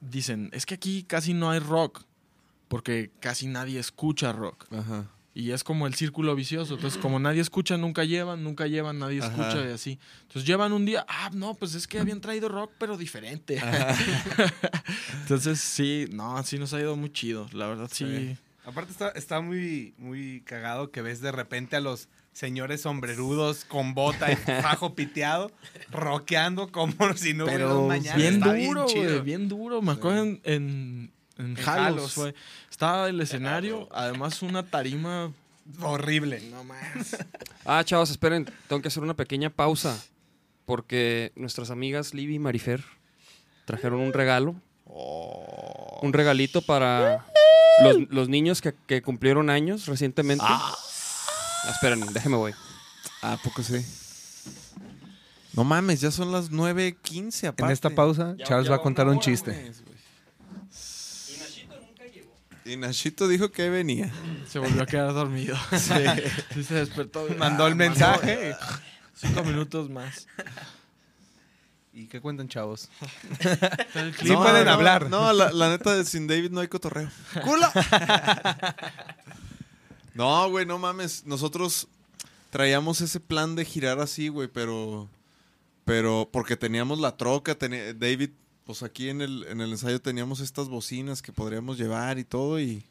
dicen, 0.00 0.50
es 0.52 0.66
que 0.66 0.74
aquí 0.74 1.02
casi 1.02 1.34
no 1.34 1.50
hay 1.50 1.58
rock, 1.60 2.04
porque 2.68 3.10
casi 3.20 3.46
nadie 3.46 3.78
escucha 3.78 4.32
rock. 4.32 4.66
Ajá. 4.72 5.06
Y 5.34 5.52
es 5.52 5.62
como 5.62 5.86
el 5.86 5.94
círculo 5.94 6.34
vicioso. 6.34 6.74
Entonces, 6.74 7.00
como 7.00 7.20
nadie 7.20 7.40
escucha, 7.40 7.76
nunca 7.76 8.02
llevan, 8.02 8.42
nunca 8.42 8.66
llevan, 8.66 8.98
nadie 8.98 9.20
Ajá. 9.20 9.28
escucha 9.28 9.68
y 9.68 9.72
así. 9.72 9.98
Entonces 10.22 10.44
llevan 10.44 10.72
un 10.72 10.84
día, 10.84 11.06
ah, 11.08 11.30
no, 11.32 11.54
pues 11.54 11.74
es 11.76 11.86
que 11.86 12.00
habían 12.00 12.20
traído 12.20 12.48
rock, 12.48 12.72
pero 12.78 12.96
diferente. 12.96 13.60
Entonces, 15.22 15.60
sí, 15.60 16.06
no, 16.10 16.42
sí 16.42 16.58
nos 16.58 16.74
ha 16.74 16.80
ido 16.80 16.96
muy 16.96 17.12
chido. 17.12 17.48
La 17.52 17.68
verdad, 17.68 17.88
sí. 17.92 18.04
Sí. 18.04 18.36
Aparte 18.64 18.90
está, 18.90 19.08
está 19.10 19.40
muy, 19.40 19.94
muy 19.96 20.42
cagado 20.44 20.90
que 20.90 21.02
ves 21.02 21.20
de 21.20 21.30
repente 21.32 21.76
a 21.76 21.80
los 21.80 22.08
señores 22.38 22.82
sombrerudos 22.82 23.64
con 23.64 23.94
bota 23.94 24.30
y 24.30 24.36
fajo 24.62 24.94
piteado, 24.94 25.50
rockeando 25.90 26.70
como 26.70 26.94
si 27.16 27.34
no 27.34 27.44
hubiera 27.44 27.64
Pero 27.66 27.80
un 27.80 27.88
mañana. 27.88 28.16
bien 28.16 28.34
Está 28.34 28.54
duro, 28.54 28.86
chido. 28.86 29.02
güey, 29.04 29.20
bien 29.22 29.48
duro. 29.48 29.82
Me 29.82 29.92
acuerdo 29.92 30.22
en, 30.22 30.40
en, 30.44 31.12
en 31.36 31.56
Jalos 31.56 32.12
fue. 32.12 32.34
Estaba 32.70 33.08
el 33.08 33.20
escenario, 33.20 33.88
además 33.90 34.40
una 34.42 34.62
tarima. 34.64 35.32
Horrible. 35.82 36.40
No 36.50 36.64
más. 36.64 37.16
Ah, 37.70 37.84
chavos, 37.84 38.08
esperen, 38.08 38.46
tengo 38.66 38.80
que 38.80 38.88
hacer 38.88 39.02
una 39.02 39.12
pequeña 39.12 39.50
pausa. 39.50 40.02
Porque 40.64 41.32
nuestras 41.36 41.70
amigas 41.70 42.14
Libby 42.14 42.36
y 42.36 42.38
Marifer 42.38 42.82
trajeron 43.66 44.00
un 44.00 44.14
regalo. 44.14 44.54
Un 44.86 46.12
regalito 46.14 46.62
para 46.62 47.26
los, 47.82 48.08
los 48.08 48.28
niños 48.30 48.62
que, 48.62 48.74
que 48.86 49.02
cumplieron 49.02 49.50
años 49.50 49.84
recientemente. 49.84 50.44
Ah, 50.48 50.74
esperen, 51.70 52.00
déjeme 52.12 52.36
voy. 52.36 52.54
¿A 53.22 53.36
poco 53.36 53.62
sí? 53.62 53.84
No 55.54 55.64
mames, 55.64 56.00
ya 56.00 56.10
son 56.10 56.30
las 56.30 56.50
9.15 56.52 57.48
aparte. 57.48 57.64
En 57.64 57.70
esta 57.70 57.90
pausa, 57.90 58.34
Ya- 58.36 58.44
Charles 58.44 58.66
ya 58.66 58.70
va 58.72 58.76
a 58.76 58.82
contar 58.82 59.06
No 59.06 59.12
un 59.12 59.20
chiste. 59.20 59.50
mames, 59.52 59.82
güey. 59.82 59.98
Y 62.64 62.76
Nachito 62.76 63.26
dijo 63.28 63.50
que 63.50 63.70
venía. 63.70 64.10
Se 64.46 64.58
volvió 64.58 64.82
a 64.82 64.86
quedar 64.86 65.12
dormido. 65.14 65.56
Sí. 66.54 66.62
se 66.64 66.74
despertó. 66.74 67.26
Mandó 67.38 67.66
el 67.66 67.72
Ah, 67.72 67.76
mensaje. 67.76 68.54
Cinco 69.14 69.42
minutos 69.42 69.88
más. 69.88 70.26
¿Y 71.94 72.06
qué 72.06 72.20
cuentan, 72.20 72.46
chavos? 72.48 72.90
El 73.94 74.14
Sí 74.14 74.32
pueden 74.36 74.68
hablar. 74.68 75.08
No, 75.08 75.32
la, 75.32 75.50
la 75.50 75.70
neta, 75.70 76.04
sin 76.04 76.26
David 76.28 76.50
no 76.50 76.60
hay 76.60 76.68
cotorreo. 76.68 77.10
¡Culo! 77.42 77.66
no, 80.18 80.50
güey, 80.50 80.66
no 80.66 80.78
mames. 80.78 81.24
Nosotros 81.24 81.86
traíamos 82.50 83.00
ese 83.00 83.20
plan 83.20 83.54
de 83.54 83.64
girar 83.64 84.00
así, 84.00 84.28
güey, 84.28 84.48
pero... 84.48 85.08
Pero 85.84 86.28
porque 86.30 86.54
teníamos 86.56 86.98
la 87.00 87.16
troca, 87.16 87.58
teni- 87.58 87.94
David, 87.96 88.30
pues 88.66 88.82
aquí 88.82 89.08
en 89.08 89.22
el, 89.22 89.46
en 89.48 89.62
el 89.62 89.70
ensayo 89.70 90.02
teníamos 90.02 90.40
estas 90.40 90.68
bocinas 90.68 91.22
que 91.22 91.32
podríamos 91.32 91.78
llevar 91.78 92.18
y 92.18 92.24
todo 92.24 92.60
y... 92.60 92.84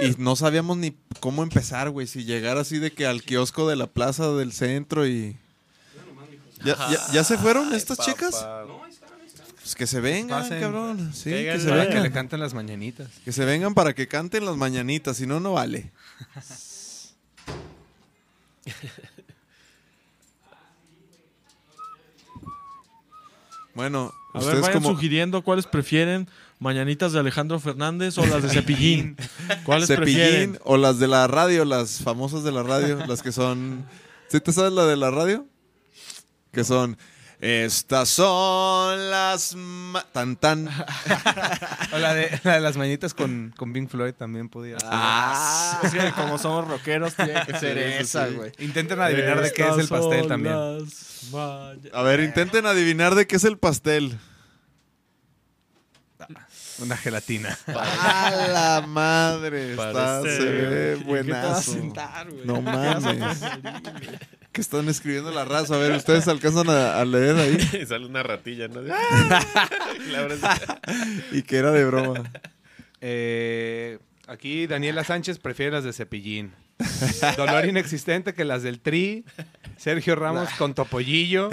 Y, 0.00 0.06
y 0.06 0.14
no 0.16 0.36
sabíamos 0.36 0.78
ni 0.78 0.96
cómo 1.20 1.42
empezar, 1.42 1.90
güey. 1.90 2.06
Si 2.06 2.24
llegar 2.24 2.56
así 2.56 2.78
de 2.78 2.90
que 2.92 3.04
al 3.06 3.22
kiosco 3.22 3.68
de 3.68 3.76
la 3.76 3.86
plaza 3.88 4.32
del 4.32 4.52
centro 4.52 5.06
y. 5.06 5.36
¿Ya, 6.64 6.76
ya- 6.90 7.12
ya 7.12 7.24
se 7.24 7.36
fueron 7.36 7.74
estas 7.74 7.98
chicas? 7.98 8.36
Pues 9.70 9.76
que 9.76 9.86
se 9.86 10.00
vengan, 10.00 10.42
Pasen. 10.42 10.60
cabrón. 10.60 11.12
Sí, 11.14 11.30
Que 11.30 11.50
que 11.52 11.60
se 11.60 11.68
Para 11.68 11.82
que 11.84 11.90
le 11.90 11.94
vengan. 12.00 12.12
canten 12.12 12.40
las 12.40 12.54
mañanitas. 12.54 13.08
Que 13.24 13.30
se 13.30 13.44
vengan 13.44 13.72
para 13.72 13.94
que 13.94 14.08
canten 14.08 14.44
las 14.44 14.56
mañanitas, 14.56 15.16
si 15.16 15.28
no, 15.28 15.38
no 15.38 15.52
vale. 15.52 15.92
Bueno, 23.74 24.12
A 24.34 24.38
ver, 24.38 24.46
ustedes 24.46 24.60
vayan 24.62 24.82
como 24.82 24.94
sugiriendo 24.94 25.42
cuáles 25.42 25.66
prefieren. 25.66 26.28
Mañanitas 26.58 27.12
de 27.12 27.20
Alejandro 27.20 27.58
Fernández 27.58 28.18
o 28.18 28.26
las 28.26 28.42
de 28.42 28.48
Cepillín. 28.50 29.16
¿Cuáles 29.64 29.86
Cepillín 29.88 30.14
prefieren? 30.18 30.58
o 30.64 30.76
las 30.76 30.98
de 30.98 31.08
la 31.08 31.26
radio, 31.26 31.64
las 31.64 32.00
famosas 32.02 32.42
de 32.44 32.52
la 32.52 32.62
radio, 32.62 32.96
las 33.06 33.22
que 33.22 33.32
son... 33.32 33.86
¿Sí 34.28 34.40
te 34.40 34.52
sabes 34.52 34.72
la 34.72 34.84
de 34.86 34.96
la 34.96 35.10
radio? 35.10 35.46
Que 36.52 36.64
son... 36.64 36.98
Estas 37.40 38.10
son 38.10 39.10
las... 39.10 39.54
ma- 39.56 40.04
Tan 40.12 40.36
tan. 40.36 40.68
O 41.92 41.98
la 41.98 42.14
de, 42.14 42.38
la 42.44 42.54
de 42.54 42.60
las 42.60 42.76
mañanitas 42.76 43.14
con, 43.14 43.52
con 43.56 43.72
Pink 43.72 43.88
Floyd 43.90 44.12
también 44.14 44.48
podía. 44.50 44.76
Ah, 44.84 45.80
que 45.90 46.12
como 46.12 46.36
somos 46.38 46.68
rockeros, 46.68 47.14
tiene 47.14 47.44
que 47.46 47.58
ser 47.58 47.78
esa, 47.78 48.28
sí. 48.28 48.34
güey. 48.34 48.52
Intenten 48.58 49.00
adivinar 49.00 49.40
de 49.40 49.52
qué 49.52 49.62
es 49.62 49.74
el 49.74 49.80
Estas 49.80 49.98
pastel 50.00 50.20
son 50.20 50.28
también. 50.28 50.54
las 50.54 51.94
A 51.94 52.02
ver, 52.02 52.20
intenten 52.20 52.66
adivinar 52.66 53.14
de 53.14 53.26
qué 53.26 53.36
es 53.36 53.44
el 53.44 53.58
pastel. 53.58 54.18
Una 56.78 56.96
gelatina. 56.96 57.58
¡A 57.66 58.30
la 58.52 58.84
madre! 58.86 59.72
Está, 59.72 60.22
se 60.22 60.28
ve 60.44 60.92
¿En 60.92 60.98
qué 60.98 61.04
te 61.24 61.32
vas 61.32 61.44
a 61.44 61.72
buenazo. 61.72 61.72
sentar? 61.72 62.26
No 62.44 62.60
mames. 62.62 63.40
¿Qué 64.52 64.60
están 64.60 64.88
escribiendo 64.88 65.30
la 65.30 65.44
raza? 65.44 65.76
A 65.76 65.78
ver, 65.78 65.92
¿ustedes 65.92 66.26
alcanzan 66.26 66.68
a, 66.70 66.98
a 67.00 67.04
leer 67.04 67.36
ahí? 67.36 67.56
Y 67.82 67.86
sale 67.86 68.06
una 68.06 68.22
ratilla, 68.22 68.66
¿no? 68.68 68.80
Y 71.32 71.42
que 71.42 71.56
era 71.56 71.70
de 71.70 71.84
broma. 71.84 72.30
Eh, 73.00 73.98
aquí 74.26 74.66
Daniela 74.66 75.04
Sánchez 75.04 75.38
prefiere 75.38 75.72
las 75.72 75.84
de 75.84 75.92
Cepillín. 75.92 76.52
Dolor 77.36 77.66
inexistente 77.66 78.34
que 78.34 78.44
las 78.44 78.62
del 78.62 78.80
Tri. 78.80 79.24
Sergio 79.76 80.16
Ramos 80.16 80.48
con 80.58 80.74
Topollillo. 80.74 81.48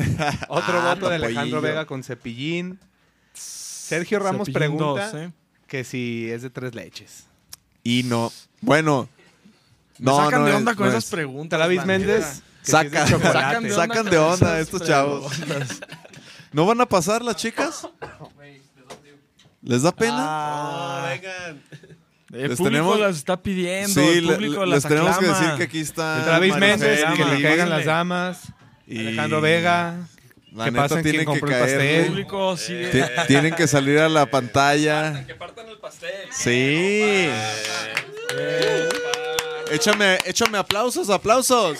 Otro 0.47 0.79
Ah, 0.79 0.93
voto 0.95 1.09
de 1.09 1.15
Alejandro 1.15 1.57
Topollillo. 1.57 1.61
Vega 1.61 1.85
con 1.85 2.03
Cepillín. 2.03 2.79
Sergio 3.33 4.19
Ramos 4.19 4.47
Cepillín 4.47 4.53
pregunta 4.77 5.05
dos, 5.11 5.13
¿eh? 5.21 5.31
que 5.67 5.83
si 5.83 6.29
es 6.31 6.41
de 6.41 6.49
tres 6.49 6.73
leches. 6.75 7.25
Y 7.83 8.03
no. 8.03 8.31
Bueno. 8.61 9.07
Me 9.99 10.05
No, 10.05 10.17
sacan 10.17 10.39
no 10.41 10.45
de 10.45 10.51
es- 10.51 10.57
onda 10.57 10.75
con 10.75 10.85
no 10.85 10.91
esas 10.91 11.05
es. 11.05 11.11
preguntas. 11.11 11.57
Travis 11.59 11.77
la 11.79 11.85
Méndez. 11.85 12.41
Saca-. 12.71 13.07
Sacan 13.07 13.63
de 13.63 13.73
onda, 13.73 13.75
Sacan 13.75 14.05
de 14.09 14.17
onda 14.17 14.59
estos 14.59 14.83
chavos. 14.83 15.31
¿No 16.53 16.65
van 16.65 16.79
a 16.81 16.85
pasar 16.85 17.21
las 17.21 17.35
chicas? 17.35 17.87
¿Les 19.61 19.81
da 19.81 19.91
pena? 19.91 20.15
Ah, 20.19 21.09
vengan. 21.09 21.61
el 22.31 22.49
Les 22.49 22.57
público 22.57 22.63
tenemos- 22.63 22.99
las 22.99 23.17
está 23.17 23.41
pidiendo. 23.41 23.89
sí, 24.01 24.17
el 24.19 24.25
público 24.27 24.65
le- 24.65 24.71
las 24.71 24.83
les 24.83 24.89
tenemos 24.89 25.17
que 25.17 25.25
aclama. 25.25 25.39
decir 25.41 25.57
que 25.57 25.63
aquí 25.63 25.79
está 25.79 26.23
Travis 26.23 26.55
Méndez, 26.57 27.03
que 27.15 27.25
le 27.25 27.41
caigan 27.41 27.69
las 27.69 27.85
damas. 27.85 28.39
Y 28.85 28.99
Alejandro 28.99 29.41
Vega. 29.41 30.07
La 30.53 30.65
que 30.65 30.71
neta 30.71 30.83
pasen 30.87 31.03
tienen 31.03 31.31
que 31.33 31.41
caer. 31.41 31.81
El 31.81 32.05
público 32.07 32.55
sigue. 32.57 32.87
Ti- 32.87 33.01
Tienen 33.27 33.53
que 33.53 33.67
salir 33.67 33.99
a 33.99 34.07
la 34.09 34.25
pantalla. 34.31 35.25
Que 35.27 35.35
partan 35.35 35.67
el 35.67 35.77
pastel. 35.77 36.09
Sí. 36.31 37.27
Échame, 39.71 40.17
échame 40.25 40.57
aplausos, 40.57 41.09
aplausos. 41.09 41.79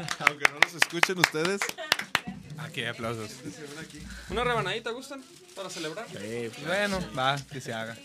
Aunque 0.26 0.46
no 0.48 0.58
los 0.60 0.74
escuchen 0.74 1.18
ustedes. 1.18 1.60
Aquí, 2.58 2.84
aplausos. 2.84 3.30
¿Una 4.28 4.44
rebanadita 4.44 4.90
gustan? 4.90 5.22
Para 5.56 5.70
celebrar. 5.70 6.06
Bueno, 6.66 6.98
va, 7.16 7.36
que 7.50 7.60
se 7.60 7.72
haga. 7.72 7.96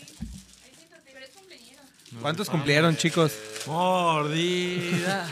¿Cuántos 2.20 2.48
cumplieron, 2.48 2.96
chicos? 2.96 3.32
Mordida. 3.66 5.28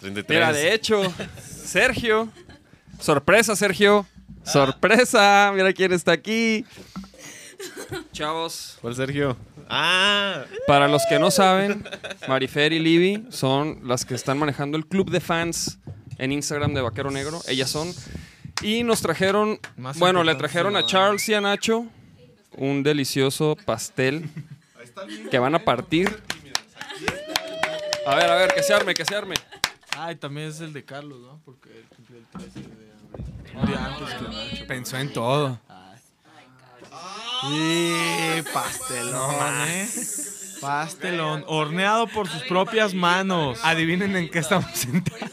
33. 0.00 0.28
Mira, 0.28 0.52
de 0.52 0.74
hecho, 0.74 1.02
Sergio. 1.42 2.28
Sorpresa, 3.00 3.56
Sergio. 3.56 4.06
Sorpresa. 4.44 5.52
Mira 5.54 5.72
quién 5.72 5.92
está 5.92 6.12
aquí. 6.12 6.64
Chavos, 8.12 8.78
¿Cuál 8.80 8.94
Sergio? 8.94 9.36
Ah, 9.68 10.44
para 10.66 10.88
los 10.88 11.02
que 11.08 11.18
no 11.18 11.30
saben, 11.30 11.84
Marifer 12.28 12.72
y 12.72 12.78
Libby 12.78 13.26
son 13.30 13.80
las 13.84 14.04
que 14.04 14.14
están 14.14 14.38
manejando 14.38 14.76
el 14.76 14.86
club 14.86 15.10
de 15.10 15.20
fans 15.20 15.78
en 16.18 16.32
Instagram 16.32 16.74
de 16.74 16.82
Vaquero 16.82 17.10
Negro. 17.10 17.40
Ellas 17.48 17.70
son. 17.70 17.92
Y 18.62 18.84
nos 18.84 19.00
trajeron, 19.00 19.58
Más 19.76 19.98
bueno, 19.98 20.22
le 20.22 20.34
trajeron 20.34 20.76
a. 20.76 20.86
Charles 20.86 21.28
y 21.28 21.34
a 21.34 21.40
Nacho 21.40 21.86
un 22.56 22.82
delicioso 22.82 23.56
pastel 23.64 24.28
que 25.30 25.38
van 25.38 25.54
a 25.54 25.58
partir. 25.58 26.22
A 28.06 28.14
ver, 28.16 28.30
a 28.30 28.36
ver, 28.36 28.54
que 28.54 28.62
se 28.62 28.74
arme, 28.74 28.94
que 28.94 29.04
se 29.04 29.14
arme. 29.14 29.34
Ay, 29.96 30.16
también 30.16 30.48
es 30.48 30.60
el 30.60 30.72
de 30.72 30.84
Carlos, 30.84 31.20
¿no? 31.20 31.40
Porque 31.44 31.70
él 31.70 31.84
cumplió 31.96 32.18
el 32.18 32.26
13 32.26 32.60
de 32.60 32.66
abril. 32.66 33.56
Un 33.56 33.66
día 33.66 33.86
antes 33.86 34.14
que 34.14 34.22
Nacho. 34.24 34.66
Pensó 34.66 34.98
en 34.98 35.12
todo. 35.12 35.60
Y 37.42 38.42
pastelón, 38.52 39.34
¿eh? 39.68 39.88
Pastelón. 40.60 41.44
Horneado 41.46 42.06
por 42.06 42.28
sus 42.28 42.42
propias 42.44 42.94
manos. 42.94 43.58
Adivinen 43.62 44.16
en 44.16 44.30
qué 44.30 44.38
estamos 44.38 44.70
sentados. 44.72 45.20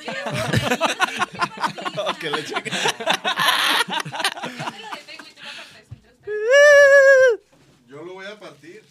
Yo 7.87 8.03
lo 8.03 8.13
voy 8.13 8.25
a 8.25 8.39
partir. 8.39 8.83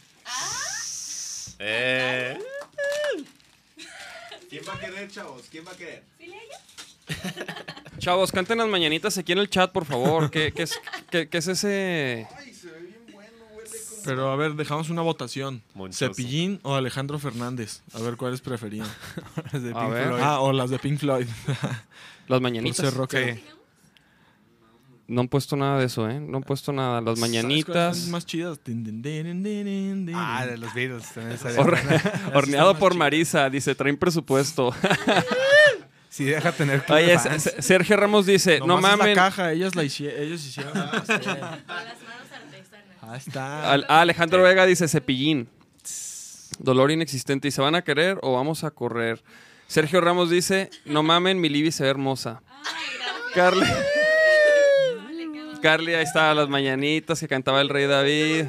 eh. 1.58 2.38
¿Quién 4.48 4.62
va 4.68 4.74
a 4.74 4.78
querer, 4.80 5.10
chavos? 5.10 5.42
¿Quién 5.50 5.64
va 5.66 5.72
a 5.72 5.76
querer? 5.76 6.02
Chavos, 7.98 8.32
canten 8.32 8.58
las 8.58 8.68
mañanitas 8.68 9.16
aquí 9.18 9.32
en 9.32 9.38
el 9.38 9.48
chat, 9.48 9.70
por 9.72 9.84
favor. 9.84 10.30
¿Qué, 10.30 10.52
qué 10.52 10.62
es, 10.64 10.78
qué- 11.10 11.28
qué 11.28 11.38
es 11.38 11.46
ese...? 11.48 12.26
Pero 14.04 14.30
a 14.30 14.36
ver, 14.36 14.54
dejamos 14.54 14.90
una 14.90 15.02
votación. 15.02 15.62
Monchoso. 15.74 16.06
¿Cepillín 16.14 16.60
o 16.62 16.74
Alejandro 16.74 17.18
Fernández? 17.18 17.82
A 17.94 17.98
ver 18.00 18.16
cuáles 18.16 18.40
preferían. 18.40 18.86
Las 19.52 19.62
de 19.62 19.70
A 19.70 19.74
Pink 19.80 19.90
ver. 19.92 20.06
Floyd. 20.08 20.20
Ah, 20.22 20.40
o 20.40 20.52
las 20.52 20.70
de 20.70 20.78
Pink 20.78 20.98
Floyd. 20.98 21.26
Las 22.28 22.40
mañanitas. 22.40 22.94
Sí. 23.10 23.42
No 25.08 25.22
han 25.22 25.28
puesto 25.28 25.56
nada 25.56 25.78
de 25.80 25.86
eso, 25.86 26.08
¿eh? 26.08 26.20
No 26.20 26.36
han 26.36 26.44
puesto 26.44 26.72
nada. 26.72 27.00
Las 27.00 27.18
¿Sabes 27.18 27.32
cuáles 27.32 27.42
mañanitas. 27.44 27.98
son 27.98 28.10
más 28.12 28.24
chidas? 28.26 28.60
Ah, 30.14 30.46
de 30.46 30.56
los 30.56 30.72
Beatles. 30.72 31.04
Hor- 31.58 31.78
horneado 32.34 32.78
por 32.78 32.94
Marisa. 32.94 33.50
Dice, 33.50 33.74
traen 33.74 33.96
presupuesto. 33.96 34.72
Sí, 36.08 36.24
deja 36.26 36.52
tener 36.52 36.84
Oye. 36.88 37.14
S- 37.14 37.60
Sergio 37.60 37.96
Ramos 37.96 38.26
dice, 38.26 38.60
no 38.60 38.66
Nomás 38.68 38.92
es 38.92 38.98
mamen. 38.98 39.16
la 39.16 39.22
caja, 39.24 39.52
ellas 39.52 39.74
la 39.74 39.82
hici- 39.84 40.08
ellos 40.16 40.44
hicieron 40.46 40.72
Ahí 43.10 43.18
está. 43.18 43.72
Al- 43.72 43.86
ah, 43.88 44.02
Alejandro 44.02 44.40
Vega 44.42 44.64
dice 44.66 44.86
cepillín. 44.86 45.48
Dolor 46.60 46.92
inexistente. 46.92 47.48
¿Y 47.48 47.50
se 47.50 47.60
van 47.60 47.74
a 47.74 47.82
querer 47.82 48.18
o 48.22 48.34
vamos 48.34 48.62
a 48.62 48.70
correr? 48.70 49.20
Sergio 49.66 50.00
Ramos 50.00 50.30
dice, 50.30 50.70
no 50.84 51.02
mamen, 51.02 51.40
mi 51.40 51.48
Libby 51.48 51.72
se 51.72 51.82
ve 51.82 51.88
hermosa. 51.90 52.40
Carly. 53.34 53.66
Carly, 55.62 55.94
ahí 55.94 56.04
está, 56.04 56.32
las 56.34 56.48
mañanitas 56.48 57.18
que 57.18 57.26
cantaba 57.26 57.60
el 57.60 57.68
rey 57.68 57.86
David. 57.86 58.46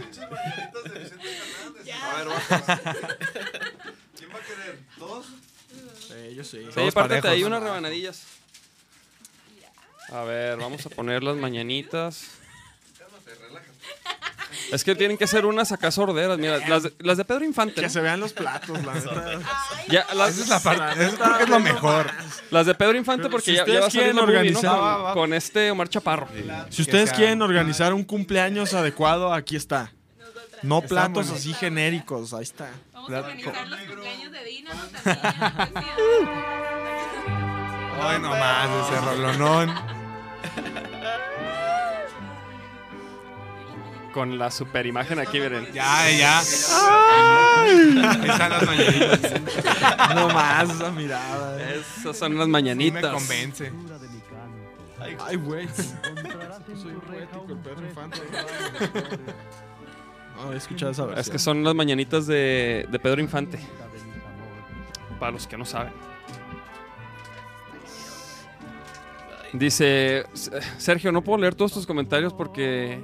¿Quién 4.15 4.29
va 4.29 4.37
a 4.37 4.41
querer? 4.41 4.79
¿Todos? 4.97 5.25
Sí, 6.07 6.13
ellos 6.29 6.47
sí. 6.47 6.59
Sí, 6.69 6.91
Todos 6.91 7.25
ahí 7.25 7.43
unas 7.43 7.63
rebanadillas. 7.63 8.25
A 10.09 10.23
ver, 10.23 10.57
vamos 10.57 10.85
a 10.85 10.89
poner 10.89 11.23
las 11.23 11.35
mañanitas. 11.35 12.40
Es 14.71 14.83
que 14.83 14.95
tienen 14.95 15.17
que 15.17 15.27
ser 15.27 15.45
unas 15.45 15.71
acá 15.71 15.91
sorderas. 15.91 16.37
Mira, 16.39 16.57
las 16.67 16.83
de, 16.83 16.93
las 16.99 17.17
de 17.17 17.25
Pedro 17.25 17.43
Infante. 17.45 17.75
Que 17.75 17.81
¿no? 17.83 17.89
se 17.89 17.99
vean 18.01 18.19
los 18.19 18.33
platos, 18.33 18.83
la 18.85 18.93
neta. 18.93 19.39
Ya, 19.89 20.07
las, 20.15 20.29
Esa 20.29 20.41
es 20.43 20.49
la 20.49 20.59
parte. 20.61 21.05
Eso 21.05 21.17
creo 21.17 21.37
que 21.37 21.43
es 21.43 21.49
lo 21.49 21.59
mejor. 21.59 22.09
las 22.51 22.65
de 22.65 22.73
Pedro 22.75 22.97
Infante 22.97 23.29
porque 23.29 23.51
si 23.51 23.57
ya, 23.57 23.65
ya 23.65 23.79
va 23.79 23.85
a 23.85 23.87
ustedes 23.87 24.13
salir 24.13 24.15
la 24.15 24.21
quieren 24.25 24.43
movie, 24.43 24.51
¿no? 24.53 24.59
organizar- 24.59 24.71
Con, 24.75 24.81
Va, 24.85 24.97
va, 24.97 25.03
va. 25.03 25.13
con 25.13 25.33
este 25.33 25.71
Omar 25.71 25.89
Chaparro. 25.89 26.27
Si 26.69 26.81
ustedes 26.83 27.09
sea- 27.09 27.17
quieren 27.17 27.41
organizar 27.41 27.93
un 27.93 28.03
cumpleaños 28.03 28.73
adecuado, 28.73 29.33
aquí 29.33 29.55
está. 29.55 29.91
No 30.63 30.81
platos 30.81 31.29
así 31.31 31.53
genéricos, 31.53 32.33
ahí 32.33 32.43
está. 32.43 32.69
Vamos 32.93 33.11
a 33.11 33.19
organizar 33.19 33.67
los 33.67 33.79
cumpleaños 33.81 34.31
de 34.31 34.43
Dina. 34.45 34.71
Ay, 38.03 38.19
no 38.19 38.29
más, 38.29 38.69
ese 38.87 39.01
rolonón. 39.01 39.75
Con 44.13 44.37
la 44.37 44.51
super 44.51 44.85
imagen 44.85 45.19
aquí, 45.19 45.39
miren. 45.39 45.65
Ya, 45.73 46.09
ya. 46.11 46.39
Ahí 46.39 48.29
están 48.29 48.49
las 48.49 48.65
mañanitas. 48.65 49.19
No 50.15 50.29
más 50.29 50.69
esa 50.69 50.91
mirada. 50.91 51.61
eh. 51.61 51.81
Esas 51.99 52.17
son 52.17 52.33
las 52.37 52.45
Sí 52.45 52.47
me 52.47 52.51
mañanitas. 52.51 53.13
convence. 53.13 53.71
Ay, 55.25 55.35
güey. 55.37 55.67
Soy 55.69 56.91
un 56.93 57.01
poético, 57.01 57.45
el 57.49 57.57
Pedro 57.57 57.85
Infante. 57.87 58.21
No, 60.37 60.53
he 60.53 60.57
escuchado 60.57 60.91
esa 60.91 61.05
versión. 61.05 61.19
es 61.21 61.29
que 61.29 61.39
son 61.39 61.63
las 61.63 61.75
mañanitas 61.75 62.27
de, 62.27 62.87
de 62.89 62.99
Pedro 62.99 63.21
Infante. 63.21 63.59
Para 65.19 65.31
los 65.31 65.47
que 65.47 65.57
no 65.57 65.65
saben. 65.65 65.93
Dice 69.53 70.25
Sergio, 70.77 71.11
no 71.11 71.21
puedo 71.23 71.39
leer 71.39 71.55
todos 71.55 71.73
tus 71.73 71.85
comentarios 71.85 72.33
porque. 72.33 73.01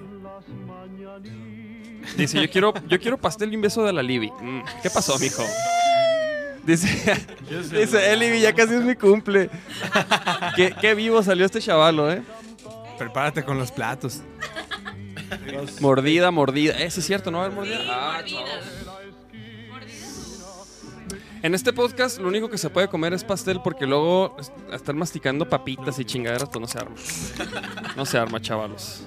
Dice, 2.16 2.42
yo 2.42 2.50
quiero, 2.50 2.74
yo 2.88 3.00
quiero 3.00 3.18
pastel 3.18 3.52
y 3.52 3.56
un 3.56 3.62
beso 3.62 3.84
de 3.84 3.94
la 3.94 4.02
Libby. 4.02 4.32
Mm, 4.42 4.62
¿Qué 4.82 4.90
pasó, 4.90 5.18
mijo? 5.20 5.44
Dice, 6.64 6.88
dice, 7.72 8.12
eh, 8.14 8.16
Libby, 8.18 8.40
ya 8.42 8.54
casi 8.54 8.74
es 8.76 8.82
mi 8.84 8.96
cumple. 8.96 9.50
qué, 10.56 10.74
qué 10.80 10.96
vivo 10.96 11.22
salió 11.24 11.46
este 11.46 11.60
chavalo, 11.62 12.12
¿eh? 12.12 12.22
Prepárate 12.98 13.44
con 13.44 13.58
los 13.58 13.72
platos. 13.72 14.22
Mordida, 15.82 16.32
mordida. 16.32 16.74
Eh, 16.80 16.90
sí 16.90 17.00
es 17.02 17.06
cierto, 17.06 17.32
¿no 17.32 17.38
va 17.40 17.44
a 17.44 17.48
haber 17.48 17.58
mordida? 17.58 17.80
Ah. 17.90 18.22
En 21.44 21.54
este 21.54 21.72
podcast 21.72 22.18
lo 22.18 22.28
único 22.28 22.50
que 22.50 22.58
se 22.58 22.70
puede 22.70 22.88
comer 22.88 23.14
es 23.14 23.24
pastel 23.24 23.62
porque 23.64 23.86
luego 23.86 24.36
est- 24.40 24.52
estar 24.74 24.96
masticando 24.96 25.48
papitas 25.48 26.00
y 26.00 26.06
chingaderas 26.06 26.50
pues 26.50 26.60
no 26.60 26.68
se 26.68 26.80
arma. 26.80 26.96
No 27.96 28.06
se 28.06 28.18
arma, 28.18 28.42
chavalos. 28.42 29.04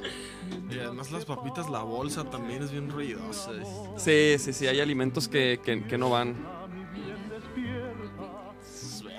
Y 0.71 0.79
además 0.79 1.11
las 1.11 1.25
papitas, 1.25 1.69
la 1.69 1.81
bolsa 1.83 2.25
también 2.25 2.63
es 2.63 2.71
bien 2.71 2.89
ruidosa. 2.91 3.51
Sí, 3.97 4.37
sí, 4.39 4.53
sí, 4.53 4.67
hay 4.67 4.81
alimentos 4.81 5.29
que, 5.29 5.61
que- 5.65 5.83
que 5.85 5.99
no 5.99 6.11
van. 6.11 6.37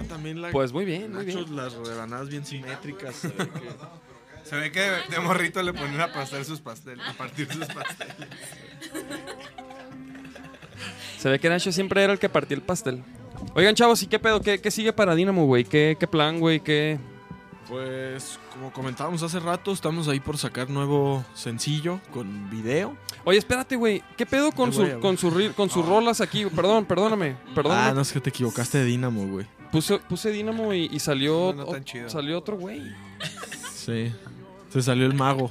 También 0.10 0.41
la... 0.41 0.52
Pues 0.52 0.74
muy 0.74 0.84
bien, 0.86 1.14
muy 1.14 1.26
Nacho, 1.26 1.45
bien. 1.45 1.56
las 1.56 1.74
rebanadas 1.74 2.28
bien 2.30 2.45
simétricas. 2.45 3.16
se 3.16 3.28
ve 3.30 3.36
que- 3.49 3.72
Se 4.43 4.56
ve 4.58 4.72
que 4.72 4.82
de 4.82 5.20
morrito 5.24 5.62
le 5.62 5.72
ponen 5.72 6.02
a 6.02 6.12
pastel 6.12 6.43
sus 6.43 6.60
pasteles, 6.60 7.08
a 7.08 7.14
partir 7.14 7.47
sus 7.54 7.66
pasteles. 7.68 8.28
Se 11.20 11.30
ve 11.30 11.39
que 11.39 11.47
Nacho 11.47 11.72
siempre 11.72 12.04
era 12.04 12.12
el 12.12 12.20
que 12.20 12.28
partía 12.28 12.58
el 12.58 12.64
pastel. 12.64 13.04
Oigan, 13.56 13.76
chavos, 13.76 14.02
¿y 14.04 14.08
qué 14.08 14.18
pedo? 14.20 14.41
¿Qué, 14.41 14.60
qué 14.60 14.72
sigue 14.72 14.91
para 14.93 15.14
Dynamo, 15.16 15.45
güey? 15.45 15.64
¿Qué, 15.64 15.95
¿Qué 15.99 16.08
plan, 16.08 16.39
güey? 16.39 16.60
¿Qué...? 16.60 16.97
Pues, 17.70 18.39
como 18.54 18.72
comentábamos 18.72 19.24
hace 19.24 19.39
rato, 19.39 19.72
estamos 19.72 20.08
ahí 20.08 20.20
por 20.20 20.38
sacar 20.38 20.70
nuevo 20.70 21.24
sencillo 21.34 21.99
con 22.14 22.49
video. 22.49 22.95
Oye, 23.24 23.38
espérate, 23.38 23.76
güey. 23.76 24.04
¿Qué 24.18 24.26
pedo 24.26 24.52
con, 24.52 24.74
su, 24.74 24.99
con, 24.99 25.18
su, 25.18 25.54
con 25.56 25.70
sus 25.70 25.86
rolas 25.86 26.22
aquí? 26.22 26.45
Perdón, 26.47 26.86
perdóname. 26.86 27.38
Perdóname. 27.56 27.89
Ah, 27.89 27.93
no 27.93 28.02
es 28.02 28.12
que 28.12 28.20
te 28.20 28.30
equivocaste 28.30 28.80
de 28.80 28.86
Dynamo, 28.86 29.26
güey. 29.28 29.45
Puse, 29.72 29.99
puse 29.99 30.32
Dynamo 30.32 30.74
y, 30.74 30.89
y 30.91 30.99
salió, 30.99 31.54
No, 31.56 31.66
no 31.66 31.72
tan 31.72 31.84
chido. 31.86 32.10
salió 32.10 32.38
otro 32.38 32.58
güey. 32.58 32.93
Sí. 33.74 34.14
Se 34.70 34.82
salió 34.82 35.06
el 35.06 35.14
mago, 35.14 35.49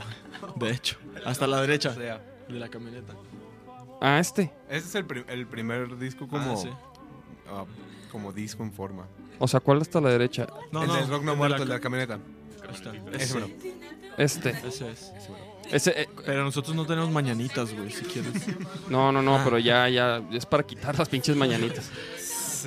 de 0.56 0.70
hecho. 0.70 0.96
Hasta 1.24 1.46
la 1.46 1.60
derecha 1.60 1.90
O 1.90 1.94
sea, 1.94 2.22
de 2.48 2.58
la 2.58 2.68
camioneta. 2.68 3.14
Ah, 4.00 4.18
este. 4.18 4.52
este 4.68 4.88
es 4.88 4.94
el, 4.94 5.04
pri- 5.06 5.24
el 5.28 5.46
primer 5.46 5.98
disco 5.98 6.26
como, 6.28 6.52
Ah, 6.52 6.56
sí. 6.56 6.68
ah, 7.50 7.64
como 8.12 8.32
disco 8.32 8.62
en 8.62 8.72
forma. 8.72 9.06
O 9.38 9.46
sea, 9.48 9.60
¿cuál 9.60 9.80
está 9.82 9.98
a 9.98 10.02
la 10.02 10.10
derecha? 10.10 10.46
No, 10.72 10.82
el 10.82 10.88
no, 10.88 10.94
del 10.96 11.08
rock 11.08 11.22
no 11.22 11.32
el 11.32 11.36
de 11.36 11.36
muerto, 11.38 11.56
la 11.58 11.62
el 11.62 11.68
de 11.68 11.74
la 11.74 11.80
camioneta. 11.80 12.18
Está. 12.72 12.92
Ese. 13.12 13.38
Este. 14.16 14.50
ese 14.66 14.90
es. 14.90 15.12
Ese, 15.70 16.02
eh, 16.02 16.08
Pero 16.26 16.42
nosotros 16.44 16.74
no 16.74 16.84
tenemos 16.84 17.10
mañanitas, 17.10 17.72
güey, 17.72 17.90
si 17.90 18.04
quieres. 18.04 18.32
no, 18.88 19.12
no, 19.12 19.22
no, 19.22 19.36
Ah. 19.36 19.40
pero 19.44 19.58
ya, 19.58 19.88
ya, 19.88 20.20
es 20.32 20.44
para 20.46 20.64
quitar 20.64 20.98
las 20.98 21.08
pinches 21.08 21.36
mañanitas. 21.36 21.90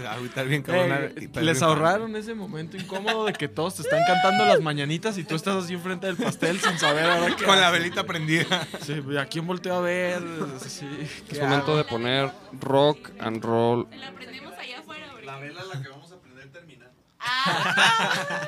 Ahorita 0.09 0.41
bien. 0.41 0.63
Eh, 0.67 1.13
y 1.21 1.27
Pedro 1.27 1.45
les 1.45 1.61
ahorraron 1.61 2.15
ese 2.15 2.33
momento 2.33 2.77
incómodo 2.77 3.25
de 3.25 3.33
que 3.33 3.47
todos 3.47 3.75
te 3.75 3.83
están 3.83 3.99
cantando 4.07 4.43
las 4.45 4.59
mañanitas 4.59 5.19
y 5.19 5.23
tú 5.23 5.35
estás 5.35 5.63
así 5.63 5.73
enfrente 5.75 6.07
del 6.07 6.15
pastel 6.15 6.59
sin 6.59 6.79
saber 6.79 7.05
ahora 7.05 7.35
qué 7.35 7.45
Con 7.45 7.61
la 7.61 7.69
velita 7.69 8.03
prendida. 8.03 8.67
Sí, 8.81 8.99
¿a 9.19 9.25
quién 9.27 9.45
volteo 9.45 9.75
a 9.75 9.81
ver? 9.81 10.23
Sí, 10.67 10.87
¿qué 11.29 11.35
Es 11.35 11.41
momento 11.41 11.73
hago? 11.73 11.77
de 11.77 11.83
poner 11.83 12.31
rock 12.59 13.11
and 13.19 13.43
roll. 13.43 13.87
La 13.91 14.11
prendemos 14.13 14.53
allá 14.57 14.79
afuera, 14.79 15.09
güey. 15.11 15.25
La 15.27 15.37
vela 15.37 15.61
a 15.61 15.65
la 15.75 15.83
que 15.83 15.89
vamos 15.89 16.11
a 16.11 16.19
prender 16.19 16.51
termina. 16.51 16.87
Ah, 17.19 18.47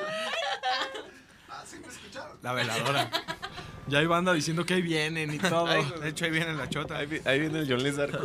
La 2.42 2.52
veladora. 2.52 3.10
Ya 3.88 3.98
hay 4.00 4.06
banda 4.06 4.32
diciendo 4.32 4.64
que 4.66 4.74
ahí 4.74 4.82
vienen 4.82 5.32
y 5.32 5.38
todo. 5.38 5.66
De 5.66 6.08
hecho, 6.08 6.24
ahí 6.24 6.30
viene 6.32 6.52
la 6.54 6.68
chota. 6.68 6.96
Ahí, 6.98 7.06
vi- 7.06 7.20
ahí 7.24 7.38
viene 7.40 7.60
el 7.60 7.68
John 7.68 7.82
Lizard. 7.82 8.18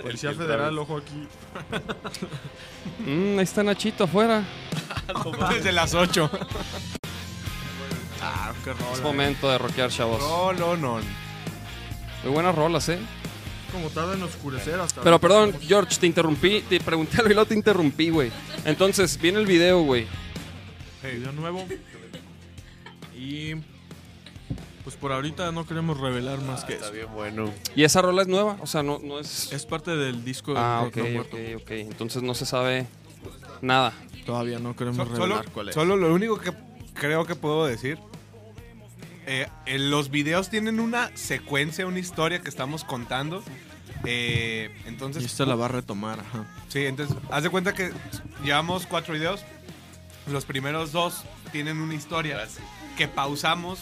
Policía 0.00 0.32
Federal, 0.32 0.78
ojo 0.78 0.96
aquí. 0.98 1.28
Mm, 3.06 3.38
ahí 3.38 3.44
está 3.44 3.62
Nachito 3.62 4.04
afuera. 4.04 4.42
Desde 5.52 5.72
las 5.72 5.94
8. 5.94 6.30
Ah, 8.22 8.52
qué 8.64 8.70
Es 8.70 8.78
rola. 8.78 9.02
momento 9.02 9.50
de 9.50 9.58
rockear, 9.58 9.90
chavos. 9.90 10.18
No, 10.20 10.52
no, 10.54 10.76
no. 10.76 10.94
Muy 12.24 12.32
buenas 12.32 12.54
rolas, 12.54 12.88
¿eh? 12.88 12.98
Como 13.72 13.88
tarda 13.90 14.14
en 14.14 14.22
oscurecer 14.22 14.80
hasta. 14.80 15.00
Pero 15.02 15.18
perdón, 15.18 15.54
George, 15.60 15.96
te 16.00 16.06
interrumpí. 16.06 16.62
Te 16.68 16.80
pregunté 16.80 17.18
algo 17.20 17.42
y 17.42 17.46
te 17.46 17.54
interrumpí, 17.54 18.10
güey. 18.10 18.30
Entonces, 18.64 19.18
viene 19.20 19.38
el 19.38 19.46
video, 19.46 19.82
güey. 19.82 20.06
Video 21.02 21.32
nuevo. 21.32 21.66
Y. 23.20 23.54
Pues 24.82 24.96
por 24.96 25.12
ahorita 25.12 25.52
no 25.52 25.66
queremos 25.66 26.00
revelar 26.00 26.40
más 26.40 26.64
que 26.64 26.72
Está 26.72 26.86
eso. 26.86 26.94
bien 26.94 27.06
bueno. 27.12 27.52
Y 27.76 27.84
esa 27.84 28.00
rola 28.00 28.22
es 28.22 28.28
nueva, 28.28 28.56
o 28.62 28.66
sea, 28.66 28.82
no, 28.82 28.98
no 28.98 29.20
es... 29.20 29.52
Es 29.52 29.66
parte 29.66 29.94
del 29.94 30.24
disco 30.24 30.54
de 30.54 30.58
Ah, 30.58 30.82
ok, 30.86 30.96
Muerto. 31.12 31.36
ok, 31.36 31.60
ok. 31.62 31.70
Entonces 31.72 32.22
no 32.22 32.34
se 32.34 32.46
sabe 32.46 32.86
nada. 33.60 33.92
Todavía 34.24 34.58
no 34.58 34.74
queremos 34.74 34.96
So- 34.96 35.04
solo, 35.16 35.34
revelar 35.36 35.50
cuál 35.52 35.68
es. 35.68 35.74
solo 35.74 35.96
lo 35.96 36.12
único 36.14 36.38
que 36.40 36.52
creo 36.94 37.26
que 37.26 37.34
puedo 37.36 37.66
decir. 37.66 37.98
eh, 39.26 39.46
en 39.66 39.90
los 39.90 40.10
videos 40.10 40.48
tienen 40.48 40.80
una 40.80 41.14
secuencia, 41.16 41.86
una 41.86 41.98
historia 41.98 42.40
que 42.40 42.48
estamos 42.48 42.82
contando. 42.82 43.44
eh, 44.04 44.74
entonces, 44.86 45.22
Y 45.22 45.26
esta 45.26 45.44
la 45.44 45.54
va 45.56 45.66
a 45.66 45.68
retomar, 45.68 46.18
ajá. 46.20 46.46
sí, 46.68 46.86
entonces, 46.86 47.14
haz 47.30 47.42
de 47.42 47.50
cuenta 47.50 47.74
que 47.74 47.92
llevamos 48.42 48.86
cuatro 48.86 49.12
videos. 49.12 49.42
Los 50.26 50.46
primeros 50.46 50.90
dos 50.90 51.22
tienen 51.52 51.76
una 51.78 51.94
historia 51.94 52.38
que 53.00 53.08
pausamos. 53.08 53.78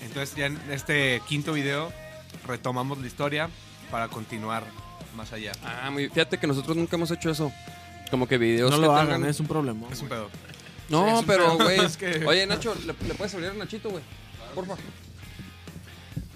Entonces, 0.00 0.36
ya 0.36 0.46
en 0.46 0.60
este 0.70 1.20
quinto 1.28 1.52
video 1.54 1.92
retomamos 2.46 2.98
la 2.98 3.06
historia 3.08 3.50
para 3.90 4.06
continuar 4.06 4.62
más 5.16 5.32
allá. 5.32 5.50
Ah, 5.64 5.90
muy... 5.90 6.08
Fíjate 6.08 6.38
que 6.38 6.46
nosotros 6.46 6.76
nunca 6.76 6.94
hemos 6.94 7.10
hecho 7.10 7.30
eso. 7.30 7.50
Como 8.12 8.28
que 8.28 8.38
videos 8.38 8.70
No 8.70 8.76
que 8.76 8.82
lo 8.86 8.92
tengan- 8.94 9.06
hagan, 9.08 9.24
es 9.24 9.40
un 9.40 9.48
problema. 9.48 9.88
Es 9.90 10.00
un 10.02 10.08
pedo. 10.08 10.30
No, 10.88 11.18
Sí, 11.20 11.24
pero, 11.26 11.56
güey. 11.56 11.80
Es 11.84 11.96
que- 11.96 12.24
Oye, 12.26 12.46
Nacho, 12.46 12.76
¿le, 12.86 12.94
le 13.08 13.14
puedes 13.14 13.34
abrir 13.34 13.50
a 13.50 13.54
Nachito, 13.54 13.90
güey? 13.90 14.04
Porfa. 14.54 14.76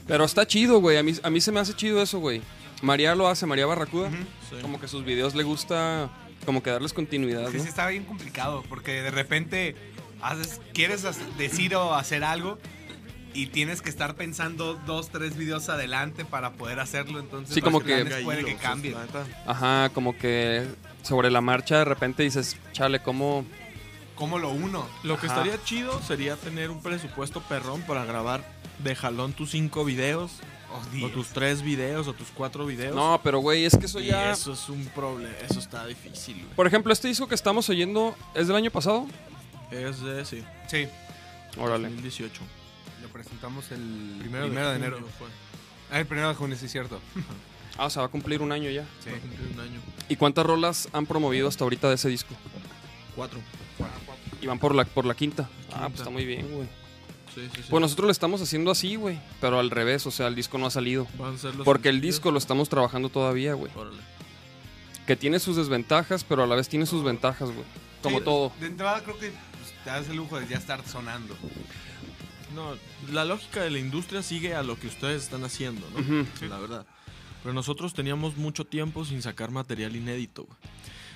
Pero 0.07 0.25
está 0.25 0.47
chido, 0.47 0.81
güey. 0.81 0.97
A 0.97 1.03
mí, 1.05 1.13
a 1.23 1.31
mí 1.31 1.41
se 1.41 1.53
me 1.53 1.61
hace 1.61 1.75
chido 1.75 2.03
eso, 2.03 2.19
güey. 2.19 2.41
María 2.83 3.15
lo 3.15 3.29
hace, 3.29 3.47
María 3.47 3.67
Barracuda. 3.67 4.11
Sí. 4.49 4.57
Como 4.63 4.81
que 4.81 4.89
sus 4.89 5.05
videos 5.05 5.35
le 5.37 5.43
gusta 5.45 6.11
como 6.47 6.63
que 6.63 6.71
darles 6.71 6.95
continuidad, 6.95 7.51
Sí, 7.51 7.59
¿no? 7.59 7.63
sí, 7.63 7.69
está 7.69 7.87
bien 7.89 8.05
complicado 8.05 8.65
porque 8.71 9.03
de 9.03 9.11
repente 9.11 9.77
haces, 10.23 10.61
quieres 10.75 11.05
decir 11.37 11.75
o 11.75 11.95
hacer 11.95 12.25
algo 12.25 12.59
y 13.35 13.47
tienes 13.47 13.83
que 13.83 13.91
estar 13.91 14.15
pensando 14.17 14.75
dos, 14.87 15.11
tres 15.11 15.37
videos 15.37 15.69
adelante 15.69 16.25
para 16.25 16.53
poder 16.55 16.81
hacerlo. 16.81 17.21
Entonces, 17.21 17.55
Sí, 17.55 17.61
como 17.61 17.81
que- 17.81 18.05
puede 18.25 18.45
que 18.45 18.57
cambien. 18.57 18.97
Ajá, 19.47 19.91
como 19.91 20.17
que 20.17 20.67
sobre 21.03 21.31
la 21.31 21.41
marcha 21.41 21.79
de 21.79 21.85
repente 21.85 22.23
dices, 22.23 22.57
chale, 22.73 23.01
¿cómo? 23.01 23.45
¿Cómo 24.15 24.39
lo 24.39 24.51
uno? 24.51 24.85
Lo 25.05 25.19
que 25.21 25.27
estaría 25.29 25.63
chido 25.63 26.03
sería 26.03 26.35
tener 26.37 26.71
un 26.71 26.83
presupuesto 26.83 27.41
perrón 27.43 27.83
para 27.83 28.05
grabar 28.05 28.43
de 28.83 28.97
jalón 28.97 29.33
tus 29.33 29.51
cinco 29.51 29.85
videos, 29.85 30.33
Oh, 30.71 31.07
o 31.07 31.09
tus 31.09 31.29
tres 31.29 31.63
videos, 31.63 32.09
o 32.09 32.13
tus 32.13 32.29
cuatro 32.29 32.67
videos. 32.67 32.95
No, 32.95 33.19
pero 33.25 33.39
güey, 33.39 33.65
es 33.65 33.75
que 33.75 33.87
eso 33.87 34.01
Y 34.01 34.07
ya... 34.09 34.33
eso 34.33 34.53
es 34.53 34.69
un 34.69 34.85
problema, 34.95 35.33
eso 35.49 35.59
está 35.61 35.87
difícil, 35.87 36.35
güey. 36.43 36.55
Por 36.55 36.67
ejemplo, 36.67 36.93
este 36.93 37.09
disco 37.09 37.27
que 37.27 37.35
estamos 37.35 37.67
oyendo 37.71 38.15
es 38.35 38.49
del 38.49 38.57
año 38.57 38.71
pasado. 38.71 39.07
Es 39.71 40.01
de, 40.01 40.25
sí, 40.25 40.45
Sí, 40.69 40.87
Órale. 41.59 41.89
2018. 41.89 42.41
lo 43.03 43.09
presentamos 43.09 43.71
el 43.71 44.17
Primero, 44.21 44.47
primero, 44.47 44.69
de, 44.71 44.75
junio 44.79 44.89
enero. 44.97 45.09
fue. 45.19 45.29
Ah, 45.91 46.01
el 46.01 46.07
primero 46.07 46.29
de 46.29 46.35
junio, 46.35 46.57
sí, 46.59 46.69
cierto. 46.69 47.01
Ah, 47.81 47.87
o 47.87 47.91
sea, 47.91 48.01
va 48.03 48.09
a 48.09 48.11
cumplir 48.11 48.43
un 48.43 48.51
año 48.51 48.69
ya. 48.71 48.83
Sí. 49.05 49.09
Va 49.11 49.17
a 49.17 49.21
cumplir 49.21 49.51
un 49.55 49.61
año. 49.61 49.81
¿Y 50.09 50.17
cuántas 50.17 50.45
rolas 50.45 50.89
han 50.93 51.07
promovido 51.07 51.47
hasta 51.47 51.63
ahorita 51.63 51.89
de 51.89 51.95
ese 51.95 52.09
disco? 52.09 52.35
Cuatro. 53.15 53.39
Y 54.43 54.47
van 54.49 54.59
por 54.59 54.75
la, 54.75 54.85
por 54.85 55.05
la 55.05 55.15
quinta. 55.15 55.49
Ah, 55.73 55.87
pues 55.89 56.01
está 56.01 56.11
muy 56.11 56.25
bien, 56.25 56.51
güey. 56.53 56.67
Sí, 57.33 57.43
sí, 57.55 57.63
sí. 57.63 57.69
Pues 57.71 57.81
nosotros 57.81 58.07
lo 58.07 58.11
estamos 58.11 58.43
haciendo 58.43 58.73
así, 58.73 58.97
güey. 58.97 59.21
Pero 59.41 59.61
al 59.61 59.71
revés, 59.71 60.05
o 60.09 60.11
sea, 60.11 60.27
el 60.27 60.35
disco 60.35 60.59
no 60.59 60.67
ha 60.67 60.71
salido. 60.73 61.07
Van 61.19 61.37
a 61.37 61.39
ser 61.39 61.55
los 61.55 61.65
Porque 61.65 61.89
el 61.89 62.01
disco 62.01 62.33
lo 62.33 62.39
estamos 62.39 62.69
trabajando 62.69 63.11
todavía, 63.11 63.55
güey. 63.55 63.71
Órale. 63.77 64.03
Que 65.07 65.15
tiene 65.15 65.39
sus 65.39 65.55
desventajas, 65.55 66.25
pero 66.25 66.43
a 66.43 66.47
la 66.49 66.57
vez 66.57 66.69
tiene 66.69 66.85
sus 66.85 67.05
ventajas, 67.05 67.49
güey. 67.51 67.65
Como 68.03 68.19
Sí, 68.19 68.25
todo. 68.25 68.53
De 68.59 68.67
entrada 68.67 69.05
creo 69.05 69.17
que 69.21 69.31
te 69.85 69.91
das 69.91 70.09
el 70.09 70.17
lujo 70.17 70.39
de 70.39 70.47
ya 70.49 70.57
estar 70.59 70.87
sonando. 70.87 71.37
no, 72.55 72.75
la 73.13 73.25
lógica 73.25 73.63
de 73.63 73.71
la 73.71 73.79
industria 73.79 74.23
sigue 74.23 74.55
a 74.55 74.63
lo 74.63 74.79
que 74.79 74.87
ustedes 74.89 75.23
están 75.25 75.45
haciendo, 75.45 75.87
¿no? 75.95 76.01
Ujú. 76.01 76.27
La 76.49 76.59
verdad. 76.59 76.87
Pero 77.43 77.53
nosotros 77.55 77.95
teníamos 77.95 78.37
mucho 78.37 78.65
tiempo 78.65 79.05
sin 79.05 79.23
sacar 79.23 79.51
material 79.51 79.95
inédito, 79.97 80.45
güey. 80.45 80.59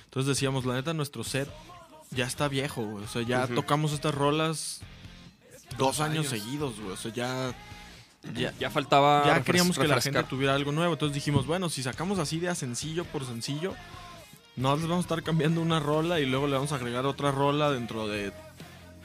Entonces 0.04 0.28
decíamos, 0.28 0.64
la 0.64 0.74
neta, 0.74 0.92
nuestro 0.94 1.24
set 1.24 1.48
ya 2.10 2.26
está 2.26 2.48
viejo, 2.48 2.82
güey. 2.82 3.04
O 3.04 3.08
sea, 3.08 3.22
ya 3.22 3.46
tocamos 3.48 3.92
estas 3.92 4.14
rolas 4.14 4.80
dos, 5.78 6.00
años, 6.00 6.30
años. 6.32 6.42
seguidos, 6.42 6.78
güey. 6.78 6.92
O 6.92 6.96
sea, 6.96 7.12
ya, 7.12 7.54
ya, 8.34 8.52
Ya 8.60 8.70
faltaba. 8.70 9.24
ya 9.26 9.42
queríamos 9.42 9.78
que 9.78 9.88
la 9.88 10.00
gente 10.00 10.22
tuviera 10.24 10.54
algo 10.54 10.70
nuevo. 10.70 10.92
Entonces 10.92 11.14
dijimos, 11.14 11.46
bueno, 11.46 11.68
si 11.70 11.82
sacamos 11.82 12.18
así 12.18 12.38
de 12.38 12.50
a 12.50 12.54
sencillo 12.54 13.04
por 13.06 13.24
sencillo, 13.24 13.74
no 14.54 14.76
les 14.76 14.82
vamos 14.86 15.06
a 15.06 15.06
estar 15.08 15.22
cambiando 15.22 15.60
una 15.62 15.80
rola 15.80 16.20
y 16.20 16.26
luego 16.26 16.46
le 16.46 16.54
vamos 16.54 16.72
a 16.72 16.76
agregar 16.76 17.06
otra 17.06 17.32
rola 17.32 17.70
dentro 17.70 18.06
de 18.06 18.32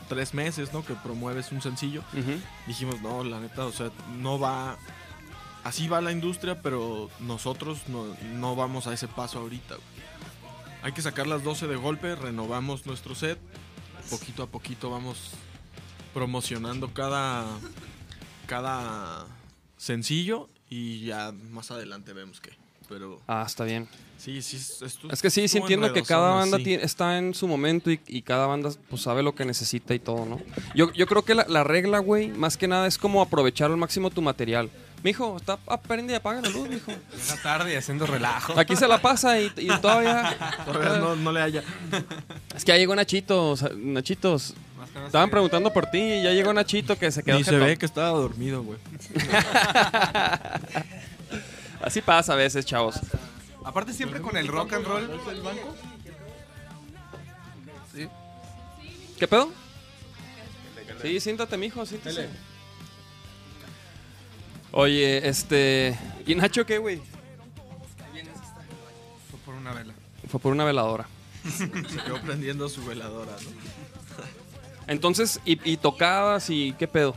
tres 0.07 0.33
meses, 0.33 0.73
¿no? 0.73 0.83
Que 0.85 0.93
promueves 0.95 1.51
un 1.51 1.61
sencillo. 1.61 2.03
Dijimos, 2.65 3.01
no, 3.01 3.23
la 3.23 3.39
neta, 3.39 3.65
o 3.65 3.71
sea, 3.71 3.91
no 4.17 4.39
va... 4.39 4.77
Así 5.63 5.87
va 5.87 5.99
la 5.99 6.11
industria, 6.11 6.61
pero 6.61 7.09
nosotros 7.19 7.89
no, 7.89 8.05
no 8.35 8.55
vamos 8.55 8.87
a 8.87 8.93
ese 8.93 9.07
paso 9.07 9.39
ahorita. 9.39 9.75
güey. 9.75 9.87
Hay 10.83 10.93
que 10.93 11.01
sacar 11.01 11.27
las 11.27 11.43
12 11.43 11.67
de 11.67 11.75
golpe, 11.75 12.15
renovamos 12.15 12.85
nuestro 12.85 13.15
set. 13.15 13.37
Poquito 14.09 14.43
a 14.43 14.47
poquito 14.47 14.89
vamos 14.89 15.31
promocionando 16.13 16.93
cada, 16.93 17.45
cada 18.45 19.25
sencillo 19.75 20.49
y 20.69 21.05
ya 21.05 21.33
más 21.51 21.71
adelante 21.71 22.13
vemos 22.13 22.39
qué. 22.39 22.51
Pero 22.89 23.19
Ah, 23.27 23.43
está 23.45 23.63
bien. 23.65 23.87
sí, 24.17 24.41
sí, 24.41 24.55
es- 24.57 24.81
Es 25.11 25.21
que 25.21 25.29
sí, 25.29 25.47
sí 25.47 25.57
entiendo 25.57 25.91
que 25.93 26.03
cada 26.03 26.31
banda 26.35 26.57
sí. 26.57 26.63
tie- 26.63 26.79
está 26.81 27.17
en 27.17 27.33
su 27.33 27.47
momento 27.47 27.91
y, 27.91 27.99
y 28.07 28.21
cada 28.21 28.47
banda 28.47 28.69
pues 28.89 29.01
sabe 29.01 29.21
lo 29.23 29.35
que 29.35 29.45
necesita 29.45 29.93
y 29.93 29.99
todo, 29.99 30.25
¿no? 30.25 30.39
Yo, 30.73 30.91
yo 30.93 31.05
creo 31.05 31.23
que 31.23 31.35
la, 31.35 31.45
la 31.49 31.63
regla, 31.63 31.99
güey, 31.99 32.29
más 32.29 32.55
que 32.57 32.67
nada 32.67 32.87
es 32.87 32.97
como 32.97 33.21
aprovechar 33.21 33.69
al 33.71 33.77
máximo 33.77 34.09
tu 34.09 34.21
material. 34.21 34.69
Mijo, 35.03 35.37
está, 35.37 35.59
aprende 35.67 36.13
y 36.13 36.15
apaga 36.15 36.41
la 36.41 36.49
luz, 36.49 36.67
mijo. 36.69 36.91
Llega 36.91 37.41
tarde 37.43 37.73
y 37.73 37.75
haciendo 37.75 38.07
relajo. 38.07 38.59
Aquí 38.59 38.75
se 38.75 38.87
la 38.87 38.99
pasa 38.99 39.39
y, 39.39 39.51
y 39.57 39.67
todavía... 39.79 40.35
Todavía 40.65 40.97
no, 40.97 41.15
no 41.15 41.31
le 41.31 41.41
haya. 41.41 41.63
Es 42.55 42.65
que 42.65 42.71
ya 42.71 42.77
llegó 42.77 42.95
Nachito, 42.95 43.51
o 43.51 43.57
sea, 43.57 43.69
Nachitos. 43.75 44.55
Estaban 45.05 45.29
preguntando 45.29 45.71
por 45.71 45.85
ti 45.91 45.99
y 45.99 46.23
ya 46.23 46.31
llegó 46.31 46.51
Nachito 46.51 46.97
que 46.97 47.11
se 47.11 47.21
quedó 47.21 47.37
Ni 47.37 47.43
se 47.43 47.55
ve 47.57 47.77
que 47.77 47.85
estaba 47.85 48.09
dormido, 48.09 48.63
güey. 48.63 48.79
Así 51.81 52.01
pasa 52.01 52.33
a 52.33 52.35
veces, 52.35 52.65
chavos. 52.65 52.99
Aparte 53.63 53.93
siempre 53.93 54.21
con 54.21 54.35
el 54.37 54.47
rock 54.47 54.73
and 54.73 54.85
roll. 54.85 55.21
¿Qué 59.19 59.27
pedo? 59.27 59.51
Sí, 61.01 61.19
siéntate, 61.19 61.57
mijo, 61.57 61.85
siéntese. 61.85 62.29
Oye, 64.71 65.27
este... 65.27 65.97
¿Y 66.25 66.35
Nacho 66.35 66.65
qué, 66.65 66.77
güey? 66.77 67.01
Fue 69.29 69.39
por 69.45 69.55
una 69.55 69.73
vela. 69.73 69.93
Fue 70.29 70.39
por 70.39 70.51
una 70.51 70.65
veladora. 70.65 71.07
Se 71.57 71.69
quedó 71.69 72.21
prendiendo 72.21 72.67
su 72.69 72.85
veladora, 72.85 73.31
¿no? 73.31 73.77
Entonces, 74.87 75.39
¿y, 75.45 75.59
y 75.69 75.77
tocadas 75.77 76.49
y 76.49 76.73
qué 76.73 76.87
pedo? 76.87 77.15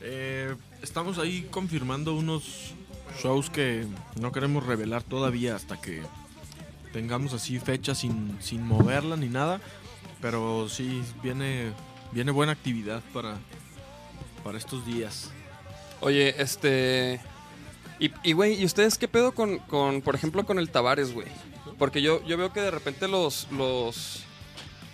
Eh, 0.00 0.54
estamos 0.82 1.18
ahí 1.18 1.48
confirmando 1.50 2.14
unos 2.14 2.74
shows 3.20 3.50
que 3.50 3.86
no 4.20 4.32
queremos 4.32 4.64
revelar 4.64 5.02
todavía 5.02 5.56
hasta 5.56 5.80
que 5.80 6.02
tengamos 6.92 7.32
así 7.32 7.58
fecha 7.58 7.94
sin, 7.94 8.36
sin 8.40 8.66
moverla 8.66 9.16
ni 9.16 9.28
nada. 9.28 9.60
Pero 10.20 10.68
sí, 10.68 11.02
viene, 11.22 11.72
viene 12.12 12.30
buena 12.30 12.52
actividad 12.52 13.02
para, 13.12 13.38
para 14.44 14.58
estos 14.58 14.86
días. 14.86 15.30
Oye, 16.00 16.40
este... 16.40 17.20
Y, 17.98 18.10
y, 18.24 18.32
güey, 18.32 18.60
¿y 18.60 18.64
ustedes 18.64 18.98
qué 18.98 19.06
pedo 19.06 19.32
con, 19.32 19.58
con, 19.58 20.02
por 20.02 20.14
ejemplo, 20.14 20.44
con 20.44 20.58
el 20.58 20.70
Tavares, 20.70 21.12
güey? 21.12 21.28
Porque 21.78 22.02
yo, 22.02 22.24
yo 22.24 22.36
veo 22.36 22.52
que 22.52 22.60
de 22.60 22.70
repente 22.70 23.06
los, 23.06 23.46
los, 23.52 24.24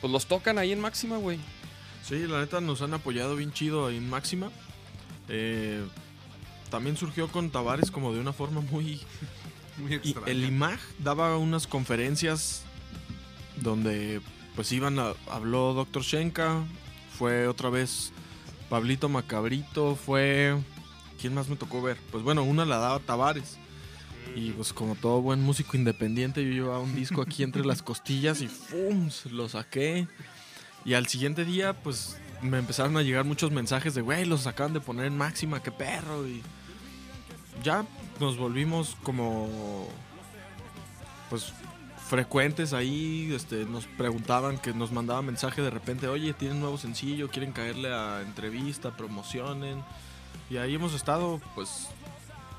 pues 0.00 0.12
los 0.12 0.26
tocan 0.26 0.58
ahí 0.58 0.72
en 0.72 0.80
máxima, 0.80 1.16
güey. 1.16 1.38
Sí, 2.04 2.26
la 2.26 2.40
neta 2.40 2.60
nos 2.60 2.80
han 2.80 2.94
apoyado 2.94 3.36
bien 3.36 3.52
chido 3.52 3.86
ahí 3.86 3.98
en 3.98 4.08
Máxima. 4.08 4.50
Eh, 5.28 5.82
también 6.70 6.96
surgió 6.96 7.28
con 7.28 7.50
Tavares 7.50 7.90
como 7.90 8.12
de 8.12 8.20
una 8.20 8.32
forma 8.32 8.60
muy, 8.60 9.00
Muy 9.78 9.92
Y 9.92 9.94
extraño. 9.94 10.26
el 10.26 10.44
IMAG 10.44 10.78
daba 10.98 11.36
unas 11.38 11.66
conferencias 11.66 12.62
donde 13.56 14.20
pues 14.54 14.72
iban 14.72 14.98
a, 14.98 15.12
habló 15.30 15.72
Dr. 15.74 16.02
Shenka, 16.02 16.64
fue 17.16 17.46
otra 17.48 17.70
vez 17.70 18.12
Pablito 18.68 19.08
Macabrito, 19.08 19.96
fue 19.96 20.56
¿quién 21.20 21.34
más 21.34 21.48
me 21.48 21.56
tocó 21.56 21.80
ver? 21.82 21.96
Pues 22.10 22.22
bueno, 22.24 22.42
una 22.42 22.64
la 22.64 22.78
daba 22.78 22.98
Tavares. 23.00 23.58
Y 24.36 24.50
pues 24.50 24.72
como 24.74 24.94
todo 24.94 25.22
buen 25.22 25.40
músico 25.42 25.76
independiente, 25.76 26.44
yo 26.44 26.50
llevaba 26.50 26.80
un 26.80 26.94
disco 26.94 27.22
aquí 27.22 27.42
entre 27.42 27.64
las 27.64 27.82
costillas 27.82 28.42
y 28.42 28.48
¡fum! 28.48 29.08
lo 29.30 29.48
saqué. 29.48 30.06
Y 30.84 30.94
al 30.94 31.06
siguiente 31.06 31.44
día, 31.44 31.72
pues 31.72 32.18
me 32.42 32.58
empezaron 32.58 32.96
a 32.96 33.02
llegar 33.02 33.24
muchos 33.24 33.50
mensajes 33.50 33.94
de, 33.94 34.02
güey, 34.02 34.24
los 34.24 34.46
acaban 34.46 34.72
de 34.72 34.80
poner 34.80 35.06
en 35.06 35.16
máxima, 35.16 35.62
qué 35.62 35.70
perro. 35.70 36.26
Y 36.26 36.42
ya 37.62 37.84
nos 38.20 38.36
volvimos 38.36 38.96
como 39.02 39.88
pues 41.30 41.52
frecuentes 42.08 42.72
ahí, 42.72 43.30
este, 43.34 43.66
nos 43.66 43.86
preguntaban 43.86 44.58
que 44.58 44.72
nos 44.72 44.92
mandaban 44.92 45.26
mensaje 45.26 45.60
de 45.60 45.70
repente, 45.70 46.08
oye, 46.08 46.32
tienen 46.32 46.60
nuevo 46.60 46.78
sencillo, 46.78 47.28
quieren 47.28 47.52
caerle 47.52 47.92
a 47.92 48.22
entrevista, 48.22 48.96
promocionen. 48.96 49.84
Y 50.48 50.56
ahí 50.56 50.74
hemos 50.74 50.94
estado 50.94 51.40
pues 51.54 51.88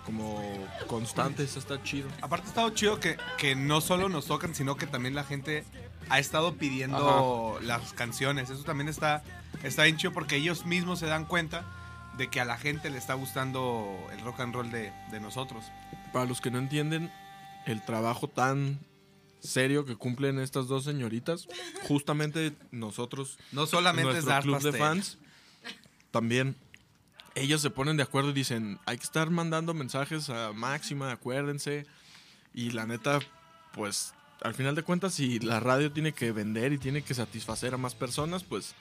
como 0.06 0.42
constantes, 0.88 1.58
está 1.58 1.82
chido. 1.84 2.08
Aparte 2.22 2.48
ha 2.48 2.50
estado 2.50 2.70
chido 2.72 3.00
que, 3.00 3.18
que 3.38 3.56
no 3.56 3.82
solo 3.82 4.10
nos 4.10 4.26
tocan, 4.26 4.54
sino 4.54 4.76
que 4.76 4.88
también 4.88 5.16
la 5.16 5.24
gente 5.24 5.66
ha 6.10 6.20
estado 6.20 6.56
pidiendo 6.56 7.60
las 7.62 7.94
canciones. 7.94 8.50
Eso 8.50 8.64
también 8.64 8.90
está, 8.90 9.24
está 9.64 9.84
bien 9.84 9.98
chido 9.98 10.14
porque 10.14 10.36
ellos 10.38 10.66
mismos 10.66 11.00
se 11.00 11.06
dan 11.08 11.26
cuenta 11.26 11.66
de 12.18 12.28
que 12.30 12.42
a 12.42 12.46
la 12.46 12.58
gente 12.58 12.90
le 12.90 12.98
está 12.98 13.14
gustando 13.14 13.98
el 14.12 14.20
rock 14.22 14.42
and 14.42 14.54
roll 14.54 14.72
de, 14.72 14.92
de 15.12 15.20
nosotros. 15.20 15.66
Para 16.12 16.26
los 16.26 16.42
que 16.42 16.52
no 16.52 16.58
entienden 16.60 17.12
el 17.66 17.84
trabajo 17.84 18.28
tan 18.28 18.80
serio 19.40 19.86
que 19.86 19.96
cumplen 19.96 20.40
estas 20.40 20.68
dos 20.68 20.84
señoritas, 20.84 21.48
justamente 21.88 22.54
nosotros 22.72 23.38
No 23.52 23.66
solamente 23.68 24.10
es 24.10 24.26
nuestro 24.26 24.34
dar 24.34 24.44
club 24.44 24.56
pastel. 24.56 24.72
de 24.74 24.78
fans, 24.80 25.18
también 26.12 26.56
ellos 27.36 27.62
se 27.62 27.70
ponen 27.70 27.96
de 27.96 28.04
acuerdo 28.04 28.32
y 28.32 28.34
dicen, 28.34 28.80
hay 28.86 28.98
que 28.98 29.04
estar 29.04 29.30
mandando 29.30 29.74
mensajes 29.74 30.30
a 30.30 30.52
máxima, 30.52 31.12
acuérdense. 31.12 31.86
Y 32.54 32.72
la 32.72 32.86
neta, 32.86 33.20
pues 33.74 34.14
al 34.42 34.56
final 34.56 34.76
de 34.76 34.84
cuentas, 34.84 35.14
si 35.14 35.40
la 35.40 35.60
radio 35.60 35.92
tiene 35.92 36.12
que 36.12 36.32
vender 36.32 36.74
y 36.74 36.78
tiene 36.78 37.02
que 37.02 37.14
satisfacer 37.14 37.74
a 37.74 37.78
más 37.78 37.96
personas, 37.96 38.44
pues 38.44 38.74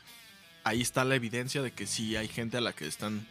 ahí 0.69 0.81
está 0.83 1.05
la 1.05 1.15
evidencia 1.15 1.63
de 1.63 1.71
que 1.73 1.87
sí 1.87 2.17
hay 2.17 2.29
gente 2.29 2.57
a 2.57 2.61
la 2.61 2.73
que 2.73 2.87
están 2.87 3.27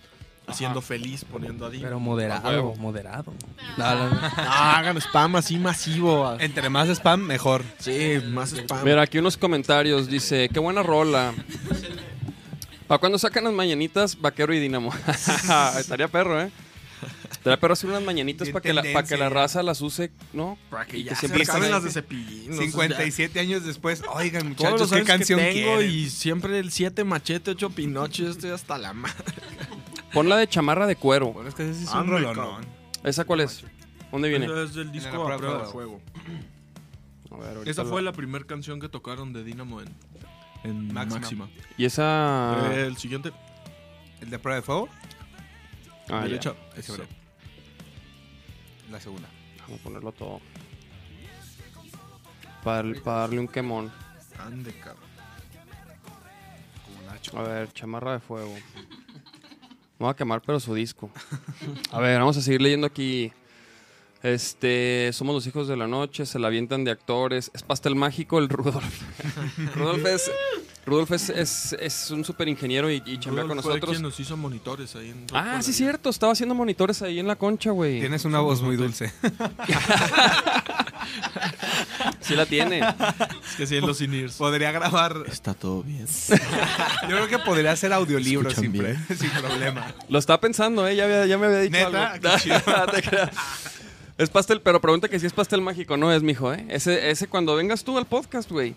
haciendo 0.47 0.81
feliz 0.81 1.25
poniendo 1.25 1.65
a 1.65 1.69
Dino. 1.69 1.83
Pero 1.83 1.99
moderado, 1.99 2.49
huevo. 2.49 2.75
moderado. 2.77 3.33
No, 3.77 4.09
No, 4.09 4.19
hagan 4.37 4.97
spam 4.97 5.35
así 5.35 5.57
masivo. 5.57 6.37
Entre 6.39 6.69
más 6.69 6.87
spam, 6.89 7.21
mejor. 7.21 7.63
Sí, 7.79 8.19
más 8.29 8.53
spam. 8.53 8.83
Mira, 8.83 9.01
aquí 9.01 9.17
unos 9.17 9.37
comentarios. 9.37 10.07
Dice, 10.07 10.49
qué 10.51 10.59
buena 10.59 10.83
rola. 10.83 11.33
¿Para 12.87 12.99
cuando 12.99 13.19
sacan 13.19 13.43
las 13.43 13.53
mañanitas, 13.53 14.19
Vaquero 14.19 14.53
y 14.53 14.59
Dinamo? 14.59 14.93
Estaría 15.79 16.07
perro, 16.07 16.41
¿eh? 16.41 16.49
Estaría 17.31 17.59
perro 17.59 17.73
hacer 17.73 17.89
unas 17.89 18.03
mañanitas 18.03 18.49
para 18.49 18.61
que, 18.61 18.73
la, 18.73 18.83
pa' 18.93 19.03
que 19.03 19.17
la 19.17 19.29
raza 19.29 19.63
las 19.63 19.81
use, 19.81 20.11
¿no? 20.33 20.57
Para 20.69 20.85
que 20.85 20.97
y 20.97 21.03
ya 21.03 21.09
que 21.09 21.15
se 21.15 21.19
siempre 21.27 21.43
acaben 21.43 21.71
las 21.71 21.83
de 21.83 21.91
cepillín. 21.91 22.51
o 22.53 22.55
sea, 22.55 22.65
57 22.65 23.39
años 23.39 23.63
después, 23.65 24.03
oigan 24.13 24.55
Todos 24.55 24.71
muchachos, 24.71 24.91
los 24.91 24.99
¿qué 24.99 25.03
canción 25.05 25.39
que 25.39 25.53
tengo 25.53 25.75
quieren? 25.77 25.91
y 25.91 26.09
siempre 26.09 26.59
el 26.59 26.71
7 26.71 27.03
machete, 27.03 27.51
8 27.51 27.69
pinoche, 27.71 28.29
estoy 28.29 28.51
hasta 28.51 28.77
la 28.77 28.93
madre. 28.93 29.15
Pon 30.13 30.29
la 30.29 30.37
de 30.37 30.47
chamarra 30.47 30.87
de 30.87 30.95
cuero. 30.95 31.33
Bueno, 31.33 31.49
es 31.49 31.55
que 31.55 31.63
ese 31.69 31.79
sí 31.79 31.83
es 31.85 31.93
un 31.93 32.07
rolón. 32.07 32.65
¿Esa 33.03 33.25
cuál 33.25 33.41
es? 33.41 33.63
¿Dónde 34.11 34.29
viene? 34.29 34.45
Eso 34.45 34.63
es 34.63 34.73
del 34.73 34.91
disco 34.91 35.27
a 35.31 35.37
prueba 35.37 35.65
de 35.65 35.71
fuego. 35.71 36.01
A 37.31 37.35
ver, 37.37 37.67
Esa 37.67 37.83
lo- 37.83 37.89
fue 37.89 38.01
la 38.01 38.13
primera 38.13 38.45
canción 38.45 38.79
que 38.79 38.87
tocaron 38.89 39.33
de 39.33 39.43
Dynamo 39.43 39.81
en, 39.81 39.89
en 40.63 40.93
Máxima. 40.93 41.19
Máxima. 41.19 41.49
Y 41.77 41.85
esa... 41.85 42.73
El 42.73 42.97
siguiente, 42.97 43.31
¿El 44.21 44.29
de 44.29 44.39
prueba 44.39 44.55
de 44.55 44.61
fuego? 44.63 44.87
Ah, 46.09 46.21
ya. 46.21 46.21
derecha. 46.21 46.53
Ese. 46.77 46.93
La 48.91 48.99
segunda. 48.99 49.27
Vamos 49.61 49.79
a 49.79 49.83
ponerlo 49.83 50.11
todo. 50.11 50.41
Para, 52.63 52.93
para 53.01 53.19
darle 53.19 53.39
un 53.39 53.47
quemón. 53.47 53.91
Ande, 54.39 54.73
cabrón. 54.73 55.03
Como 56.85 57.11
Nacho. 57.11 57.37
A 57.37 57.43
ver, 57.43 57.73
chamarra 57.73 58.13
de 58.13 58.19
fuego. 58.19 58.53
Me 58.53 60.05
voy 60.05 60.09
a 60.09 60.15
quemar, 60.15 60.41
pero 60.41 60.59
su 60.59 60.73
disco. 60.75 61.09
A 61.91 61.99
ver, 61.99 62.19
vamos 62.19 62.37
a 62.37 62.41
seguir 62.41 62.61
leyendo 62.61 62.87
aquí. 62.87 63.31
Este, 64.23 65.11
somos 65.13 65.35
los 65.35 65.47
hijos 65.47 65.67
de 65.67 65.77
la 65.77 65.87
noche, 65.87 66.25
se 66.25 66.39
la 66.39 66.47
avientan 66.47 66.83
de 66.83 66.91
actores. 66.91 67.51
Es 67.53 67.63
pastel 67.63 67.95
mágico 67.95 68.39
el 68.39 68.49
Rudolf. 68.49 69.01
Rudolf 69.75 70.05
es, 70.05 70.31
Rudolf 70.87 71.11
es, 71.11 71.29
es, 71.29 71.75
es 71.79 72.09
un 72.11 72.23
super 72.23 72.47
ingeniero 72.47 72.89
y, 72.89 73.03
y 73.05 73.19
chambea 73.19 73.43
con 73.43 73.51
Rudolf 73.57 73.63
fue 73.63 73.73
nosotros. 73.73 73.91
quien 73.91 74.01
nos 74.03 74.19
hizo 74.19 74.37
monitores 74.37 74.95
ahí 74.95 75.09
en 75.09 75.27
Rock 75.27 75.31
Ah, 75.37 75.61
sí, 75.61 75.73
cierto. 75.73 76.09
Estaba 76.09 76.31
haciendo 76.31 76.55
monitores 76.55 77.01
ahí 77.01 77.19
en 77.19 77.27
la 77.27 77.35
concha, 77.35 77.71
güey. 77.71 77.99
Tienes 77.99 78.23
una 78.25 78.39
voz 78.39 78.61
muy 78.61 78.75
dulce. 78.77 79.11
Sí 82.19 82.35
la 82.35 82.45
tiene. 82.45 82.79
Es 82.79 83.55
que 83.55 83.65
sí, 83.67 83.77
en 83.77 83.87
los 83.87 84.01
in 84.01 84.29
Podría 84.37 84.71
grabar. 84.71 85.23
Está 85.27 85.53
todo 85.53 85.81
bien. 85.83 86.05
Yo 86.07 87.07
creo 87.15 87.27
que 87.27 87.39
podría 87.39 87.71
hacer 87.71 87.93
audiolibro 87.93 88.49
Escuchan 88.49 88.71
sin, 88.73 88.81
bien. 88.83 89.05
pre- 89.07 89.15
sin 89.17 89.29
problema. 89.29 89.93
Lo 90.09 90.19
estaba 90.19 90.39
pensando, 90.41 90.85
¿eh? 90.87 90.95
Ya, 90.95 91.05
había- 91.05 91.25
ya 91.25 91.37
me 91.37 91.45
había 91.45 91.59
dicho 91.59 91.71
¿Neta? 91.77 92.11
algo. 92.13 92.29
Qué 92.29 92.41
chido. 92.41 92.59
Te 92.93 93.01
creas. 93.01 93.29
es 94.17 94.29
pastel, 94.29 94.59
pero 94.61 94.81
pregunta 94.81 95.07
que 95.07 95.19
si 95.19 95.25
es 95.25 95.33
pastel 95.33 95.61
mágico. 95.61 95.95
No 95.95 96.11
es, 96.11 96.21
mijo, 96.21 96.53
¿eh? 96.53 96.65
Ese, 96.69 97.09
ese 97.09 97.27
cuando 97.27 97.55
vengas 97.55 97.83
tú 97.85 97.97
al 97.97 98.05
podcast, 98.05 98.51
güey. 98.51 98.75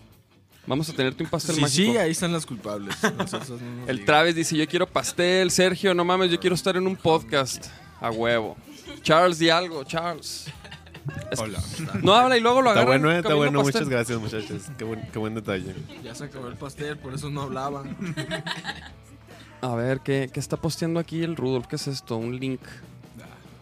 Vamos 0.67 0.87
a 0.89 0.93
tenerte 0.93 1.23
un 1.23 1.29
pastel 1.29 1.55
Sí, 1.55 1.61
mágico. 1.61 1.91
sí, 1.93 1.97
ahí 1.97 2.11
están 2.11 2.31
las 2.31 2.45
culpables. 2.45 2.95
Nosotros 3.17 3.59
no 3.61 3.75
nos 3.81 3.89
El. 3.89 4.05
Travis 4.05 4.35
dice, 4.35 4.55
yo 4.55 4.67
quiero 4.67 4.87
pastel. 4.87 5.49
Sergio, 5.51 5.93
no 5.93 6.05
mames, 6.05 6.29
yo 6.31 6.39
quiero 6.39 6.55
estar 6.55 6.75
en 6.77 6.85
un 6.87 6.95
podcast. 6.95 7.67
A 7.99 8.09
huevo. 8.11 8.55
Charles, 9.01 9.37
di 9.39 9.49
algo, 9.49 9.83
Charles. 9.83 10.45
Es- 11.31 11.39
Hola. 11.39 11.59
No 12.03 12.13
habla 12.13 12.37
y 12.37 12.41
luego 12.41 12.61
lo 12.61 12.69
Está 12.69 12.81
agarran 12.81 13.01
bueno, 13.01 13.15
eh, 13.15 13.19
está 13.21 13.33
bueno. 13.33 13.63
pastel. 13.63 13.85
Muchas 13.85 13.89
gracias, 13.89 14.19
muchachos. 14.19 14.61
Qué 14.77 14.83
buen, 14.83 15.01
qué 15.11 15.17
buen 15.19 15.33
detalle. 15.35 15.75
Ya 16.03 16.13
se 16.13 16.25
acabó 16.25 16.47
el 16.47 16.55
pastel, 16.55 16.97
por 16.97 17.13
eso 17.15 17.29
no 17.31 17.41
hablaban. 17.41 17.95
A 19.61 19.75
ver, 19.75 19.99
¿qué, 20.01 20.29
¿qué 20.33 20.39
está 20.39 20.57
posteando 20.57 20.99
aquí 20.99 21.23
el 21.23 21.35
Rudolf? 21.35 21.67
¿Qué 21.67 21.75
es 21.75 21.87
esto? 21.87 22.17
Un 22.17 22.39
link. 22.39 22.61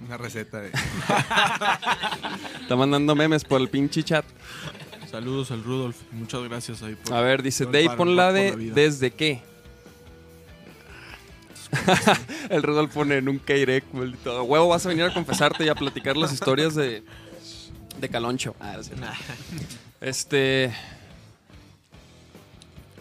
Una 0.06 0.18
receta 0.18 0.60
de. 0.62 0.72
Está 2.62 2.76
mandando 2.78 3.16
memes 3.16 3.44
por 3.44 3.60
el 3.60 3.68
pinche 3.70 4.02
chat. 4.04 4.26
Saludos 5.10 5.50
al 5.50 5.64
Rudolf. 5.64 5.98
Muchas 6.12 6.44
gracias 6.44 6.84
ahí 6.84 6.96
por. 6.96 7.16
A 7.16 7.22
ver, 7.22 7.42
dice 7.42 7.66
Dave, 7.66 7.86
paro, 7.86 7.98
pon 7.98 8.16
la 8.16 8.32
de. 8.32 8.52
¿desde 8.56 9.12
qué? 9.12 9.42
el 12.50 12.62
Rudolf 12.62 12.94
pone 12.94 13.22
nunca 13.22 13.56
iré, 13.56 13.84
maldito. 13.92 14.44
Huevo, 14.44 14.68
vas 14.68 14.86
a 14.86 14.90
venir 14.90 15.06
a 15.06 15.14
confesarte 15.14 15.66
y 15.66 15.70
a 15.70 15.76
platicar 15.76 16.16
las 16.16 16.32
historias 16.32 16.76
de, 16.76 17.04
de 18.00 18.10
Caloncho. 18.10 18.56
Ah. 18.60 18.78
Este. 20.02 20.74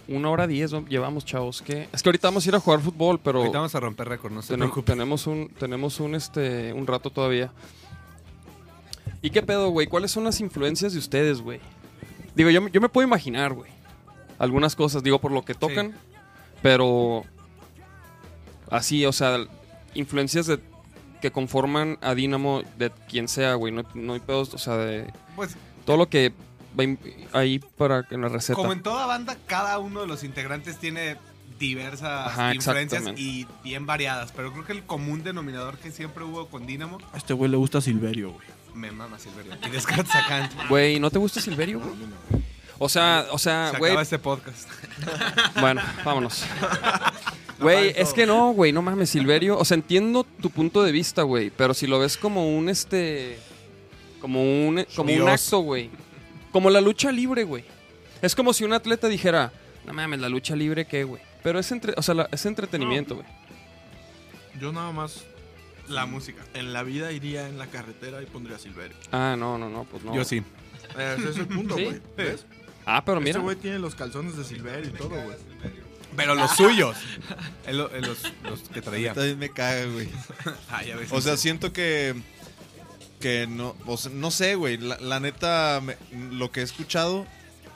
Una 0.06 0.30
hora 0.30 0.46
diez 0.46 0.72
¿no? 0.72 0.86
llevamos, 0.86 1.26
chavos. 1.26 1.60
¿Qué? 1.60 1.88
Es 1.92 2.02
que 2.02 2.08
ahorita 2.08 2.28
vamos 2.28 2.46
a 2.46 2.48
ir 2.48 2.54
a 2.54 2.60
jugar 2.60 2.80
fútbol, 2.80 3.20
pero 3.22 3.40
Ahorita 3.40 3.58
vamos 3.58 3.74
a 3.74 3.80
romper 3.80 4.08
récord, 4.08 4.32
no 4.32 4.40
se 4.40 4.56
tenemos 4.82 5.26
un, 5.26 5.48
tenemos 5.50 6.00
un, 6.00 6.14
este, 6.14 6.72
un 6.72 6.86
rato 6.86 7.10
todavía. 7.10 7.52
¿Y 9.20 9.28
qué 9.28 9.42
pedo, 9.42 9.68
güey? 9.68 9.86
¿Cuáles 9.86 10.10
son 10.10 10.24
las 10.24 10.40
influencias 10.40 10.94
de 10.94 10.98
ustedes, 10.98 11.42
güey? 11.42 11.60
Digo, 12.38 12.50
yo, 12.50 12.62
me- 12.62 12.70
yo 12.70 12.80
me 12.80 12.88
puedo 12.88 13.06
imaginar, 13.06 13.52
güey. 13.52 13.70
Algunas 14.38 14.76
cosas, 14.76 15.02
digo, 15.02 15.18
por 15.18 15.32
lo 15.32 15.44
que 15.44 15.54
tocan. 15.54 15.92
Pero. 16.62 17.24
Así, 18.70 19.04
o 19.06 19.12
sea, 19.12 19.38
influencias 19.94 20.46
de, 20.46 20.60
que 21.20 21.30
conforman 21.32 21.98
a 22.00 22.14
Dynamo 22.14 22.62
de 22.76 22.90
quien 23.08 23.26
sea, 23.28 23.54
güey. 23.54 23.72
No, 23.72 23.82
no 23.94 24.12
hay 24.14 24.20
pedos, 24.20 24.54
o 24.54 24.58
sea, 24.58 24.76
de 24.76 25.12
Pues, 25.36 25.56
todo 25.84 25.96
lo 25.96 26.08
que 26.08 26.32
va 26.78 26.84
in- 26.84 26.98
ahí 27.32 27.58
para 27.58 28.06
en 28.10 28.20
la 28.20 28.28
receta. 28.28 28.54
como 28.56 28.72
en 28.72 28.82
toda 28.82 29.06
banda, 29.06 29.36
cada 29.46 29.78
uno 29.78 30.02
de 30.02 30.06
los 30.06 30.22
integrantes 30.22 30.78
tiene 30.78 31.16
diversas 31.58 32.28
Ajá, 32.28 32.54
influencias 32.54 33.02
y 33.16 33.46
bien 33.64 33.84
variadas. 33.86 34.30
Pero 34.36 34.52
creo 34.52 34.64
que 34.64 34.72
el 34.74 34.84
común 34.84 35.24
denominador 35.24 35.76
que 35.78 35.90
siempre 35.90 36.22
hubo 36.22 36.46
con 36.46 36.66
Dynamo, 36.66 36.98
A 37.12 37.16
este 37.16 37.34
güey 37.34 37.50
le 37.50 37.56
gusta 37.56 37.80
Silverio, 37.80 38.30
güey. 38.32 38.46
Me 38.78 38.90
mama 38.92 39.18
Silverio. 39.18 39.52
Y. 39.54 40.68
Güey, 40.68 41.00
¿no 41.00 41.10
te 41.10 41.18
gusta 41.18 41.40
Silverio, 41.40 41.80
güey? 41.80 41.92
O 42.78 42.88
sea, 42.88 43.26
o 43.32 43.38
sea, 43.38 43.70
Se 43.72 43.78
güey, 43.78 43.90
acaba 43.90 44.02
este 44.02 44.18
podcast. 44.18 44.68
Bueno, 45.60 45.82
vámonos. 46.04 46.44
Güey, 47.60 47.92
es 47.96 48.12
que 48.14 48.24
no, 48.24 48.52
güey, 48.52 48.70
no 48.70 48.82
mames, 48.82 49.10
Silverio. 49.10 49.58
O 49.58 49.64
sea, 49.64 49.74
entiendo 49.74 50.24
tu 50.40 50.48
punto 50.48 50.84
de 50.84 50.92
vista, 50.92 51.22
güey. 51.22 51.50
Pero 51.50 51.74
si 51.74 51.88
lo 51.88 51.98
ves 51.98 52.16
como 52.16 52.56
un 52.56 52.68
este. 52.68 53.36
Como 54.20 54.40
un, 54.42 54.86
como 54.94 55.10
un 55.12 55.16
Dios. 55.24 55.28
acto, 55.44 55.58
güey. 55.58 55.90
Como 56.52 56.70
la 56.70 56.80
lucha 56.80 57.10
libre, 57.10 57.42
güey. 57.42 57.64
Es 58.22 58.36
como 58.36 58.52
si 58.52 58.62
un 58.62 58.72
atleta 58.74 59.08
dijera, 59.08 59.52
no 59.84 59.92
mames, 59.92 60.20
la 60.20 60.28
lucha 60.28 60.54
libre, 60.54 60.84
¿qué, 60.86 61.02
güey? 61.02 61.20
Pero 61.42 61.58
es, 61.58 61.72
entre, 61.72 61.94
o 61.96 62.02
sea, 62.02 62.14
la- 62.14 62.28
es 62.30 62.46
entretenimiento, 62.46 63.16
güey. 63.16 63.26
Yo 64.60 64.72
nada 64.72 64.92
más 64.92 65.24
La 65.88 66.06
música. 66.06 66.42
en 66.54 66.72
la 66.72 66.82
vida 66.82 67.12
iría 67.12 67.48
en 67.48 67.58
la 67.58 67.66
carretera 67.66 68.22
y 68.22 68.26
pondría 68.26 68.58
Silverio. 68.58 68.96
Ah, 69.12 69.36
no, 69.38 69.58
no, 69.58 69.68
no, 69.68 69.84
pues 69.84 70.04
no. 70.04 70.14
Yo 70.14 70.24
sí. 70.24 70.42
Ese 70.96 71.30
es 71.30 71.36
el 71.38 71.46
punto, 71.46 71.76
¿Sí? 71.76 71.84
güey. 71.84 72.00
¿Ves? 72.16 72.46
Ah, 72.86 73.02
pero 73.04 73.20
mira. 73.20 73.40
güey 73.40 73.56
tiene 73.56 73.78
los 73.78 73.94
calzones 73.94 74.36
de 74.36 74.44
Silverio 74.44 74.88
y 74.88 74.92
todo, 74.92 75.10
güey. 75.10 75.36
Pero 76.16 76.34
los 76.34 76.50
suyos. 76.56 76.96
Es 77.66 77.74
los, 77.74 77.90
los 78.42 78.60
que 78.72 78.80
traía. 78.82 79.12
También 79.12 79.38
me 79.38 79.50
caga, 79.50 79.84
güey. 79.86 80.08
O 81.10 81.20
sea, 81.20 81.36
siento 81.36 81.72
que. 81.72 82.14
Que 83.20 83.46
no. 83.46 83.76
O 83.86 83.96
sea, 83.96 84.10
no 84.14 84.30
sé, 84.30 84.54
güey. 84.54 84.78
La, 84.78 84.96
la 84.98 85.20
neta, 85.20 85.80
me- 85.84 85.96
lo 86.32 86.50
que 86.50 86.60
he 86.60 86.62
escuchado 86.62 87.26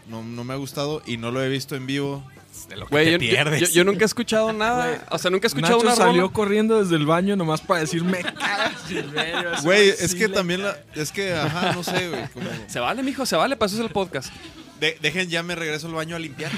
no, 0.08 0.22
no 0.24 0.44
me 0.44 0.54
ha 0.54 0.56
gustado 0.56 1.02
y 1.06 1.16
no 1.18 1.30
lo 1.30 1.42
he 1.42 1.48
visto 1.48 1.76
en 1.76 1.86
vivo. 1.86 2.24
De 2.68 2.76
lo 2.76 2.86
que 2.86 2.90
Güey, 2.90 3.04
te 3.06 3.12
yo, 3.12 3.18
pierdes. 3.18 3.60
yo- 3.60 3.66
yo 3.68 3.84
nunca 3.84 4.02
he 4.02 4.06
escuchado 4.06 4.52
nada. 4.54 5.04
O 5.10 5.18
sea, 5.18 5.30
nunca 5.30 5.46
he 5.46 5.48
escuchado 5.48 5.76
Nacho 5.78 5.86
una 5.86 5.96
salió 5.96 6.22
rola. 6.22 6.32
corriendo 6.32 6.82
desde 6.82 6.96
el 6.96 7.06
baño 7.06 7.34
nomás 7.36 7.60
para 7.60 7.80
decir 7.80 8.04
me 8.04 8.22
caga 8.22 8.72
Silverio. 8.88 9.52
ese 9.54 9.62
Güey, 9.62 9.88
es 9.88 10.14
que 10.14 10.28
también 10.28 10.60
caga". 10.60 10.78
la. 10.94 11.02
Es 11.02 11.12
que, 11.12 11.34
ajá, 11.34 11.72
no 11.72 11.82
sé, 11.82 12.08
güey. 12.08 12.28
como- 12.34 12.48
Se 12.68 12.78
vale, 12.80 13.02
mijo, 13.02 13.26
se 13.26 13.36
vale, 13.36 13.56
para 13.56 13.66
eso 13.66 13.76
es 13.76 13.82
el 13.82 13.90
podcast. 13.90 14.32
De- 14.80 14.98
dejen 15.00 15.28
ya 15.28 15.42
me 15.42 15.54
regreso 15.54 15.86
al 15.86 15.94
baño 15.94 16.16
a 16.16 16.18
limpiar. 16.18 16.50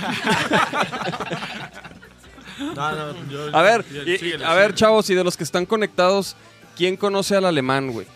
No, 2.59 2.93
no, 2.93 3.31
yo- 3.31 3.55
A 3.57 3.63
ver, 3.63 3.85
y- 4.07 4.17
síguele, 4.19 4.45
a 4.45 4.55
ver, 4.55 4.75
chavos, 4.75 5.11
y 5.11 5.15
de 5.15 5.25
los 5.25 5.37
que 5.37 5.45
están 5.45 5.67
conectados, 5.67 6.37
¿quién 6.77 6.97
conoce 6.97 7.37
al 7.37 7.45
alemán, 7.47 7.91
güey? 7.91 8.07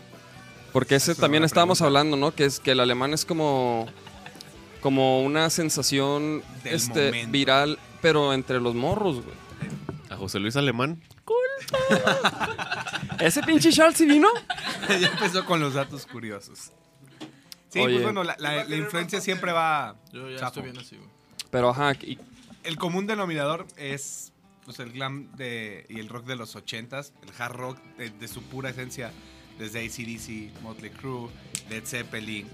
Porque 0.73 0.95
ese 0.97 1.15
también 1.15 1.45
estábamos 1.45 1.83
hablando, 1.83 2.17
¿no? 2.17 2.33
Que 2.35 2.45
es 2.45 2.61
que 2.61 2.71
el 2.73 2.81
alemán 2.81 3.13
es 3.15 3.25
como 3.25 3.87
como 4.81 5.23
una 5.23 5.51
sensación 5.51 6.43
Del 6.65 6.75
este 6.75 7.07
momento. 7.07 7.31
viral, 7.33 7.79
pero 8.01 8.33
entre 8.35 8.61
los 8.61 8.75
morros, 8.75 9.23
güey. 9.25 9.37
A 10.11 10.17
José 10.17 10.39
Luis 10.39 10.57
Alemán. 10.57 11.03
Ese 13.21 13.43
pinche 13.43 13.71
Charles 13.73 13.97
sí 13.99 14.07
vino. 14.07 14.29
ya 14.89 15.09
empezó 15.09 15.45
con 15.45 15.61
los 15.61 15.75
datos 15.75 16.07
curiosos. 16.07 16.73
Sí, 17.69 17.81
Oye. 17.81 17.95
pues 17.95 18.05
bueno, 18.05 18.25
la, 18.25 18.37
la- 18.39 18.65
la 18.65 18.77
influencia 18.77 19.21
siempre 19.21 19.53
va. 19.53 19.97
Yo 20.13 20.31
ya 20.31 20.37
chapo. 20.39 20.47
estoy 20.61 20.63
bien 20.65 20.79
así, 20.79 20.97
güey. 20.97 21.09
Pero 21.51 21.71
ajá, 21.71 21.93
y- 22.03 22.19
El 22.65 22.77
común 22.77 23.07
denominador 23.07 23.67
es 23.77 24.33
pues, 24.65 24.79
el 24.79 24.93
glam 24.93 25.31
de, 25.37 25.85
y 25.89 25.99
el 26.01 26.09
rock 26.09 26.25
de 26.27 26.37
los 26.37 26.57
ochentas, 26.57 27.13
el 27.23 27.31
hard 27.39 27.55
rock 27.57 27.79
de, 27.99 28.11
de 28.11 28.29
su 28.29 28.43
pura 28.43 28.71
esencia, 28.71 29.13
desde 29.59 29.81
ACDC, 29.85 30.63
Motley 30.63 30.91
Crue, 30.91 31.29
Led 31.69 31.85
Zeppelin, 31.85 32.49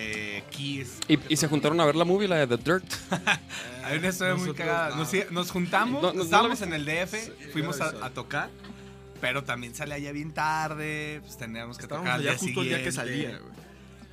eh, 0.00 0.44
Kiss. 0.50 0.98
y, 1.08 1.18
y 1.28 1.36
se 1.36 1.48
juntaron 1.48 1.80
a 1.80 1.84
ver 1.84 1.96
la 1.96 2.04
movie, 2.04 2.28
la 2.28 2.46
de 2.46 2.56
The 2.56 2.56
Dirt. 2.56 2.84
Hay 3.84 3.98
una 3.98 4.08
historia 4.08 4.34
muy 4.36 4.54
cagada. 4.54 4.90
no. 4.90 4.96
Nos, 4.96 5.30
nos 5.30 5.50
juntamos, 5.50 6.02
No, 6.02 6.08
no, 6.08 6.18
no 6.18 6.22
estábamos 6.22 6.62
en 6.62 6.72
el 6.72 6.84
DF, 6.84 7.52
fuimos 7.52 7.80
a, 7.80 8.10
tocar, 8.10 8.48
pero 9.20 9.42
también 9.42 9.74
sale 9.74 9.94
allá 9.94 10.12
bien 10.12 10.32
tarde, 10.32 11.20
pues 11.22 11.36
teníamos 11.36 11.78
que 11.78 11.84
Estábamos 11.84 12.06
tocar 12.06 12.20
al 12.20 12.20
allá 12.20 12.30
día 12.30 12.38
justo 12.38 12.62
el 12.62 12.68
día 12.68 12.82
que 12.84 12.92
salía, 12.92 13.30
güey. 13.38 13.67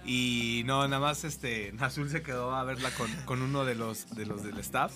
Y 0.08 0.62
no, 0.66 0.88
nada 0.88 1.00
más 1.02 1.24
este 1.24 1.74
Azul 1.80 2.10
se 2.10 2.22
quedó 2.22 2.54
a 2.56 2.64
verla 2.64 2.92
con, 2.92 3.12
con 3.26 3.42
uno 3.42 3.66
de 3.66 3.74
los 3.76 4.14
de 4.16 4.26
los 4.28 4.44
del 4.44 4.60
staff. 4.60 4.92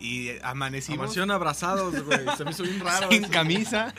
Y 0.00 0.30
amanecimos 0.42 0.98
Amanecieron 1.00 1.30
abrazados, 1.32 2.02
güey. 2.04 2.20
Se 2.36 2.44
me 2.44 2.52
hizo 2.52 2.62
bien 2.62 2.78
raro. 2.80 3.08
sin 3.10 3.24
camisa. 3.24 3.92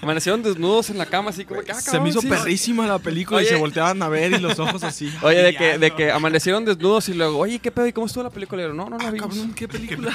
Amanecieron 0.00 0.42
desnudos 0.42 0.88
en 0.90 0.96
la 0.98 1.06
cama, 1.06 1.30
así 1.30 1.44
como 1.44 1.60
que, 1.62 1.70
ah, 1.72 1.74
Se 1.76 1.84
cabrón, 1.86 2.02
me 2.04 2.08
hizo 2.10 2.22
sí. 2.22 2.28
perrísima 2.28 2.86
la 2.86 2.98
película 2.98 3.42
y 3.42 3.46
se 3.46 3.54
volteaban 3.56 4.02
a 4.02 4.08
ver 4.08 4.32
y 4.32 4.38
los 4.38 4.58
ojos 4.58 4.82
así. 4.82 5.12
Oye, 5.22 5.42
de 5.42 5.54
que, 5.54 5.78
de 5.78 5.90
que 5.90 6.10
amanecieron 6.10 6.64
desnudos 6.64 7.08
y 7.10 7.14
luego, 7.14 7.38
oye, 7.38 7.58
¿qué 7.58 7.70
pedo? 7.70 7.86
¿Y 7.86 7.92
cómo 7.92 8.06
estuvo 8.06 8.24
la 8.24 8.30
película? 8.30 8.62
Y 8.62 8.66
yo, 8.66 8.72
no, 8.72 8.88
no 8.88 8.96
la 8.98 9.08
Ah, 9.08 9.10
vimos. 9.10 9.28
cabrón, 9.28 9.52
¿qué 9.54 9.68
película? 9.68 10.10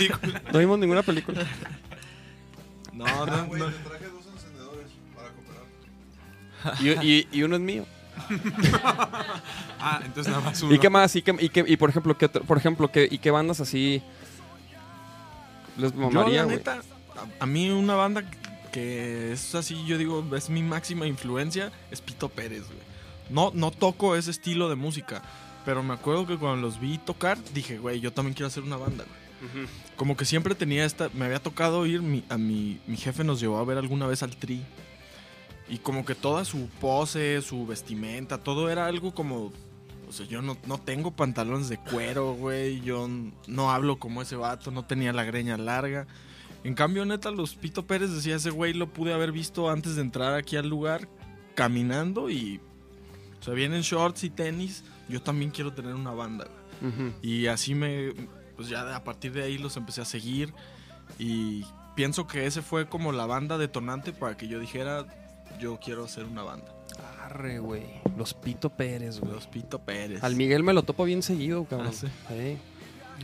No 0.51 0.59
vimos 0.59 0.79
ninguna 0.79 1.03
película. 1.03 1.45
No, 2.91 3.05
no, 3.05 3.25
no. 3.25 3.47
traje 3.47 4.05
dos 4.07 4.25
encendedores 4.33 4.87
para 5.15 5.29
cooperar. 5.29 7.01
Y, 7.03 7.07
y- 7.07 7.27
y 7.31 7.43
uno 7.43 7.55
es 7.55 7.61
mío. 7.61 7.85
Ah, 9.81 10.01
entonces 10.03 10.29
nada 10.31 10.43
más 10.43 10.61
uno. 10.61 10.73
¿Y 10.75 10.79
qué 10.79 10.89
más? 10.89 11.15
¿Y, 11.15 11.21
qué, 11.21 11.35
y, 11.39 11.49
qué- 11.49 11.63
y 11.65 11.77
por 11.77 11.89
ejemplo, 11.89 12.17
¿qué, 12.17 12.27
por 12.27 12.57
ejemplo 12.57 12.91
¿qué, 12.91 13.07
¿y 13.09 13.17
qué 13.17 13.31
bandas 13.31 13.61
así 13.61 14.01
les 15.77 15.93
Yo, 15.93 15.99
mamaría, 15.99 16.43
la 16.43 16.51
neta, 16.51 16.81
a, 17.39 17.43
a 17.43 17.45
mí 17.45 17.69
una 17.69 17.95
banda 17.95 18.23
que 18.71 19.31
es 19.31 19.55
así, 19.55 19.85
yo 19.85 19.97
digo, 19.97 20.23
es 20.35 20.49
mi 20.49 20.61
máxima 20.61 21.07
influencia, 21.07 21.71
es 21.91 22.01
Pito 22.01 22.29
Pérez, 22.29 22.65
güey. 22.67 22.79
No, 23.29 23.51
no 23.53 23.71
toco 23.71 24.15
ese 24.15 24.31
estilo 24.31 24.69
de 24.69 24.75
música, 24.75 25.21
pero 25.65 25.81
me 25.81 25.93
acuerdo 25.93 26.27
que 26.27 26.37
cuando 26.37 26.61
los 26.67 26.79
vi 26.79 26.97
tocar, 26.97 27.37
dije, 27.53 27.77
güey, 27.77 27.99
yo 27.99 28.11
también 28.11 28.33
quiero 28.33 28.47
hacer 28.47 28.63
una 28.63 28.77
banda, 28.77 29.05
güey. 29.05 29.65
Como 29.95 30.17
que 30.17 30.25
siempre 30.25 30.53
tenía 30.55 30.83
esta, 30.83 31.09
me 31.13 31.25
había 31.25 31.39
tocado 31.39 31.85
ir, 31.85 32.01
mi, 32.01 32.23
a 32.29 32.37
mi, 32.37 32.79
mi 32.87 32.97
jefe 32.97 33.23
nos 33.23 33.39
llevó 33.39 33.57
a 33.57 33.63
ver 33.63 33.77
alguna 33.77 34.05
vez 34.05 34.21
al 34.23 34.35
Tri. 34.35 34.61
Y 35.69 35.77
como 35.77 36.03
que 36.03 36.15
toda 36.15 36.45
su 36.45 36.67
pose, 36.81 37.41
su 37.41 37.67
vestimenta, 37.67 38.39
todo 38.39 38.69
era 38.69 38.87
algo 38.87 39.13
como, 39.13 39.51
O 40.07 40.11
sea, 40.11 40.25
yo 40.25 40.41
no, 40.41 40.57
no 40.65 40.79
tengo 40.79 41.11
pantalones 41.11 41.69
de 41.69 41.77
cuero, 41.77 42.33
güey. 42.33 42.81
Yo 42.81 43.07
no 43.47 43.71
hablo 43.71 43.99
como 43.99 44.21
ese 44.21 44.35
vato, 44.35 44.71
no 44.71 44.85
tenía 44.85 45.13
la 45.13 45.23
greña 45.23 45.57
larga. 45.57 46.07
En 46.63 46.73
cambio, 46.73 47.05
neta, 47.05 47.31
los 47.31 47.55
Pito 47.55 47.85
Pérez 47.85 48.11
decía, 48.11 48.35
ese 48.35 48.49
güey 48.49 48.73
lo 48.73 48.91
pude 48.91 49.13
haber 49.13 49.31
visto 49.31 49.69
antes 49.69 49.95
de 49.95 50.01
entrar 50.01 50.33
aquí 50.33 50.57
al 50.57 50.67
lugar, 50.67 51.07
caminando 51.55 52.29
y... 52.29 52.59
O 53.39 53.43
sea, 53.43 53.53
vienen 53.53 53.81
shorts 53.81 54.25
y 54.25 54.29
tenis. 54.29 54.83
Yo 55.07 55.21
también 55.21 55.51
quiero 55.51 55.71
tener 55.71 55.93
una 55.93 56.11
banda, 56.11 56.45
güey. 56.45 56.91
Ujú. 56.91 57.13
Y 57.21 57.47
así 57.47 57.75
me, 57.75 58.13
pues 58.55 58.67
ya 58.67 58.95
a 58.95 59.03
partir 59.03 59.31
de 59.31 59.43
ahí 59.43 59.57
los 59.57 59.77
empecé 59.77 60.01
a 60.01 60.05
seguir 60.05 60.53
y 61.17 61.63
pienso 61.95 62.27
que 62.27 62.45
ese 62.45 62.61
fue 62.61 62.87
como 62.87 63.11
la 63.11 63.25
banda 63.25 63.57
detonante 63.57 64.11
para 64.11 64.35
que 64.37 64.47
yo 64.47 64.59
dijera, 64.59 65.05
yo 65.59 65.79
quiero 65.83 66.05
hacer 66.05 66.25
una 66.25 66.43
banda. 66.43 66.67
Arre, 67.23 67.59
güey. 67.59 67.83
Los 68.17 68.33
Pito 68.33 68.69
Pérez, 68.69 69.19
güey. 69.19 69.31
Los 69.33 69.47
Pito 69.47 69.79
Pérez. 69.79 70.23
Al 70.23 70.35
Miguel 70.35 70.63
me 70.63 70.73
lo 70.73 70.83
topo 70.83 71.03
bien 71.05 71.21
seguido, 71.23 71.65
cabrón. 71.65 71.91
Ah, 71.91 71.93
¿sí? 71.93 72.57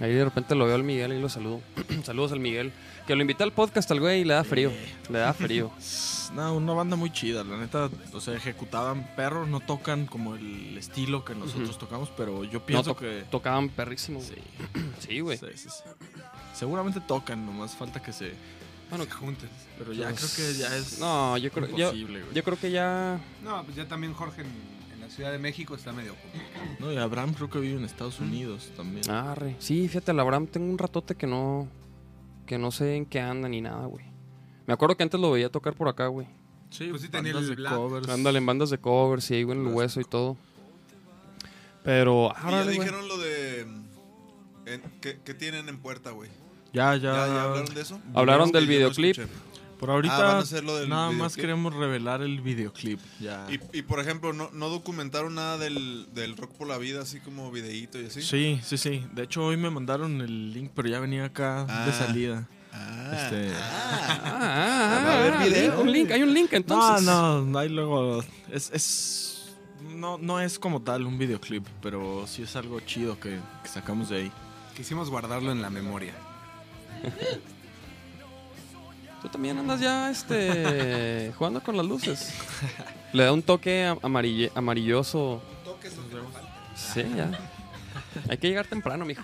Ahí 0.02 0.14
de 0.14 0.26
repente 0.26 0.56
lo 0.56 0.65
veo 0.65 0.76
al 0.76 0.84
Miguel 0.84 1.14
y 1.14 1.22
lo 1.22 1.30
saludo. 1.30 1.61
Saludos 2.03 2.34
al 2.34 2.39
Miguel. 2.41 2.73
Que 3.07 3.15
lo 3.15 3.22
invita 3.22 3.43
al 3.45 3.53
podcast 3.53 3.89
al 3.91 3.99
güey 4.02 4.22
y 4.22 4.23
le 4.26 4.34
da 4.34 4.43
frío. 4.43 4.72
Le 5.10 5.19
da 5.19 5.34
frío. 5.34 5.72
No, 6.34 6.56
una 6.56 6.73
banda 6.73 6.95
muy 6.97 7.14
chida, 7.14 7.43
la 7.43 7.56
neta, 7.56 7.88
o 8.11 8.19
sea, 8.19 8.34
ejecutaban 8.34 9.07
perros, 9.15 9.47
no 9.47 9.60
tocan 9.60 10.07
como 10.07 10.35
el 10.35 10.76
estilo 10.76 11.23
que 11.23 11.35
nosotros 11.35 11.77
tocamos, 11.77 12.10
pero 12.18 12.43
yo 12.43 12.60
No, 12.60 12.65
pienso 12.65 12.93
to- 12.95 12.99
que... 12.99 13.23
Tocaban 13.30 13.69
perrísimo. 13.69 14.19
Sí. 14.22 14.34
Sí, 14.99 15.19
güey. 15.19 15.38
sí, 15.38 15.45
sí, 15.56 15.69
sí. 15.69 15.84
Seguramente 16.53 16.99
tocan, 16.99 17.45
nomás 17.45 17.76
falta 17.76 18.02
que 18.02 18.11
se... 18.11 18.34
Bueno, 18.90 19.06
juntos. 19.20 19.49
Pero 19.78 19.94
ya 19.94 20.10
Pues, 20.10 20.34
creo 20.36 20.48
que 20.53 20.57
ya 20.60 20.76
es 20.78 20.99
No, 20.99 21.38
yo 21.38 21.52
creo, 21.52 21.68
yo, 21.70 21.88
imposible, 21.88 22.22
güey. 22.22 22.34
yo 22.36 22.44
creo 22.44 22.57
que 22.60 22.72
ya. 22.72 23.20
No, 23.44 23.64
pues 23.64 23.76
ya 23.76 23.88
también 23.88 24.14
Jorge 24.14 24.41
en, 24.41 24.48
en 24.94 25.02
la 25.02 25.10
Ciudad 25.10 25.32
de 25.32 25.40
México 25.40 25.76
está 25.76 25.91
medio 25.91 26.14
complicado. 26.16 26.66
No, 26.80 26.94
y 26.94 26.98
Abraham 26.98 27.34
creo 27.34 27.49
que 27.49 27.60
vive 27.60 27.78
en 27.78 27.84
Estados 27.86 28.20
Unidos 28.20 28.72
también. 28.78 29.10
Arre. 29.10 29.56
Sí, 29.60 29.88
fíjate, 29.88 30.12
Abraham 30.12 30.48
tengo 30.48 30.70
un 30.72 30.78
ratote 30.78 31.16
que 31.16 31.28
no. 31.28 31.68
Que 32.45 32.57
no 32.60 32.72
sé 32.72 32.95
en 32.95 33.06
qué 33.07 33.20
anda 33.20 33.49
ni 33.49 33.60
nada, 33.62 33.88
güey. 33.88 34.06
Me 34.68 34.74
acuerdo 34.74 34.95
que 34.95 35.03
antes 35.03 35.20
lo 35.20 35.32
veía 35.32 35.49
tocar 35.49 35.74
por 35.74 35.88
acá, 35.88 36.07
güey. 36.07 36.28
Sí, 36.70 36.88
Pues 36.90 37.02
sí 37.02 37.10
tenía 37.10 37.34
bandas 37.34 37.49
el 37.49 37.56
de 37.56 37.62
Black. 37.62 37.74
covers. 37.76 38.10
Ándale 38.10 38.38
en 38.38 38.45
bandas 38.45 38.70
de 38.70 38.78
covers, 38.78 39.24
sí, 39.24 39.41
güey, 39.44 39.57
en 39.60 39.68
el 39.68 39.74
hueso 39.74 39.99
y 39.99 40.03
todo. 40.03 40.38
Pero, 41.84 42.32
Y 42.48 42.52
ya 42.52 42.66
dijeron 42.66 43.07
lo 43.07 43.18
de... 43.18 43.66
mm, 43.66 44.68
en- 44.68 44.82
¿qué, 45.02 45.20
qué 45.24 45.34
tienen 45.34 45.70
en 45.70 45.78
puerta, 45.80 46.12
güey? 46.12 46.30
Ya, 46.76 46.95
¿Ya, 46.95 46.97
ya, 46.97 47.27
ya 47.27 47.43
hablaron 47.43 47.73
de 47.73 47.81
eso? 47.81 47.99
Hablaron 48.14 48.52
del 48.52 48.68
videoclip. 48.68 49.18
escuché. 49.18 49.34
Por 49.80 49.89
Ah, 49.89 49.93
ahorita 49.93 50.18
van 50.18 50.35
a 50.38 50.39
hacer 50.39 50.64
lo 50.64 50.77
del 50.77 50.88
nada 50.89 51.11
más 51.11 51.35
queremos 51.35 51.73
revelar 51.73 52.22
el 52.22 52.39
videoclip. 52.41 52.99
Ya. 53.19 53.45
Y, 53.52 53.60
y, 53.77 53.81
por 53.81 53.99
ejemplo, 53.99 54.31
¿no, 54.31 54.49
no 54.53 54.69
documentaron 54.69 55.35
nada 55.35 55.57
del, 55.57 56.07
del 56.14 56.38
Rock 56.38 56.52
por 56.53 56.68
la 56.68 56.77
Vida, 56.77 57.02
así 57.02 57.19
como 57.19 57.52
videíto 57.52 57.99
y 57.99 58.06
así? 58.06 58.22
Sí, 58.22 58.60
sí, 58.64 58.77
sí. 58.77 59.06
De 59.14 59.23
hecho, 59.23 59.43
hoy 59.45 59.57
me 59.57 59.69
mandaron 59.69 60.22
el 60.22 60.53
link, 60.53 60.72
pero 60.73 60.88
ya 60.88 60.99
venía 61.02 61.26
acá 61.26 61.65
Ah. 61.68 61.85
de 61.85 61.91
salida. 61.91 62.47
Ah, 62.72 63.11
Este- 63.15 63.52
ah. 63.53 64.22
Ah, 64.23 64.31
ah, 64.34 65.03
Va 65.06 65.11
a 65.14 65.19
haber 65.19 65.34
ah, 65.34 65.43
video. 65.45 65.72
link, 65.72 65.80
un 65.81 65.91
link, 65.91 66.11
hay 66.11 66.23
un 66.23 66.34
link 66.34 66.53
entonces. 66.53 67.06
No, 67.06 67.41
no, 67.41 67.60
ahí 67.60 67.69
luego. 67.69 68.23
Es. 68.52 68.72
es 68.72 69.53
no, 69.93 70.18
no 70.18 70.39
es 70.39 70.57
como 70.57 70.81
tal 70.81 71.06
un 71.06 71.18
videoclip, 71.18 71.65
pero 71.81 72.26
sí 72.27 72.43
es 72.43 72.56
algo 72.56 72.80
chido 72.81 73.19
que, 73.19 73.39
que 73.64 73.69
sacamos 73.69 74.10
de 74.10 74.18
ahí. 74.18 74.31
Quisimos 74.76 75.10
guardarlo 75.10 75.52
en 75.52 75.61
la 75.61 75.69
memoria. 75.69 76.14
Tú 79.22 79.30
también 79.30 79.57
andas 79.57 79.80
ya 79.80 80.10
este 80.11 81.32
jugando 81.38 81.61
con 81.61 81.76
las 81.77 81.86
luces. 81.86 82.34
Le 83.11 83.23
da 83.23 83.34
un 83.34 83.41
toque 83.41 83.86
am- 83.86 83.98
amarille- 84.03 84.52
amarilloso. 84.53 85.41
Sí, 86.76 87.03
ya. 87.15 87.32
Hay 88.30 88.38
que 88.38 88.49
llegar 88.49 88.68
temprano, 88.68 89.03
mijo. 89.06 89.23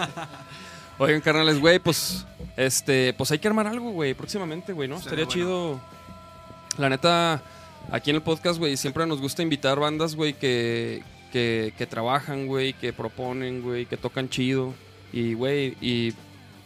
Oigan, 0.98 1.20
carnales, 1.20 1.58
güey, 1.60 1.80
pues 1.80 2.24
este, 2.56 3.12
pues 3.14 3.30
hay 3.32 3.40
que 3.40 3.48
armar 3.48 3.66
algo, 3.66 3.90
güey, 3.90 4.14
próximamente, 4.14 4.72
güey, 4.72 4.88
¿no? 4.88 4.96
Estaría 4.96 5.24
Estaría 5.24 5.42
chido. 5.44 5.80
La 6.78 6.88
neta, 6.88 7.42
aquí 7.90 8.10
en 8.10 8.16
el 8.16 8.22
podcast, 8.22 8.58
güey, 8.58 8.76
siempre 8.76 9.04
nos 9.06 9.20
gusta 9.20 9.42
invitar 9.42 9.78
bandas, 9.80 10.14
güey, 10.14 10.34
que, 10.34 11.02
que, 11.32 11.74
que 11.76 11.86
trabajan, 11.86 12.46
güey, 12.46 12.72
que 12.74 12.92
proponen, 12.92 13.60
güey, 13.60 13.86
que 13.86 13.96
tocan 13.96 14.28
chido. 14.28 14.72
Y, 15.12 15.34
güey, 15.34 15.76
y, 15.80 16.14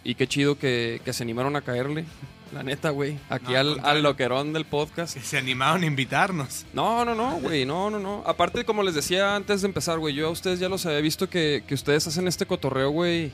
y 0.05 0.15
qué 0.15 0.27
chido 0.27 0.59
que, 0.59 1.01
que 1.05 1.13
se 1.13 1.23
animaron 1.23 1.57
a 1.57 1.61
caerle. 1.63 2.05
La 2.53 2.63
neta, 2.63 2.91
güey. 2.91 3.19
Aquí 3.29 3.53
No, 3.53 3.59
al 3.59 3.81
al 3.85 4.03
loquerón 4.03 4.55
del 4.55 4.65
podcast. 4.65 5.15
Que 5.15 5.21
se 5.21 5.37
animaron 5.37 5.83
a 5.83 5.87
invitarnos. 5.87 6.65
No, 6.73 7.05
no, 7.05 7.15
no, 7.15 7.39
güey, 7.41 7.67
no, 7.67 7.91
no, 7.91 7.99
no. 7.99 8.23
Aparte, 8.27 8.65
como 8.65 8.83
les 8.83 8.95
decía 8.95 9.37
antes 9.37 9.61
de 9.61 9.69
empezar, 9.69 9.99
güey, 9.99 10.15
yo 10.15 10.29
a 10.29 10.31
ustedes 10.31 10.59
ya 10.59 10.69
los 10.69 10.87
había 10.87 11.01
visto 11.01 11.29
que, 11.29 11.63
que 11.67 11.75
ustedes 11.75 12.07
hacen 12.07 12.27
este 12.27 12.47
cotorreo, 12.47 12.91
güey, 12.91 13.33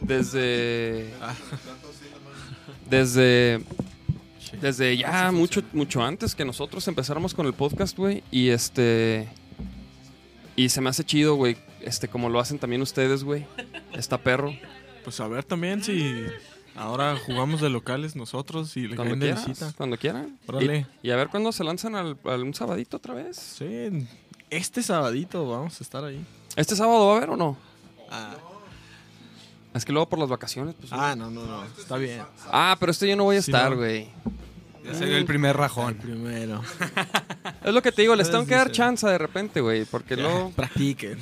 desde... 0.00 1.08
Desde... 2.88 3.62
Desde 4.60 4.98
ya 4.98 5.32
mucho, 5.32 5.62
mucho 5.72 6.04
antes 6.04 6.34
que 6.34 6.44
nosotros 6.44 6.86
empezáramos 6.86 7.32
con 7.32 7.46
el 7.46 7.54
podcast, 7.54 7.96
güey. 7.96 8.22
Y 8.30 8.50
este... 8.50 9.28
Y 10.56 10.68
se 10.68 10.82
me 10.82 10.90
hace 10.90 11.04
chido, 11.04 11.36
güey, 11.36 11.56
este, 11.80 12.06
como 12.06 12.28
lo 12.28 12.38
hacen 12.38 12.58
también 12.58 12.82
ustedes, 12.82 13.24
güey. 13.24 13.46
Está 13.94 14.18
perro. 14.18 14.54
Pues 15.04 15.20
a 15.20 15.28
ver 15.28 15.44
también 15.44 15.82
si 15.82 16.24
ahora 16.76 17.16
jugamos 17.16 17.60
de 17.60 17.68
locales 17.70 18.14
nosotros 18.16 18.76
y 18.76 18.88
le 18.88 18.96
Cuando 18.96 19.12
caen 19.12 19.20
de 19.20 19.26
quieras, 19.26 19.46
visita. 19.46 19.72
cuando 19.76 19.96
quieran. 19.96 20.38
Órale. 20.46 20.86
Y, 21.02 21.08
y 21.08 21.10
a 21.10 21.16
ver 21.16 21.28
cuándo 21.28 21.52
se 21.52 21.64
lanzan 21.64 21.94
al, 21.96 22.16
al- 22.24 22.42
un 22.42 22.54
sabadito 22.54 22.96
otra 22.98 23.14
vez. 23.14 23.36
Sí, 23.36 24.06
este 24.50 24.82
sabadito 24.82 25.48
vamos 25.48 25.80
a 25.80 25.84
estar 25.84 26.04
ahí. 26.04 26.24
¿Este 26.56 26.76
sábado 26.76 27.06
va 27.06 27.14
a 27.14 27.16
haber 27.16 27.30
o 27.30 27.36
no? 27.36 27.56
Ah, 28.10 28.34
Es 29.74 29.84
que 29.84 29.92
luego 29.92 30.08
por 30.08 30.18
las 30.18 30.28
vacaciones, 30.28 30.74
pues... 30.78 30.92
ah 30.92 31.16
no, 31.16 31.30
no, 31.30 31.44
no. 31.44 31.64
Está 31.64 31.96
bien. 31.96 32.22
Ah, 32.50 32.76
pero 32.78 32.92
este 32.92 33.08
yo 33.08 33.16
no 33.16 33.24
voy 33.24 33.36
a 33.36 33.42
Sí, 33.42 33.50
estar, 33.50 33.70
no. 33.70 33.78
güey. 33.78 34.08
Ya 34.84 34.94
salió 34.94 35.16
el 35.16 35.24
primer 35.24 35.56
rajón. 35.56 35.94
Primero. 35.94 36.60
Es 37.64 37.72
lo 37.72 37.80
que 37.82 37.92
te 37.92 38.02
digo, 38.02 38.16
les 38.16 38.28
tengo 38.30 38.44
que 38.44 38.56
dar 38.56 38.72
chance 38.72 39.06
de 39.06 39.16
repente, 39.18 39.60
güey. 39.60 39.84
Porque 39.84 40.16
luego. 40.16 40.50
Practiquen. 40.56 41.16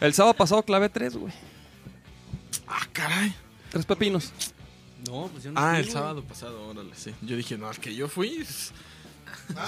El 0.00 0.14
sábado 0.14 0.32
pasado 0.34 0.62
clavé 0.62 0.88
tres, 0.88 1.14
güey. 1.14 1.32
Ah, 2.68 2.86
caray. 2.92 3.34
Tres 3.70 3.84
pepinos. 3.86 4.32
No, 5.06 5.28
pues 5.32 5.44
yo 5.44 5.52
no 5.52 5.60
Ah, 5.60 5.70
fui, 5.70 5.78
el 5.78 5.84
güey. 5.84 5.92
sábado 5.92 6.24
pasado, 6.24 6.68
órale, 6.68 6.90
sí. 6.94 7.12
Yo 7.22 7.36
dije, 7.36 7.58
no, 7.58 7.68
al 7.68 7.78
que 7.78 7.94
yo 7.94 8.08
fui. 8.08 8.44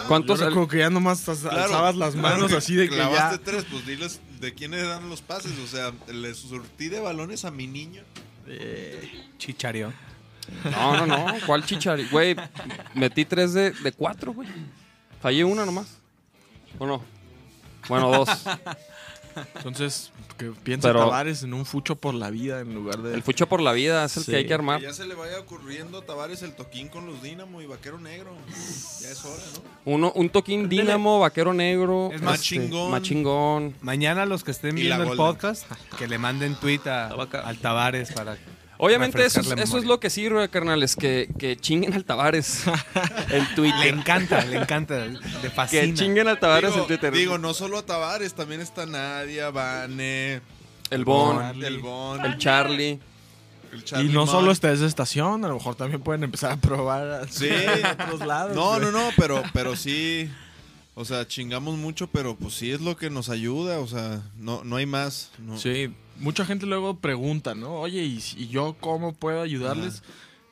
¿Cuántos? 0.08 0.40
Yo 0.40 0.46
recuerdo 0.46 0.68
que 0.68 0.78
ya 0.78 0.90
nomás 0.90 1.28
as- 1.28 1.40
Claro, 1.40 1.62
alzabas 1.64 1.96
las 1.96 2.14
claro 2.14 2.36
manos 2.36 2.52
así 2.52 2.74
de 2.76 2.88
que 2.88 2.94
clavaste 2.94 3.36
ya. 3.38 3.44
tres, 3.44 3.64
pues 3.70 3.84
diles 3.86 4.20
de 4.40 4.54
quiénes 4.54 4.82
eran 4.84 5.08
los 5.10 5.20
pases. 5.22 5.52
O 5.58 5.66
sea, 5.66 5.92
le 6.12 6.34
surtí 6.34 6.88
de 6.88 7.00
balones 7.00 7.44
a 7.44 7.50
mi 7.50 7.66
niño. 7.66 8.02
Eh, 8.46 9.26
Chichario. 9.38 9.92
No, 10.64 10.96
no, 10.96 11.06
no. 11.06 11.34
¿Cuál 11.44 11.66
chichari? 11.66 12.06
Güey, 12.08 12.36
metí 12.94 13.24
tres 13.24 13.52
de, 13.52 13.72
de 13.72 13.92
cuatro, 13.92 14.32
güey. 14.32 14.48
Fallé 15.20 15.44
una 15.44 15.66
nomás. 15.66 15.98
¿O 16.78 16.86
no? 16.86 17.02
Bueno, 17.88 18.10
dos. 18.10 18.28
Entonces, 19.56 20.12
que 20.38 20.50
piensa 20.50 20.88
Pero- 20.88 21.00
Tavares 21.00 21.42
en 21.42 21.54
un 21.54 21.64
fucho 21.66 21.96
por 21.96 22.14
la 22.14 22.30
vida 22.30 22.60
en 22.60 22.74
lugar 22.74 22.98
de. 23.02 23.14
El 23.14 23.22
fucho 23.22 23.46
por 23.48 23.60
la 23.60 23.72
vida 23.72 24.04
es 24.04 24.16
el 24.16 24.24
Sí. 24.24 24.30
que 24.32 24.36
hay 24.38 24.46
que 24.46 24.54
armar. 24.54 24.80
Que 24.80 24.86
ya 24.86 24.92
se 24.92 25.06
le 25.06 25.14
vaya 25.14 25.38
ocurriendo 25.40 25.98
a 25.98 26.02
Tavares 26.02 26.42
el 26.42 26.54
toquín 26.54 26.88
con 26.88 27.06
los 27.06 27.22
Dínamo 27.22 27.62
y 27.62 27.66
Vaquero 27.66 27.98
Negro. 27.98 28.32
Ya 29.02 29.10
es 29.10 29.24
hora, 29.24 29.42
¿no? 29.54 29.92
Uno, 29.92 30.12
un 30.14 30.30
toquín 30.30 30.68
dínamo, 30.68 31.20
vaquero 31.20 31.52
negro. 31.54 32.10
Es 32.12 32.20
más 32.22 32.36
este, 32.36 32.46
chingón. 32.56 32.90
Más 32.90 33.02
chingón. 33.02 33.74
Mañana 33.80 34.26
los 34.26 34.42
que 34.44 34.50
estén 34.50 34.74
viendo 34.74 35.04
el 35.12 35.16
podcast, 35.16 35.64
que 35.98 36.08
le 36.08 36.18
manden 36.18 36.54
tweet 36.56 36.80
a, 36.86 37.08
al 37.08 37.58
Tavares 37.58 38.12
para... 38.12 38.36
Obviamente 38.78 39.24
eso, 39.24 39.40
es- 39.40 39.50
eso 39.52 39.78
es 39.78 39.84
lo 39.84 40.00
que 40.00 40.10
sirve, 40.10 40.48
carnales. 40.48 40.96
Que, 40.96 41.28
que 41.38 41.56
chinguen 41.56 41.94
al 41.94 42.04
Tavares 42.04 42.64
en 43.30 43.44
Le 43.44 43.54
Twitter. 43.54 43.94
encanta, 43.94 44.44
le 44.44 44.56
encanta, 44.56 45.06
le 45.06 45.18
Que 45.42 45.50
fascina. 45.50 45.94
chinguen 45.94 46.28
al 46.28 46.38
Tavares 46.38 46.70
digo, 46.70 46.82
en 46.82 46.88
Twitter. 46.88 47.12
digo, 47.12 47.38
no 47.38 47.54
solo 47.54 47.78
a 47.78 47.86
Tavares, 47.86 48.34
también 48.34 48.60
está 48.60 48.86
Nadia, 48.86 49.50
Vane, 49.50 50.40
el 50.90 51.04
Bon, 51.04 51.42
el 51.62 51.78
Bon, 51.78 52.24
el 52.24 52.38
Charlie. 52.38 53.00
el 53.72 53.80
Y 53.80 53.82
Charlie 53.82 54.12
no 54.12 54.26
solo 54.26 54.52
está 54.52 54.70
esa 54.72 54.86
estación, 54.86 55.44
a 55.44 55.48
lo 55.48 55.54
mejor 55.54 55.74
también 55.74 56.00
pueden 56.02 56.22
empezar 56.24 56.52
a 56.52 56.56
probar 56.56 57.08
a 57.10 57.28
Sí. 57.28 57.48
a 57.84 58.04
otros 58.04 58.26
lados. 58.26 58.54
No, 58.54 58.78
no, 58.78 58.90
no, 58.92 59.10
pero, 59.16 59.42
pero 59.52 59.74
sí. 59.76 60.30
O 60.98 61.04
sea, 61.04 61.26
chingamos 61.28 61.76
mucho, 61.76 62.06
pero 62.06 62.36
pues 62.36 62.54
sí 62.54 62.72
es 62.72 62.80
lo 62.80 62.96
que 62.96 63.10
nos 63.10 63.28
ayuda. 63.28 63.80
O 63.80 63.86
sea, 63.86 64.22
no, 64.38 64.64
no 64.64 64.76
hay 64.76 64.86
más. 64.86 65.30
No. 65.38 65.58
Sí, 65.58 65.92
mucha 66.18 66.44
gente 66.44 66.66
luego 66.66 66.96
pregunta, 66.98 67.54
¿no? 67.54 67.74
Oye, 67.80 68.02
¿y, 68.04 68.22
y 68.36 68.48
yo 68.48 68.76
cómo 68.80 69.12
puedo 69.12 69.42
ayudarles? 69.42 70.02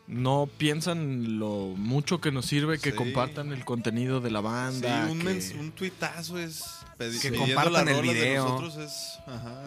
No 0.07 0.49
piensan 0.59 1.39
lo 1.39 1.73
mucho 1.77 2.21
que 2.21 2.31
nos 2.31 2.45
sirve 2.47 2.79
que 2.79 2.91
Sí. 2.91 2.97
compartan 2.97 3.53
el 3.53 3.65
contenido 3.65 4.21
de 4.21 4.31
la 4.31 4.41
Sí, 4.41 4.45
banda. 4.45 5.09
un, 5.11 5.19
que- 5.21 5.25
mens- 5.25 5.59
un 5.59 5.73
tuitazo 5.73 6.39
es. 6.39 6.63
pedi- 6.99 7.21
Que 7.21 7.33
compartan 7.33 7.89
el 7.89 7.97
de 7.97 8.03
video. 8.03 8.45
nosotros 8.45 8.77
es. 8.77 9.19
Ajá. 9.27 9.63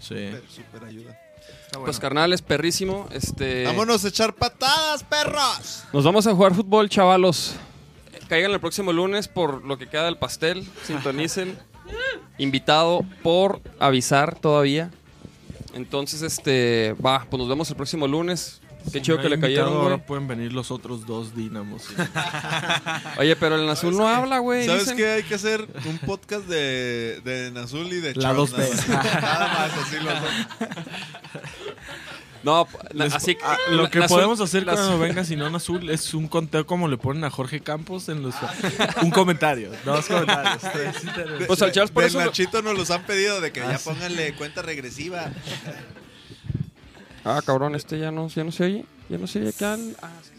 Sí. 0.00 0.30
Súper, 0.48 0.84
ayuda. 0.88 1.10
Está 1.12 1.78
bueno. 1.78 1.84
Pues 1.84 2.00
carnales, 2.00 2.42
perrísimo. 2.42 3.08
Este. 3.12 3.64
Vámonos 3.64 4.04
a 4.04 4.08
echar 4.08 4.34
patadas, 4.34 5.04
perros. 5.04 5.84
Nos 5.92 6.04
vamos 6.04 6.26
a 6.26 6.34
jugar 6.34 6.54
fútbol, 6.54 6.88
chavalos. 6.88 7.54
Caigan 8.28 8.50
el 8.52 8.60
próximo 8.60 8.92
lunes 8.92 9.28
por 9.28 9.64
lo 9.64 9.78
que 9.78 9.88
queda 9.88 10.04
del 10.04 10.16
pastel. 10.16 10.66
Sintonicen. 10.84 11.56
invitado 12.38 13.04
por 13.22 13.60
avisar 13.78 14.38
todavía. 14.38 14.90
Entonces, 15.74 16.22
este, 16.22 16.94
va, 17.04 17.26
pues 17.30 17.38
nos 17.38 17.48
vemos 17.48 17.68
el 17.70 17.76
próximo 17.76 18.06
lunes. 18.08 18.60
Qué 18.84 18.92
Si 18.92 19.02
chido 19.02 19.18
no 19.18 19.22
que 19.22 19.28
le 19.28 19.38
cayeron, 19.38 19.74
Ahora 19.74 19.98
pueden 19.98 20.26
venir 20.26 20.54
los 20.54 20.70
otros 20.70 21.04
dos 21.06 21.36
dínamos. 21.36 21.82
sí. 21.82 21.94
Oye, 23.18 23.36
pero 23.36 23.56
el 23.56 23.68
azul 23.68 23.94
no 23.94 24.08
habla, 24.08 24.38
güey. 24.38 24.64
¿Sabes 24.64 24.84
dicen. 24.84 24.96
qué? 24.96 25.06
Hay 25.10 25.22
que 25.22 25.34
hacer 25.34 25.68
un 25.84 25.98
podcast 25.98 26.46
de, 26.46 27.20
de 27.22 27.50
Nazul 27.52 27.88
y 27.88 28.00
de 28.00 28.14
La 28.14 28.32
dos 28.32 28.52
B. 28.56 28.66
Nada 28.88 29.02
más, 29.02 29.22
Nada 29.22 29.48
más, 29.48 29.72
así 29.86 29.96
los 29.96 30.14
dos. 30.14 30.30
No, 32.42 32.66
na- 32.94 33.04
Les- 33.04 33.14
así 33.14 33.36
ah, 33.44 33.56
lo 33.70 33.90
que 33.90 34.00
podemos 34.02 34.40
hacer 34.40 34.64
la 34.64 34.72
cuando 34.72 34.98
venga 34.98 35.24
Sinón 35.24 35.54
Azul 35.54 35.90
es 35.90 36.14
un 36.14 36.26
conteo 36.26 36.66
como 36.66 36.88
le 36.88 36.96
ponen 36.96 37.22
a 37.24 37.30
Jorge 37.30 37.60
Campos 37.60 38.08
en 38.08 38.22
los... 38.22 38.34
un 39.02 39.10
comentario, 39.10 39.70
dos 39.84 40.06
comentarios. 40.06 40.62
tres, 40.72 40.96
sí, 41.02 41.08
tres. 41.14 41.46
Pues 41.46 41.60
al 41.60 41.70
Charles 41.72 41.90
por 41.90 42.02
Del 42.02 42.08
eso. 42.10 42.18
lo- 42.20 42.24
Nachito 42.26 42.62
nos 42.62 42.78
los 42.78 42.90
han 42.90 43.02
pedido 43.02 43.40
de 43.42 43.52
que 43.52 43.60
ya 43.60 43.78
pónganle 43.78 44.34
cuenta 44.36 44.62
regresiva. 44.62 45.30
Ah, 47.24 47.40
cabrón, 47.44 47.74
este 47.74 47.98
ya 47.98 48.10
no, 48.10 48.28
ya 48.28 48.42
no 48.44 48.52
se 48.52 48.64
oye. 48.64 48.84
Ya 49.10 49.18
no 49.18 49.26
se 49.26 49.40
oye 49.40 49.50
acá. 49.50 49.74
el- 49.74 49.94
Ah, 50.00 50.08
sí. 50.22 50.30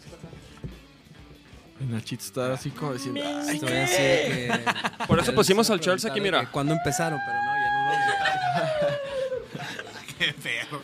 El 1.80 1.90
Nachito 1.92 2.24
está 2.24 2.52
así 2.52 2.70
como 2.70 2.92
diciendo... 2.94 3.20
Ay, 3.24 3.56
Estoy 3.56 3.76
así 3.76 3.92
de 3.94 4.60
que- 4.98 5.06
Por 5.06 5.18
eso 5.20 5.32
pusimos 5.34 5.68
al 5.70 5.78
Charles 5.80 6.04
aquí, 6.04 6.20
mira. 6.20 6.40
que 6.40 6.46
¿Cuándo 6.48 6.74
empezaron? 6.74 7.20
Pero 7.24 7.38
no, 7.44 7.52
ya 7.54 7.70
no. 8.88 8.92
Qué 10.18 10.32
feo. 10.32 10.82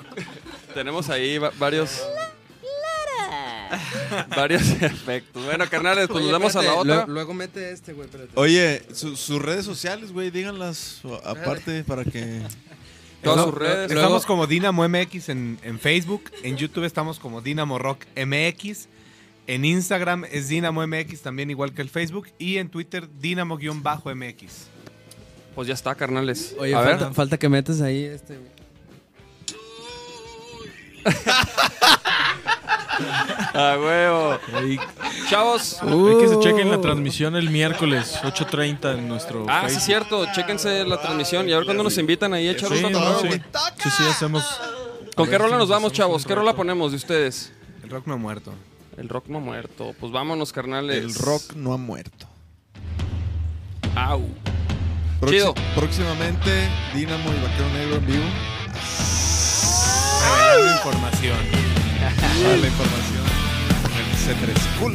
Tenemos 0.75 1.09
ahí 1.11 1.39
va- 1.39 1.53
varios. 1.59 2.03
varios 4.37 4.63
efectos. 4.81 5.45
Bueno, 5.45 5.69
carnales, 5.69 6.09
pues 6.09 6.23
nos 6.25 6.33
vemos 6.33 6.57
a 6.57 6.63
la 6.63 6.69
Espérate, 6.69 6.81
otra. 6.81 6.95
Luego, 6.97 7.13
luego 7.13 7.35
mete 7.35 7.71
este, 7.73 7.93
güey, 7.93 8.07
espérate. 8.07 8.31
Oye, 8.35 8.83
su- 8.95 9.17
sus 9.17 9.41
redes 9.43 9.65
sociales, 9.65 10.13
güey, 10.13 10.31
díganlas 10.31 11.05
o- 11.05 11.21
aparte 11.25 11.85
para 11.85 12.05
que... 12.05 12.41
Todas 13.23 13.45
sus 13.47 13.55
redes. 13.55 13.91
Estamos 13.91 14.25
como 14.25 14.47
Dinamo 14.47 14.89
MX 14.89 15.29
en, 15.31 15.59
en 15.65 15.81
Facebook. 15.81 16.31
En 16.45 16.57
YouTube 16.57 16.85
estamos 16.85 17.19
como 17.19 17.41
Dinamo 17.41 17.77
Rock 17.79 18.05
MX. 18.17 18.87
En 19.49 19.65
Instagram 19.65 20.25
es 20.31 20.49
Dinamo 20.49 20.87
MX 20.87 21.23
también 21.23 21.51
igual 21.51 21.75
que 21.75 21.83
el 21.83 21.89
Facebook. 21.91 22.29
Y 22.39 22.59
en 22.59 22.69
Twitter 22.69 23.09
Dinamo-MX. 23.21 24.45
Pues 25.57 25.67
ya 25.67 25.75
está, 25.75 25.97
carnales. 25.97 26.55
Oye, 26.61 26.73
a 26.77 26.83
falta, 26.85 27.05
ver. 27.07 27.15
falta 27.15 27.39
que 27.39 27.49
metas 27.49 27.81
ahí 27.81 28.05
este, 28.05 28.37
güey. 28.37 28.51
A 33.55 33.77
huevo. 33.79 34.39
Chavos. 35.29 35.79
Hay 35.83 36.19
que 36.21 36.29
se 36.29 36.39
chequen 36.41 36.69
Uh. 36.69 36.73
la 36.73 36.81
transmisión 36.81 37.37
el 37.37 37.51
miércoles 37.51 38.19
8.30 38.23 38.95
en 38.99 39.09
nuestro 39.09 39.47
Ah, 39.49 39.61
sí, 39.63 39.67
Facebook. 39.67 39.79
es 39.79 39.85
cierto. 39.85 40.27
Chéquense 40.35 40.85
la 40.85 41.01
transmisión 41.01 41.49
y 41.49 41.53
a 41.53 41.57
ver 41.57 41.65
cuándo 41.65 41.83
nos 41.85 41.97
invitan 41.99 42.33
ahí 42.35 42.49
a 42.49 42.53
echar 42.53 42.71
un 42.71 42.79
Sí, 42.79 42.83
no, 42.83 42.93
cotorreo, 42.93 43.21
sí. 43.21 43.27
güey. 43.29 43.43
sí, 43.83 43.91
sí, 43.97 44.03
hacemos... 44.09 44.45
¿Con 45.15 45.29
qué 45.29 45.37
rola 45.39 45.57
nos 45.59 45.69
vamos, 45.69 45.93
chavos? 45.93 46.25
¿Qué 46.25 46.35
rola 46.35 46.55
ponemos 46.55 46.93
de 46.93 46.97
ustedes? 46.97 47.53
El 47.83 47.91
rock 47.91 48.07
no 48.07 48.15
ha 48.15 48.19
muerto. 48.19 48.53
El 48.97 49.09
rock 49.09 49.27
no 49.29 49.41
muerto. 49.41 49.95
Pues 49.99 50.13
vámonos, 50.13 50.53
carnales. 50.53 50.97
El 51.05 51.15
rock 51.15 51.55
no 51.55 51.73
ha 51.73 51.77
muerto. 51.79 52.27
Au. 53.97 54.25
Chido. 55.29 55.55
Próximamente, 55.75 56.69
Dinamo 56.95 57.31
y 57.33 57.43
Vaquero 57.43 57.69
Negro 57.75 57.97
en 57.97 58.07
vivo. 58.07 58.25
Revelando 60.29 60.77
información. 60.77 61.39
La 62.61 62.67
información. 62.67 63.25
El 63.99 64.07
C3 64.17 64.79
Cool. 64.79 64.95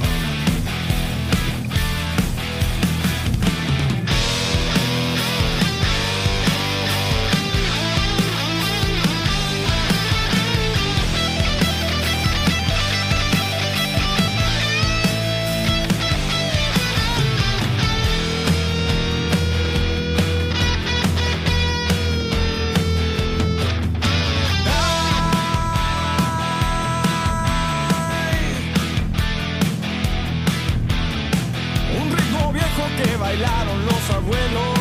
Bailaron 33.17 33.85
los 33.85 34.09
abuelos, 34.09 34.79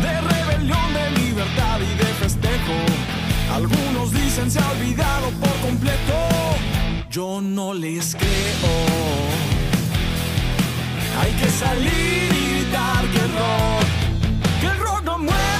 de 0.00 0.20
rebelión, 0.20 0.94
de 0.94 1.10
libertad 1.22 1.80
y 1.80 1.96
de 1.96 2.04
festejo. 2.20 2.76
Algunos 3.54 4.12
dicen 4.12 4.50
se 4.50 4.58
ha 4.58 4.70
olvidado 4.70 5.30
por 5.40 5.54
completo, 5.60 6.14
yo 7.10 7.40
no 7.40 7.74
les 7.74 8.14
creo. 8.14 8.72
Hay 11.20 11.32
que 11.32 11.50
salir 11.50 12.32
y 12.32 12.54
gritar 12.54 13.04
que 13.12 13.18
el 13.18 13.32
rock, 13.32 13.86
que 14.60 14.66
el 14.66 14.78
rock 14.78 15.04
no 15.04 15.18
ha 15.32 15.51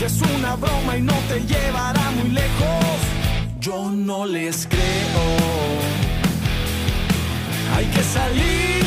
que 0.00 0.06
es 0.06 0.22
una 0.22 0.56
broma 0.56 0.96
y 0.96 1.02
no 1.02 1.12
te 1.28 1.40
llevará 1.40 2.10
muy 2.12 2.30
lejos. 2.30 2.96
Yo 3.60 3.90
no 3.90 4.24
les 4.24 4.66
creo. 4.66 5.24
Hay 7.76 7.84
que 7.84 8.02
salir 8.02 8.79